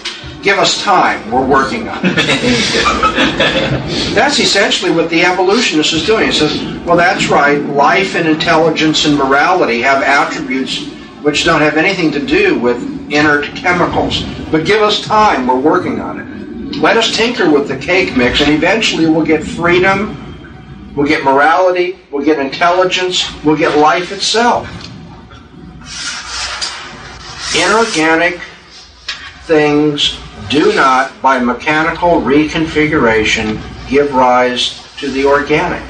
give 0.42 0.58
us 0.58 0.82
time, 0.82 1.30
we're 1.30 1.46
working 1.46 1.90
on 1.90 1.98
it. 2.02 2.16
that's 4.14 4.38
essentially 4.38 4.90
what 4.90 5.10
the 5.10 5.24
evolutionist 5.24 5.92
is 5.92 6.06
doing. 6.06 6.26
He 6.26 6.32
says, 6.32 6.58
well, 6.86 6.96
that's 6.96 7.28
right, 7.28 7.58
life 7.60 8.16
and 8.16 8.26
intelligence 8.26 9.04
and 9.04 9.18
morality 9.18 9.82
have 9.82 10.02
attributes 10.02 10.88
which 11.20 11.44
don't 11.44 11.60
have 11.60 11.76
anything 11.76 12.10
to 12.12 12.24
do 12.24 12.58
with 12.58 12.82
inert 13.10 13.44
chemicals. 13.56 14.22
But 14.50 14.64
give 14.64 14.80
us 14.80 15.04
time, 15.04 15.46
we're 15.46 15.60
working 15.60 16.00
on 16.00 16.20
it. 16.20 16.33
Let 16.78 16.96
us 16.96 17.16
tinker 17.16 17.48
with 17.48 17.68
the 17.68 17.76
cake 17.76 18.16
mix, 18.16 18.40
and 18.40 18.50
eventually 18.50 19.06
we'll 19.06 19.24
get 19.24 19.44
freedom, 19.44 20.92
we'll 20.96 21.06
get 21.06 21.22
morality, 21.22 21.98
we'll 22.10 22.24
get 22.24 22.40
intelligence, 22.40 23.24
we'll 23.44 23.56
get 23.56 23.78
life 23.78 24.10
itself. 24.10 24.66
Inorganic 27.54 28.40
things 29.44 30.18
do 30.50 30.74
not, 30.74 31.12
by 31.22 31.38
mechanical 31.38 32.20
reconfiguration, 32.20 33.60
give 33.88 34.12
rise 34.12 34.82
to 34.96 35.10
the 35.10 35.24
organic. 35.24 35.82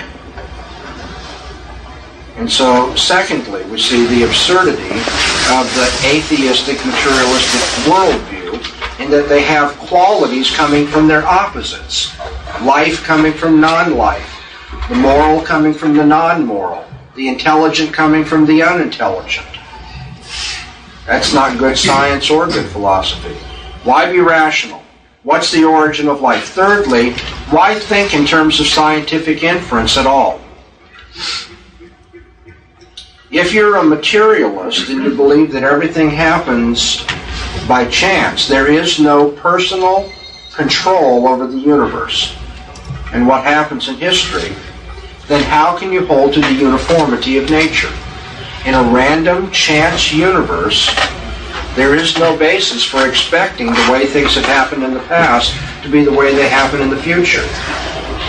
And 2.36 2.51
so, 2.51 2.94
secondly, 2.94 3.65
we 3.65 3.78
see 3.78 4.06
the 4.06 4.24
absurdity 4.24 4.82
of 4.82 5.65
the 5.74 5.90
atheistic 6.05 6.85
materialistic 6.85 7.61
worldview 7.90 8.34
in 8.99 9.11
that 9.11 9.29
they 9.29 9.43
have 9.43 9.77
qualities 9.79 10.51
coming 10.51 10.87
from 10.87 11.09
their 11.09 11.27
opposites. 11.27 12.16
Life 12.62 13.03
coming 13.03 13.33
from 13.33 13.61
non-life, 13.61 14.43
the 14.89 14.95
moral 14.95 15.41
coming 15.41 15.75
from 15.75 15.95
the 15.95 16.05
non-moral, 16.07 16.85
the 17.16 17.29
intelligent 17.29 17.93
coming 17.93 18.25
from 18.25 18.47
the 18.47 18.62
unintelligent. 18.62 19.47
That's 21.07 21.35
not 21.35 21.59
good 21.59 21.77
science 21.77 22.31
or 22.31 22.47
good 22.47 22.66
philosophy. 22.71 23.35
Why 23.83 24.11
be 24.11 24.21
rational? 24.21 24.83
What's 25.23 25.51
the 25.51 25.65
origin 25.65 26.09
of 26.09 26.21
life? 26.21 26.45
Thirdly, 26.45 27.12
why 27.51 27.75
think 27.75 28.15
in 28.15 28.27
terms 28.27 28.61
of 28.61 28.66
scientific 28.66 29.43
inference 29.43 29.97
at 29.97 30.07
all? 30.07 30.41
If 33.31 33.53
you're 33.53 33.77
a 33.77 33.83
materialist 33.83 34.89
and 34.89 35.03
you 35.03 35.16
believe 35.16 35.51
that 35.53 35.65
everything 35.65 36.11
happens 36.11 37.05
by 37.66 37.86
chance, 37.86 38.47
there 38.47 38.70
is 38.70 38.99
no 39.01 39.31
personal 39.31 40.11
control 40.55 41.27
over 41.28 41.47
the 41.47 41.59
universe 41.59 42.36
and 43.15 43.28
what 43.28 43.45
happens 43.45 43.89
in 43.89 43.95
history, 43.95 44.53
then 45.28 45.43
how 45.45 45.78
can 45.78 45.93
you 45.93 46.05
hold 46.05 46.35
to 46.35 46.41
the 46.41 46.53
uniformity 46.53 47.39
of 47.39 47.49
nature? 47.49 47.93
In 48.66 48.74
a 48.74 48.82
random 48.82 49.53
chance 49.53 50.12
universe, 50.12 50.93
there 51.77 51.95
is 51.95 52.19
no 52.19 52.36
basis 52.36 52.82
for 52.85 53.09
expecting 53.09 53.66
the 53.66 53.89
way 53.91 54.07
things 54.07 54.35
have 54.35 54.45
happened 54.45 54.82
in 54.82 54.95
the 54.95 55.01
past 55.01 55.55
to 55.85 55.89
be 55.89 56.05
the 56.05 56.12
way 56.12 56.35
they 56.35 56.49
happen 56.49 56.81
in 56.81 56.91
the 56.91 57.01
future. 57.01 57.47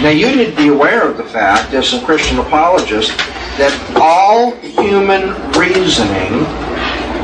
Now, 0.03 0.09
you 0.09 0.35
need 0.35 0.51
to 0.51 0.55
be 0.55 0.67
aware 0.67 1.09
of 1.09 1.17
the 1.17 1.23
fact, 1.23 1.73
as 1.73 1.93
a 1.93 2.05
Christian 2.05 2.37
apologist, 2.37 3.17
that 3.57 3.73
all 3.95 4.51
human 4.57 5.33
reasoning, 5.53 6.45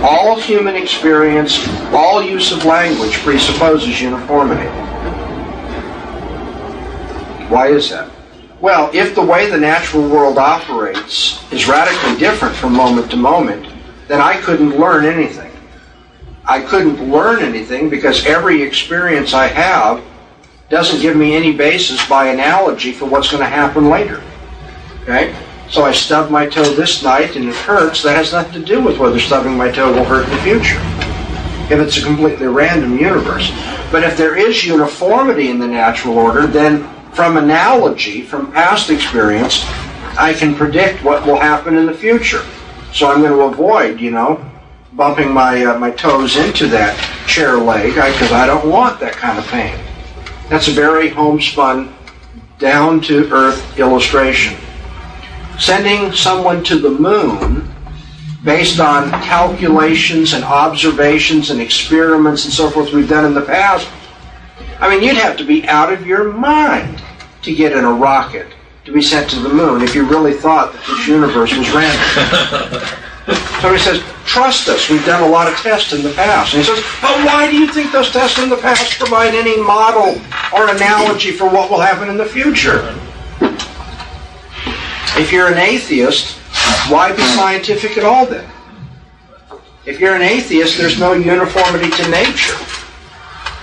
all 0.01 0.39
human 0.39 0.75
experience, 0.75 1.67
all 1.93 2.23
use 2.23 2.51
of 2.51 2.65
language 2.65 3.13
presupposes 3.19 4.01
uniformity. 4.01 4.67
Why 7.47 7.67
is 7.67 7.89
that? 7.89 8.11
Well, 8.61 8.89
if 8.93 9.15
the 9.15 9.21
way 9.21 9.49
the 9.49 9.57
natural 9.57 10.07
world 10.07 10.37
operates 10.37 11.43
is 11.51 11.67
radically 11.67 12.17
different 12.17 12.55
from 12.55 12.73
moment 12.73 13.11
to 13.11 13.17
moment, 13.17 13.67
then 14.07 14.21
I 14.21 14.39
couldn't 14.41 14.79
learn 14.79 15.05
anything. 15.05 15.51
I 16.45 16.61
couldn't 16.61 17.09
learn 17.09 17.43
anything 17.43 17.89
because 17.89 18.25
every 18.25 18.61
experience 18.61 19.33
I 19.33 19.47
have 19.47 20.03
doesn't 20.69 21.01
give 21.01 21.15
me 21.15 21.35
any 21.35 21.55
basis 21.55 22.07
by 22.07 22.27
analogy 22.27 22.91
for 22.91 23.05
what's 23.05 23.29
going 23.29 23.43
to 23.43 23.49
happen 23.49 23.89
later. 23.89 24.21
Okay? 25.03 25.35
So 25.71 25.85
I 25.85 25.93
stubbed 25.93 26.29
my 26.29 26.47
toe 26.47 26.73
this 26.73 27.01
night 27.01 27.37
and 27.37 27.47
it 27.47 27.55
hurts. 27.55 28.03
That 28.03 28.17
has 28.17 28.33
nothing 28.33 28.61
to 28.61 28.65
do 28.65 28.83
with 28.83 28.97
whether 28.97 29.17
stubbing 29.19 29.55
my 29.55 29.71
toe 29.71 29.93
will 29.93 30.03
hurt 30.03 30.25
in 30.25 30.31
the 30.31 30.41
future. 30.41 30.79
If 31.73 31.79
it's 31.79 31.97
a 31.97 32.03
completely 32.03 32.47
random 32.47 32.99
universe. 32.99 33.49
But 33.89 34.03
if 34.03 34.17
there 34.17 34.35
is 34.35 34.65
uniformity 34.65 35.49
in 35.49 35.59
the 35.59 35.67
natural 35.67 36.17
order, 36.17 36.45
then 36.45 36.83
from 37.13 37.37
analogy, 37.37 38.21
from 38.21 38.51
past 38.51 38.89
experience, 38.89 39.63
I 40.17 40.35
can 40.37 40.55
predict 40.55 41.05
what 41.05 41.25
will 41.25 41.39
happen 41.39 41.77
in 41.77 41.85
the 41.85 41.93
future. 41.93 42.43
So 42.91 43.09
I'm 43.09 43.21
going 43.21 43.31
to 43.31 43.43
avoid, 43.43 44.01
you 44.01 44.11
know, 44.11 44.45
bumping 44.91 45.33
my 45.33 45.63
uh, 45.63 45.79
my 45.79 45.91
toes 45.91 46.35
into 46.35 46.67
that 46.67 46.97
chair 47.29 47.55
leg 47.55 47.95
because 47.95 48.33
I, 48.33 48.43
I 48.43 48.45
don't 48.45 48.69
want 48.69 48.99
that 48.99 49.13
kind 49.13 49.39
of 49.39 49.47
pain. 49.47 49.79
That's 50.49 50.67
a 50.67 50.71
very 50.71 51.07
homespun, 51.07 51.95
down 52.59 52.99
to 53.03 53.31
earth 53.31 53.79
illustration 53.79 54.57
sending 55.59 56.11
someone 56.11 56.63
to 56.65 56.79
the 56.79 56.89
moon 56.89 57.69
based 58.43 58.79
on 58.79 59.09
calculations 59.21 60.33
and 60.33 60.43
observations 60.43 61.51
and 61.51 61.61
experiments 61.61 62.45
and 62.45 62.53
so 62.53 62.69
forth 62.69 62.91
we've 62.91 63.09
done 63.09 63.25
in 63.25 63.33
the 63.33 63.41
past, 63.41 63.87
I 64.79 64.89
mean, 64.89 65.03
you'd 65.03 65.17
have 65.17 65.37
to 65.37 65.43
be 65.43 65.67
out 65.67 65.93
of 65.93 66.07
your 66.07 66.33
mind 66.33 67.01
to 67.43 67.53
get 67.53 67.71
in 67.73 67.85
a 67.85 67.91
rocket 67.91 68.47
to 68.85 68.91
be 68.91 69.01
sent 69.01 69.29
to 69.29 69.39
the 69.39 69.49
moon 69.49 69.81
if 69.81 69.93
you 69.93 70.03
really 70.07 70.33
thought 70.33 70.73
that 70.73 70.83
this 70.87 71.07
universe 71.07 71.55
was 71.55 71.69
random. 71.69 72.81
so 73.61 73.71
he 73.71 73.77
says, 73.77 74.01
trust 74.25 74.69
us. 74.69 74.89
We've 74.89 75.05
done 75.05 75.21
a 75.21 75.27
lot 75.27 75.47
of 75.47 75.55
tests 75.59 75.93
in 75.93 76.01
the 76.01 76.11
past. 76.13 76.53
And 76.53 76.63
he 76.63 76.67
says, 76.67 76.83
but 76.99 77.13
why 77.25 77.49
do 77.49 77.57
you 77.57 77.71
think 77.71 77.91
those 77.91 78.11
tests 78.11 78.39
in 78.39 78.49
the 78.49 78.57
past 78.57 78.97
provide 78.97 79.35
any 79.35 79.61
model 79.61 80.19
or 80.51 80.69
analogy 80.73 81.31
for 81.31 81.47
what 81.47 81.69
will 81.69 81.79
happen 81.79 82.09
in 82.09 82.17
the 82.17 82.25
future? 82.25 82.97
If 85.21 85.31
you're 85.31 85.49
an 85.49 85.59
atheist, 85.59 86.35
why 86.89 87.15
be 87.15 87.21
scientific 87.21 87.95
at 87.95 88.03
all 88.03 88.25
then? 88.25 88.43
If 89.85 89.99
you're 89.99 90.15
an 90.15 90.23
atheist, 90.23 90.79
there's 90.79 90.99
no 90.99 91.13
uniformity 91.13 91.91
to 91.91 92.09
nature. 92.09 92.57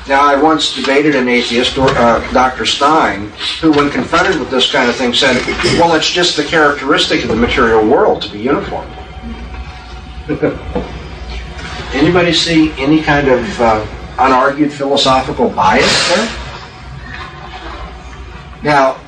Now, 0.06 0.22
I 0.22 0.40
once 0.40 0.76
debated 0.76 1.16
an 1.16 1.28
atheist, 1.28 1.76
uh, 1.76 2.32
Dr. 2.32 2.64
Stein, 2.64 3.32
who, 3.60 3.72
when 3.72 3.90
confronted 3.90 4.38
with 4.38 4.52
this 4.52 4.70
kind 4.70 4.88
of 4.88 4.94
thing, 4.94 5.12
said, 5.12 5.36
well, 5.80 5.96
it's 5.96 6.08
just 6.08 6.36
the 6.36 6.44
characteristic 6.44 7.24
of 7.24 7.28
the 7.28 7.36
material 7.36 7.84
world 7.84 8.22
to 8.22 8.30
be 8.30 8.38
uniform. 8.38 8.88
Anybody 11.92 12.32
see 12.32 12.70
any 12.80 13.02
kind 13.02 13.26
of 13.26 13.60
uh, 13.60 13.84
unargued 14.16 14.70
philosophical 14.70 15.50
bias 15.50 16.08
there? 16.08 16.28
Now, 18.62 19.00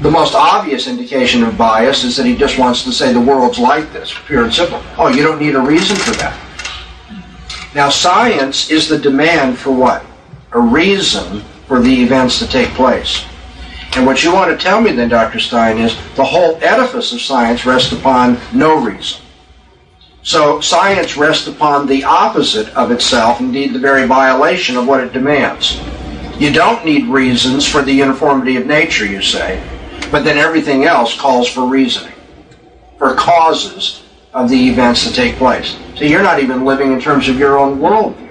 the 0.00 0.10
most 0.10 0.34
obvious 0.34 0.86
indication 0.86 1.42
of 1.42 1.58
bias 1.58 2.04
is 2.04 2.16
that 2.16 2.26
he 2.26 2.36
just 2.36 2.58
wants 2.58 2.84
to 2.84 2.92
say 2.92 3.12
the 3.12 3.20
world's 3.20 3.58
like 3.58 3.92
this, 3.92 4.14
pure 4.26 4.44
and 4.44 4.52
simple. 4.52 4.82
Oh, 4.96 5.08
you 5.08 5.22
don't 5.22 5.40
need 5.40 5.54
a 5.54 5.60
reason 5.60 5.96
for 5.96 6.12
that. 6.12 6.38
Now, 7.74 7.88
science 7.88 8.70
is 8.70 8.88
the 8.88 8.98
demand 8.98 9.58
for 9.58 9.70
what? 9.72 10.04
a 10.52 10.60
reason 10.60 11.40
for 11.66 11.80
the 11.80 12.02
events 12.02 12.38
to 12.38 12.48
take 12.48 12.68
place. 12.70 13.24
And 13.96 14.06
what 14.06 14.22
you 14.22 14.32
want 14.32 14.50
to 14.50 14.62
tell 14.62 14.80
me 14.80 14.92
then, 14.92 15.08
Dr. 15.08 15.40
Stein, 15.40 15.78
is 15.78 15.96
the 16.14 16.24
whole 16.24 16.58
edifice 16.62 17.12
of 17.12 17.20
science 17.20 17.66
rests 17.66 17.92
upon 17.92 18.38
no 18.52 18.80
reason. 18.80 19.20
So 20.22 20.60
science 20.60 21.16
rests 21.16 21.46
upon 21.46 21.86
the 21.86 22.04
opposite 22.04 22.68
of 22.76 22.90
itself, 22.90 23.40
indeed 23.40 23.72
the 23.72 23.78
very 23.78 24.06
violation 24.06 24.76
of 24.76 24.86
what 24.86 25.02
it 25.02 25.12
demands. 25.12 25.80
You 26.38 26.52
don't 26.52 26.84
need 26.84 27.06
reasons 27.06 27.66
for 27.66 27.82
the 27.82 27.92
uniformity 27.92 28.56
of 28.56 28.66
nature, 28.66 29.06
you 29.06 29.22
say, 29.22 29.62
but 30.10 30.24
then 30.24 30.38
everything 30.38 30.84
else 30.84 31.18
calls 31.18 31.48
for 31.48 31.66
reasoning, 31.66 32.14
for 32.98 33.14
causes 33.14 34.02
of 34.32 34.48
the 34.48 34.68
events 34.68 35.04
that 35.04 35.14
take 35.14 35.36
place. 35.36 35.76
So 35.96 36.04
you're 36.04 36.22
not 36.22 36.40
even 36.40 36.64
living 36.64 36.92
in 36.92 37.00
terms 37.00 37.28
of 37.28 37.38
your 37.38 37.58
own 37.58 37.78
worldview. 37.78 38.28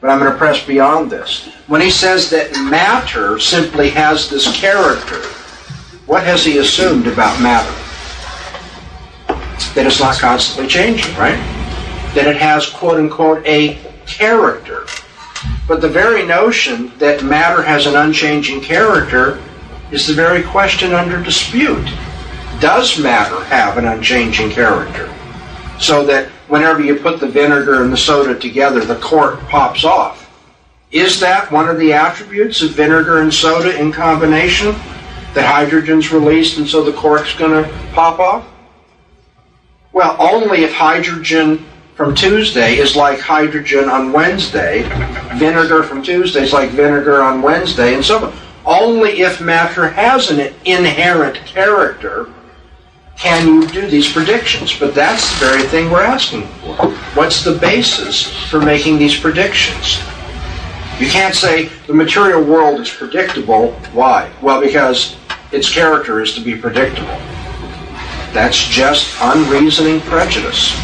But 0.00 0.10
I'm 0.10 0.20
going 0.20 0.30
to 0.30 0.38
press 0.38 0.64
beyond 0.64 1.10
this. 1.10 1.48
When 1.66 1.80
he 1.80 1.90
says 1.90 2.30
that 2.30 2.52
matter 2.70 3.38
simply 3.38 3.90
has 3.90 4.30
this 4.30 4.54
character, 4.56 5.20
what 6.06 6.22
has 6.22 6.44
he 6.44 6.58
assumed 6.58 7.06
about 7.06 7.40
matter? 7.42 7.70
That 9.74 9.86
it's 9.86 10.00
not 10.00 10.18
constantly 10.18 10.68
changing, 10.68 11.14
right? 11.16 11.36
That 12.14 12.26
it 12.26 12.36
has, 12.36 12.68
quote 12.68 12.98
unquote, 12.98 13.44
a 13.46 13.78
character. 14.06 14.86
But 15.66 15.80
the 15.80 15.88
very 15.88 16.24
notion 16.24 16.96
that 16.98 17.22
matter 17.22 17.62
has 17.62 17.86
an 17.86 17.96
unchanging 17.96 18.60
character 18.62 19.42
is 19.90 20.06
the 20.06 20.14
very 20.14 20.42
question 20.42 20.92
under 20.92 21.22
dispute. 21.22 21.86
Does 22.60 22.98
matter 22.98 23.42
have 23.44 23.78
an 23.78 23.86
unchanging 23.86 24.50
character? 24.50 25.12
So 25.78 26.04
that 26.06 26.28
whenever 26.48 26.80
you 26.82 26.96
put 26.96 27.20
the 27.20 27.28
vinegar 27.28 27.82
and 27.82 27.92
the 27.92 27.96
soda 27.96 28.38
together, 28.38 28.84
the 28.84 28.96
cork 28.96 29.40
pops 29.48 29.84
off. 29.84 30.28
Is 30.90 31.20
that 31.20 31.52
one 31.52 31.68
of 31.68 31.78
the 31.78 31.92
attributes 31.92 32.62
of 32.62 32.70
vinegar 32.70 33.20
and 33.20 33.32
soda 33.32 33.78
in 33.78 33.92
combination? 33.92 34.74
That 35.34 35.44
hydrogen's 35.44 36.10
released 36.10 36.58
and 36.58 36.66
so 36.66 36.82
the 36.82 36.92
cork's 36.92 37.34
going 37.34 37.62
to 37.62 37.70
pop 37.92 38.18
off? 38.18 38.46
Well, 39.92 40.16
only 40.18 40.64
if 40.64 40.72
hydrogen 40.72 41.64
from 41.94 42.14
Tuesday 42.14 42.76
is 42.76 42.94
like 42.94 43.20
hydrogen 43.20 43.88
on 43.88 44.12
Wednesday, 44.12 44.82
vinegar 45.36 45.82
from 45.82 46.02
Tuesday 46.02 46.42
is 46.42 46.52
like 46.52 46.70
vinegar 46.70 47.22
on 47.22 47.42
Wednesday, 47.42 47.94
and 47.94 48.04
so 48.04 48.26
on. 48.26 48.47
Only 48.68 49.22
if 49.22 49.40
matter 49.40 49.88
has 49.88 50.30
an 50.30 50.54
inherent 50.66 51.36
character 51.46 52.28
can 53.16 53.46
you 53.48 53.66
do 53.66 53.88
these 53.88 54.12
predictions. 54.12 54.78
But 54.78 54.94
that's 54.94 55.32
the 55.40 55.46
very 55.46 55.62
thing 55.62 55.90
we're 55.90 56.02
asking 56.02 56.46
for. 56.46 56.90
What's 57.14 57.42
the 57.42 57.54
basis 57.54 58.26
for 58.50 58.60
making 58.60 58.98
these 58.98 59.18
predictions? 59.18 60.00
You 61.00 61.08
can't 61.08 61.34
say 61.34 61.70
the 61.86 61.94
material 61.94 62.44
world 62.44 62.78
is 62.78 62.90
predictable. 62.90 63.72
Why? 63.94 64.30
Well, 64.42 64.60
because 64.60 65.16
its 65.50 65.72
character 65.72 66.20
is 66.20 66.34
to 66.34 66.42
be 66.42 66.54
predictable. 66.54 67.16
That's 68.34 68.62
just 68.68 69.16
unreasoning 69.22 70.02
prejudice. 70.02 70.78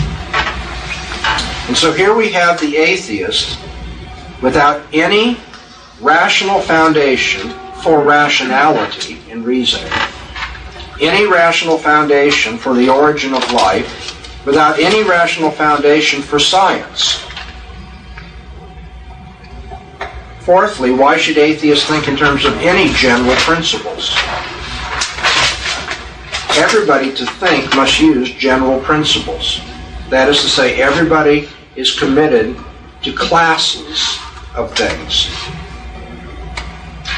And 1.69 1.77
so 1.77 1.93
here 1.93 2.15
we 2.17 2.33
have 2.33 2.59
the 2.59 2.79
atheist 2.79 3.59
without 4.41 4.81
any 4.95 5.37
rational 6.01 6.61
foundation 6.61 7.53
for 7.85 8.03
rationality 8.03 9.21
in 9.29 9.45
reasoning, 9.45 9.93
any 11.03 11.27
rational 11.31 11.77
foundation 11.77 12.57
for 12.57 12.73
the 12.73 12.89
origin 12.89 13.35
of 13.35 13.53
life, 13.53 14.47
without 14.47 14.79
any 14.79 15.03
rational 15.03 15.51
foundation 15.51 16.23
for 16.23 16.39
science. 16.39 17.23
Fourthly, 20.41 20.93
why 20.93 21.19
should 21.19 21.37
atheists 21.37 21.87
think 21.87 22.09
in 22.09 22.17
terms 22.17 22.47
of 22.47 22.55
any 22.61 22.91
general 22.95 23.37
principles? 23.37 24.11
Everybody 26.57 27.15
to 27.15 27.27
think 27.27 27.77
must 27.77 28.01
use 28.01 28.31
general 28.31 28.81
principles. 28.81 29.61
That 30.09 30.31
is 30.31 30.41
to 30.41 30.49
say, 30.49 30.81
everybody 30.81 31.51
is 31.77 31.99
committed 31.99 32.57
to 33.03 33.13
classes 33.13 34.19
of 34.55 34.75
things. 34.75 35.29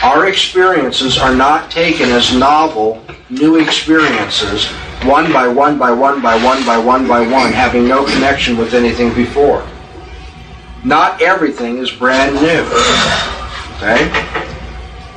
Our 0.03 0.29
experiences 0.29 1.19
are 1.19 1.35
not 1.35 1.71
taken 1.71 2.11
as 2.11 2.35
novel, 2.35 3.03
new 3.31 3.57
experiences, 3.57 4.67
one 5.05 5.33
by 5.33 5.49
one 5.49 5.79
by 5.79 5.91
one 5.91 6.21
by 6.21 6.43
one 6.43 6.65
by 6.67 6.79
one 6.79 7.09
by 7.09 7.21
one, 7.21 7.53
having 7.53 7.89
no 7.89 8.05
connection 8.05 8.57
with 8.57 8.75
anything 8.75 9.15
before. 9.15 9.67
Not 10.85 11.23
everything 11.23 11.79
is 11.79 11.91
brand 11.91 12.35
new. 12.37 12.63
Okay? 13.77 14.09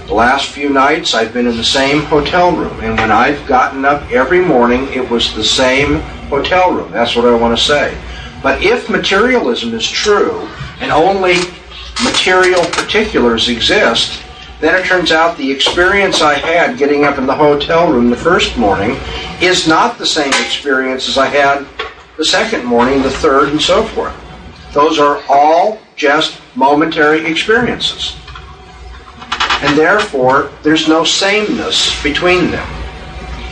The 0.08 0.14
last 0.14 0.50
few 0.50 0.70
nights 0.70 1.14
I've 1.14 1.34
been 1.34 1.46
in 1.46 1.58
the 1.58 1.64
same 1.64 2.04
hotel 2.04 2.56
room, 2.56 2.80
and 2.80 2.98
when 2.98 3.12
I've 3.12 3.46
gotten 3.48 3.86
up 3.86 4.10
every 4.12 4.44
morning, 4.44 4.88
it 4.94 5.08
was 5.08 5.36
the 5.36 5.44
same 5.44 6.00
hotel 6.30 6.72
room. 6.72 6.92
That's 6.92 7.16
what 7.16 7.26
I 7.26 7.36
want 7.36 7.56
to 7.56 7.64
say. 7.64 7.96
But 8.42 8.64
if 8.64 8.90
materialism 8.90 9.74
is 9.74 9.88
true, 9.88 10.48
and 10.80 10.92
only 10.92 11.36
material 12.02 12.64
particulars 12.72 13.50
exist, 13.50 14.24
then 14.60 14.76
it 14.76 14.86
turns 14.86 15.12
out 15.12 15.38
the 15.38 15.52
experience 15.52 16.22
I 16.22 16.34
had 16.34 16.78
getting 16.78 17.06
up 17.06 17.18
in 17.18 17.26
the 17.26 17.36
hotel 17.36 17.92
room 17.92 18.10
the 18.10 18.18
first 18.18 18.58
morning 18.58 18.98
is 19.42 19.68
not 19.68 19.98
the 19.98 20.06
same 20.06 20.34
experience 20.34 21.08
as 21.08 21.18
I 21.18 21.28
had 21.28 21.66
the 22.18 22.26
second 22.26 22.66
morning, 22.66 23.02
the 23.02 23.10
third, 23.10 23.50
and 23.50 23.62
so 23.62 23.84
forth. 23.84 24.14
Those 24.74 25.00
are 25.00 25.24
all 25.30 25.80
just 25.96 26.42
momentary 26.56 27.26
experiences. 27.26 28.18
And 29.62 29.78
therefore, 29.78 30.52
there's 30.62 30.90
no 30.90 31.06
sameness 31.06 32.02
between 32.04 32.52
them. 32.52 32.68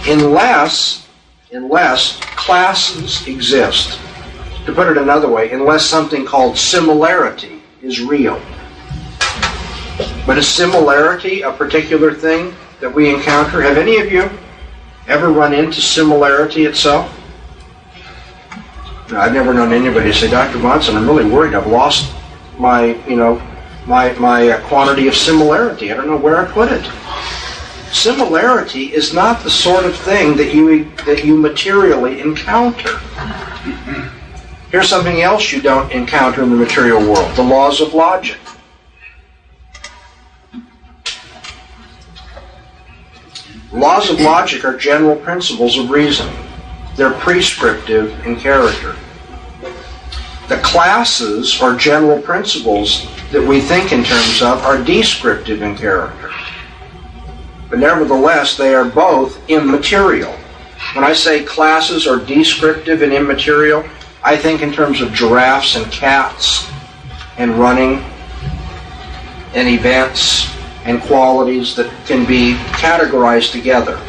Unless, 0.08 1.08
unless 1.54 2.20
classes 2.20 3.26
exist. 3.28 4.00
To 4.66 4.74
put 4.74 4.90
it 4.90 4.98
another 4.98 5.30
way, 5.30 5.52
unless 5.52 5.86
something 5.86 6.26
called 6.26 6.58
similarity 6.58 7.62
is 7.82 8.02
real. 8.02 8.42
But 10.26 10.38
a 10.38 10.44
similarity 10.44 11.42
a 11.42 11.52
particular 11.52 12.14
thing 12.14 12.54
that 12.80 12.94
we 12.94 13.14
encounter? 13.14 13.62
Have 13.62 13.78
any 13.78 13.98
of 13.98 14.12
you 14.12 14.30
ever 15.08 15.30
run 15.30 15.54
into 15.54 15.82
similarity 15.82 16.66
itself? 16.66 17.14
I've 19.12 19.34
never 19.34 19.54
known 19.54 19.72
anybody 19.72 20.12
say, 20.12 20.30
Dr. 20.30 20.58
Bahnsen, 20.60 20.96
I'm 20.96 21.08
really 21.08 21.30
worried. 21.30 21.56
I've 21.56 21.68
lost 21.68 22.14
my, 22.60 22.96
you 23.08 23.16
know, 23.16 23.42
my, 23.86 24.12
my 24.14 24.50
uh, 24.50 24.68
quantity 24.68 25.08
of 25.08 25.16
similarity. 25.16 25.92
I 25.92 25.96
don't 25.96 26.08
know 26.08 26.18
where 26.18 26.38
I 26.38 26.52
put 26.52 26.70
it. 26.72 26.84
Similarity 27.94 28.94
is 28.94 29.14
not 29.14 29.44
the 29.44 29.50
sort 29.50 29.86
of 29.86 29.96
thing 29.96 30.36
that 30.36 30.54
you, 30.54 30.92
that 31.06 31.24
you 31.24 31.38
materially 31.38 32.20
encounter. 32.20 32.98
Here's 34.72 34.90
something 34.90 35.22
else 35.22 35.54
you 35.54 35.62
don't 35.62 35.90
encounter 35.94 36.44
in 36.44 36.50
the 36.50 36.58
material 36.58 37.00
world 37.00 37.34
the 37.38 37.44
laws 37.44 37.80
of 37.80 37.94
logic. 37.94 38.38
Laws 43.78 44.10
of 44.10 44.20
logic 44.20 44.66
are 44.66 44.76
general 44.76 45.16
principles 45.16 45.78
of 45.78 45.92
reason. 45.92 46.28
They're 46.96 47.14
prescriptive 47.14 48.26
in 48.26 48.36
character. 48.36 48.96
The 50.50 50.58
classes 50.64 51.62
or 51.62 51.76
general 51.76 52.20
principles 52.20 53.08
that 53.32 53.48
we 53.48 53.62
think 53.62 53.92
in 53.92 54.04
terms 54.04 54.42
of 54.42 54.64
are 54.64 54.84
descriptive 54.84 55.62
in 55.62 55.78
character. 55.78 56.32
But 57.70 57.78
nevertheless, 57.78 58.58
they 58.58 58.74
are 58.74 58.86
both 58.86 59.48
immaterial. 59.48 60.34
When 60.96 61.04
I 61.04 61.14
say 61.14 61.44
classes 61.44 62.08
are 62.08 62.18
descriptive 62.18 63.04
and 63.04 63.14
immaterial, 63.14 63.86
I 64.24 64.38
think 64.38 64.64
in 64.64 64.74
terms 64.74 65.02
of 65.02 65.14
giraffes 65.14 65.76
and 65.76 65.92
cats 65.92 66.68
and 67.38 67.60
running 67.60 68.04
and 69.54 69.70
events 69.70 70.57
and 70.88 71.02
qualities 71.02 71.76
that 71.76 71.92
can 72.06 72.26
be 72.26 72.54
categorized 72.72 73.52
together. 73.52 74.00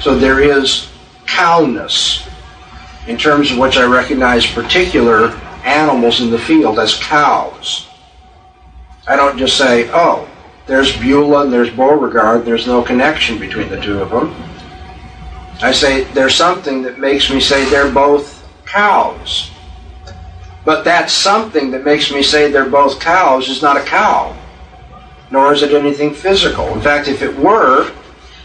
So 0.00 0.18
there 0.18 0.40
is 0.40 0.90
cowness, 1.26 2.28
in 3.06 3.16
terms 3.16 3.52
of 3.52 3.58
which 3.58 3.76
I 3.76 3.84
recognize 3.84 4.44
particular 4.44 5.30
animals 5.64 6.20
in 6.20 6.30
the 6.30 6.38
field 6.38 6.80
as 6.80 6.98
cows. 6.98 7.86
I 9.06 9.14
don't 9.14 9.38
just 9.38 9.56
say, 9.56 9.88
oh, 9.92 10.28
there's 10.66 10.94
Beulah 10.98 11.44
and 11.44 11.52
there's 11.52 11.70
Beauregard, 11.70 12.44
there's 12.44 12.66
no 12.66 12.82
connection 12.82 13.38
between 13.38 13.68
the 13.68 13.80
two 13.80 14.02
of 14.02 14.10
them. 14.10 14.34
I 15.62 15.72
say 15.72 16.04
there's 16.12 16.34
something 16.34 16.82
that 16.82 16.98
makes 16.98 17.30
me 17.30 17.40
say 17.40 17.68
they're 17.70 17.90
both 17.90 18.46
cows. 18.66 19.50
But 20.64 20.84
that 20.84 21.10
something 21.10 21.70
that 21.70 21.84
makes 21.84 22.12
me 22.12 22.22
say 22.22 22.50
they're 22.50 22.68
both 22.68 23.00
cows 23.00 23.48
is 23.48 23.62
not 23.62 23.76
a 23.76 23.82
cow 23.84 24.37
nor 25.30 25.52
is 25.52 25.62
it 25.62 25.72
anything 25.72 26.14
physical. 26.14 26.66
In 26.74 26.80
fact, 26.80 27.08
if 27.08 27.22
it 27.22 27.36
were, 27.36 27.92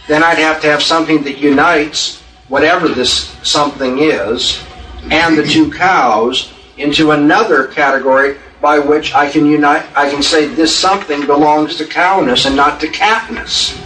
then 0.08 0.24
I'd 0.24 0.38
have 0.38 0.62
to 0.62 0.68
have 0.68 0.82
something 0.82 1.24
that 1.24 1.38
unites 1.38 2.22
whatever 2.50 2.88
this 2.88 3.38
something 3.44 4.00
is 4.00 4.64
and 5.12 5.38
the 5.38 5.46
two 5.46 5.72
cows 5.72 6.54
into 6.78 7.12
another 7.12 7.68
category 7.68 8.38
by 8.62 8.80
which 8.80 9.14
I 9.14 9.30
can 9.30 9.46
unite, 9.46 9.86
I 9.96 10.10
can 10.10 10.24
say 10.24 10.48
this 10.48 10.74
something 10.74 11.26
belongs 11.26 11.76
to 11.78 11.86
cowness 11.86 12.46
and 12.46 12.56
not 12.56 12.80
to 12.80 12.88
catness. 12.88 13.78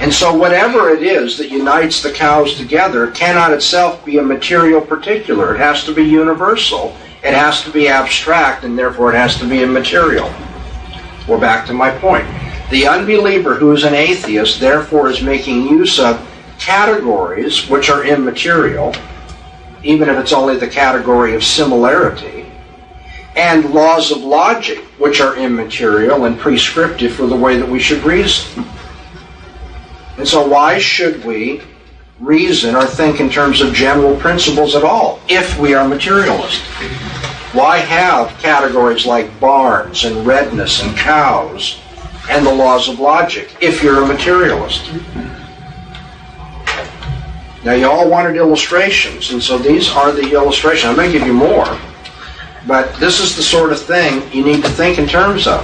And 0.00 0.12
so 0.12 0.34
whatever 0.34 0.90
it 0.90 1.02
is 1.02 1.38
that 1.38 1.50
unites 1.50 2.02
the 2.02 2.12
cows 2.12 2.56
together 2.56 3.10
cannot 3.10 3.52
itself 3.52 4.04
be 4.04 4.18
a 4.18 4.22
material 4.22 4.80
particular. 4.80 5.54
It 5.54 5.58
has 5.58 5.84
to 5.84 5.94
be 5.94 6.02
universal. 6.02 6.96
It 7.22 7.34
has 7.34 7.62
to 7.62 7.70
be 7.70 7.86
abstract, 7.86 8.64
and 8.64 8.76
therefore 8.76 9.12
it 9.12 9.16
has 9.16 9.38
to 9.38 9.48
be 9.48 9.62
immaterial. 9.62 10.32
We're 11.28 11.38
back 11.38 11.66
to 11.66 11.72
my 11.72 11.90
point. 11.98 12.26
The 12.70 12.88
unbeliever 12.88 13.54
who 13.54 13.70
is 13.72 13.84
an 13.84 13.94
atheist, 13.94 14.58
therefore, 14.58 15.08
is 15.08 15.22
making 15.22 15.68
use 15.68 16.00
of 16.00 16.20
categories 16.58 17.68
which 17.68 17.90
are 17.90 18.04
immaterial, 18.04 18.92
even 19.84 20.08
if 20.08 20.18
it's 20.18 20.32
only 20.32 20.56
the 20.56 20.66
category 20.66 21.34
of 21.34 21.44
similarity, 21.44 22.46
and 23.36 23.70
laws 23.70 24.10
of 24.10 24.18
logic 24.18 24.78
which 24.98 25.20
are 25.20 25.36
immaterial 25.36 26.24
and 26.24 26.38
prescriptive 26.38 27.14
for 27.14 27.26
the 27.26 27.36
way 27.36 27.56
that 27.56 27.68
we 27.68 27.78
should 27.78 28.02
reason. 28.02 28.64
And 30.18 30.26
so, 30.26 30.46
why 30.46 30.78
should 30.78 31.24
we 31.24 31.62
reason 32.18 32.74
or 32.74 32.84
think 32.84 33.20
in 33.20 33.30
terms 33.30 33.60
of 33.60 33.72
general 33.72 34.16
principles 34.16 34.74
at 34.74 34.82
all 34.82 35.20
if 35.28 35.56
we 35.58 35.72
are 35.74 35.86
materialist? 35.86 36.62
Why 37.52 37.76
have 37.76 38.30
categories 38.38 39.04
like 39.04 39.38
barns 39.38 40.04
and 40.04 40.26
redness 40.26 40.82
and 40.82 40.96
cows 40.96 41.78
and 42.30 42.46
the 42.46 42.54
laws 42.54 42.88
of 42.88 42.98
logic 42.98 43.54
if 43.60 43.82
you're 43.82 44.02
a 44.02 44.06
materialist? 44.06 44.90
Now, 47.62 47.74
you 47.74 47.90
all 47.90 48.08
wanted 48.08 48.36
illustrations, 48.36 49.32
and 49.32 49.42
so 49.42 49.58
these 49.58 49.90
are 49.90 50.12
the 50.12 50.32
illustrations. 50.32 50.96
Going 50.96 51.12
to 51.12 51.18
give 51.18 51.26
you 51.26 51.34
more, 51.34 51.78
but 52.66 52.94
this 52.96 53.20
is 53.20 53.36
the 53.36 53.42
sort 53.42 53.70
of 53.70 53.80
thing 53.80 54.22
you 54.32 54.42
need 54.42 54.62
to 54.62 54.70
think 54.70 54.98
in 54.98 55.06
terms 55.06 55.46
of. 55.46 55.62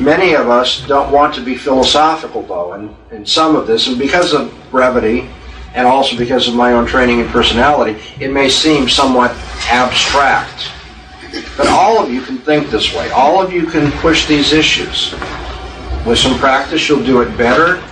Many 0.00 0.34
of 0.34 0.48
us 0.48 0.86
don't 0.86 1.10
want 1.10 1.34
to 1.34 1.40
be 1.40 1.56
philosophical, 1.56 2.42
though, 2.42 2.74
and, 2.74 2.94
and 3.10 3.28
some 3.28 3.56
of 3.56 3.66
this, 3.66 3.88
and 3.88 3.98
because 3.98 4.32
of 4.32 4.54
brevity, 4.70 5.28
and 5.74 5.84
also 5.86 6.16
because 6.16 6.46
of 6.46 6.54
my 6.54 6.72
own 6.74 6.86
training 6.86 7.20
and 7.20 7.28
personality, 7.30 8.00
it 8.20 8.30
may 8.30 8.48
seem 8.48 8.88
somewhat 8.88 9.32
abstract. 9.68 10.70
But 11.56 11.66
all 11.68 12.02
of 12.02 12.12
you 12.12 12.20
can 12.20 12.38
think 12.38 12.70
this 12.70 12.94
way. 12.94 13.10
All 13.10 13.42
of 13.42 13.52
you 13.52 13.66
can 13.66 13.90
push 14.00 14.26
these 14.26 14.52
issues. 14.52 15.12
With 16.06 16.18
some 16.18 16.38
practice, 16.38 16.88
you'll 16.88 17.04
do 17.04 17.22
it 17.22 17.36
better. 17.38 17.82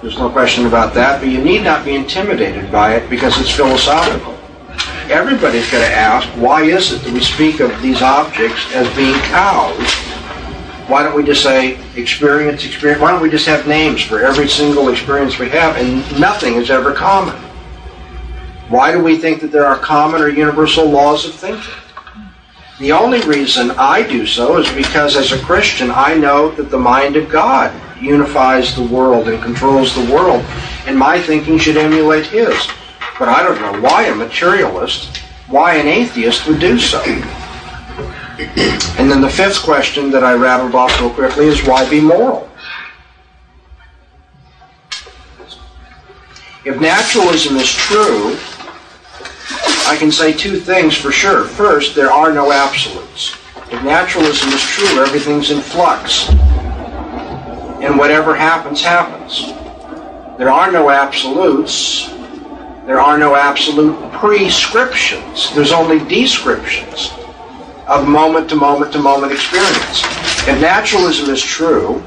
There's 0.00 0.18
no 0.18 0.30
question 0.30 0.66
about 0.66 0.94
that. 0.94 1.20
But 1.20 1.28
you 1.28 1.42
need 1.42 1.64
not 1.64 1.84
be 1.84 1.96
intimidated 1.96 2.70
by 2.70 2.94
it 2.94 3.10
because 3.10 3.38
it's 3.40 3.50
philosophical. 3.50 4.34
Everybody's 5.10 5.70
going 5.70 5.84
to 5.84 5.90
ask, 5.90 6.28
why 6.30 6.62
is 6.62 6.92
it 6.92 7.02
that 7.02 7.12
we 7.12 7.20
speak 7.20 7.60
of 7.60 7.80
these 7.80 8.02
objects 8.02 8.70
as 8.74 8.94
being 8.94 9.18
cows? 9.22 9.94
Why 10.86 11.02
don't 11.02 11.16
we 11.16 11.24
just 11.24 11.42
say 11.42 11.78
experience, 11.96 12.64
experience? 12.64 13.00
Why 13.00 13.10
don't 13.10 13.22
we 13.22 13.30
just 13.30 13.46
have 13.46 13.66
names 13.66 14.02
for 14.02 14.20
every 14.20 14.48
single 14.48 14.88
experience 14.88 15.38
we 15.38 15.48
have 15.50 15.76
and 15.76 16.20
nothing 16.20 16.54
is 16.54 16.70
ever 16.70 16.92
common? 16.92 17.34
Why 18.68 18.92
do 18.92 19.02
we 19.02 19.18
think 19.18 19.40
that 19.40 19.50
there 19.50 19.66
are 19.66 19.78
common 19.78 20.22
or 20.22 20.28
universal 20.28 20.88
laws 20.88 21.26
of 21.26 21.34
thinking? 21.34 21.74
The 22.78 22.92
only 22.92 23.20
reason 23.22 23.72
I 23.72 24.06
do 24.06 24.24
so 24.24 24.58
is 24.58 24.70
because 24.70 25.16
as 25.16 25.32
a 25.32 25.44
Christian, 25.44 25.90
I 25.90 26.14
know 26.14 26.52
that 26.52 26.70
the 26.70 26.78
mind 26.78 27.16
of 27.16 27.28
God 27.28 27.74
unifies 28.00 28.76
the 28.76 28.84
world 28.84 29.26
and 29.26 29.42
controls 29.42 29.96
the 29.96 30.14
world, 30.14 30.44
and 30.86 30.96
my 30.96 31.20
thinking 31.20 31.58
should 31.58 31.76
emulate 31.76 32.26
His. 32.26 32.68
But 33.18 33.28
I 33.28 33.42
don't 33.42 33.60
know 33.60 33.80
why 33.80 34.04
a 34.04 34.14
materialist, 34.14 35.16
why 35.48 35.74
an 35.74 35.88
atheist 35.88 36.46
would 36.46 36.60
do 36.60 36.78
so. 36.78 37.02
And 38.96 39.10
then 39.10 39.20
the 39.20 39.28
fifth 39.28 39.64
question 39.64 40.12
that 40.12 40.22
I 40.22 40.34
rattled 40.34 40.76
off 40.76 41.00
real 41.00 41.10
quickly 41.10 41.46
is 41.46 41.66
why 41.66 41.88
be 41.90 42.00
moral? 42.00 42.48
If 46.64 46.80
naturalism 46.80 47.56
is 47.56 47.72
true, 47.72 48.36
I 49.88 49.96
can 49.96 50.12
say 50.12 50.34
two 50.34 50.60
things 50.60 50.94
for 50.94 51.10
sure. 51.10 51.44
First, 51.44 51.94
there 51.94 52.10
are 52.10 52.30
no 52.30 52.52
absolutes. 52.52 53.34
If 53.72 53.82
naturalism 53.82 54.50
is 54.50 54.60
true, 54.60 55.02
everything's 55.02 55.50
in 55.50 55.62
flux. 55.62 56.28
And 57.80 57.98
whatever 57.98 58.34
happens, 58.36 58.82
happens. 58.82 59.46
There 60.36 60.50
are 60.50 60.70
no 60.70 60.90
absolutes. 60.90 62.08
There 62.84 63.00
are 63.00 63.16
no 63.16 63.34
absolute 63.34 64.12
prescriptions. 64.12 65.54
There's 65.54 65.72
only 65.72 66.00
descriptions 66.06 67.10
of 67.86 68.06
moment 68.06 68.50
to 68.50 68.56
moment 68.56 68.92
to 68.92 68.98
moment 68.98 69.32
experience. 69.32 70.02
If 70.46 70.60
naturalism 70.60 71.30
is 71.30 71.42
true, 71.42 72.02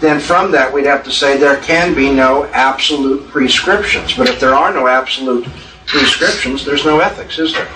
then 0.00 0.20
from 0.20 0.52
that 0.52 0.70
we'd 0.70 0.84
have 0.84 1.02
to 1.04 1.10
say 1.10 1.38
there 1.38 1.56
can 1.62 1.94
be 1.94 2.12
no 2.12 2.44
absolute 2.52 3.26
prescriptions. 3.30 4.12
But 4.12 4.28
if 4.28 4.38
there 4.38 4.54
are 4.54 4.74
no 4.74 4.86
absolute 4.86 5.46
prescriptions, 5.92 6.64
there's 6.64 6.84
no 6.84 7.00
ethics, 7.00 7.38
is 7.38 7.52
there? 7.52 7.68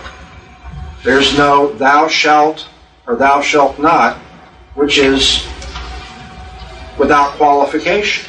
There's 1.04 1.36
no 1.36 1.72
thou 1.74 2.08
shalt 2.08 2.66
or 3.06 3.14
thou 3.14 3.40
shalt 3.40 3.78
not, 3.78 4.16
which 4.74 4.98
is 4.98 5.46
without 6.98 7.32
qualification. 7.32 8.28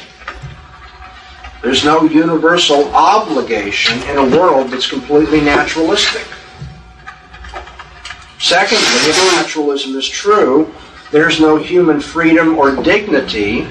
There's 1.62 1.84
no 1.84 2.04
universal 2.04 2.84
obligation 2.94 4.00
in 4.02 4.18
a 4.18 4.36
world 4.38 4.70
that's 4.70 4.88
completely 4.88 5.40
naturalistic. 5.40 6.26
Secondly, 8.38 8.84
if 8.84 9.16
naturalism 9.34 9.96
is 9.96 10.08
true, 10.08 10.72
there's 11.10 11.40
no 11.40 11.56
human 11.56 12.00
freedom 12.00 12.58
or 12.58 12.76
dignity 12.76 13.66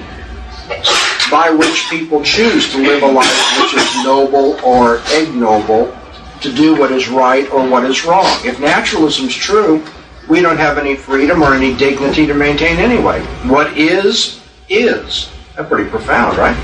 by 1.30 1.50
which 1.50 1.88
people 1.88 2.22
choose 2.22 2.70
to 2.72 2.78
live 2.78 3.02
a 3.02 3.06
life 3.06 3.60
which 3.60 3.74
is 3.74 4.04
noble 4.04 4.58
or 4.64 5.00
ignoble, 5.12 5.96
to 6.40 6.52
do 6.54 6.78
what 6.78 6.92
is 6.92 7.08
right 7.08 7.50
or 7.50 7.68
what 7.68 7.84
is 7.84 8.04
wrong. 8.04 8.26
If 8.44 8.60
naturalism 8.60 9.26
is 9.26 9.34
true, 9.34 9.84
we 10.28 10.40
don't 10.40 10.58
have 10.58 10.78
any 10.78 10.94
freedom 10.94 11.42
or 11.42 11.54
any 11.54 11.76
dignity 11.76 12.26
to 12.26 12.34
maintain 12.34 12.78
anyway. 12.78 13.20
What 13.46 13.76
is, 13.76 14.40
is. 14.68 15.30
That's 15.56 15.68
pretty 15.68 15.88
profound, 15.90 16.36
right? 16.36 16.56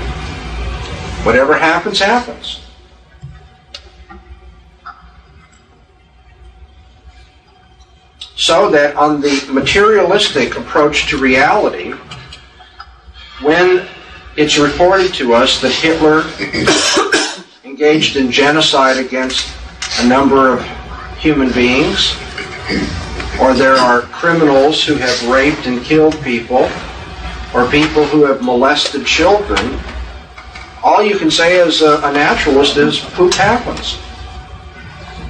Whatever 1.25 1.57
happens, 1.57 1.99
happens. 1.99 2.61
So 8.35 8.69
that 8.69 8.95
on 8.95 9.21
the 9.21 9.47
materialistic 9.51 10.57
approach 10.57 11.09
to 11.09 11.17
reality, 11.17 11.93
when 13.41 13.87
it's 14.37 14.57
reported 14.57 15.13
to 15.15 15.33
us 15.33 15.61
that 15.61 15.71
Hitler 15.71 16.23
engaged 17.63 18.17
in 18.17 18.31
genocide 18.31 18.97
against 18.97 19.55
a 19.99 20.07
number 20.07 20.53
of 20.53 20.65
human 21.17 21.51
beings, 21.51 22.15
or 23.39 23.53
there 23.53 23.75
are 23.75 24.01
criminals 24.01 24.83
who 24.83 24.95
have 24.95 25.27
raped 25.29 25.67
and 25.67 25.83
killed 25.83 26.19
people, 26.21 26.69
or 27.53 27.69
people 27.69 28.05
who 28.05 28.25
have 28.25 28.41
molested 28.41 29.05
children, 29.05 29.79
all 30.83 31.03
you 31.03 31.17
can 31.17 31.31
say 31.31 31.59
as 31.59 31.81
a, 31.81 31.97
a 32.03 32.13
naturalist 32.13 32.77
is 32.77 32.99
poop 32.99 33.33
happens. 33.33 33.97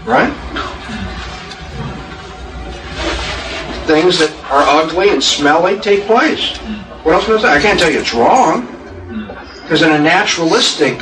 Right? 0.03 0.33
Things 3.85 4.19
that 4.19 4.31
are 4.51 4.63
ugly 4.83 5.09
and 5.09 5.23
smelly 5.23 5.79
take 5.79 6.03
place. 6.05 6.57
What 7.03 7.13
else 7.13 7.25
can 7.25 7.35
I 7.35 7.41
say? 7.41 7.47
I 7.47 7.61
can't 7.61 7.79
tell 7.79 7.91
you 7.91 7.99
it's 7.99 8.13
wrong. 8.13 8.67
Because 9.61 9.81
in 9.81 9.91
a 9.91 9.99
naturalistic 9.99 11.01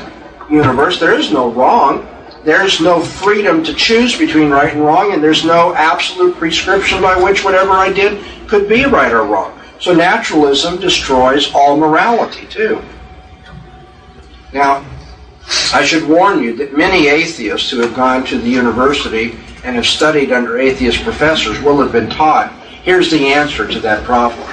universe, 0.49 0.99
there 0.99 1.17
is 1.17 1.31
no 1.31 1.49
wrong. 1.51 2.07
There's 2.43 2.81
no 2.81 3.01
freedom 3.01 3.63
to 3.63 3.73
choose 3.73 4.17
between 4.17 4.49
right 4.49 4.73
and 4.73 4.83
wrong, 4.83 5.13
and 5.13 5.23
there's 5.23 5.45
no 5.45 5.73
absolute 5.73 6.35
prescription 6.35 7.01
by 7.01 7.21
which 7.21 7.43
whatever 7.43 7.71
I 7.71 7.91
did 7.91 8.23
could 8.47 8.67
be 8.67 8.85
right 8.85 9.11
or 9.11 9.23
wrong. 9.23 9.57
So 9.79 9.93
naturalism 9.93 10.79
destroys 10.79 11.53
all 11.53 11.77
morality, 11.77 12.45
too. 12.47 12.81
Now, 14.53 14.85
I 15.73 15.83
should 15.83 16.07
warn 16.07 16.43
you 16.43 16.55
that 16.57 16.77
many 16.77 17.07
atheists 17.07 17.69
who 17.69 17.79
have 17.79 17.95
gone 17.95 18.25
to 18.25 18.37
the 18.37 18.49
university 18.49 19.37
and 19.63 19.75
have 19.75 19.85
studied 19.85 20.31
under 20.31 20.59
atheist 20.59 21.03
professors 21.03 21.59
will 21.61 21.81
have 21.81 21.91
been 21.91 22.09
taught 22.09 22.51
here's 22.83 23.09
the 23.09 23.27
answer 23.27 23.67
to 23.67 23.79
that 23.79 24.03
problem. 24.03 24.47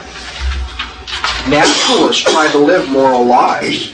Naturalists 1.51 2.23
try 2.23 2.49
to 2.53 2.59
live 2.59 2.89
moral 2.89 3.25
lives. 3.25 3.93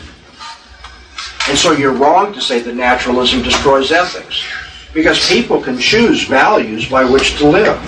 And 1.48 1.56
so 1.56 1.72
you're 1.72 1.92
wrong 1.92 2.32
to 2.32 2.40
say 2.40 2.60
that 2.60 2.74
naturalism 2.74 3.42
destroys 3.42 3.92
ethics. 3.92 4.44
Because 4.92 5.28
people 5.28 5.60
can 5.60 5.78
choose 5.78 6.24
values 6.24 6.88
by 6.88 7.04
which 7.04 7.36
to 7.38 7.48
live. 7.48 7.78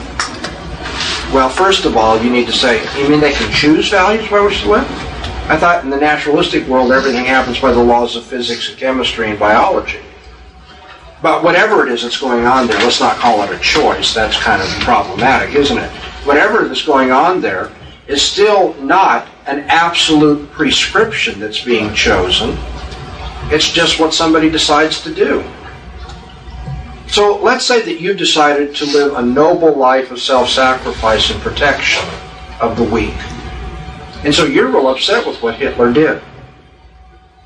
Well, 1.33 1.49
first 1.49 1.85
of 1.85 1.97
all, 1.97 2.23
you 2.23 2.31
need 2.31 2.47
to 2.47 2.53
say, 2.53 2.81
you 3.01 3.09
mean 3.09 3.21
they 3.21 3.33
can 3.33 3.53
choose 3.53 3.91
values 3.91 4.29
by 4.29 4.41
which 4.41 4.63
to 4.63 4.71
live? 4.71 4.91
I 5.51 5.57
thought 5.57 5.83
in 5.83 5.91
the 5.91 5.97
naturalistic 5.97 6.67
world 6.69 6.93
everything 6.93 7.25
happens 7.25 7.59
by 7.59 7.73
the 7.73 7.83
laws 7.83 8.17
of 8.17 8.25
physics 8.25 8.69
and 8.69 8.79
chemistry 8.79 9.31
and 9.31 9.39
biology. 9.39 10.01
But 11.21 11.43
whatever 11.43 11.85
it 11.87 11.91
is 11.91 12.03
that's 12.03 12.21
going 12.21 12.45
on 12.47 12.67
there, 12.67 12.79
let's 12.79 13.01
not 13.01 13.17
call 13.17 13.43
it 13.43 13.51
a 13.51 13.59
choice. 13.59 14.15
That's 14.15 14.39
kind 14.39 14.63
of 14.63 14.69
problematic, 14.81 15.55
isn't 15.55 15.79
it? 15.79 15.91
Whatever 16.25 16.69
that's 16.69 16.85
going 16.85 17.11
on 17.11 17.41
there 17.41 17.73
is 18.07 18.23
still 18.23 18.75
not 18.75 19.27
an 19.47 19.61
absolute 19.69 20.51
prescription 20.51 21.41
that's 21.41 21.65
being 21.65 21.93
chosen. 21.95 22.57
It's 23.51 23.71
just 23.71 23.99
what 23.99 24.13
somebody 24.13 24.51
decides 24.51 25.03
to 25.05 25.15
do. 25.15 25.45
So 27.07 27.39
let's 27.43 27.65
say 27.65 27.81
that 27.83 28.01
you 28.01 28.13
decided 28.13 28.75
to 28.77 28.85
live 28.85 29.15
a 29.15 29.23
noble 29.23 29.75
life 29.75 30.11
of 30.11 30.21
self 30.21 30.51
sacrifice 30.51 31.31
and 31.31 31.41
protection 31.41 32.07
of 32.61 32.77
the 32.77 32.85
weak. 32.85 33.15
And 34.25 34.35
so 34.35 34.45
you're 34.45 34.69
real 34.69 34.89
upset 34.89 35.27
with 35.27 35.43
what 35.43 35.55
Hitler 35.55 35.93
did. 35.93 36.23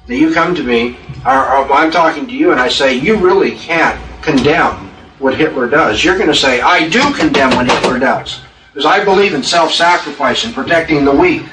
Now 0.08 0.16
you 0.16 0.34
come 0.34 0.54
to 0.56 0.64
me, 0.64 0.96
or, 1.24 1.38
or 1.38 1.72
I'm 1.72 1.92
talking 1.92 2.26
to 2.26 2.32
you, 2.32 2.50
and 2.50 2.60
I 2.60 2.68
say, 2.68 2.94
you 2.94 3.16
really 3.16 3.52
can't 3.52 4.00
condemn 4.22 4.90
what 5.20 5.36
Hitler 5.36 5.68
does. 5.68 6.02
You're 6.02 6.16
going 6.16 6.30
to 6.30 6.34
say, 6.34 6.60
I 6.60 6.88
do 6.88 7.14
condemn 7.14 7.50
what 7.50 7.70
Hitler 7.70 8.00
does. 8.00 8.40
Because 8.72 8.86
I 8.86 9.04
believe 9.04 9.34
in 9.34 9.42
self 9.42 9.70
sacrifice 9.70 10.44
and 10.44 10.52
protecting 10.52 11.04
the 11.04 11.12
weak. 11.12 11.44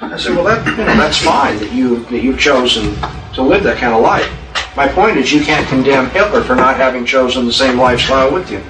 I 0.00 0.16
said, 0.16 0.34
well, 0.34 0.44
that, 0.44 0.66
you 0.66 0.76
know, 0.78 0.96
that's 0.96 1.18
fine 1.18 1.58
that, 1.58 1.72
you, 1.72 2.04
that 2.06 2.20
you've 2.20 2.38
chosen 2.38 2.94
to 3.34 3.42
live 3.42 3.62
that 3.64 3.78
kind 3.78 3.94
of 3.94 4.02
life. 4.02 4.30
My 4.76 4.88
point 4.88 5.16
is, 5.16 5.32
you 5.32 5.44
can't 5.44 5.66
condemn 5.68 6.10
Hitler 6.10 6.42
for 6.42 6.56
not 6.56 6.76
having 6.76 7.04
chosen 7.04 7.46
the 7.46 7.52
same 7.52 7.78
lifestyle 7.78 8.32
with 8.32 8.50
you. 8.50 8.62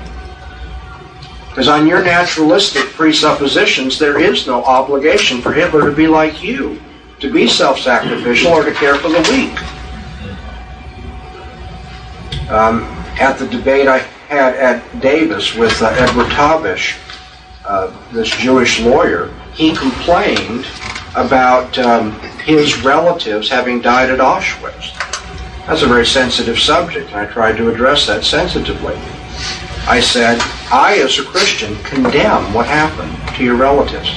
Because 1.48 1.68
on 1.68 1.86
your 1.86 2.02
naturalistic 2.02 2.86
presuppositions, 2.94 3.98
there 3.98 4.20
is 4.20 4.46
no 4.46 4.64
obligation 4.64 5.40
for 5.40 5.52
Hitler 5.52 5.88
to 5.88 5.96
be 5.96 6.08
like 6.08 6.42
you, 6.42 6.82
to 7.20 7.32
be 7.32 7.46
self 7.46 7.78
sacrificial 7.78 8.52
or 8.52 8.64
to 8.64 8.72
care 8.72 8.96
for 8.96 9.08
the 9.08 9.20
weak. 9.30 9.56
Um, 12.50 12.82
at 13.20 13.38
the 13.38 13.46
debate 13.46 13.86
I 13.86 13.98
had 14.28 14.54
at 14.56 15.00
Davis 15.00 15.54
with 15.54 15.80
uh, 15.80 15.94
Edward 15.96 16.26
Tabash, 16.26 16.98
uh, 17.64 17.96
this 18.12 18.28
Jewish 18.28 18.80
lawyer, 18.80 19.32
he 19.54 19.74
complained 19.74 20.66
about 21.14 21.78
um, 21.78 22.12
his 22.44 22.84
relatives 22.84 23.48
having 23.48 23.80
died 23.80 24.10
at 24.10 24.18
Auschwitz. 24.18 24.92
That's 25.66 25.80
a 25.80 25.86
very 25.86 26.04
sensitive 26.04 26.58
subject, 26.58 27.08
and 27.10 27.16
I 27.16 27.26
tried 27.26 27.56
to 27.56 27.70
address 27.70 28.06
that 28.06 28.22
sensitively. 28.22 28.94
I 29.88 30.00
said, 30.00 30.38
I, 30.70 30.98
as 31.02 31.18
a 31.18 31.24
Christian, 31.24 31.74
condemn 31.84 32.52
what 32.52 32.66
happened 32.66 33.16
to 33.36 33.44
your 33.44 33.56
relatives. 33.56 34.10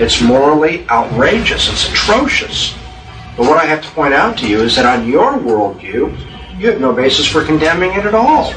It's 0.00 0.22
morally 0.22 0.88
outrageous, 0.88 1.68
it's 1.68 1.88
atrocious. 1.88 2.78
But 3.36 3.46
what 3.46 3.58
I 3.58 3.66
have 3.66 3.82
to 3.82 3.90
point 3.90 4.14
out 4.14 4.38
to 4.38 4.48
you 4.48 4.60
is 4.60 4.76
that 4.76 4.86
on 4.86 5.08
your 5.08 5.32
worldview, 5.32 6.16
you 6.60 6.70
have 6.70 6.80
no 6.80 6.92
basis 6.92 7.26
for 7.26 7.44
condemning 7.44 7.92
it 7.94 8.06
at 8.06 8.14
all. 8.14 8.52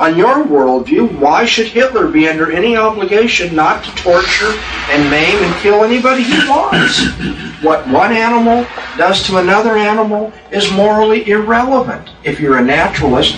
On 0.00 0.16
your 0.16 0.42
worldview, 0.44 1.18
why 1.18 1.44
should 1.44 1.66
Hitler 1.66 2.08
be 2.08 2.26
under 2.26 2.50
any 2.50 2.74
obligation 2.74 3.54
not 3.54 3.84
to 3.84 3.94
torture 3.96 4.58
and 4.88 5.10
maim 5.10 5.36
and 5.42 5.54
kill 5.60 5.84
anybody 5.84 6.22
he 6.22 6.48
wants? 6.48 7.06
What 7.60 7.86
one 7.88 8.10
animal 8.10 8.66
does 8.96 9.22
to 9.26 9.36
another 9.36 9.76
animal 9.76 10.32
is 10.50 10.72
morally 10.72 11.28
irrelevant 11.28 12.08
if 12.24 12.40
you're 12.40 12.56
a 12.56 12.64
naturalist. 12.64 13.36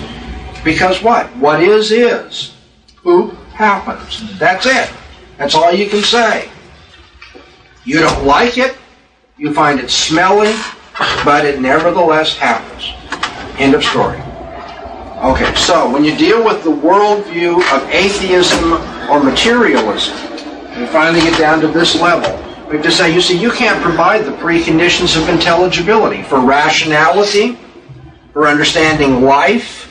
Because 0.63 1.03
what? 1.03 1.27
What 1.39 1.61
is, 1.61 1.91
is. 1.91 2.55
Poop 3.03 3.35
happens. 3.55 4.39
That's 4.39 4.65
it. 4.67 4.93
That's 5.39 5.57
all 5.57 5.73
you 5.73 5.89
can 5.89 6.03
say. 6.05 6.49
You 7.85 7.99
don't 7.99 8.25
like 8.25 8.59
it, 8.59 8.77
you 9.37 9.53
find 9.53 9.81
it 9.81 9.91
smelly, 9.91 10.55
but 11.25 11.45
it 11.45 11.61
nevertheless 11.61 12.37
happens. 12.37 12.93
End 13.59 13.75
of 13.75 13.83
story. 13.83 14.23
Okay, 15.23 15.55
so 15.55 15.89
when 15.89 16.05
you 16.05 16.17
deal 16.17 16.45
with 16.45 16.65
the 16.65 16.71
worldview 16.71 17.59
of 17.73 17.89
atheism 17.91 18.73
or 19.09 19.23
materialism, 19.23 20.17
and 20.17 20.89
finally 20.89 21.21
get 21.21 21.39
down 21.39 21.61
to 21.61 21.69
this 21.69 21.95
level, 21.95 22.37
we 22.67 22.75
have 22.75 22.83
to 22.83 22.91
say, 22.91 23.15
you 23.15 23.21
see, 23.21 23.39
you 23.39 23.53
can't 23.53 23.81
provide 23.81 24.25
the 24.25 24.33
preconditions 24.33 25.17
of 25.17 25.29
intelligibility 25.29 26.25
for 26.25 26.41
rationality, 26.41 27.57
for 28.33 28.49
understanding 28.49 29.23
life, 29.23 29.87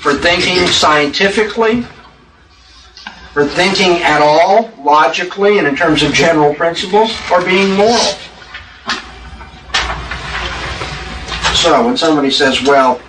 for 0.00 0.14
thinking 0.14 0.66
scientifically, 0.66 1.82
for 3.32 3.46
thinking 3.46 4.02
at 4.02 4.20
all 4.20 4.68
logically 4.82 5.58
and 5.58 5.66
in 5.68 5.76
terms 5.76 6.02
of 6.02 6.12
general 6.12 6.52
principles, 6.56 7.16
or 7.30 7.40
being 7.44 7.72
moral. 7.76 8.16
So 11.54 11.86
when 11.86 11.96
somebody 11.96 12.32
says, 12.32 12.64
well, 12.64 13.00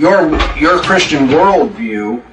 your 0.00 0.30
your 0.56 0.80
Christian 0.80 1.28
worldview 1.28 2.24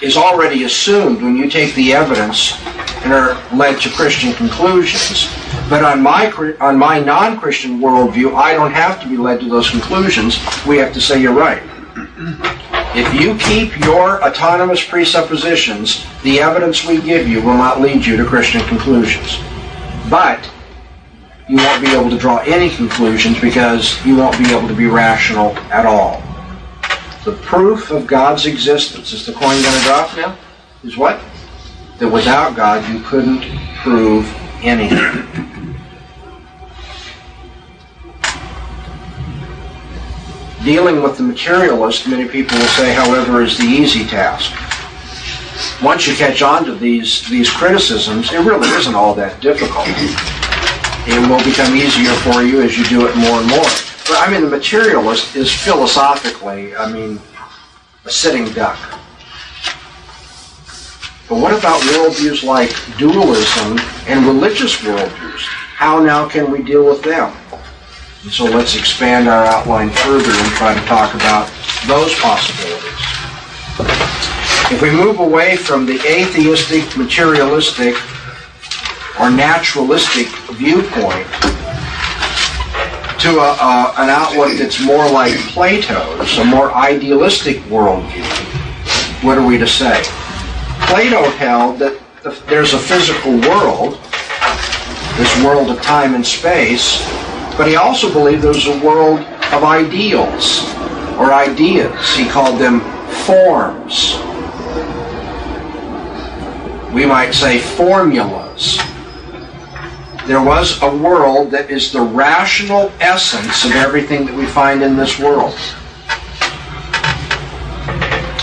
is 0.00 0.16
already 0.16 0.64
assumed 0.64 1.20
when 1.20 1.36
you 1.36 1.50
take 1.50 1.74
the 1.74 1.92
evidence 1.92 2.58
and 3.04 3.12
are 3.12 3.34
led 3.54 3.78
to 3.82 3.90
Christian 3.90 4.32
conclusions. 4.32 5.28
But 5.68 5.84
on 5.84 6.02
my 6.02 6.32
on 6.58 6.78
my 6.78 6.98
non-Christian 6.98 7.78
worldview, 7.78 8.34
I 8.34 8.54
don't 8.54 8.72
have 8.72 9.02
to 9.02 9.08
be 9.08 9.18
led 9.18 9.40
to 9.40 9.50
those 9.50 9.68
conclusions. 9.68 10.38
We 10.66 10.78
have 10.78 10.94
to 10.94 11.00
say 11.00 11.20
you're 11.20 11.34
right. 11.34 11.62
If 12.96 13.12
you 13.20 13.36
keep 13.36 13.78
your 13.84 14.24
autonomous 14.24 14.82
presuppositions, 14.82 16.06
the 16.22 16.40
evidence 16.40 16.86
we 16.86 17.02
give 17.02 17.28
you 17.28 17.42
will 17.42 17.58
not 17.58 17.82
lead 17.82 18.06
you 18.06 18.16
to 18.16 18.24
Christian 18.24 18.62
conclusions. 18.62 19.38
But 20.08 20.50
you 21.50 21.56
won't 21.56 21.84
be 21.84 21.90
able 21.90 22.08
to 22.08 22.18
draw 22.18 22.38
any 22.38 22.70
conclusions 22.70 23.38
because 23.40 24.04
you 24.06 24.16
won't 24.16 24.38
be 24.38 24.50
able 24.54 24.68
to 24.68 24.74
be 24.74 24.86
rational 24.86 25.50
at 25.70 25.84
all. 25.84 26.22
The 27.24 27.32
proof 27.42 27.90
of 27.90 28.06
God's 28.06 28.46
existence, 28.46 29.12
is 29.12 29.26
the 29.26 29.32
coin 29.32 29.60
going 29.62 29.78
to 29.78 29.84
drop 29.84 30.16
now? 30.16 30.38
Is 30.82 30.96
what? 30.96 31.20
That 31.98 32.08
without 32.08 32.56
God 32.56 32.88
you 32.90 33.00
couldn't 33.02 33.42
prove 33.76 34.24
anything. 34.62 35.26
Dealing 40.64 41.02
with 41.02 41.18
the 41.18 41.22
materialist, 41.22 42.08
many 42.08 42.26
people 42.26 42.56
will 42.56 42.64
say, 42.68 42.94
however, 42.94 43.42
is 43.42 43.58
the 43.58 43.64
easy 43.64 44.06
task. 44.06 44.52
Once 45.82 46.06
you 46.06 46.14
catch 46.14 46.40
on 46.40 46.64
to 46.64 46.74
these, 46.74 47.28
these 47.28 47.50
criticisms, 47.50 48.32
it 48.32 48.38
really 48.38 48.68
isn't 48.68 48.94
all 48.94 49.12
that 49.14 49.40
difficult. 49.42 49.86
It 51.06 51.28
will 51.28 51.44
become 51.44 51.76
easier 51.76 52.12
for 52.20 52.42
you 52.42 52.62
as 52.62 52.78
you 52.78 52.84
do 52.84 53.06
it 53.06 53.14
more 53.16 53.40
and 53.40 53.48
more. 53.48 53.89
I 54.18 54.30
mean, 54.30 54.42
the 54.42 54.50
materialist 54.50 55.36
is 55.36 55.52
philosophically, 55.52 56.74
I 56.76 56.90
mean, 56.90 57.20
a 58.04 58.10
sitting 58.10 58.52
duck. 58.52 58.78
But 61.28 61.38
what 61.38 61.56
about 61.56 61.80
worldviews 61.82 62.42
like 62.42 62.74
dualism 62.98 63.78
and 64.08 64.26
religious 64.26 64.76
worldviews? 64.76 65.42
How 65.76 66.00
now 66.00 66.28
can 66.28 66.50
we 66.50 66.62
deal 66.62 66.84
with 66.84 67.02
them? 67.02 67.32
And 68.22 68.32
so 68.32 68.44
let's 68.44 68.76
expand 68.76 69.28
our 69.28 69.44
outline 69.46 69.90
further 69.90 70.30
and 70.30 70.52
try 70.52 70.74
to 70.74 70.80
talk 70.86 71.14
about 71.14 71.48
those 71.86 72.14
possibilities. 72.18 73.00
If 74.72 74.82
we 74.82 74.90
move 74.90 75.20
away 75.20 75.56
from 75.56 75.86
the 75.86 76.00
atheistic, 76.06 76.96
materialistic, 76.96 77.94
or 79.20 79.30
naturalistic 79.30 80.28
viewpoint 80.56 81.26
to 83.20 83.38
a, 83.38 83.52
a, 83.52 83.94
an 83.98 84.08
outlook 84.08 84.56
that's 84.56 84.82
more 84.82 85.06
like 85.10 85.36
Plato's, 85.52 86.38
a 86.38 86.44
more 86.44 86.72
idealistic 86.72 87.58
worldview, 87.64 88.24
what 89.22 89.36
are 89.36 89.46
we 89.46 89.58
to 89.58 89.66
say? 89.66 90.02
Plato 90.86 91.28
held 91.32 91.78
that 91.80 92.00
the, 92.22 92.30
there's 92.48 92.72
a 92.72 92.78
physical 92.78 93.32
world, 93.40 94.00
this 95.18 95.44
world 95.44 95.68
of 95.68 95.82
time 95.82 96.14
and 96.14 96.24
space, 96.24 97.06
but 97.58 97.68
he 97.68 97.76
also 97.76 98.10
believed 98.10 98.42
there 98.42 98.54
was 98.54 98.66
a 98.66 98.80
world 98.80 99.20
of 99.52 99.64
ideals 99.64 100.64
or 101.18 101.34
ideas. 101.34 102.16
He 102.16 102.26
called 102.26 102.58
them 102.58 102.80
forms. 103.26 104.16
We 106.94 107.04
might 107.04 107.32
say 107.32 107.58
formulas 107.58 108.80
there 110.26 110.42
was 110.42 110.80
a 110.82 110.96
world 110.96 111.50
that 111.50 111.70
is 111.70 111.92
the 111.92 112.00
rational 112.00 112.92
essence 113.00 113.64
of 113.64 113.72
everything 113.72 114.26
that 114.26 114.34
we 114.34 114.46
find 114.46 114.82
in 114.82 114.96
this 114.96 115.18
world. 115.18 115.54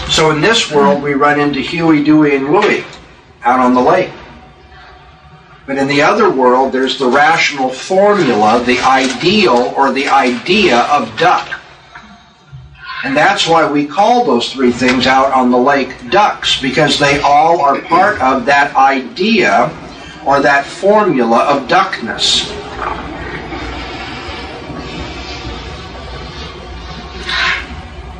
So 0.09 0.31
in 0.31 0.41
this 0.41 0.71
world, 0.71 1.03
we 1.03 1.13
run 1.13 1.39
into 1.39 1.59
Huey, 1.59 2.03
Dewey, 2.03 2.35
and 2.35 2.51
Louie 2.51 2.83
out 3.43 3.59
on 3.59 3.73
the 3.73 3.81
lake. 3.81 4.11
But 5.67 5.77
in 5.77 5.87
the 5.87 6.01
other 6.01 6.29
world, 6.29 6.71
there's 6.71 6.97
the 6.97 7.07
rational 7.07 7.69
formula, 7.69 8.63
the 8.65 8.79
ideal 8.79 9.73
or 9.77 9.91
the 9.91 10.07
idea 10.07 10.79
of 10.83 11.15
duck. 11.17 11.59
And 13.03 13.15
that's 13.15 13.47
why 13.47 13.69
we 13.69 13.85
call 13.85 14.25
those 14.25 14.51
three 14.51 14.71
things 14.71 15.05
out 15.05 15.31
on 15.31 15.51
the 15.51 15.57
lake 15.57 16.09
ducks, 16.09 16.59
because 16.61 16.97
they 16.97 17.19
all 17.19 17.61
are 17.61 17.79
part 17.81 18.19
of 18.21 18.45
that 18.45 18.75
idea 18.75 19.69
or 20.27 20.41
that 20.41 20.65
formula 20.65 21.39
of 21.45 21.69
duckness. 21.69 22.49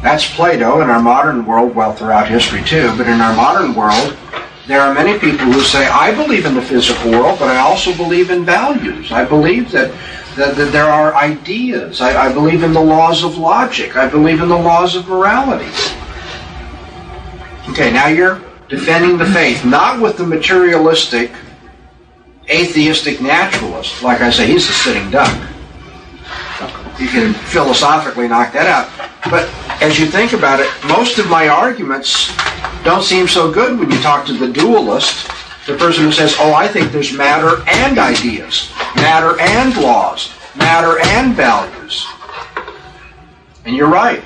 That's 0.02 0.34
Plato 0.34 0.82
in 0.82 0.90
our 0.90 1.02
modern 1.02 1.46
world, 1.46 1.76
well, 1.76 1.94
throughout 1.94 2.30
history 2.30 2.64
too, 2.64 2.96
but 2.96 3.08
in 3.08 3.20
our 3.20 3.36
modern 3.36 3.76
world, 3.76 4.16
there 4.68 4.80
are 4.80 4.94
many 4.94 5.20
people 5.20 5.48
who 5.48 5.60
say, 5.60 5.86
I 5.86 6.16
believe 6.16 6.46
in 6.46 6.56
the 6.56 6.62
physical 6.62 7.12
world, 7.12 7.40
but 7.40 7.50
I 7.50 7.58
also 7.58 7.94
believe 7.94 8.30
in 8.30 8.46
values. 8.46 9.12
I 9.12 9.26
believe 9.26 9.70
that, 9.72 9.92
that, 10.38 10.56
that 10.56 10.72
there 10.72 10.86
are 10.86 11.14
ideas. 11.14 12.00
I, 12.00 12.30
I 12.30 12.34
believe 12.34 12.64
in 12.64 12.72
the 12.72 12.82
laws 12.82 13.26
of 13.26 13.38
logic. 13.38 13.98
I 13.98 14.10
believe 14.10 14.42
in 14.42 14.48
the 14.48 14.58
laws 14.58 14.96
of 14.96 15.10
morality. 15.10 15.70
Okay, 17.70 17.92
now 17.92 18.08
you're 18.08 18.42
defending 18.70 19.18
the 19.18 19.26
faith, 19.26 19.66
not 19.66 20.02
with 20.02 20.18
the 20.18 20.26
materialistic, 20.26 21.32
atheistic 22.50 23.22
naturalist. 23.22 24.02
Like 24.04 24.22
I 24.22 24.30
say, 24.30 24.48
he's 24.48 24.70
a 24.70 24.74
sitting 24.74 25.10
duck. 25.12 25.36
You 27.00 27.08
can 27.08 27.34
philosophically 27.34 28.28
knock 28.28 28.54
that 28.54 28.66
out. 28.66 28.90
But 29.30 29.50
as 29.82 30.00
you 30.00 30.08
think 30.08 30.34
about 30.34 30.60
it, 30.60 30.70
most 30.88 31.20
of 31.20 31.30
my 31.30 31.48
arguments 31.48 32.34
don't 32.84 33.04
seem 33.04 33.28
so 33.28 33.52
good 33.52 33.78
when 33.78 33.92
you 33.92 34.00
talk 34.02 34.26
to 34.26 34.34
the 34.34 34.52
dualist, 34.52 35.28
the 35.68 35.78
person 35.78 36.06
who 36.06 36.12
says, 36.12 36.36
oh, 36.40 36.54
I 36.54 36.68
think 36.68 36.92
there's 36.92 37.14
matter 37.14 37.62
and 37.68 38.00
ideas, 38.00 38.72
matter 38.96 39.40
and 39.40 39.76
laws, 39.78 40.34
matter 40.56 41.00
and 41.00 41.36
values. 41.36 42.08
And 43.66 43.76
you're 43.76 43.90
right. 43.90 44.24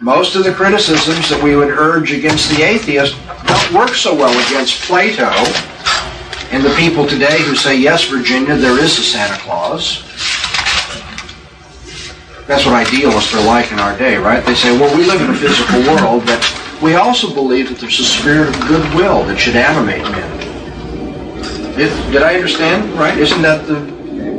Most 0.00 0.36
of 0.36 0.44
the 0.44 0.52
criticisms 0.52 1.30
that 1.30 1.42
we 1.42 1.56
would 1.56 1.70
urge 1.70 2.12
against 2.12 2.50
the 2.50 2.62
atheist 2.62 3.16
don't 3.46 3.72
work 3.72 3.94
so 3.94 4.14
well 4.14 4.32
against 4.46 4.82
Plato 4.82 5.32
and 6.54 6.64
the 6.64 6.74
people 6.76 7.04
today 7.04 7.42
who 7.42 7.56
say, 7.56 7.76
yes, 7.76 8.04
Virginia, 8.04 8.54
there 8.54 8.78
is 8.78 8.96
a 8.96 9.02
Santa 9.02 9.36
Claus. 9.42 10.04
That's 12.46 12.64
what 12.64 12.74
idealists 12.74 13.34
are 13.34 13.44
like 13.44 13.72
in 13.72 13.80
our 13.80 13.98
day, 13.98 14.18
right? 14.18 14.44
They 14.46 14.54
say, 14.54 14.70
well, 14.78 14.96
we 14.96 15.04
live 15.04 15.20
in 15.20 15.30
a 15.30 15.34
physical 15.34 15.80
world, 15.80 16.24
but 16.26 16.80
we 16.80 16.94
also 16.94 17.34
believe 17.34 17.70
that 17.70 17.80
there's 17.80 17.98
a 17.98 18.04
spirit 18.04 18.54
of 18.54 18.68
goodwill 18.68 19.24
that 19.24 19.36
should 19.36 19.56
animate 19.56 20.02
men. 20.02 20.30
If, 21.76 21.90
did 22.12 22.22
I 22.22 22.36
understand 22.36 22.88
right? 22.96 23.18
Isn't 23.18 23.42
that 23.42 23.66
the, 23.66 23.80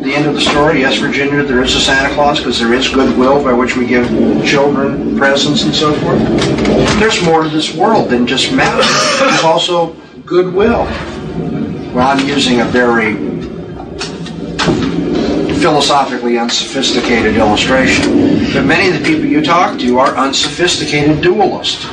the 0.01 0.15
end 0.15 0.25
of 0.25 0.35
the 0.35 0.41
story? 0.41 0.79
Yes, 0.79 0.97
Virginia, 0.97 1.43
there 1.43 1.61
is 1.61 1.75
a 1.75 1.81
Santa 1.81 2.13
Claus 2.13 2.37
because 2.37 2.57
there 2.57 2.73
is 2.73 2.87
goodwill 2.87 3.43
by 3.43 3.51
which 3.51 3.75
we 3.75 3.87
give 3.87 4.07
children 4.45 5.17
presents 5.17 5.63
and 5.63 5.75
so 5.75 5.93
forth. 5.95 6.19
There's 6.97 7.21
more 7.25 7.43
to 7.43 7.49
this 7.49 7.75
world 7.75 8.09
than 8.09 8.25
just 8.25 8.53
matter. 8.53 8.87
There's 9.19 9.43
also 9.43 9.93
goodwill. 10.25 10.87
Well, 11.95 12.09
I'm 12.09 12.27
using 12.27 12.59
a 12.59 12.65
very 12.65 13.15
philosophically 15.61 16.37
unsophisticated 16.37 17.37
illustration. 17.37 18.51
But 18.51 18.65
many 18.65 18.93
of 18.93 19.01
the 19.01 19.05
people 19.09 19.25
you 19.25 19.41
talk 19.41 19.79
to 19.79 19.99
are 19.99 20.13
unsophisticated 20.17 21.19
dualists. 21.19 21.87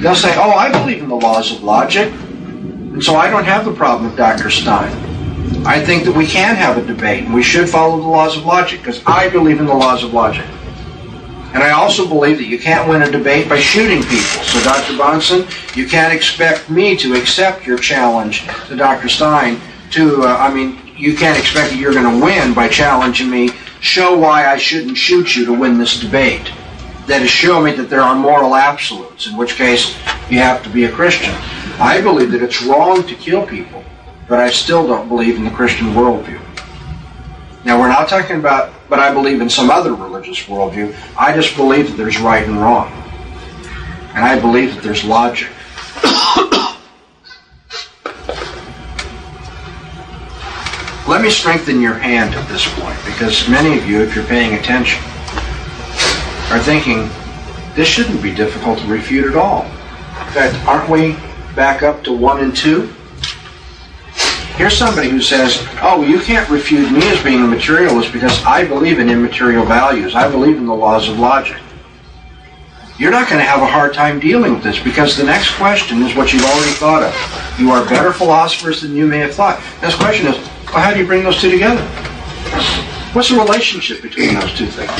They'll 0.00 0.14
say, 0.14 0.32
oh, 0.36 0.52
I 0.52 0.70
believe 0.70 1.02
in 1.02 1.08
the 1.08 1.16
laws 1.16 1.50
of 1.50 1.64
logic, 1.64 2.12
and 2.12 3.02
so 3.02 3.16
I 3.16 3.28
don't 3.28 3.42
have 3.42 3.64
the 3.64 3.72
problem 3.72 4.08
with 4.08 4.16
Dr. 4.16 4.50
Stein. 4.50 4.92
I 5.66 5.84
think 5.84 6.04
that 6.04 6.14
we 6.14 6.24
can 6.24 6.54
have 6.54 6.78
a 6.78 6.86
debate, 6.86 7.24
and 7.24 7.34
we 7.34 7.42
should 7.42 7.68
follow 7.68 8.00
the 8.00 8.06
laws 8.06 8.36
of 8.36 8.44
logic, 8.44 8.78
because 8.78 9.02
I 9.04 9.28
believe 9.30 9.58
in 9.58 9.66
the 9.66 9.74
laws 9.74 10.04
of 10.04 10.12
logic. 10.12 10.46
And 11.54 11.62
I 11.62 11.70
also 11.70 12.06
believe 12.06 12.36
that 12.38 12.46
you 12.46 12.58
can't 12.58 12.88
win 12.88 13.02
a 13.02 13.10
debate 13.10 13.48
by 13.48 13.58
shooting 13.58 14.02
people. 14.02 14.42
So, 14.44 14.60
Dr. 14.62 14.92
Bahnsen, 14.94 15.76
you 15.76 15.88
can't 15.88 16.12
expect 16.12 16.68
me 16.68 16.96
to 16.98 17.14
accept 17.14 17.66
your 17.66 17.78
challenge 17.78 18.46
to 18.66 18.76
Dr. 18.76 19.08
Stein 19.08 19.58
to, 19.92 20.22
uh, 20.24 20.36
I 20.36 20.52
mean, 20.52 20.78
you 20.96 21.16
can't 21.16 21.38
expect 21.38 21.70
that 21.70 21.78
you're 21.78 21.94
going 21.94 22.18
to 22.18 22.24
win 22.24 22.52
by 22.52 22.68
challenging 22.68 23.30
me. 23.30 23.50
Show 23.80 24.18
why 24.18 24.46
I 24.46 24.56
shouldn't 24.56 24.98
shoot 24.98 25.36
you 25.36 25.46
to 25.46 25.52
win 25.52 25.78
this 25.78 25.98
debate. 25.98 26.52
That 27.06 27.22
is, 27.22 27.30
show 27.30 27.62
me 27.62 27.72
that 27.72 27.88
there 27.88 28.02
are 28.02 28.14
moral 28.14 28.54
absolutes, 28.54 29.26
in 29.26 29.36
which 29.36 29.54
case 29.54 29.96
you 30.28 30.40
have 30.40 30.62
to 30.64 30.68
be 30.68 30.84
a 30.84 30.92
Christian. 30.92 31.34
I 31.80 32.00
believe 32.02 32.32
that 32.32 32.42
it's 32.42 32.62
wrong 32.62 33.06
to 33.06 33.14
kill 33.14 33.46
people, 33.46 33.82
but 34.28 34.40
I 34.40 34.50
still 34.50 34.86
don't 34.86 35.08
believe 35.08 35.36
in 35.36 35.44
the 35.44 35.50
Christian 35.50 35.88
worldview. 35.88 36.40
Now, 37.64 37.80
we're 37.80 37.88
not 37.88 38.08
talking 38.08 38.36
about, 38.36 38.74
but 38.88 38.98
I 38.98 39.12
believe 39.12 39.40
in 39.40 39.50
some 39.50 39.70
other 39.70 39.94
religious 39.94 40.44
worldview. 40.44 40.94
I 41.16 41.34
just 41.34 41.56
believe 41.56 41.90
that 41.90 41.96
there's 41.96 42.18
right 42.18 42.46
and 42.46 42.58
wrong. 42.60 42.92
And 44.14 44.24
I 44.24 44.40
believe 44.40 44.74
that 44.74 44.82
there's 44.82 45.04
logic. 45.04 45.50
Let 51.08 51.22
me 51.22 51.30
strengthen 51.30 51.80
your 51.80 51.94
hand 51.94 52.34
at 52.34 52.46
this 52.48 52.68
point 52.78 52.98
because 53.06 53.48
many 53.48 53.78
of 53.78 53.88
you, 53.88 54.02
if 54.02 54.14
you're 54.14 54.26
paying 54.26 54.54
attention, 54.54 55.02
are 56.50 56.58
thinking 56.58 57.08
this 57.74 57.88
shouldn't 57.88 58.22
be 58.22 58.34
difficult 58.34 58.78
to 58.80 58.86
refute 58.86 59.26
at 59.26 59.36
all. 59.36 59.64
In 59.64 60.34
fact, 60.34 60.54
aren't 60.66 60.90
we 60.90 61.16
back 61.54 61.82
up 61.82 62.04
to 62.04 62.12
one 62.12 62.40
and 62.40 62.54
two? 62.54 62.92
Here's 64.58 64.76
somebody 64.76 65.08
who 65.08 65.22
says, 65.22 65.64
oh, 65.82 66.02
you 66.02 66.18
can't 66.18 66.50
refute 66.50 66.90
me 66.90 67.00
as 67.10 67.22
being 67.22 67.44
a 67.44 67.46
materialist 67.46 68.12
because 68.12 68.44
I 68.44 68.66
believe 68.66 68.98
in 68.98 69.08
immaterial 69.08 69.64
values. 69.64 70.16
I 70.16 70.28
believe 70.28 70.56
in 70.56 70.66
the 70.66 70.74
laws 70.74 71.08
of 71.08 71.20
logic. 71.20 71.58
You're 72.98 73.12
not 73.12 73.28
going 73.28 73.38
to 73.38 73.46
have 73.46 73.62
a 73.62 73.66
hard 73.66 73.94
time 73.94 74.18
dealing 74.18 74.54
with 74.54 74.64
this 74.64 74.82
because 74.82 75.16
the 75.16 75.22
next 75.22 75.54
question 75.54 76.02
is 76.02 76.16
what 76.16 76.32
you've 76.32 76.44
already 76.44 76.72
thought 76.72 77.04
of. 77.04 77.60
You 77.60 77.70
are 77.70 77.88
better 77.88 78.12
philosophers 78.12 78.82
than 78.82 78.96
you 78.96 79.06
may 79.06 79.18
have 79.18 79.32
thought. 79.32 79.62
Next 79.80 79.94
question 79.94 80.26
is, 80.26 80.36
well, 80.66 80.82
how 80.82 80.92
do 80.92 80.98
you 80.98 81.06
bring 81.06 81.22
those 81.22 81.40
two 81.40 81.52
together? 81.52 81.80
What's 83.12 83.28
the 83.30 83.36
relationship 83.36 84.02
between 84.02 84.34
those 84.34 84.52
two 84.54 84.66
things? 84.66 84.90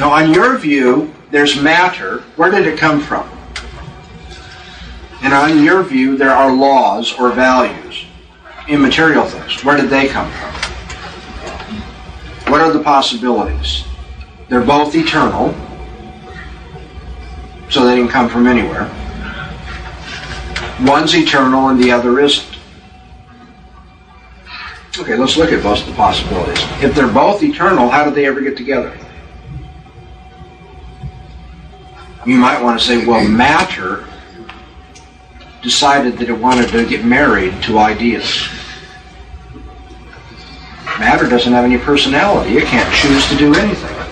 Now, 0.00 0.10
on 0.10 0.34
your 0.34 0.58
view, 0.58 1.14
there's 1.30 1.62
matter. 1.62 2.22
Where 2.34 2.50
did 2.50 2.66
it 2.66 2.76
come 2.76 3.00
from? 3.00 3.28
And 5.22 5.32
on 5.32 5.62
your 5.62 5.84
view, 5.84 6.16
there 6.16 6.32
are 6.32 6.52
laws 6.52 7.12
or 7.12 7.30
values, 7.30 7.81
immaterial 8.68 9.24
things. 9.24 9.64
Where 9.64 9.76
did 9.76 9.90
they 9.90 10.08
come 10.08 10.30
from? 10.30 10.52
What 12.50 12.60
are 12.60 12.72
the 12.72 12.82
possibilities? 12.82 13.84
They're 14.48 14.64
both 14.64 14.94
eternal, 14.94 15.54
so 17.70 17.86
they 17.86 17.96
didn't 17.96 18.10
come 18.10 18.28
from 18.28 18.46
anywhere. 18.46 18.90
One's 20.82 21.14
eternal 21.14 21.68
and 21.68 21.82
the 21.82 21.90
other 21.90 22.20
isn't. 22.20 22.58
Okay, 24.98 25.16
let's 25.16 25.38
look 25.38 25.52
at 25.52 25.62
both 25.62 25.86
the 25.86 25.92
possibilities. 25.92 26.62
If 26.82 26.94
they're 26.94 27.08
both 27.08 27.42
eternal, 27.42 27.88
how 27.88 28.04
did 28.04 28.14
they 28.14 28.26
ever 28.26 28.42
get 28.42 28.56
together? 28.56 28.96
You 32.26 32.36
might 32.36 32.62
want 32.62 32.78
to 32.78 32.86
say, 32.86 33.06
well, 33.06 33.26
matter 33.26 34.06
decided 35.62 36.18
that 36.18 36.28
it 36.28 36.38
wanted 36.38 36.68
to 36.70 36.86
get 36.86 37.04
married 37.04 37.62
to 37.62 37.78
ideas. 37.78 38.48
Matter 40.98 41.28
doesn't 41.28 41.52
have 41.52 41.64
any 41.64 41.78
personality. 41.78 42.58
It 42.58 42.64
can't 42.64 42.92
choose 42.94 43.26
to 43.28 43.36
do 43.36 43.54
anything. 43.54 44.02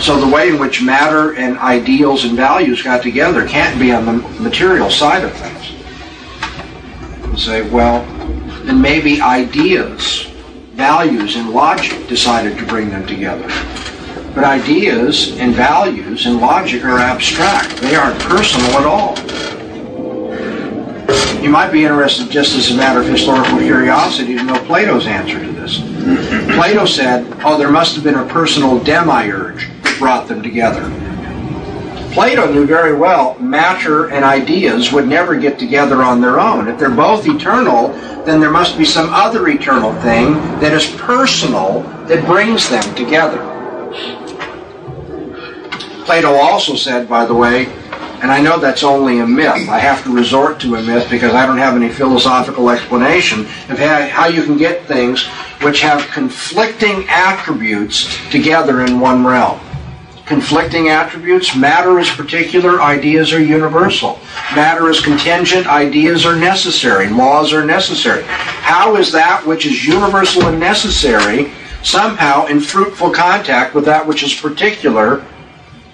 So 0.00 0.20
the 0.20 0.26
way 0.26 0.50
in 0.50 0.58
which 0.58 0.82
matter 0.82 1.34
and 1.34 1.58
ideals 1.58 2.24
and 2.24 2.36
values 2.36 2.82
got 2.82 3.02
together 3.02 3.46
can't 3.46 3.78
be 3.78 3.92
on 3.92 4.06
the 4.06 4.12
material 4.40 4.90
side 4.90 5.24
of 5.24 5.32
things. 5.32 5.72
You 7.30 7.36
say, 7.36 7.68
well, 7.70 8.04
then 8.64 8.80
maybe 8.80 9.20
ideas, 9.20 10.24
values, 10.72 11.36
and 11.36 11.50
logic 11.50 12.08
decided 12.08 12.58
to 12.58 12.66
bring 12.66 12.90
them 12.90 13.06
together. 13.06 13.46
But 14.34 14.44
ideas 14.44 15.36
and 15.38 15.54
values 15.54 16.26
and 16.26 16.40
logic 16.40 16.84
are 16.84 16.98
abstract. 16.98 17.76
They 17.78 17.94
aren't 17.94 18.20
personal 18.20 18.70
at 18.78 18.86
all. 18.86 19.16
You 21.42 21.48
might 21.48 21.72
be 21.72 21.84
interested, 21.84 22.30
just 22.30 22.54
as 22.54 22.70
a 22.70 22.76
matter 22.76 23.00
of 23.00 23.06
historical 23.06 23.58
curiosity, 23.58 24.36
to 24.36 24.42
know 24.42 24.62
Plato's 24.66 25.06
answer 25.06 25.42
to 25.42 25.52
this. 25.52 25.78
Plato 26.54 26.84
said, 26.84 27.26
oh, 27.44 27.56
there 27.56 27.70
must 27.70 27.94
have 27.94 28.04
been 28.04 28.16
a 28.16 28.26
personal 28.26 28.78
demiurge 28.78 29.68
that 29.82 29.98
brought 29.98 30.28
them 30.28 30.42
together. 30.42 30.82
Plato 32.12 32.52
knew 32.52 32.66
very 32.66 32.92
well 32.92 33.38
matter 33.38 34.10
and 34.10 34.24
ideas 34.24 34.92
would 34.92 35.06
never 35.06 35.36
get 35.36 35.58
together 35.58 36.02
on 36.02 36.20
their 36.20 36.40
own. 36.40 36.68
If 36.68 36.78
they're 36.78 36.90
both 36.90 37.26
eternal, 37.26 37.88
then 38.24 38.40
there 38.40 38.50
must 38.50 38.76
be 38.76 38.84
some 38.84 39.08
other 39.10 39.48
eternal 39.48 39.94
thing 40.02 40.34
that 40.60 40.72
is 40.72 40.88
personal 40.96 41.82
that 42.06 42.26
brings 42.26 42.68
them 42.68 42.94
together. 42.94 43.38
Plato 46.04 46.34
also 46.34 46.74
said, 46.74 47.08
by 47.08 47.24
the 47.24 47.34
way, 47.34 47.72
and 48.22 48.30
I 48.30 48.40
know 48.40 48.58
that's 48.58 48.84
only 48.84 49.20
a 49.20 49.26
myth. 49.26 49.68
I 49.68 49.78
have 49.78 50.02
to 50.04 50.14
resort 50.14 50.60
to 50.60 50.76
a 50.76 50.82
myth 50.82 51.08
because 51.10 51.34
I 51.34 51.46
don't 51.46 51.58
have 51.58 51.74
any 51.74 51.88
philosophical 51.88 52.70
explanation 52.70 53.40
of 53.68 53.78
how, 53.78 54.26
you 54.26 54.42
can 54.42 54.56
get 54.56 54.86
things 54.86 55.26
which 55.62 55.80
have 55.80 56.06
conflicting 56.08 57.06
attributes 57.08 58.18
together 58.30 58.84
in 58.84 59.00
one 59.00 59.24
realm. 59.24 59.60
Conflicting 60.26 60.88
attributes, 60.88 61.56
matter 61.56 61.98
is 61.98 62.08
particular, 62.10 62.80
ideas 62.80 63.32
are 63.32 63.42
universal. 63.42 64.20
Matter 64.54 64.88
is 64.88 65.00
contingent, 65.00 65.66
ideas 65.66 66.24
are 66.24 66.36
necessary, 66.36 67.08
laws 67.08 67.52
are 67.52 67.64
necessary. 67.64 68.22
How 68.26 68.96
is 68.96 69.10
that 69.12 69.44
which 69.44 69.66
is 69.66 69.84
universal 69.84 70.46
and 70.46 70.60
necessary 70.60 71.50
somehow 71.82 72.46
in 72.46 72.60
fruitful 72.60 73.10
contact 73.10 73.74
with 73.74 73.84
that 73.86 74.06
which 74.06 74.22
is 74.22 74.34
particular 74.34 75.24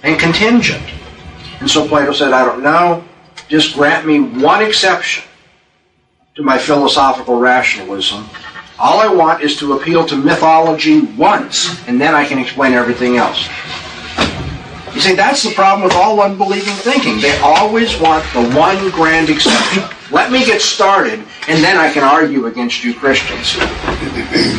and 0.02 0.18
contingent. 0.18 0.82
And 1.60 1.70
so 1.70 1.86
Plato 1.88 2.12
said, 2.12 2.32
I 2.32 2.44
don't 2.44 2.62
know, 2.62 3.04
just 3.48 3.74
grant 3.74 4.06
me 4.06 4.20
one 4.20 4.62
exception 4.62 5.24
to 6.34 6.42
my 6.42 6.58
philosophical 6.58 7.38
rationalism. 7.38 8.28
All 8.78 9.00
I 9.00 9.08
want 9.08 9.42
is 9.42 9.56
to 9.58 9.72
appeal 9.72 10.04
to 10.06 10.16
mythology 10.16 11.00
once, 11.16 11.80
and 11.88 11.98
then 11.98 12.14
I 12.14 12.26
can 12.26 12.38
explain 12.38 12.74
everything 12.74 13.16
else. 13.16 13.48
You 14.94 15.00
see, 15.00 15.14
that's 15.14 15.42
the 15.42 15.52
problem 15.54 15.84
with 15.84 15.94
all 15.94 16.20
unbelieving 16.20 16.74
thinking. 16.74 17.20
They 17.20 17.38
always 17.40 17.98
want 17.98 18.24
the 18.34 18.50
one 18.54 18.90
grand 18.90 19.30
exception. 19.30 19.84
Let 20.10 20.30
me 20.30 20.44
get 20.44 20.60
started, 20.60 21.20
and 21.48 21.64
then 21.64 21.76
I 21.76 21.90
can 21.90 22.02
argue 22.02 22.46
against 22.46 22.84
you 22.84 22.94
Christians. 22.94 23.56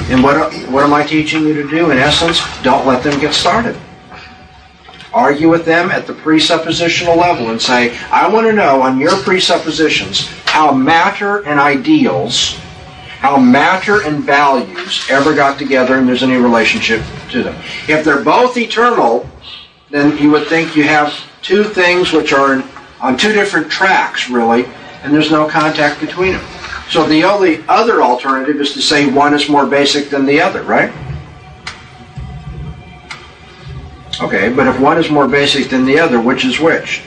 And 0.10 0.24
what, 0.24 0.53
what 0.69 0.84
am 0.84 0.94
I 0.94 1.03
teaching 1.03 1.44
you 1.44 1.53
to 1.53 1.69
do? 1.69 1.91
In 1.91 1.98
essence, 1.98 2.41
don't 2.64 2.86
let 2.88 3.03
them 3.03 3.19
get 3.19 3.34
started. 3.34 3.76
Argue 5.18 5.49
with 5.49 5.65
them 5.65 5.89
at 5.89 6.06
the 6.06 6.14
presuppositional 6.14 7.18
level 7.18 7.49
and 7.49 7.60
say, 7.60 7.98
I 8.11 8.31
want 8.31 8.45
to 8.45 8.53
know 8.53 8.84
on 8.84 8.99
your 8.99 9.18
presuppositions 9.23 10.27
how 10.45 10.72
matter 10.72 11.44
and 11.44 11.60
ideals, 11.60 12.53
how 13.18 13.38
matter 13.38 14.03
and 14.03 14.23
values 14.23 15.07
ever 15.10 15.34
got 15.34 15.57
together 15.57 15.98
and 15.98 16.07
there's 16.07 16.22
any 16.22 16.35
relationship 16.35 17.02
to 17.31 17.41
them. 17.41 17.56
If 17.89 18.06
they're 18.06 18.23
both 18.23 18.57
eternal, 18.57 19.27
then 19.89 20.15
you 20.19 20.30
would 20.30 20.48
think 20.48 20.76
you 20.76 20.84
have 20.84 21.11
two 21.41 21.64
things 21.64 22.14
which 22.14 22.31
are 22.31 22.64
on 23.02 23.18
two 23.18 23.34
different 23.34 23.72
tracks, 23.72 24.30
really, 24.30 24.65
and 25.02 25.11
there's 25.11 25.31
no 25.31 25.49
contact 25.49 25.99
between 25.99 26.34
them. 26.34 26.45
So 26.91 27.07
the 27.07 27.23
only 27.23 27.64
other 27.68 28.03
alternative 28.03 28.61
is 28.61 28.73
to 28.73 28.84
say 28.84 29.11
one 29.11 29.34
is 29.34 29.49
more 29.49 29.65
basic 29.65 30.11
than 30.11 30.27
the 30.27 30.39
other, 30.41 30.61
right? 30.61 30.94
Okay, 34.19 34.49
but 34.49 34.68
if 34.68 34.80
one 34.80 34.98
is 34.98 35.11
more 35.11 35.27
basic 35.27 35.69
than 35.69 35.85
the 35.85 35.99
other, 35.99 36.19
which 36.19 36.44
is 36.44 36.60
which? 36.60 37.03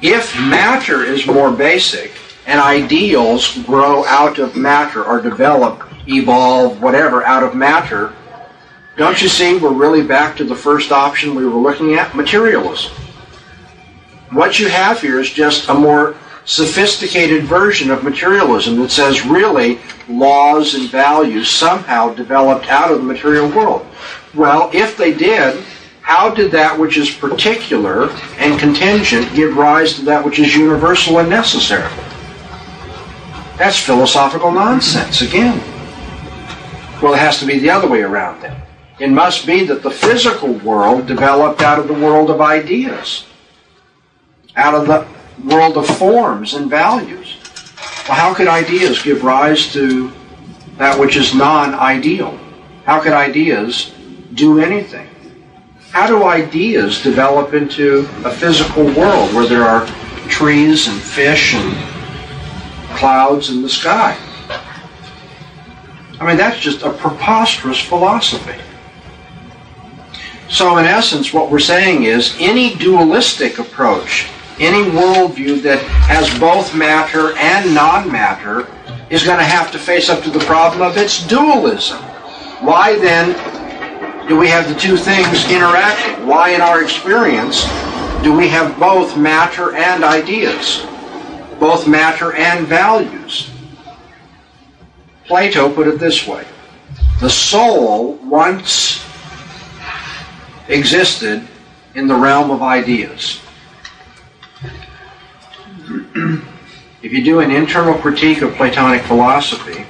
If 0.00 0.36
matter 0.40 1.04
is 1.04 1.26
more 1.26 1.52
basic 1.52 2.12
and 2.46 2.60
ideals 2.60 3.56
grow 3.58 4.04
out 4.06 4.38
of 4.38 4.56
matter 4.56 5.04
or 5.04 5.20
develop, 5.20 5.84
evolve, 6.08 6.82
whatever, 6.82 7.24
out 7.24 7.44
of 7.44 7.54
matter, 7.54 8.12
don't 8.96 9.22
you 9.22 9.28
see 9.28 9.56
we're 9.56 9.72
really 9.72 10.02
back 10.02 10.36
to 10.36 10.44
the 10.44 10.56
first 10.56 10.90
option 10.90 11.36
we 11.36 11.46
were 11.46 11.60
looking 11.60 11.94
at? 11.94 12.16
Materialism. 12.16 12.92
What 14.30 14.58
you 14.58 14.68
have 14.68 15.00
here 15.00 15.20
is 15.20 15.30
just 15.30 15.68
a 15.68 15.74
more 15.74 16.16
sophisticated 16.44 17.44
version 17.44 17.90
of 17.90 18.02
materialism 18.02 18.80
that 18.80 18.90
says 18.90 19.24
really 19.24 19.78
laws 20.08 20.74
and 20.74 20.90
values 20.90 21.48
somehow 21.48 22.12
developed 22.14 22.66
out 22.66 22.90
of 22.90 22.98
the 22.98 23.04
material 23.04 23.48
world. 23.48 23.86
Well, 24.34 24.70
if 24.72 24.96
they 24.96 25.12
did, 25.12 25.62
how 26.00 26.34
did 26.34 26.50
that 26.52 26.78
which 26.78 26.96
is 26.96 27.10
particular 27.10 28.10
and 28.38 28.58
contingent 28.58 29.34
give 29.34 29.56
rise 29.56 29.94
to 29.94 30.04
that 30.06 30.24
which 30.24 30.38
is 30.38 30.54
universal 30.54 31.18
and 31.18 31.28
necessary? 31.28 31.90
That's 33.58 33.78
philosophical 33.78 34.50
nonsense 34.50 35.22
again. 35.22 35.58
Well, 37.02 37.14
it 37.14 37.18
has 37.18 37.38
to 37.40 37.46
be 37.46 37.58
the 37.58 37.70
other 37.70 37.88
way 37.88 38.02
around 38.02 38.40
then. 38.40 38.60
It 38.98 39.10
must 39.10 39.46
be 39.46 39.64
that 39.66 39.82
the 39.82 39.90
physical 39.90 40.52
world 40.52 41.06
developed 41.06 41.60
out 41.60 41.78
of 41.78 41.88
the 41.88 41.94
world 41.94 42.30
of 42.30 42.40
ideas, 42.40 43.26
out 44.56 44.74
of 44.74 44.86
the 44.86 45.06
world 45.44 45.76
of 45.76 45.86
forms 45.86 46.54
and 46.54 46.70
values. 46.70 47.36
Well, 48.08 48.16
how 48.16 48.34
could 48.34 48.48
ideas 48.48 49.02
give 49.02 49.24
rise 49.24 49.72
to 49.72 50.12
that 50.78 50.98
which 50.98 51.16
is 51.16 51.34
non 51.34 51.74
ideal? 51.74 52.38
How 52.84 53.00
could 53.00 53.12
ideas 53.12 53.92
do 54.34 54.60
anything? 54.60 55.08
How 55.90 56.06
do 56.06 56.24
ideas 56.24 57.02
develop 57.02 57.52
into 57.52 58.08
a 58.24 58.30
physical 58.30 58.84
world 58.84 59.34
where 59.34 59.46
there 59.46 59.64
are 59.64 59.86
trees 60.28 60.88
and 60.88 61.00
fish 61.00 61.54
and 61.54 61.76
clouds 62.96 63.50
in 63.50 63.62
the 63.62 63.68
sky? 63.68 64.16
I 66.18 66.26
mean, 66.26 66.36
that's 66.36 66.58
just 66.58 66.82
a 66.82 66.92
preposterous 66.92 67.80
philosophy. 67.80 68.58
So, 70.48 70.76
in 70.78 70.84
essence, 70.84 71.32
what 71.32 71.50
we're 71.50 71.58
saying 71.58 72.04
is 72.04 72.36
any 72.38 72.74
dualistic 72.76 73.58
approach, 73.58 74.28
any 74.60 74.88
worldview 74.90 75.62
that 75.62 75.80
has 75.80 76.38
both 76.38 76.74
matter 76.74 77.36
and 77.36 77.74
non 77.74 78.12
matter, 78.12 78.68
is 79.10 79.24
going 79.24 79.38
to 79.38 79.44
have 79.44 79.72
to 79.72 79.78
face 79.78 80.08
up 80.08 80.22
to 80.24 80.30
the 80.30 80.38
problem 80.40 80.82
of 80.82 80.96
its 80.96 81.26
dualism. 81.26 81.98
Why 82.60 82.98
then 82.98 83.34
do 84.32 84.38
we 84.38 84.48
have 84.48 84.66
the 84.66 84.74
two 84.74 84.96
things 84.96 85.44
interacting? 85.50 86.26
Why, 86.26 86.52
in 86.52 86.62
our 86.62 86.82
experience, 86.82 87.64
do 88.22 88.34
we 88.34 88.48
have 88.48 88.78
both 88.80 89.14
matter 89.14 89.74
and 89.74 90.02
ideas? 90.02 90.86
Both 91.60 91.86
matter 91.86 92.32
and 92.32 92.66
values? 92.66 93.50
Plato 95.26 95.70
put 95.70 95.86
it 95.86 95.98
this 95.98 96.26
way 96.26 96.46
The 97.20 97.28
soul 97.28 98.14
once 98.24 99.04
existed 100.68 101.46
in 101.94 102.08
the 102.08 102.16
realm 102.16 102.50
of 102.50 102.62
ideas. 102.62 103.38
if 107.02 107.12
you 107.12 107.22
do 107.22 107.40
an 107.40 107.50
internal 107.50 107.92
critique 107.98 108.40
of 108.40 108.54
Platonic 108.54 109.02
philosophy, 109.02 109.84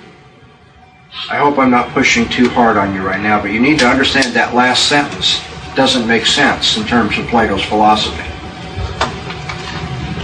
I 1.29 1.37
hope 1.37 1.59
I'm 1.59 1.71
not 1.71 1.91
pushing 1.91 2.29
too 2.29 2.49
hard 2.49 2.77
on 2.77 2.95
you 2.95 3.03
right 3.03 3.21
now, 3.21 3.41
but 3.41 3.53
you 3.53 3.61
need 3.61 3.79
to 3.81 3.87
understand 3.87 4.35
that 4.35 4.55
last 4.55 4.89
sentence 4.89 5.41
doesn't 5.75 6.07
make 6.07 6.27
sense 6.27 6.77
in 6.77 6.87
terms 6.87 7.19
of 7.19 7.27
Plato's 7.27 7.63
philosophy. 7.65 8.29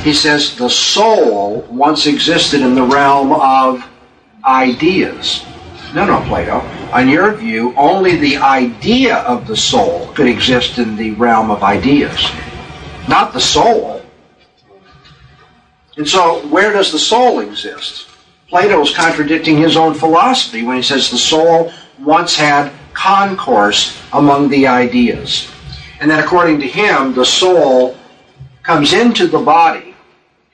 He 0.02 0.14
says 0.14 0.56
the 0.56 0.70
soul 0.70 1.62
once 1.70 2.06
existed 2.06 2.62
in 2.62 2.74
the 2.74 2.82
realm 2.82 3.32
of 3.32 3.86
ideas. 4.44 5.44
No, 5.94 6.06
no, 6.06 6.20
Plato. 6.26 6.60
On 6.92 7.08
your 7.08 7.34
view, 7.34 7.74
only 7.76 8.16
the 8.16 8.38
idea 8.38 9.16
of 9.18 9.46
the 9.46 9.56
soul 9.56 10.08
could 10.14 10.26
exist 10.26 10.78
in 10.78 10.96
the 10.96 11.12
realm 11.12 11.50
of 11.50 11.62
ideas, 11.62 12.30
not 13.08 13.32
the 13.32 13.40
soul. 13.40 14.02
And 15.96 16.08
so, 16.08 16.46
where 16.48 16.72
does 16.72 16.92
the 16.92 16.98
soul 16.98 17.40
exist? 17.40 18.07
Plato 18.48 18.80
is 18.80 18.94
contradicting 18.94 19.58
his 19.58 19.76
own 19.76 19.92
philosophy 19.92 20.62
when 20.62 20.76
he 20.76 20.82
says 20.82 21.10
the 21.10 21.18
soul 21.18 21.72
once 22.00 22.34
had 22.34 22.72
concourse 22.94 24.00
among 24.12 24.48
the 24.48 24.66
ideas. 24.66 25.50
And 26.00 26.10
that 26.10 26.24
according 26.24 26.60
to 26.60 26.66
him, 26.66 27.14
the 27.14 27.24
soul 27.24 27.96
comes 28.62 28.94
into 28.94 29.26
the 29.26 29.38
body 29.38 29.94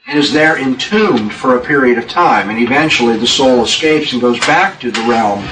and 0.07 0.19
is 0.19 0.33
there 0.33 0.59
entombed 0.59 1.33
for 1.33 1.57
a 1.57 1.65
period 1.65 1.97
of 1.99 2.09
time. 2.09 2.51
And 2.51 2.59
eventually 2.59 3.17
the 3.17 3.27
soul 3.27 3.63
escapes 3.63 4.13
and 4.13 4.21
goes 4.21 4.39
back 4.41 4.81
to 4.81 4.91
the 4.91 5.01
realm 5.03 5.45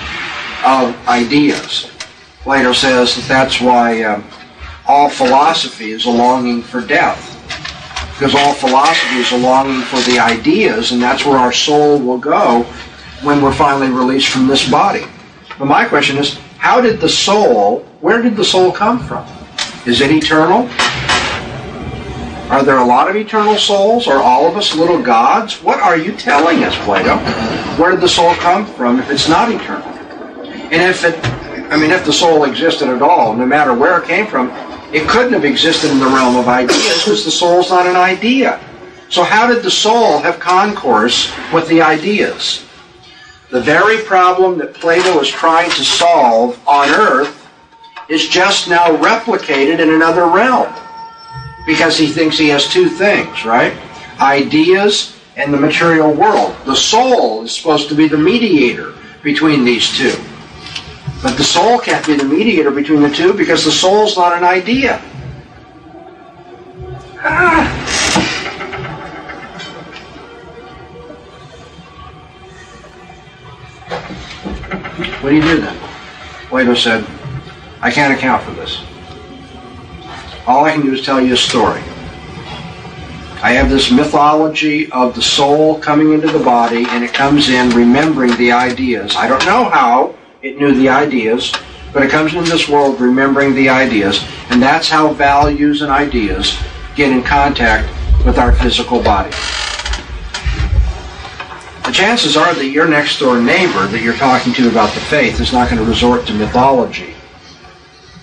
of 0.65 1.09
ideas. 1.09 1.91
Plato 2.43 2.73
says 2.73 3.15
that 3.15 3.29
that's 3.29 3.61
why 3.61 4.03
um, 4.03 4.25
all 4.87 5.09
philosophy 5.09 5.93
is 5.93 6.07
a 6.07 6.11
longing 6.11 6.61
for 6.61 6.81
death. 6.81 7.32
Because 8.13 8.35
all 8.35 8.55
philosophy 8.55 9.17
is 9.17 9.33
a 9.33 9.39
longing 9.39 9.83
for 9.83 10.01
the 10.01 10.19
ideas, 10.19 10.93
and 10.93 11.03
that's 11.03 11.25
where 11.25 11.39
our 11.39 11.53
soul 11.53 11.99
will 11.99 12.19
go 12.19 12.63
when 13.23 13.41
we're 13.43 13.53
finally 13.53 13.91
released 13.91 14.29
from 14.29 14.47
this 14.47 14.69
body. 14.69 15.05
But 15.59 15.67
my 15.67 15.87
question 15.87 16.19
is, 16.19 16.39
how 16.59 16.81
did 16.81 17.01
the 17.01 17.09
soul, 17.09 17.81
where 18.01 18.23
did 18.23 18.37
the 18.37 18.45
soul 18.45 18.71
come 18.71 18.99
from? 18.99 19.27
Is 19.87 20.01
it 20.01 20.11
eternal? 20.11 20.69
Are 22.53 22.63
there 22.63 22.79
a 22.79 22.85
lot 22.85 23.09
of 23.09 23.17
eternal 23.17 23.57
souls? 23.57 24.07
Are 24.07 24.23
all 24.23 24.47
of 24.47 24.57
us 24.57 24.75
little 24.75 25.03
gods? 25.03 25.63
What 25.63 25.81
are 25.81 25.97
you 25.97 26.13
telling 26.13 26.63
us, 26.65 26.77
Plato? 26.85 27.17
Where 27.81 27.93
did 27.93 28.01
the 28.01 28.09
soul 28.09 28.35
come 28.35 28.67
from 28.67 29.01
if 29.01 29.11
it's 29.11 29.29
not 29.29 29.51
eternal? 29.51 29.89
And 29.89 30.83
if 30.83 31.05
it, 31.05 31.19
I 31.73 31.77
mean, 31.77 31.91
if 31.91 32.05
the 32.05 32.13
soul 32.13 32.45
existed 32.45 32.89
at 32.89 33.03
all, 33.03 33.35
no 33.35 33.47
matter 33.47 33.73
where 33.73 33.99
it 33.99 34.07
came 34.07 34.27
from, 34.27 34.51
it 34.93 35.09
couldn't 35.09 35.33
have 35.33 35.45
existed 35.45 35.91
in 35.91 35.99
the 35.99 36.07
realm 36.07 36.37
of 36.37 36.49
ideas 36.49 37.05
because 37.05 37.25
the 37.25 37.31
soul's 37.31 37.71
not 37.71 37.87
an 37.87 37.97
idea. 37.97 38.61
So 39.09 39.23
how 39.23 39.47
did 39.47 39.63
the 39.63 39.71
soul 39.71 40.19
have 40.21 40.39
concourse 40.39 41.33
with 41.53 41.69
the 41.69 41.83
ideas? 41.83 42.65
The 43.51 43.61
very 43.61 44.03
problem 44.03 44.59
that 44.59 44.75
Plato 44.75 45.21
is 45.21 45.29
trying 45.29 45.71
to 45.71 45.85
solve 45.85 46.61
on 46.67 46.89
earth 46.89 47.49
is 48.09 48.27
just 48.29 48.69
now 48.69 48.87
replicated 48.97 49.79
in 49.79 49.91
another 49.91 50.27
realm 50.27 50.73
because 51.67 51.97
he 51.97 52.07
thinks 52.07 52.39
he 52.39 52.49
has 52.49 52.69
two 52.69 52.89
things, 52.89 53.45
right? 53.45 53.75
Ideas 54.21 55.19
and 55.37 55.53
the 55.53 55.61
material 55.61 56.13
world. 56.13 56.55
The 56.65 56.75
soul 56.75 57.45
is 57.45 57.57
supposed 57.57 57.89
to 57.89 57.95
be 57.95 58.09
the 58.09 58.19
mediator 58.19 58.95
between 59.23 59.65
these 59.65 59.91
two. 59.97 60.17
But 61.23 61.37
the 61.37 61.45
soul 61.45 61.79
can't 61.79 62.05
be 62.05 62.17
the 62.17 62.25
mediator 62.25 62.73
between 62.73 63.01
the 63.01 63.11
two 63.11 63.33
because 63.33 63.65
the 63.65 63.71
soul's 63.71 64.17
not 64.17 64.37
an 64.37 64.43
idea. 64.43 65.01
Ah. 67.21 67.79
What 75.21 75.31
do 75.31 75.37
you 75.37 75.43
do 75.43 75.61
then? 75.61 75.79
Plato 76.49 76.75
said, 76.75 77.07
I 77.81 77.93
can't 77.93 78.13
account 78.13 78.43
for 78.43 78.51
this. 78.51 78.83
All 80.49 80.65
I 80.65 80.73
can 80.73 80.83
do 80.83 80.93
is 80.93 81.03
tell 81.03 81.21
you 81.21 81.35
a 81.35 81.37
story. 81.37 81.81
I 83.41 83.53
have 83.53 83.71
this 83.71 83.93
mythology 83.93 84.91
of 84.91 85.15
the 85.15 85.23
soul 85.23 85.79
coming 85.79 86.13
into 86.13 86.27
the 86.27 86.43
body, 86.43 86.85
and 86.89 87.05
it 87.05 87.13
comes 87.13 87.49
in 87.49 87.71
remembering 87.71 88.37
the 88.37 88.51
ideas. 88.51 89.15
I 89.15 89.29
don't 89.29 89.45
know 89.47 89.69
how 89.69 90.17
it 90.43 90.59
knew 90.59 90.75
the 90.75 90.89
ideas, 90.89 91.53
but 91.93 92.03
it 92.03 92.11
comes 92.11 92.35
into 92.35 92.51
this 92.51 92.69
world 92.69 93.01
remembering 93.01 93.55
the 93.55 93.69
ideas, 93.69 94.25
and 94.51 94.63
that's 94.63 94.89
how 94.89 95.13
values 95.13 95.83
and 95.83 95.91
ideas 95.91 96.59
get 96.97 97.13
in 97.13 97.23
contact 97.23 97.89
with 98.25 98.39
our 98.39 98.53
physical 98.53 99.03
body. 99.03 99.31
The 101.85 101.93
chances 101.93 102.37
are 102.37 102.55
that 102.55 102.69
your 102.69 102.89
next 102.89 103.19
door 103.19 103.41
neighbor 103.41 103.87
that 103.87 104.01
you're 104.03 104.15
talking 104.15 104.53
to 104.55 104.69
about 104.69 104.93
the 104.95 105.01
faith 105.01 105.41
is 105.41 105.53
not 105.53 105.71
going 105.71 105.83
to 105.83 105.89
resort 105.89 106.27
to 106.27 106.35
mythology 106.35 107.15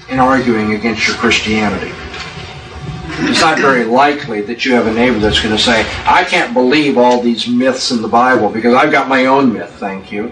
in 0.10 0.20
arguing 0.20 0.74
against 0.74 1.08
your 1.08 1.18
Christianity 1.18 1.94
it's 3.22 3.42
not 3.42 3.60
very 3.60 3.84
likely 3.84 4.42
that 4.42 4.66
you 4.66 4.74
have 4.74 4.88
a 4.88 4.94
neighbor 4.94 5.20
that's 5.20 5.42
going 5.42 5.56
to 5.56 5.62
say, 5.62 5.82
I 6.06 6.24
can't 6.24 6.54
believe 6.54 6.98
all 6.98 7.22
these 7.22 7.48
myths 7.48 7.92
in 7.92 8.02
the 8.02 8.08
Bible 8.08 8.50
because 8.50 8.74
I've 8.74 8.92
got 8.92 9.08
my 9.08 9.26
own 9.26 9.52
myth, 9.52 9.72
thank 9.78 10.12
you. 10.12 10.32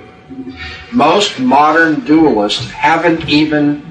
Most 0.92 1.40
modern 1.40 2.02
dualists 2.02 2.70
haven't 2.70 3.28
even 3.30 3.86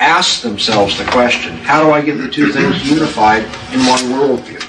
asked 0.00 0.42
themselves 0.42 0.98
the 0.98 1.04
question, 1.04 1.56
how 1.58 1.84
do 1.84 1.90
I 1.92 2.02
get 2.02 2.18
the 2.18 2.28
two 2.28 2.52
things 2.52 2.88
unified 2.88 3.44
in 3.72 3.80
one 3.86 4.00
worldview? 4.12 4.60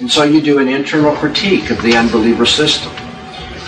And 0.00 0.10
so 0.10 0.24
you 0.24 0.40
do 0.40 0.58
an 0.58 0.68
internal 0.68 1.14
critique 1.16 1.70
of 1.70 1.80
the 1.82 1.96
unbeliever 1.96 2.46
system. 2.46 2.92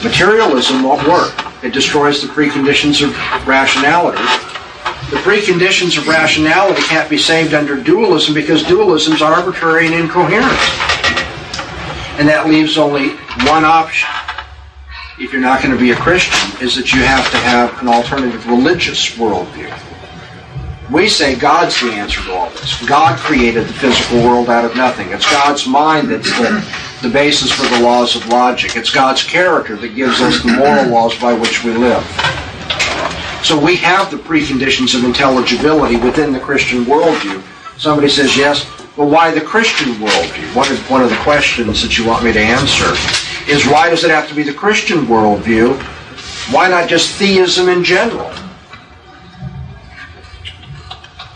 Materialism 0.03 0.83
won't 0.83 1.07
work. 1.09 1.33
It 1.63 1.73
destroys 1.73 2.21
the 2.23 2.29
preconditions 2.29 3.03
of 3.03 3.15
rationality 3.47 4.23
the 5.11 5.17
preconditions 5.17 5.99
of 5.99 6.09
rationality 6.09 6.81
can't 6.83 7.09
be 7.11 7.19
saved 7.19 7.53
under 7.53 7.81
dualism 7.81 8.35
because 8.35 8.65
dualism 8.65 9.13
is 9.13 9.23
arbitrary 9.23 9.87
and 9.87 9.95
incoherent. 9.95 10.59
And 12.19 12.27
that 12.27 12.47
leaves 12.49 12.79
only 12.79 13.11
one 13.47 13.65
option. 13.65 14.09
If 15.17 15.33
you're 15.33 15.41
not 15.41 15.63
going 15.63 15.73
to 15.73 15.81
be 15.81 15.93
a 15.93 15.97
Christian, 15.97 16.61
is 16.61 16.75
that 16.75 16.93
you 16.93 17.01
have 17.03 17.31
to 17.31 17.37
have 17.37 17.81
an 17.81 17.87
alternative 17.87 18.49
religious 18.49 19.11
worldview. 19.11 19.71
We 20.91 21.09
say 21.09 21.37
God's 21.37 21.81
the 21.81 21.93
answer 21.93 22.21
to 22.25 22.35
all 22.35 22.51
this. 22.51 22.85
God 22.85 23.17
created 23.21 23.69
the 23.69 23.73
physical 23.75 24.25
world 24.25 24.51
out 24.51 24.65
of 24.65 24.77
nothing. 24.77 25.11
It's 25.11 25.31
God's 25.31 25.69
mind 25.69 26.11
that's 26.11 26.31
the, 26.37 26.67
the 27.01 27.09
basis 27.09 27.53
for 27.53 27.63
the 27.77 27.81
laws 27.81 28.17
of 28.17 28.27
logic. 28.27 28.75
It's 28.75 28.91
God's 28.91 29.23
character 29.23 29.77
that 29.77 29.95
gives 29.95 30.21
us 30.21 30.43
the 30.43 30.53
moral 30.53 30.89
laws 30.89 31.17
by 31.21 31.33
which 31.33 31.63
we 31.63 31.71
live. 31.71 32.03
So 33.45 33.57
we 33.59 33.77
have 33.77 34.11
the 34.11 34.17
preconditions 34.17 34.97
of 34.97 35.05
intelligibility 35.05 35.97
within 35.97 36.33
the 36.33 36.41
Christian 36.41 36.85
worldview. 36.87 37.41
Somebody 37.79 38.09
says, 38.09 38.37
yes, 38.37 38.67
well, 38.97 39.09
why 39.09 39.31
the 39.31 39.41
Christian 39.41 39.95
worldview? 39.95 40.57
One 40.57 40.71
of, 40.73 40.91
one 40.91 41.03
of 41.03 41.11
the 41.11 41.17
questions 41.19 41.83
that 41.83 41.97
you 41.99 42.05
want 42.05 42.25
me 42.25 42.33
to 42.33 42.41
answer 42.41 42.95
is 43.49 43.67
why 43.67 43.91
does 43.91 44.05
it 44.05 44.11
have 44.11 44.29
to 44.29 44.35
be 44.35 44.43
the 44.43 44.53
Christian 44.53 45.07
worldview? 45.07 45.81
Why 46.53 46.69
not 46.69 46.89
just 46.89 47.11
theism 47.17 47.69
in 47.69 47.85
general? 47.85 48.33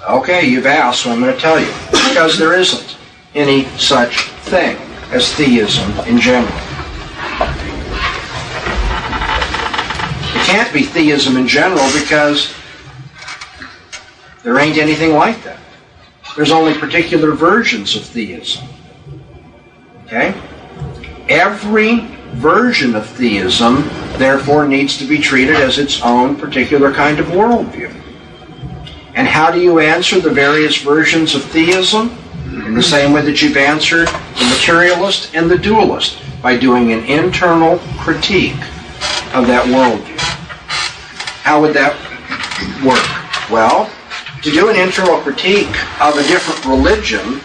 Okay, 0.08 0.48
you've 0.48 0.66
asked, 0.66 1.02
so 1.02 1.10
I'm 1.10 1.20
going 1.20 1.34
to 1.34 1.40
tell 1.40 1.60
you. 1.60 1.70
Because 1.90 2.38
there 2.38 2.58
isn't 2.58 2.96
any 3.34 3.64
such 3.76 4.28
thing 4.48 4.76
as 5.10 5.32
theism 5.34 5.90
in 6.06 6.18
general. 6.18 6.52
It 10.34 10.46
can't 10.46 10.72
be 10.72 10.82
theism 10.82 11.36
in 11.36 11.46
general 11.46 11.86
because 11.92 12.54
there 14.42 14.58
ain't 14.58 14.78
anything 14.78 15.12
like 15.12 15.42
that. 15.44 15.60
There's 16.36 16.52
only 16.52 16.72
particular 16.72 17.32
versions 17.32 17.96
of 17.96 18.04
theism. 18.04 18.66
Okay? 20.06 20.34
Every 21.28 22.06
version 22.34 22.94
of 22.94 23.06
theism, 23.06 23.82
therefore, 24.16 24.66
needs 24.66 24.96
to 24.98 25.06
be 25.06 25.18
treated 25.18 25.56
as 25.56 25.78
its 25.78 26.00
own 26.02 26.36
particular 26.36 26.92
kind 26.92 27.18
of 27.18 27.26
worldview. 27.26 27.94
And 29.14 29.26
how 29.26 29.50
do 29.50 29.60
you 29.60 29.78
answer 29.78 30.20
the 30.20 30.30
various 30.30 30.78
versions 30.78 31.34
of 31.34 31.44
theism? 31.44 32.16
In 32.66 32.74
the 32.74 32.82
same 32.82 33.12
way 33.12 33.22
that 33.22 33.42
you've 33.42 33.56
answered 33.56 34.08
the 34.08 34.54
materialist 34.56 35.34
and 35.34 35.50
the 35.50 35.58
dualist, 35.58 36.22
by 36.42 36.56
doing 36.56 36.92
an 36.92 37.04
internal 37.04 37.78
critique 37.98 38.60
of 39.34 39.46
that 39.46 39.66
worldview. 39.66 40.18
How 41.42 41.60
would 41.60 41.74
that 41.74 41.94
work? 42.84 43.50
Well, 43.50 43.90
to 44.42 44.50
do 44.50 44.68
an 44.70 44.76
internal 44.76 45.18
critique 45.20 45.74
of 46.00 46.16
a 46.16 46.22
different 46.22 46.64
religion, 46.64 47.40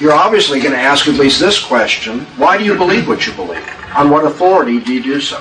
you're 0.00 0.12
obviously 0.12 0.60
going 0.60 0.72
to 0.72 0.80
ask 0.80 1.06
at 1.08 1.14
least 1.14 1.40
this 1.40 1.62
question 1.62 2.20
why 2.36 2.58
do 2.58 2.64
you 2.64 2.76
believe 2.76 3.06
what 3.06 3.26
you 3.26 3.32
believe? 3.34 3.66
On 3.94 4.10
what 4.10 4.24
authority 4.24 4.80
do 4.80 4.92
you 4.92 5.02
do 5.02 5.20
so? 5.20 5.40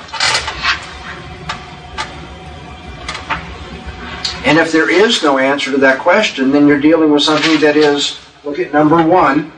And 4.44 4.58
if 4.58 4.72
there 4.72 4.90
is 4.90 5.22
no 5.22 5.38
answer 5.38 5.72
to 5.72 5.78
that 5.78 6.00
question, 6.00 6.52
then 6.52 6.68
you're 6.68 6.80
dealing 6.80 7.12
with 7.12 7.22
something 7.24 7.60
that 7.62 7.78
is, 7.78 8.20
look 8.44 8.60
at 8.60 8.74
number 8.74 9.02
one, 9.06 9.52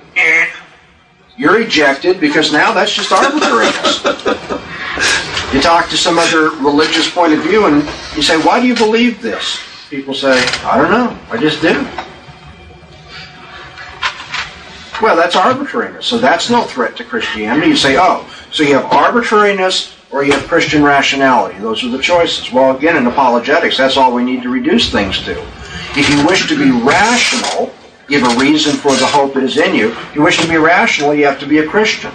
you're 1.38 1.61
ejected 1.61 2.20
because 2.20 2.52
now 2.52 2.74
that's 2.74 2.94
just 2.94 3.11
arbitrariness. 3.11 4.03
You 5.53 5.61
talk 5.61 5.88
to 5.90 5.98
some 5.98 6.18
other 6.18 6.49
religious 6.49 7.10
point 7.10 7.34
of 7.34 7.40
view 7.44 7.65
and 7.68 7.84
you 8.15 8.22
say, 8.22 8.38
why 8.41 8.60
do 8.60 8.68
you 8.68 8.76
believe 8.76 9.22
this? 9.22 9.60
People 9.90 10.14
say, 10.14 10.44
I 10.64 10.78
don't 10.78 10.91
know, 10.91 11.18
I 11.30 11.38
just 11.38 11.61
do. 11.61 11.88
Well, 15.04 15.18
that's 15.18 15.36
arbitrariness. 15.36 16.06
So 16.06 16.18
that's 16.18 16.50
no 16.50 16.64
threat 16.64 16.96
to 16.96 17.04
Christianity. 17.04 17.68
You 17.68 17.76
say, 17.76 17.98
oh, 18.00 18.26
so 18.54 18.64
you 18.64 18.76
have 18.76 18.86
arbitrariness 18.86 19.94
or 20.12 20.24
you 20.24 20.32
have 20.32 20.48
Christian 20.48 20.82
rationality. 20.82 21.60
Those 21.60 21.84
are 21.84 21.90
the 21.90 22.02
choices. 22.02 22.54
Well, 22.54 22.74
again, 22.74 22.96
in 22.96 23.06
apologetics, 23.06 23.76
that's 23.76 23.98
all 23.98 24.14
we 24.14 24.24
need 24.24 24.44
to 24.44 24.50
reduce 24.50 24.94
things 24.94 25.22
to. 25.26 25.38
If 25.98 26.10
you 26.10 26.26
wish 26.26 26.48
to 26.48 26.58
be 26.58 26.72
rational, 26.72 27.74
give 28.08 28.24
a 28.24 28.40
reason 28.40 28.78
for 28.78 28.96
the 28.96 29.06
hope 29.06 29.34
that 29.34 29.44
is 29.44 29.58
in 29.58 29.76
you. 29.76 29.92
If 29.92 30.16
you 30.16 30.24
wish 30.24 30.40
to 30.40 30.48
be 30.48 30.56
rational, 30.56 31.14
you 31.14 31.26
have 31.26 31.40
to 31.42 31.46
be 31.46 31.58
a 31.58 31.68
Christian. 31.68 32.14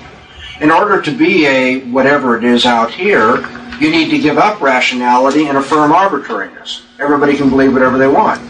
In 0.62 0.70
order 0.70 1.02
to 1.02 1.10
be 1.15 1.44
a 1.44 1.81
whatever 1.90 2.39
it 2.39 2.44
is 2.44 2.65
out 2.65 2.90
here, 2.90 3.47
you 3.81 3.90
need 3.90 4.09
to 4.12 4.19
give 4.19 4.39
up 4.39 4.62
rationality 4.62 5.48
and 5.48 5.59
affirm 5.59 5.93
arbitrariness. 5.93 6.86
Everybody 6.98 7.36
can 7.36 7.51
believe 7.51 7.74
whatever 7.74 7.98
they 7.98 8.09
want. 8.09 8.40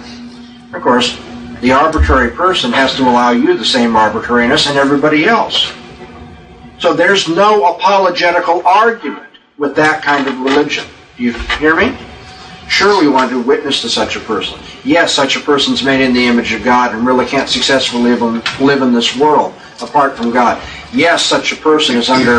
Of 0.72 0.80
course, 0.80 1.18
the 1.60 1.72
arbitrary 1.72 2.30
person 2.30 2.72
has 2.72 2.94
to 2.96 3.02
allow 3.02 3.30
you 3.30 3.56
the 3.56 3.64
same 3.64 3.96
arbitrariness 3.96 4.68
and 4.68 4.78
everybody 4.78 5.26
else. 5.26 5.72
So 6.78 6.94
there's 6.94 7.28
no 7.28 7.74
apologetical 7.74 8.66
argument 8.66 9.32
with 9.56 9.74
that 9.76 10.02
kind 10.02 10.26
of 10.26 10.40
religion. 10.40 10.84
Do 11.16 11.24
you 11.24 11.32
hear 11.32 11.74
me? 11.74 11.96
Sure, 12.68 13.00
we 13.00 13.08
want 13.08 13.30
to 13.30 13.42
witness 13.42 13.82
to 13.82 13.88
such 13.88 14.14
a 14.14 14.20
person. 14.20 14.60
Yes, 14.84 15.12
such 15.12 15.36
a 15.36 15.40
person's 15.40 15.82
made 15.82 16.00
in 16.00 16.12
the 16.12 16.26
image 16.26 16.52
of 16.52 16.62
God 16.62 16.94
and 16.94 17.06
really 17.06 17.26
can't 17.26 17.48
successfully 17.48 18.14
live 18.14 18.22
in, 18.22 18.64
live 18.64 18.82
in 18.82 18.92
this 18.92 19.16
world 19.16 19.54
apart 19.80 20.16
from 20.16 20.30
God 20.30 20.62
yes, 20.92 21.24
such 21.24 21.52
a 21.52 21.56
person 21.56 21.96
is 21.96 22.08
under 22.10 22.38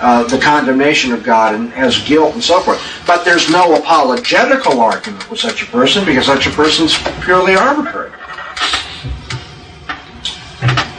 uh, 0.00 0.24
the 0.24 0.38
condemnation 0.38 1.12
of 1.12 1.22
God 1.24 1.54
and 1.54 1.70
has 1.72 2.02
guilt 2.02 2.34
and 2.34 2.42
so 2.42 2.60
forth. 2.60 2.80
But 3.06 3.24
there's 3.24 3.50
no 3.50 3.74
apologetical 3.74 4.80
argument 4.80 5.28
with 5.30 5.40
such 5.40 5.62
a 5.62 5.66
person 5.66 6.04
because 6.04 6.26
such 6.26 6.46
a 6.46 6.50
person 6.50 6.86
is 6.86 6.96
purely 7.22 7.56
arbitrary. 7.56 8.12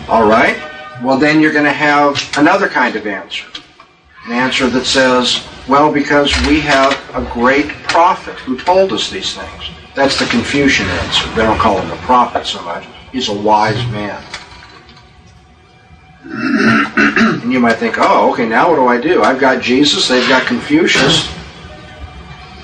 All 0.09 0.27
right? 0.27 0.57
Well, 1.03 1.17
then 1.17 1.39
you're 1.39 1.53
going 1.53 1.65
to 1.65 1.71
have 1.71 2.19
another 2.37 2.67
kind 2.67 2.95
of 2.95 3.05
answer. 3.05 3.45
An 4.25 4.31
answer 4.31 4.67
that 4.67 4.85
says, 4.85 5.47
well, 5.67 5.93
because 5.93 6.35
we 6.47 6.59
have 6.61 6.93
a 7.13 7.23
great 7.31 7.69
prophet 7.83 8.33
who 8.39 8.57
told 8.57 8.91
us 8.91 9.11
these 9.11 9.35
things. 9.35 9.69
That's 9.95 10.17
the 10.17 10.25
Confucian 10.25 10.87
answer. 10.87 11.29
They 11.35 11.43
don't 11.43 11.59
call 11.59 11.79
him 11.79 11.91
a 11.91 12.01
prophet 12.01 12.47
so 12.47 12.61
much. 12.63 12.87
He's 13.11 13.29
a 13.29 13.33
wise 13.33 13.85
man. 13.91 14.23
and 16.23 17.51
you 17.53 17.59
might 17.59 17.77
think, 17.77 17.95
oh, 17.99 18.31
okay, 18.33 18.47
now 18.47 18.69
what 18.69 18.77
do 18.77 18.87
I 18.87 18.99
do? 18.99 19.21
I've 19.21 19.39
got 19.39 19.61
Jesus, 19.61 20.07
they've 20.07 20.27
got 20.27 20.47
Confucius. 20.47 21.31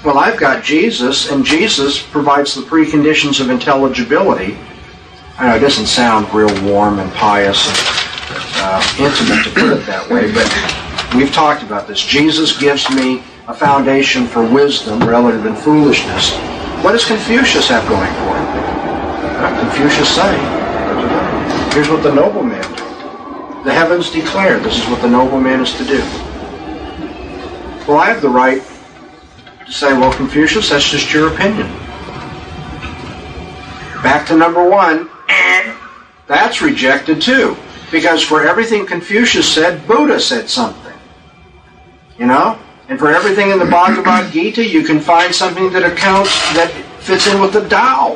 Well, 0.03 0.17
I've 0.17 0.39
got 0.39 0.63
Jesus, 0.63 1.31
and 1.31 1.45
Jesus 1.45 2.01
provides 2.01 2.53
the 2.55 2.61
preconditions 2.61 3.39
of 3.39 3.49
intelligibility. 3.49 4.57
I 5.37 5.47
know 5.47 5.55
it 5.55 5.59
doesn't 5.59 5.87
sound 5.87 6.33
real 6.33 6.53
warm 6.63 6.99
and 6.99 7.11
pious 7.13 7.67
and 7.67 7.77
uh, 8.57 8.95
intimate 8.99 9.43
to 9.43 9.49
put 9.51 9.77
it 9.77 9.85
that 9.85 10.09
way, 10.09 10.31
but 10.31 11.15
we've 11.15 11.33
talked 11.33 11.63
about 11.63 11.87
this. 11.87 11.99
Jesus 11.99 12.57
gives 12.57 12.89
me 12.89 13.23
a 13.47 13.53
foundation 13.53 14.27
for 14.27 14.45
wisdom 14.45 14.99
rather 14.99 15.39
than 15.39 15.55
foolishness. 15.55 16.33
What 16.83 16.93
does 16.93 17.05
Confucius 17.05 17.67
have 17.67 17.87
going 17.89 18.13
for 18.23 18.35
him? 18.37 19.59
Confucius 19.59 20.15
say, 20.15 20.37
here's 21.73 21.89
what 21.89 22.01
the 22.01 22.13
nobleman 22.13 22.63
the 23.65 23.73
heavens 23.73 24.11
declare 24.11 24.59
this 24.59 24.77
is 24.77 24.87
what 24.89 25.01
the 25.01 25.09
noble 25.09 25.41
man 25.41 25.59
is 25.59 25.73
to 25.73 25.83
do. 25.83 25.97
Well, 27.87 27.97
I 27.97 28.05
have 28.05 28.21
the 28.21 28.29
right 28.29 28.61
to 29.65 29.71
say, 29.71 29.91
well, 29.93 30.13
Confucius, 30.13 30.69
that's 30.69 30.87
just 30.87 31.11
your 31.11 31.33
opinion. 31.33 31.67
Back 34.03 34.27
to 34.27 34.37
number 34.37 34.69
one, 34.69 35.09
That's 36.27 36.61
rejected 36.61 37.21
too. 37.21 37.55
Because 37.91 38.21
for 38.21 38.45
everything 38.45 38.85
Confucius 38.85 39.51
said, 39.51 39.85
Buddha 39.87 40.19
said 40.19 40.49
something. 40.49 40.93
You 42.17 42.25
know? 42.25 42.57
And 42.87 42.99
for 42.99 43.09
everything 43.11 43.49
in 43.51 43.59
the 43.59 43.65
Bhagavad 43.65 44.31
Gita, 44.31 44.67
you 44.67 44.83
can 44.83 44.99
find 44.99 45.33
something 45.33 45.71
that 45.71 45.83
accounts, 45.83 46.31
that 46.53 46.71
fits 46.99 47.27
in 47.27 47.39
with 47.41 47.53
the 47.53 47.67
Tao. 47.67 48.15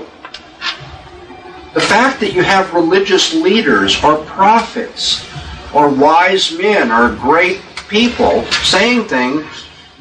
The 1.73 1.81
fact 1.81 2.19
that 2.19 2.33
you 2.33 2.41
have 2.41 2.73
religious 2.73 3.33
leaders 3.33 4.03
or 4.03 4.17
prophets 4.25 5.27
or 5.73 5.89
wise 5.89 6.57
men 6.57 6.91
or 6.91 7.15
great 7.15 7.61
people 7.89 8.43
saying 8.63 9.05
things 9.05 9.45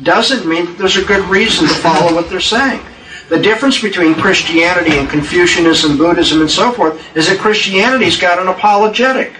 doesn't 0.03 0.47
mean 0.47 0.67
that 0.67 0.79
there's 0.79 0.97
a 0.97 1.05
good 1.05 1.25
reason 1.27 1.67
to 1.69 1.75
follow 1.75 2.15
what 2.15 2.31
they're 2.31 2.41
saying. 2.41 2.81
The 3.29 3.39
difference 3.39 3.79
between 3.81 4.15
Christianity 4.15 4.97
and 4.97 5.09
Confucianism, 5.09 5.99
Buddhism, 5.99 6.41
and 6.41 6.51
so 6.51 6.73
forth 6.73 7.05
is 7.15 7.29
that 7.29 7.39
Christianity's 7.39 8.17
got 8.17 8.39
an 8.39 8.49
apologetic. 8.49 9.35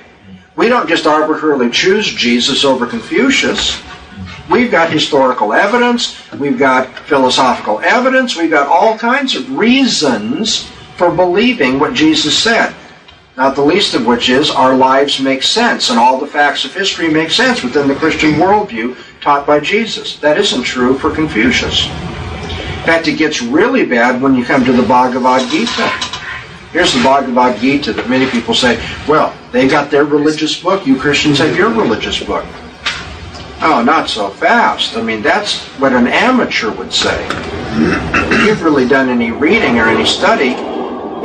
We 0.57 0.69
don't 0.69 0.89
just 0.89 1.07
arbitrarily 1.07 1.71
choose 1.71 2.07
Jesus 2.07 2.67
over 2.67 2.87
Confucius. 2.87 3.81
We've 4.51 4.71
got 4.71 4.91
historical 4.91 5.53
evidence, 5.53 6.19
we've 6.35 6.59
got 6.59 6.99
philosophical 7.01 7.81
evidence, 7.81 8.37
we've 8.37 8.51
got 8.51 8.67
all 8.67 8.99
kinds 8.99 9.37
of 9.37 9.57
reasons 9.57 10.71
for 10.97 11.11
believing 11.11 11.79
what 11.79 11.95
Jesus 11.95 12.37
said. 12.37 12.75
Not 13.37 13.55
the 13.55 13.63
least 13.63 13.95
of 13.95 14.05
which 14.05 14.29
is 14.29 14.51
our 14.51 14.75
lives 14.75 15.21
make 15.21 15.43
sense 15.43 15.91
and 15.91 15.99
all 15.99 16.19
the 16.19 16.27
facts 16.27 16.65
of 16.65 16.75
history 16.75 17.09
make 17.09 17.31
sense 17.31 17.63
within 17.63 17.89
the 17.89 17.95
Christian 17.95 18.33
worldview 18.33 18.97
taught 19.21 19.47
by 19.47 19.61
Jesus. 19.61 20.17
That 20.19 20.39
isn't 20.39 20.65
true 20.65 20.99
for 20.99 21.15
Confucius. 21.15 21.89
In 22.89 22.95
fact, 22.95 23.07
it 23.07 23.19
gets 23.19 23.43
really 23.43 23.85
bad 23.85 24.23
when 24.23 24.35
you 24.35 24.47
come 24.47 24.65
to 24.65 24.73
the 24.73 24.83
Bhagavad 24.83 25.47
Gita. 25.51 25.89
Here's 26.73 26.95
the 26.95 27.03
Bhagavad 27.03 27.61
Gita 27.61 27.93
that 27.93 28.09
many 28.09 28.25
people 28.31 28.55
say, 28.55 28.83
well, 29.07 29.37
they've 29.53 29.71
got 29.71 29.91
their 29.91 30.07
religious 30.07 30.59
book, 30.63 30.87
you 30.87 30.99
Christians 30.99 31.39
have 31.41 31.55
your 31.55 31.69
religious 31.69 32.25
book. 32.25 32.47
Oh, 33.61 33.83
not 33.85 34.09
so 34.09 34.31
fast. 34.31 34.97
I 34.97 35.03
mean, 35.03 35.21
that's 35.21 35.67
what 35.79 35.93
an 35.93 36.07
amateur 36.07 36.71
would 36.77 36.91
say. 36.91 37.29
If 38.33 38.47
you've 38.47 38.63
really 38.63 38.89
done 38.89 39.11
any 39.11 39.33
reading 39.33 39.79
or 39.79 39.85
any 39.85 40.07
study, 40.07 40.55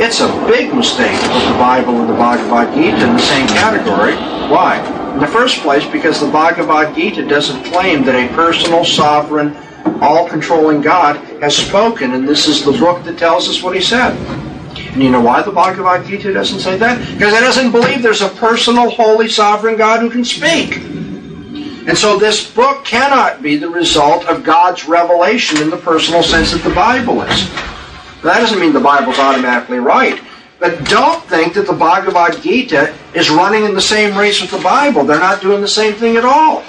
it's 0.03 0.19
a 0.19 0.27
big 0.45 0.75
mistake 0.75 1.17
to 1.17 1.27
put 1.29 1.47
the 1.47 1.57
Bible 1.57 2.01
and 2.01 2.09
the 2.09 2.13
Bhagavad 2.15 2.75
Gita 2.75 3.07
in 3.07 3.13
the 3.13 3.19
same 3.19 3.47
category. 3.47 4.15
Why? 4.51 4.81
In 5.13 5.19
the 5.21 5.27
first 5.27 5.59
place, 5.59 5.85
because 5.85 6.19
the 6.19 6.29
Bhagavad 6.29 6.93
Gita 6.93 7.25
doesn't 7.25 7.63
claim 7.63 8.03
that 8.03 8.15
a 8.15 8.27
personal, 8.35 8.83
sovereign, 8.83 9.55
all-controlling 10.03 10.81
God 10.81 11.15
has 11.41 11.55
spoken, 11.55 12.13
and 12.13 12.27
this 12.27 12.47
is 12.47 12.63
the 12.63 12.73
book 12.73 13.03
that 13.05 13.17
tells 13.17 13.47
us 13.47 13.63
what 13.63 13.75
he 13.75 13.81
said. 13.81 14.15
And 14.93 15.01
you 15.01 15.09
know 15.09 15.21
why 15.21 15.41
the 15.41 15.51
Bhagavad 15.51 16.05
Gita 16.05 16.33
doesn't 16.33 16.59
say 16.59 16.77
that? 16.77 16.99
Because 17.13 17.33
it 17.33 17.39
doesn't 17.39 17.71
believe 17.71 18.03
there's 18.03 18.21
a 18.21 18.29
personal, 18.29 18.89
holy, 18.89 19.27
sovereign 19.27 19.77
God 19.77 20.01
who 20.01 20.09
can 20.09 20.23
speak. 20.23 20.77
And 21.87 21.97
so 21.97 22.17
this 22.17 22.49
book 22.53 22.85
cannot 22.85 23.41
be 23.41 23.57
the 23.57 23.69
result 23.69 24.25
of 24.25 24.43
God's 24.43 24.87
revelation 24.87 25.61
in 25.61 25.69
the 25.69 25.77
personal 25.77 26.21
sense 26.21 26.51
that 26.51 26.63
the 26.63 26.73
Bible 26.75 27.21
is. 27.23 27.49
That 28.21 28.39
doesn't 28.39 28.59
mean 28.59 28.71
the 28.71 28.79
Bible's 28.79 29.19
automatically 29.19 29.79
right. 29.79 30.21
But 30.59 30.85
don't 30.85 31.21
think 31.25 31.55
that 31.55 31.67
the 31.67 31.73
Bhagavad 31.73 32.41
Gita 32.41 32.95
is 33.13 33.29
running 33.29 33.65
in 33.65 33.73
the 33.73 33.81
same 33.81 34.17
race 34.17 34.41
with 34.41 34.51
the 34.51 34.59
Bible. 34.59 35.03
They're 35.03 35.19
not 35.19 35.41
doing 35.41 35.59
the 35.59 35.67
same 35.67 35.93
thing 35.93 36.15
at 36.15 36.23
all. 36.23 36.63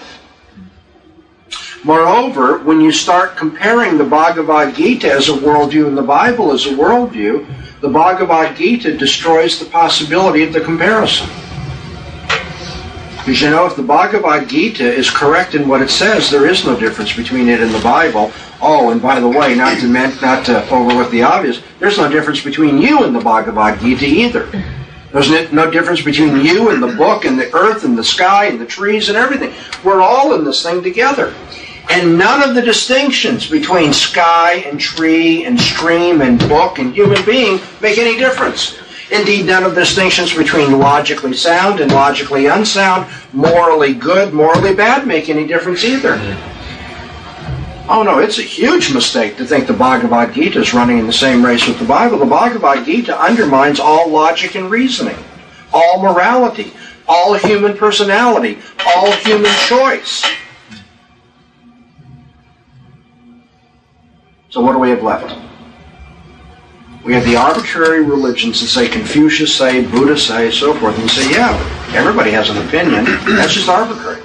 Moreover, 1.84 2.60
when 2.60 2.80
you 2.80 2.90
start 2.90 3.36
comparing 3.36 3.98
the 3.98 4.04
Bhagavad 4.04 4.74
Gita 4.74 5.12
as 5.12 5.28
a 5.28 5.32
worldview 5.32 5.86
and 5.86 5.96
the 5.96 6.02
Bible 6.02 6.50
as 6.50 6.64
a 6.64 6.70
worldview, 6.70 7.46
the 7.82 7.90
Bhagavad 7.90 8.56
Gita 8.56 8.96
destroys 8.96 9.58
the 9.58 9.66
possibility 9.66 10.42
of 10.42 10.54
the 10.54 10.62
comparison. 10.62 11.28
Because 13.18 13.42
you 13.42 13.50
know, 13.50 13.66
if 13.66 13.76
the 13.76 13.82
Bhagavad 13.82 14.48
Gita 14.48 14.84
is 14.84 15.10
correct 15.10 15.54
in 15.54 15.68
what 15.68 15.82
it 15.82 15.90
says, 15.90 16.30
there 16.30 16.46
is 16.46 16.64
no 16.64 16.78
difference 16.78 17.14
between 17.14 17.50
it 17.50 17.60
and 17.60 17.74
the 17.74 17.80
Bible. 17.80 18.32
Oh, 18.62 18.90
and 18.90 19.02
by 19.02 19.20
the 19.20 19.28
way, 19.28 19.54
not 19.54 19.78
to 19.80 19.86
not 19.86 20.46
to 20.46 20.66
overlook 20.70 21.10
the 21.10 21.22
obvious, 21.22 21.60
there's 21.80 21.98
no 21.98 22.10
difference 22.10 22.42
between 22.42 22.78
you 22.78 23.04
and 23.04 23.14
the 23.14 23.20
Bhagavad 23.20 23.78
Gita 23.80 24.06
either. 24.06 24.48
There's 25.12 25.52
no 25.52 25.70
difference 25.70 26.02
between 26.02 26.44
you 26.44 26.70
and 26.70 26.82
the 26.82 26.96
book 26.96 27.24
and 27.24 27.38
the 27.38 27.54
earth 27.54 27.84
and 27.84 27.96
the 27.96 28.02
sky 28.02 28.46
and 28.46 28.60
the 28.60 28.66
trees 28.66 29.08
and 29.08 29.16
everything. 29.16 29.54
We're 29.84 30.02
all 30.02 30.34
in 30.34 30.44
this 30.44 30.62
thing 30.62 30.82
together. 30.82 31.32
And 31.90 32.18
none 32.18 32.42
of 32.42 32.54
the 32.54 32.62
distinctions 32.62 33.48
between 33.48 33.92
sky 33.92 34.64
and 34.66 34.80
tree 34.80 35.44
and 35.44 35.60
stream 35.60 36.22
and 36.22 36.38
book 36.40 36.78
and 36.78 36.94
human 36.94 37.24
being 37.24 37.60
make 37.80 37.98
any 37.98 38.16
difference. 38.16 38.78
Indeed, 39.10 39.46
none 39.46 39.64
of 39.64 39.74
the 39.74 39.82
distinctions 39.82 40.34
between 40.34 40.78
logically 40.78 41.34
sound 41.34 41.80
and 41.80 41.92
logically 41.92 42.46
unsound, 42.46 43.06
morally 43.32 43.94
good, 43.94 44.32
morally 44.32 44.74
bad, 44.74 45.06
make 45.06 45.28
any 45.28 45.46
difference 45.46 45.84
either. 45.84 46.14
Oh 47.86 48.02
no, 48.02 48.18
it's 48.18 48.38
a 48.38 48.42
huge 48.42 48.94
mistake 48.94 49.36
to 49.36 49.44
think 49.44 49.66
the 49.66 49.74
Bhagavad 49.74 50.32
Gita 50.32 50.58
is 50.58 50.72
running 50.72 50.98
in 50.98 51.06
the 51.06 51.12
same 51.12 51.44
race 51.44 51.68
with 51.68 51.78
the 51.78 51.84
Bible. 51.84 52.16
The 52.16 52.24
Bhagavad 52.24 52.86
Gita 52.86 53.14
undermines 53.20 53.78
all 53.78 54.08
logic 54.08 54.54
and 54.54 54.70
reasoning, 54.70 55.18
all 55.70 56.02
morality, 56.02 56.72
all 57.06 57.34
human 57.34 57.76
personality, 57.76 58.58
all 58.86 59.12
human 59.12 59.52
choice. 59.66 60.24
So 64.54 64.60
what 64.60 64.74
do 64.74 64.78
we 64.78 64.90
have 64.90 65.02
left? 65.02 65.36
We 67.04 67.12
have 67.12 67.24
the 67.24 67.34
arbitrary 67.34 68.04
religions 68.04 68.60
that 68.60 68.68
say 68.68 68.88
Confucius 68.88 69.52
say, 69.52 69.84
Buddha 69.84 70.16
say, 70.16 70.52
so 70.52 70.72
forth, 70.74 70.96
and 70.96 71.10
say, 71.10 71.28
yeah, 71.28 71.58
everybody 71.92 72.30
has 72.30 72.50
an 72.50 72.64
opinion. 72.68 73.04
That's 73.34 73.52
just 73.52 73.68
arbitrary. 73.68 74.22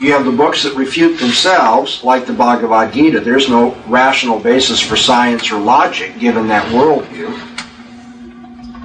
You 0.00 0.10
have 0.10 0.24
the 0.24 0.32
books 0.32 0.64
that 0.64 0.74
refute 0.74 1.20
themselves, 1.20 2.02
like 2.02 2.26
the 2.26 2.32
Bhagavad 2.32 2.92
Gita. 2.92 3.20
There's 3.20 3.48
no 3.48 3.76
rational 3.86 4.40
basis 4.40 4.80
for 4.80 4.96
science 4.96 5.52
or 5.52 5.60
logic 5.60 6.18
given 6.18 6.48
that 6.48 6.66
worldview. 6.72 7.28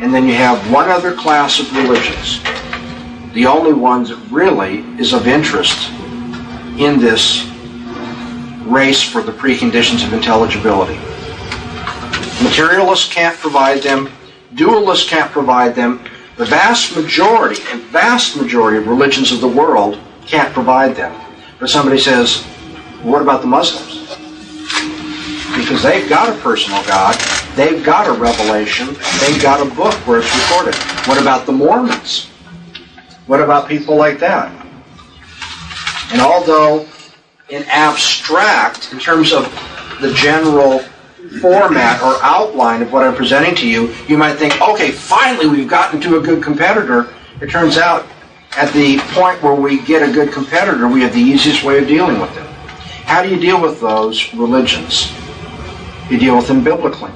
And 0.04 0.14
then 0.14 0.28
you 0.28 0.36
have 0.36 0.72
one 0.72 0.88
other 0.88 1.16
class 1.16 1.60
of 1.60 1.76
religions, 1.76 2.44
the 3.34 3.48
only 3.48 3.74
ones 3.74 4.10
that 4.10 4.20
really 4.30 4.82
is 5.00 5.14
of 5.14 5.28
interest 5.28 5.90
in 6.78 7.00
this 7.00 7.52
race 8.66 9.02
for 9.02 9.22
the 9.22 9.32
preconditions 9.32 10.06
of 10.06 10.14
intelligibility. 10.14 10.96
Materialists 12.44 13.12
can't 13.12 13.38
provide 13.38 13.82
them. 13.82 14.10
Dualists 14.54 15.08
can't 15.08 15.32
provide 15.32 15.76
them. 15.76 16.04
The 16.38 16.46
vast 16.46 16.96
majority, 16.96 17.62
and 17.70 17.82
vast 17.84 18.36
majority 18.36 18.78
of 18.78 18.88
religions 18.88 19.32
of 19.32 19.40
the 19.40 19.48
world 19.48 20.00
can't 20.26 20.52
provide 20.54 20.96
them. 20.96 21.14
But 21.60 21.70
somebody 21.70 22.00
says, 22.00 22.44
what 23.04 23.22
about 23.22 23.42
the 23.42 23.48
Muslims? 23.48 24.10
Because 25.56 25.84
they've 25.84 26.10
got 26.10 26.36
a 26.36 26.42
personal 26.42 26.84
God, 26.84 27.16
they've 27.56 27.84
got 27.84 28.08
a 28.08 28.12
revelation, 28.12 28.88
they've 29.22 29.42
got 29.42 29.66
a 29.66 29.76
book 29.76 29.94
where 30.08 30.20
it's 30.20 30.36
recorded. 30.36 30.76
What 31.08 31.22
about 31.22 31.46
the 31.46 31.52
Mormons? 31.52 32.28
What 33.28 33.40
about 33.40 33.70
people 33.70 33.96
like 33.96 34.20
that? 34.20 34.52
And 36.12 36.22
although 36.22 36.88
in 37.54 37.64
abstract, 37.66 38.92
in 38.92 39.00
terms 39.00 39.32
of 39.32 39.44
the 40.02 40.12
general 40.16 40.80
format 41.40 42.02
or 42.02 42.16
outline 42.24 42.82
of 42.82 42.92
what 42.92 43.04
I'm 43.04 43.16
presenting 43.16 43.54
to 43.58 43.70
you, 43.70 43.94
you 44.08 44.18
might 44.18 44.38
think, 44.38 44.60
okay, 44.60 44.90
finally 44.90 45.46
we've 45.46 45.70
gotten 45.70 46.02
to 46.02 46.18
a 46.18 46.20
good 46.20 46.42
competitor. 46.42 47.14
It 47.42 47.52
turns 47.52 47.78
out 47.78 48.08
at 48.58 48.74
the 48.74 48.98
point 49.14 49.42
where 49.44 49.54
we 49.54 49.84
get 49.84 50.08
a 50.08 50.12
good 50.12 50.34
competitor, 50.34 50.88
we 50.88 51.02
have 51.02 51.14
the 51.14 51.20
easiest 51.22 51.64
way 51.64 51.78
of 51.78 51.88
dealing 51.88 52.20
with 52.20 52.34
them. 52.34 52.48
How 53.06 53.22
do 53.22 53.30
you 53.30 53.40
deal 53.40 53.62
with 53.62 53.80
those 53.80 54.34
religions? 54.34 55.14
You 56.10 56.18
deal 56.18 56.36
with 56.36 56.48
them 56.48 56.64
biblically. 56.64 57.12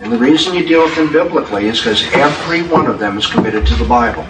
And 0.00 0.12
the 0.12 0.18
reason 0.18 0.54
you 0.54 0.66
deal 0.66 0.84
with 0.84 0.94
them 0.96 1.10
biblically 1.10 1.64
is 1.64 1.78
because 1.78 2.04
every 2.12 2.62
one 2.62 2.86
of 2.86 2.98
them 2.98 3.16
is 3.16 3.26
committed 3.26 3.66
to 3.68 3.74
the 3.76 3.86
Bible. 3.86 4.26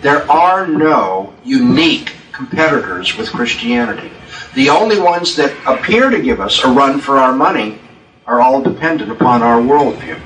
There 0.00 0.30
are 0.30 0.66
no 0.66 1.34
unique 1.44 2.14
competitors 2.34 3.16
with 3.16 3.30
Christianity. 3.30 4.10
The 4.54 4.68
only 4.68 5.00
ones 5.00 5.36
that 5.36 5.54
appear 5.66 6.10
to 6.10 6.20
give 6.20 6.40
us 6.40 6.62
a 6.64 6.68
run 6.68 7.00
for 7.00 7.18
our 7.18 7.32
money 7.32 7.78
are 8.26 8.40
all 8.40 8.60
dependent 8.60 9.10
upon 9.10 9.42
our 9.42 9.60
worldview. 9.60 10.20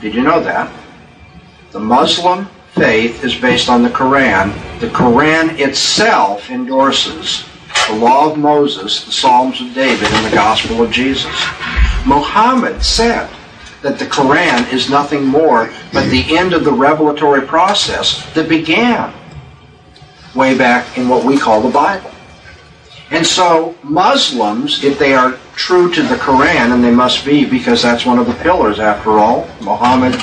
Did 0.00 0.14
you 0.14 0.22
know 0.22 0.42
that? 0.42 0.72
The 1.72 1.80
Muslim 1.80 2.46
faith 2.72 3.22
is 3.22 3.34
based 3.34 3.68
on 3.68 3.82
the 3.82 3.90
Quran. 3.90 4.52
The 4.80 4.88
Quran 4.88 5.58
itself 5.58 6.50
endorses 6.50 7.44
the 7.88 7.94
Law 7.96 8.30
of 8.30 8.38
Moses, 8.38 9.04
the 9.04 9.12
Psalms 9.12 9.60
of 9.60 9.74
David, 9.74 10.08
and 10.10 10.26
the 10.26 10.34
Gospel 10.34 10.82
of 10.82 10.90
Jesus. 10.90 11.32
Muhammad 12.06 12.82
said 12.82 13.28
that 13.82 13.98
the 13.98 14.06
Quran 14.06 14.72
is 14.72 14.88
nothing 14.88 15.24
more 15.24 15.70
but 15.92 16.08
the 16.10 16.36
end 16.36 16.54
of 16.54 16.64
the 16.64 16.72
revelatory 16.72 17.42
process 17.42 18.32
that 18.34 18.48
began 18.48 19.12
way 20.34 20.56
back 20.56 20.96
in 20.98 21.08
what 21.08 21.24
we 21.24 21.38
call 21.38 21.60
the 21.60 21.70
Bible. 21.70 22.10
And 23.10 23.26
so 23.26 23.76
Muslims, 23.82 24.82
if 24.82 24.98
they 24.98 25.12
are 25.12 25.38
true 25.54 25.92
to 25.92 26.02
the 26.02 26.14
Quran, 26.16 26.72
and 26.72 26.82
they 26.82 26.90
must 26.90 27.24
be 27.24 27.44
because 27.44 27.82
that's 27.82 28.06
one 28.06 28.18
of 28.18 28.26
the 28.26 28.34
pillars 28.34 28.80
after 28.80 29.18
all. 29.18 29.46
Muhammad 29.60 30.14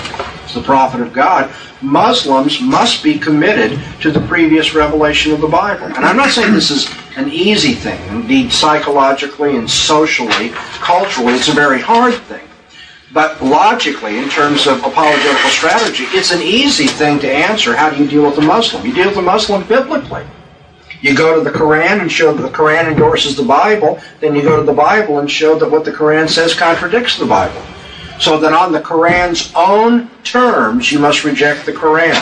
is 0.46 0.54
the 0.54 0.62
prophet 0.62 1.02
of 1.02 1.14
God. 1.14 1.52
Muslims 1.82 2.60
must 2.60 3.04
be 3.04 3.18
committed 3.18 3.80
to 4.02 4.12
the 4.12 4.20
previous 4.22 4.74
revelation 4.74 5.32
of 5.32 5.40
the 5.40 5.48
Bible. 5.48 5.86
And 5.86 5.98
I'm 5.98 6.18
not 6.18 6.32
saying 6.32 6.54
this 6.54 6.72
is 6.72 6.90
an 7.16 7.30
easy 7.30 7.74
thing. 7.74 8.02
Indeed, 8.10 8.52
psychologically 8.52 9.56
and 9.56 9.70
socially, 9.70 10.50
culturally, 10.50 11.34
it's 11.34 11.48
a 11.48 11.54
very 11.54 11.80
hard 11.80 12.16
thing. 12.16 12.49
But 13.12 13.44
logically, 13.44 14.20
in 14.20 14.30
terms 14.30 14.68
of 14.68 14.80
apologetical 14.80 15.50
strategy, 15.50 16.04
it's 16.10 16.32
an 16.32 16.42
easy 16.42 16.86
thing 16.86 17.20
to 17.20 17.32
answer. 17.32 17.76
How 17.76 17.90
do 17.90 18.02
you 18.02 18.08
deal 18.08 18.24
with 18.24 18.38
a 18.38 18.42
Muslim? 18.42 18.86
You 18.86 18.94
deal 18.94 19.10
with 19.10 19.18
a 19.18 19.22
Muslim 19.22 19.64
biblically. 19.68 20.26
You 21.02 21.16
go 21.16 21.36
to 21.36 21.50
the 21.50 21.58
Quran 21.58 22.02
and 22.02 22.12
show 22.12 22.34
that 22.34 22.42
the 22.42 22.56
Quran 22.56 22.92
endorses 22.92 23.36
the 23.36 23.44
Bible. 23.44 24.00
Then 24.20 24.36
you 24.36 24.44
go 24.44 24.58
to 24.58 24.64
the 24.64 24.74
Bible 24.74 25.20
and 25.20 25.32
show 25.32 25.58
that 25.58 25.70
what 25.72 25.86
the 25.86 25.92
Quran 25.92 26.30
says 26.30 26.54
contradicts 26.54 27.18
the 27.18 27.26
Bible. 27.26 27.62
So 28.20 28.38
that 28.42 28.54
on 28.54 28.74
the 28.74 28.82
Quran's 28.82 29.52
own 29.56 30.10
terms, 30.24 30.92
you 30.92 31.00
must 31.00 31.24
reject 31.24 31.66
the 31.66 31.72
Quran. 31.72 32.22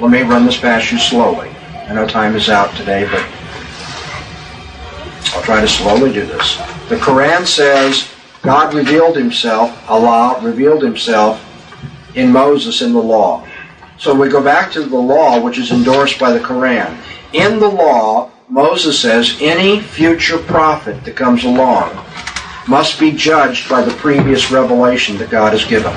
Let 0.00 0.10
me 0.10 0.22
run 0.22 0.46
this 0.46 0.58
past 0.58 0.90
you 0.90 0.98
slowly. 0.98 1.50
I 1.86 1.92
know 1.92 2.08
time 2.08 2.34
is 2.34 2.48
out 2.48 2.74
today, 2.74 3.04
but 3.04 3.24
I'll 5.34 5.42
try 5.42 5.60
to 5.60 5.68
slowly 5.68 6.12
do 6.12 6.24
this. 6.24 6.56
The 6.88 6.96
Quran 6.96 7.46
says 7.46 8.08
God 8.44 8.74
revealed 8.74 9.16
himself, 9.16 9.90
Allah 9.90 10.38
revealed 10.42 10.82
himself 10.82 11.42
in 12.14 12.30
Moses 12.30 12.82
in 12.82 12.92
the 12.92 13.02
law. 13.02 13.46
So 13.96 14.14
we 14.14 14.28
go 14.28 14.42
back 14.42 14.70
to 14.72 14.82
the 14.82 14.96
law, 14.96 15.40
which 15.40 15.56
is 15.58 15.72
endorsed 15.72 16.18
by 16.18 16.30
the 16.32 16.40
Quran. 16.40 16.94
In 17.32 17.58
the 17.58 17.68
law, 17.68 18.30
Moses 18.50 19.00
says 19.00 19.38
any 19.40 19.80
future 19.80 20.36
prophet 20.36 21.02
that 21.04 21.16
comes 21.16 21.44
along 21.44 22.04
must 22.68 23.00
be 23.00 23.12
judged 23.12 23.66
by 23.66 23.80
the 23.80 23.94
previous 23.94 24.50
revelation 24.50 25.16
that 25.16 25.30
God 25.30 25.54
has 25.54 25.64
given. 25.64 25.92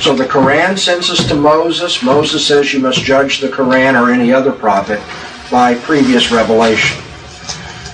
So 0.00 0.14
the 0.14 0.24
Quran 0.24 0.78
sends 0.78 1.10
us 1.10 1.28
to 1.28 1.34
Moses. 1.34 2.02
Moses 2.02 2.46
says 2.46 2.72
you 2.72 2.80
must 2.80 3.02
judge 3.02 3.40
the 3.40 3.48
Quran 3.48 4.00
or 4.00 4.10
any 4.10 4.32
other 4.32 4.52
prophet 4.52 5.02
by 5.50 5.74
previous 5.74 6.32
revelation. 6.32 7.02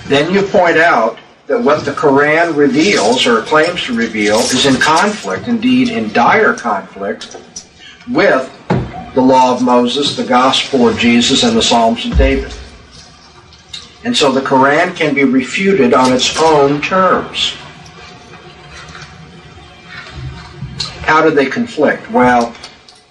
Then 0.07 0.31
you 0.31 0.43
point 0.43 0.77
out 0.77 1.19
that 1.47 1.61
what 1.61 1.85
the 1.85 1.91
Quran 1.91 2.55
reveals 2.55 3.27
or 3.27 3.41
claims 3.43 3.83
to 3.83 3.95
reveal 3.95 4.39
is 4.39 4.65
in 4.65 4.75
conflict, 4.75 5.47
indeed 5.47 5.89
in 5.89 6.11
dire 6.11 6.53
conflict, 6.53 7.37
with 8.09 8.51
the 9.13 9.21
law 9.21 9.53
of 9.53 9.61
Moses, 9.61 10.15
the 10.15 10.23
gospel 10.23 10.87
of 10.87 10.97
Jesus, 10.97 11.43
and 11.43 11.55
the 11.55 11.61
Psalms 11.61 12.05
of 12.05 12.17
David. 12.17 12.53
And 14.03 14.15
so 14.15 14.31
the 14.31 14.41
Quran 14.41 14.95
can 14.95 15.13
be 15.13 15.23
refuted 15.23 15.93
on 15.93 16.13
its 16.13 16.39
own 16.41 16.81
terms. 16.81 17.55
How 21.01 21.21
do 21.21 21.29
they 21.29 21.45
conflict? 21.45 22.09
Well, 22.09 22.55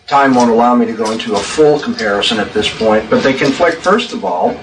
time 0.08 0.34
won't 0.34 0.50
allow 0.50 0.74
me 0.74 0.86
to 0.86 0.92
go 0.92 1.10
into 1.12 1.34
a 1.34 1.38
full 1.38 1.78
comparison 1.78 2.38
at 2.38 2.52
this 2.52 2.68
point, 2.76 3.08
but 3.08 3.22
they 3.22 3.32
conflict, 3.32 3.82
first 3.82 4.12
of 4.12 4.24
all, 4.24 4.58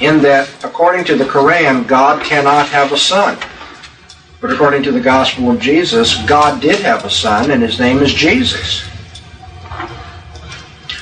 in 0.00 0.22
that 0.22 0.48
according 0.64 1.04
to 1.04 1.16
the 1.16 1.24
Quran, 1.24 1.86
God 1.86 2.24
cannot 2.24 2.68
have 2.68 2.92
a 2.92 2.98
son. 2.98 3.38
But 4.40 4.52
according 4.52 4.82
to 4.82 4.92
the 4.92 5.00
gospel 5.00 5.50
of 5.50 5.60
Jesus, 5.60 6.22
God 6.24 6.60
did 6.60 6.80
have 6.80 7.04
a 7.04 7.10
son, 7.10 7.50
and 7.50 7.62
his 7.62 7.78
name 7.78 7.98
is 7.98 8.12
Jesus. 8.12 8.84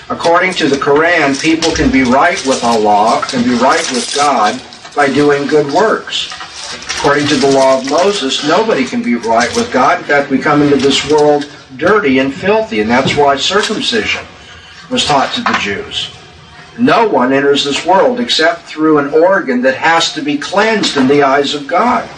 According 0.09 0.53
to 0.55 0.69
the 0.69 0.77
Quran, 0.77 1.41
people 1.41 1.75
can 1.75 1.91
be 1.91 2.03
right 2.03 2.41
with 2.47 2.63
Allah, 2.63 3.25
can 3.27 3.43
be 3.43 3.55
right 3.57 3.91
with 3.93 4.13
God 4.15 4.61
by 4.95 5.07
doing 5.07 5.47
good 5.47 5.73
works. 5.73 6.31
According 6.99 7.27
to 7.29 7.37
the 7.37 7.51
law 7.51 7.81
of 7.81 7.91
Moses, 7.91 8.47
nobody 8.47 8.85
can 8.85 9.03
be 9.03 9.17
right 9.17 9.53
with 9.57 9.73
God. 9.73 9.99
In 9.99 10.05
fact, 10.05 10.31
we 10.31 10.39
come 10.39 10.63
into 10.63 10.77
this 10.77 11.11
world 11.11 11.51
dirty 11.77 12.19
and 12.19 12.33
filthy, 12.33 12.81
and 12.81 12.91
that's 12.91 13.17
why 13.17 13.37
circumcision 13.37 14.25
was 14.91 15.05
taught 15.05 15.35
to 15.35 15.41
the 15.41 15.59
Jews. 15.59 16.15
No 16.79 17.07
one 17.07 17.33
enters 17.33 17.65
this 17.65 17.85
world 17.85 18.19
except 18.19 18.63
through 18.63 18.99
an 18.99 19.13
organ 19.13 19.61
that 19.63 19.75
has 19.75 20.13
to 20.15 20.23
be 20.23 20.39
cleansed 20.39 20.97
in 20.97 21.07
the 21.07 21.23
eyes 21.23 21.55
of 21.55 21.67
God. 21.67 22.09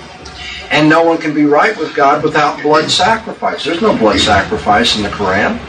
And 0.70 0.88
no 0.88 1.02
one 1.02 1.18
can 1.18 1.34
be 1.34 1.44
right 1.44 1.76
with 1.76 1.94
God 1.94 2.22
without 2.22 2.62
blood 2.62 2.90
sacrifice. 2.90 3.64
There's 3.64 3.82
no 3.82 3.96
blood 3.96 4.20
sacrifice 4.20 4.96
in 4.96 5.02
the 5.02 5.08
Quran. 5.08 5.60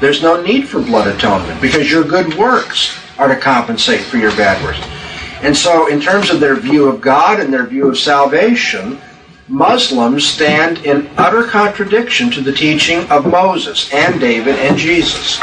There's 0.00 0.22
no 0.22 0.42
need 0.42 0.66
for 0.66 0.80
blood 0.80 1.14
atonement 1.14 1.60
because 1.60 1.90
your 1.90 2.04
good 2.04 2.34
works 2.34 2.98
are 3.18 3.28
to 3.28 3.36
compensate 3.36 4.00
for 4.00 4.16
your 4.16 4.34
bad 4.36 4.62
works. 4.64 4.80
And 5.42 5.56
so, 5.56 5.88
in 5.88 6.00
terms 6.00 6.30
of 6.30 6.40
their 6.40 6.56
view 6.56 6.88
of 6.88 7.00
God 7.00 7.40
and 7.40 7.52
their 7.52 7.66
view 7.66 7.88
of 7.88 7.98
salvation, 7.98 8.98
Muslims 9.48 10.26
stand 10.26 10.78
in 10.86 11.10
utter 11.16 11.44
contradiction 11.44 12.30
to 12.30 12.40
the 12.40 12.52
teaching 12.52 13.08
of 13.10 13.26
Moses 13.26 13.92
and 13.92 14.20
David 14.20 14.56
and 14.56 14.76
Jesus. 14.76 15.40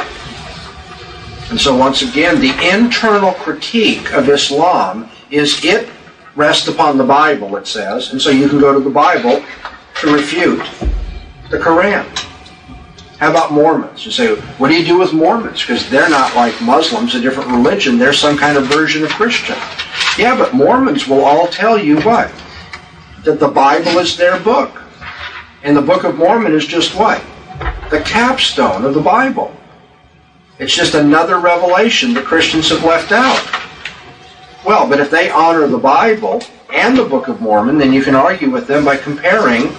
And 1.49 1.60
so, 1.60 1.76
once 1.76 2.02
again, 2.02 2.41
the 2.41 2.53
internal 2.74 3.32
critique 3.34 4.14
of 4.14 4.30
Islam 4.30 5.10
is 5.32 5.64
it 5.64 5.90
rests 6.36 6.68
upon 6.68 6.98
the 6.98 7.03
Bible, 7.03 7.56
it 7.56 7.68
says, 7.68 8.11
and 8.11 8.22
so 8.22 8.30
you 8.30 8.48
can 8.49 8.60
go 8.60 8.74
to 8.74 8.80
the 8.80 8.90
Bible 8.90 9.44
to 10.02 10.14
refute 10.14 10.60
the 11.49 11.57
Quran. 11.57 12.06
How 13.18 13.32
about 13.32 13.52
Mormons? 13.52 14.06
You 14.06 14.11
say, 14.11 14.36
what 14.60 14.68
do 14.68 14.76
you 14.76 14.86
do 14.86 14.99
with 14.99 15.11
Mormons? 15.11 15.61
Because 15.61 15.90
they're 15.90 16.10
not 16.10 16.36
like 16.36 16.60
Muslims, 16.61 17.15
a 17.15 17.19
different 17.19 17.49
religion. 17.49 17.98
They're 17.98 18.14
some 18.14 18.38
kind 18.38 18.57
of 18.57 18.68
version 18.68 19.03
of 19.03 19.10
Christian. 19.10 19.56
Yeah, 20.19 20.38
but 20.38 20.53
Mormons 20.53 21.07
will 21.07 21.26
all 21.26 21.48
tell 21.48 21.80
you 21.80 21.99
what? 22.02 22.32
That 23.24 23.40
the 23.40 23.48
Bible 23.48 23.98
is 23.98 24.15
their 24.15 24.40
book. 24.40 24.84
And 25.64 25.76
the 25.76 25.82
Book 25.82 26.03
of 26.03 26.18
Mormon 26.18 26.53
is 26.53 26.68
just 26.68 26.95
what? 26.95 27.24
The 27.90 28.02
capstone 28.02 28.86
of 28.86 28.94
the 28.94 29.02
Bible. 29.02 29.52
It's 30.60 30.76
just 30.76 30.96
another 30.96 31.40
revelation 31.40 32.16
that 32.16 32.26
Christians 32.26 32.70
have 32.70 32.84
left 32.84 33.12
out. 33.12 33.46
Well, 34.66 34.90
but 34.90 35.00
if 35.00 35.12
they 35.12 35.30
honor 35.30 35.68
the 35.68 35.78
Bible 35.78 36.42
and 36.74 36.98
the 36.98 37.06
Book 37.06 37.28
of 37.28 37.42
Mormon, 37.42 37.78
then 37.78 37.94
you 37.94 38.02
can 38.02 38.16
argue 38.16 38.50
with 38.50 38.66
them 38.66 38.84
by 38.84 38.98
comparing 38.98 39.72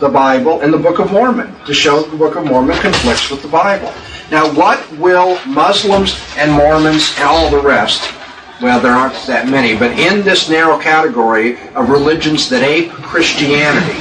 the 0.00 0.08
Bible 0.08 0.62
and 0.62 0.72
the 0.72 0.78
Book 0.78 1.00
of 1.00 1.12
Mormon 1.12 1.54
to 1.66 1.74
show 1.74 2.02
the 2.02 2.16
Book 2.16 2.34
of 2.36 2.46
Mormon 2.46 2.78
conflicts 2.78 3.30
with 3.30 3.42
the 3.42 3.48
Bible. 3.48 3.92
Now, 4.30 4.50
what 4.54 4.90
will 4.92 5.38
Muslims 5.44 6.18
and 6.38 6.50
Mormons 6.50 7.12
and 7.18 7.24
all 7.24 7.50
the 7.50 7.60
rest, 7.60 8.10
well, 8.62 8.80
there 8.80 8.92
aren't 8.92 9.14
that 9.26 9.48
many, 9.48 9.76
but 9.76 9.98
in 9.98 10.24
this 10.24 10.48
narrow 10.48 10.78
category 10.78 11.58
of 11.74 11.90
religions 11.90 12.48
that 12.48 12.62
ape 12.62 12.90
Christianity, 12.90 14.00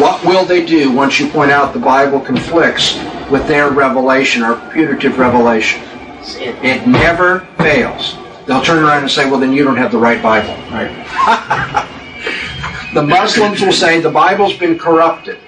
what 0.00 0.24
will 0.24 0.44
they 0.44 0.64
do 0.64 0.92
once 0.92 1.18
you 1.18 1.28
point 1.28 1.50
out 1.50 1.72
the 1.72 1.80
Bible 1.80 2.20
conflicts 2.20 2.96
with 3.32 3.48
their 3.48 3.70
revelation 3.70 4.42
or 4.42 4.56
putative 4.72 5.18
revelation? 5.18 5.82
It 6.22 6.86
never 6.86 7.40
fails. 7.56 8.16
They'll 8.46 8.62
turn 8.62 8.84
around 8.84 9.02
and 9.02 9.10
say, 9.10 9.28
well, 9.28 9.40
then 9.40 9.52
you 9.52 9.64
don't 9.64 9.78
have 9.78 9.90
the 9.90 9.98
right 9.98 10.22
Bible. 10.22 10.54
Right? 10.70 10.92
the 12.94 13.02
Muslims 13.02 13.62
will 13.62 13.72
say 13.72 14.00
the 14.00 14.10
Bible's 14.10 14.56
been 14.56 14.78
corrupted, 14.78 15.38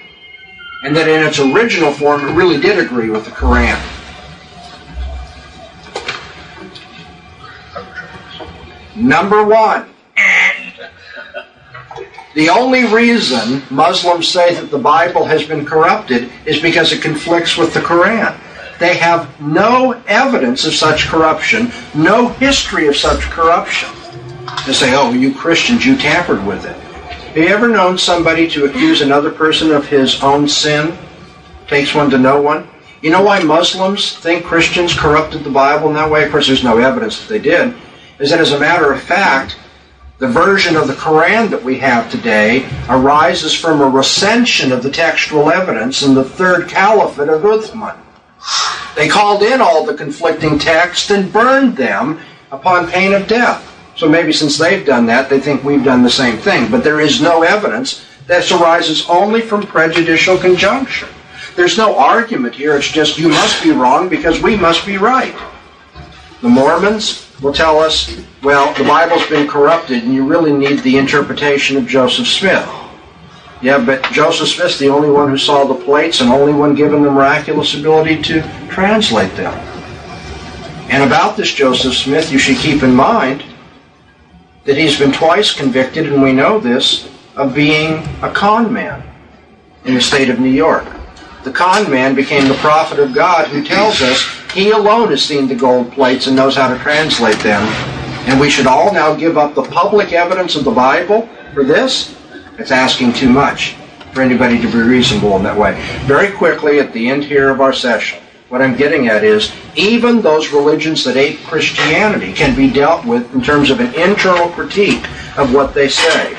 and 0.82 0.96
that 0.96 1.08
in 1.08 1.24
its 1.26 1.38
original 1.38 1.92
form 1.92 2.26
it 2.26 2.32
really 2.32 2.60
did 2.60 2.78
agree 2.78 3.10
with 3.10 3.26
the 3.26 3.30
Quran. 3.30 3.78
Number 8.96 9.44
one, 9.44 9.93
the 12.34 12.48
only 12.48 12.84
reason 12.84 13.62
Muslims 13.70 14.28
say 14.28 14.54
that 14.54 14.70
the 14.70 14.78
Bible 14.78 15.24
has 15.24 15.46
been 15.46 15.64
corrupted 15.64 16.30
is 16.46 16.60
because 16.60 16.92
it 16.92 17.00
conflicts 17.00 17.56
with 17.56 17.72
the 17.72 17.80
Quran. 17.80 18.36
They 18.80 18.96
have 18.96 19.40
no 19.40 19.92
evidence 20.08 20.64
of 20.64 20.74
such 20.74 21.06
corruption, 21.06 21.70
no 21.94 22.28
history 22.28 22.88
of 22.88 22.96
such 22.96 23.22
corruption. 23.30 23.88
They 24.66 24.72
say, 24.72 24.94
oh, 24.94 25.12
you 25.12 25.32
Christians, 25.32 25.86
you 25.86 25.96
tampered 25.96 26.44
with 26.44 26.64
it. 26.64 26.76
Have 26.76 27.36
you 27.36 27.46
ever 27.46 27.68
known 27.68 27.98
somebody 27.98 28.48
to 28.50 28.64
accuse 28.64 29.00
another 29.00 29.30
person 29.30 29.70
of 29.70 29.86
his 29.86 30.22
own 30.22 30.48
sin? 30.48 30.96
Takes 31.68 31.94
one 31.94 32.10
to 32.10 32.18
know 32.18 32.40
one. 32.40 32.68
You 33.00 33.10
know 33.10 33.22
why 33.22 33.40
Muslims 33.40 34.16
think 34.16 34.44
Christians 34.44 34.98
corrupted 34.98 35.44
the 35.44 35.50
Bible 35.50 35.88
in 35.88 35.94
that 35.94 36.10
way? 36.10 36.24
Of 36.24 36.32
course, 36.32 36.46
there's 36.46 36.64
no 36.64 36.78
evidence 36.78 37.20
that 37.20 37.28
they 37.28 37.38
did. 37.38 37.74
Is 38.18 38.30
that, 38.30 38.40
as 38.40 38.52
a 38.52 38.58
matter 38.58 38.92
of 38.92 39.02
fact, 39.02 39.58
the 40.18 40.28
version 40.28 40.76
of 40.76 40.86
the 40.86 40.94
Quran 40.94 41.50
that 41.50 41.62
we 41.62 41.78
have 41.78 42.10
today 42.10 42.68
arises 42.88 43.52
from 43.52 43.80
a 43.80 43.88
recension 43.88 44.70
of 44.70 44.82
the 44.82 44.90
textual 44.90 45.50
evidence 45.50 46.02
in 46.02 46.14
the 46.14 46.24
third 46.24 46.68
caliphate 46.68 47.28
of 47.28 47.42
Uthman. 47.42 47.96
They 48.94 49.08
called 49.08 49.42
in 49.42 49.60
all 49.60 49.84
the 49.84 49.94
conflicting 49.94 50.58
texts 50.58 51.10
and 51.10 51.32
burned 51.32 51.76
them 51.76 52.20
upon 52.52 52.88
pain 52.88 53.12
of 53.12 53.26
death. 53.26 53.70
So 53.96 54.08
maybe 54.08 54.32
since 54.32 54.56
they've 54.56 54.86
done 54.86 55.06
that, 55.06 55.28
they 55.28 55.40
think 55.40 55.64
we've 55.64 55.84
done 55.84 56.02
the 56.02 56.10
same 56.10 56.36
thing. 56.36 56.70
But 56.70 56.84
there 56.84 57.00
is 57.00 57.20
no 57.20 57.42
evidence. 57.42 58.04
This 58.26 58.52
arises 58.52 59.08
only 59.08 59.40
from 59.40 59.66
prejudicial 59.66 60.38
conjunction. 60.38 61.08
There's 61.56 61.76
no 61.76 61.96
argument 61.96 62.54
here. 62.54 62.76
It's 62.76 62.90
just 62.90 63.18
you 63.18 63.28
must 63.28 63.62
be 63.62 63.70
wrong 63.72 64.08
because 64.08 64.40
we 64.40 64.56
must 64.56 64.86
be 64.86 64.96
right. 64.96 65.34
The 66.40 66.48
Mormons 66.48 67.23
will 67.42 67.52
tell 67.52 67.78
us, 67.78 68.20
well, 68.42 68.72
the 68.74 68.84
Bible's 68.84 69.26
been 69.26 69.48
corrupted 69.48 70.04
and 70.04 70.14
you 70.14 70.26
really 70.26 70.52
need 70.52 70.80
the 70.80 70.96
interpretation 70.96 71.76
of 71.76 71.86
Joseph 71.86 72.26
Smith. 72.26 72.68
Yeah, 73.60 73.82
but 73.82 74.02
Joseph 74.12 74.48
Smith's 74.48 74.78
the 74.78 74.88
only 74.88 75.10
one 75.10 75.30
who 75.30 75.38
saw 75.38 75.64
the 75.64 75.82
plates 75.84 76.20
and 76.20 76.30
only 76.30 76.52
one 76.52 76.74
given 76.74 77.02
the 77.02 77.10
miraculous 77.10 77.74
ability 77.74 78.22
to 78.22 78.42
translate 78.68 79.34
them. 79.36 79.54
And 80.90 81.02
about 81.02 81.36
this 81.36 81.52
Joseph 81.52 81.94
Smith, 81.94 82.30
you 82.30 82.38
should 82.38 82.58
keep 82.58 82.82
in 82.82 82.94
mind 82.94 83.42
that 84.64 84.76
he's 84.76 84.98
been 84.98 85.12
twice 85.12 85.52
convicted, 85.52 86.12
and 86.12 86.22
we 86.22 86.32
know 86.32 86.58
this, 86.58 87.08
of 87.36 87.54
being 87.54 88.06
a 88.22 88.30
con 88.30 88.72
man 88.72 89.02
in 89.84 89.94
the 89.94 90.00
state 90.00 90.28
of 90.28 90.38
New 90.38 90.50
York. 90.50 90.86
The 91.44 91.52
con 91.52 91.90
man 91.90 92.14
became 92.14 92.48
the 92.48 92.54
prophet 92.54 92.98
of 92.98 93.12
God 93.12 93.48
who 93.48 93.62
tells 93.62 94.00
us 94.00 94.26
he 94.54 94.70
alone 94.70 95.10
has 95.10 95.22
seen 95.22 95.46
the 95.46 95.54
gold 95.54 95.92
plates 95.92 96.26
and 96.26 96.34
knows 96.34 96.56
how 96.56 96.72
to 96.72 96.82
translate 96.82 97.38
them. 97.40 97.62
And 98.26 98.40
we 98.40 98.48
should 98.48 98.66
all 98.66 98.94
now 98.94 99.14
give 99.14 99.36
up 99.36 99.54
the 99.54 99.62
public 99.62 100.14
evidence 100.14 100.56
of 100.56 100.64
the 100.64 100.70
Bible 100.70 101.28
for 101.52 101.62
this? 101.62 102.16
It's 102.58 102.70
asking 102.70 103.12
too 103.12 103.28
much 103.28 103.74
for 104.14 104.22
anybody 104.22 104.58
to 104.58 104.72
be 104.72 104.78
reasonable 104.78 105.36
in 105.36 105.42
that 105.42 105.58
way. 105.58 105.78
Very 106.06 106.34
quickly, 106.34 106.80
at 106.80 106.94
the 106.94 107.10
end 107.10 107.24
here 107.24 107.50
of 107.50 107.60
our 107.60 107.74
session, 107.74 108.20
what 108.48 108.62
I'm 108.62 108.74
getting 108.74 109.08
at 109.08 109.22
is 109.22 109.52
even 109.76 110.22
those 110.22 110.50
religions 110.50 111.04
that 111.04 111.16
ape 111.16 111.40
Christianity 111.40 112.32
can 112.32 112.56
be 112.56 112.70
dealt 112.70 113.04
with 113.04 113.34
in 113.34 113.42
terms 113.42 113.68
of 113.68 113.80
an 113.80 113.94
internal 113.94 114.48
critique 114.48 115.04
of 115.36 115.52
what 115.52 115.74
they 115.74 115.88
say. 115.88 116.38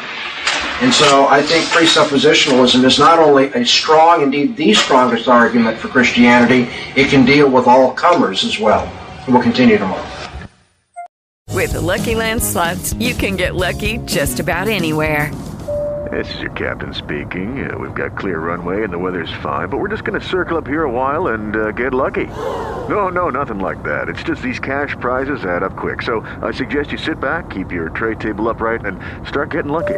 And 0.81 0.93
so 0.93 1.27
I 1.27 1.41
think 1.41 1.65
presuppositionalism 1.69 2.83
is 2.83 2.99
not 2.99 3.17
only 3.17 3.45
a 3.53 3.65
strong, 3.65 4.21
indeed 4.21 4.57
the 4.57 4.73
strongest 4.73 5.27
argument 5.29 5.77
for 5.77 5.87
Christianity, 5.87 6.69
it 6.95 7.09
can 7.09 7.25
deal 7.25 7.49
with 7.49 7.65
all 7.65 7.93
comers 7.93 8.43
as 8.43 8.59
well. 8.59 8.85
And 9.25 9.33
we'll 9.33 9.43
continue 9.43 9.77
tomorrow. 9.77 10.05
With 11.53 11.71
the 11.71 11.81
Lucky 11.81 12.15
Land 12.15 12.43
slots, 12.43 12.93
you 12.95 13.13
can 13.13 13.37
get 13.37 13.55
lucky 13.55 13.99
just 13.99 14.41
about 14.41 14.67
anywhere. 14.67 15.33
This 16.11 16.33
is 16.35 16.41
your 16.41 16.51
captain 16.51 16.93
speaking. 16.93 17.69
Uh, 17.69 17.77
we've 17.77 17.95
got 17.95 18.17
clear 18.17 18.39
runway 18.39 18.83
and 18.83 18.91
the 18.91 18.99
weather's 18.99 19.31
fine, 19.41 19.69
but 19.69 19.77
we're 19.77 19.87
just 19.87 20.03
going 20.03 20.19
to 20.19 20.27
circle 20.27 20.57
up 20.57 20.67
here 20.67 20.83
a 20.83 20.91
while 20.91 21.27
and 21.27 21.55
uh, 21.55 21.71
get 21.71 21.93
lucky. 21.93 22.25
No, 22.89 23.09
no, 23.09 23.29
nothing 23.29 23.59
like 23.59 23.81
that. 23.83 24.09
It's 24.09 24.21
just 24.23 24.41
these 24.41 24.59
cash 24.59 24.95
prizes 24.99 25.45
add 25.45 25.63
up 25.63 25.75
quick. 25.75 26.01
So 26.01 26.21
I 26.43 26.51
suggest 26.51 26.91
you 26.91 26.97
sit 26.97 27.19
back, 27.19 27.49
keep 27.49 27.71
your 27.71 27.89
tray 27.89 28.15
table 28.15 28.49
upright, 28.49 28.85
and 28.85 28.99
start 29.27 29.51
getting 29.51 29.71
lucky. 29.71 29.97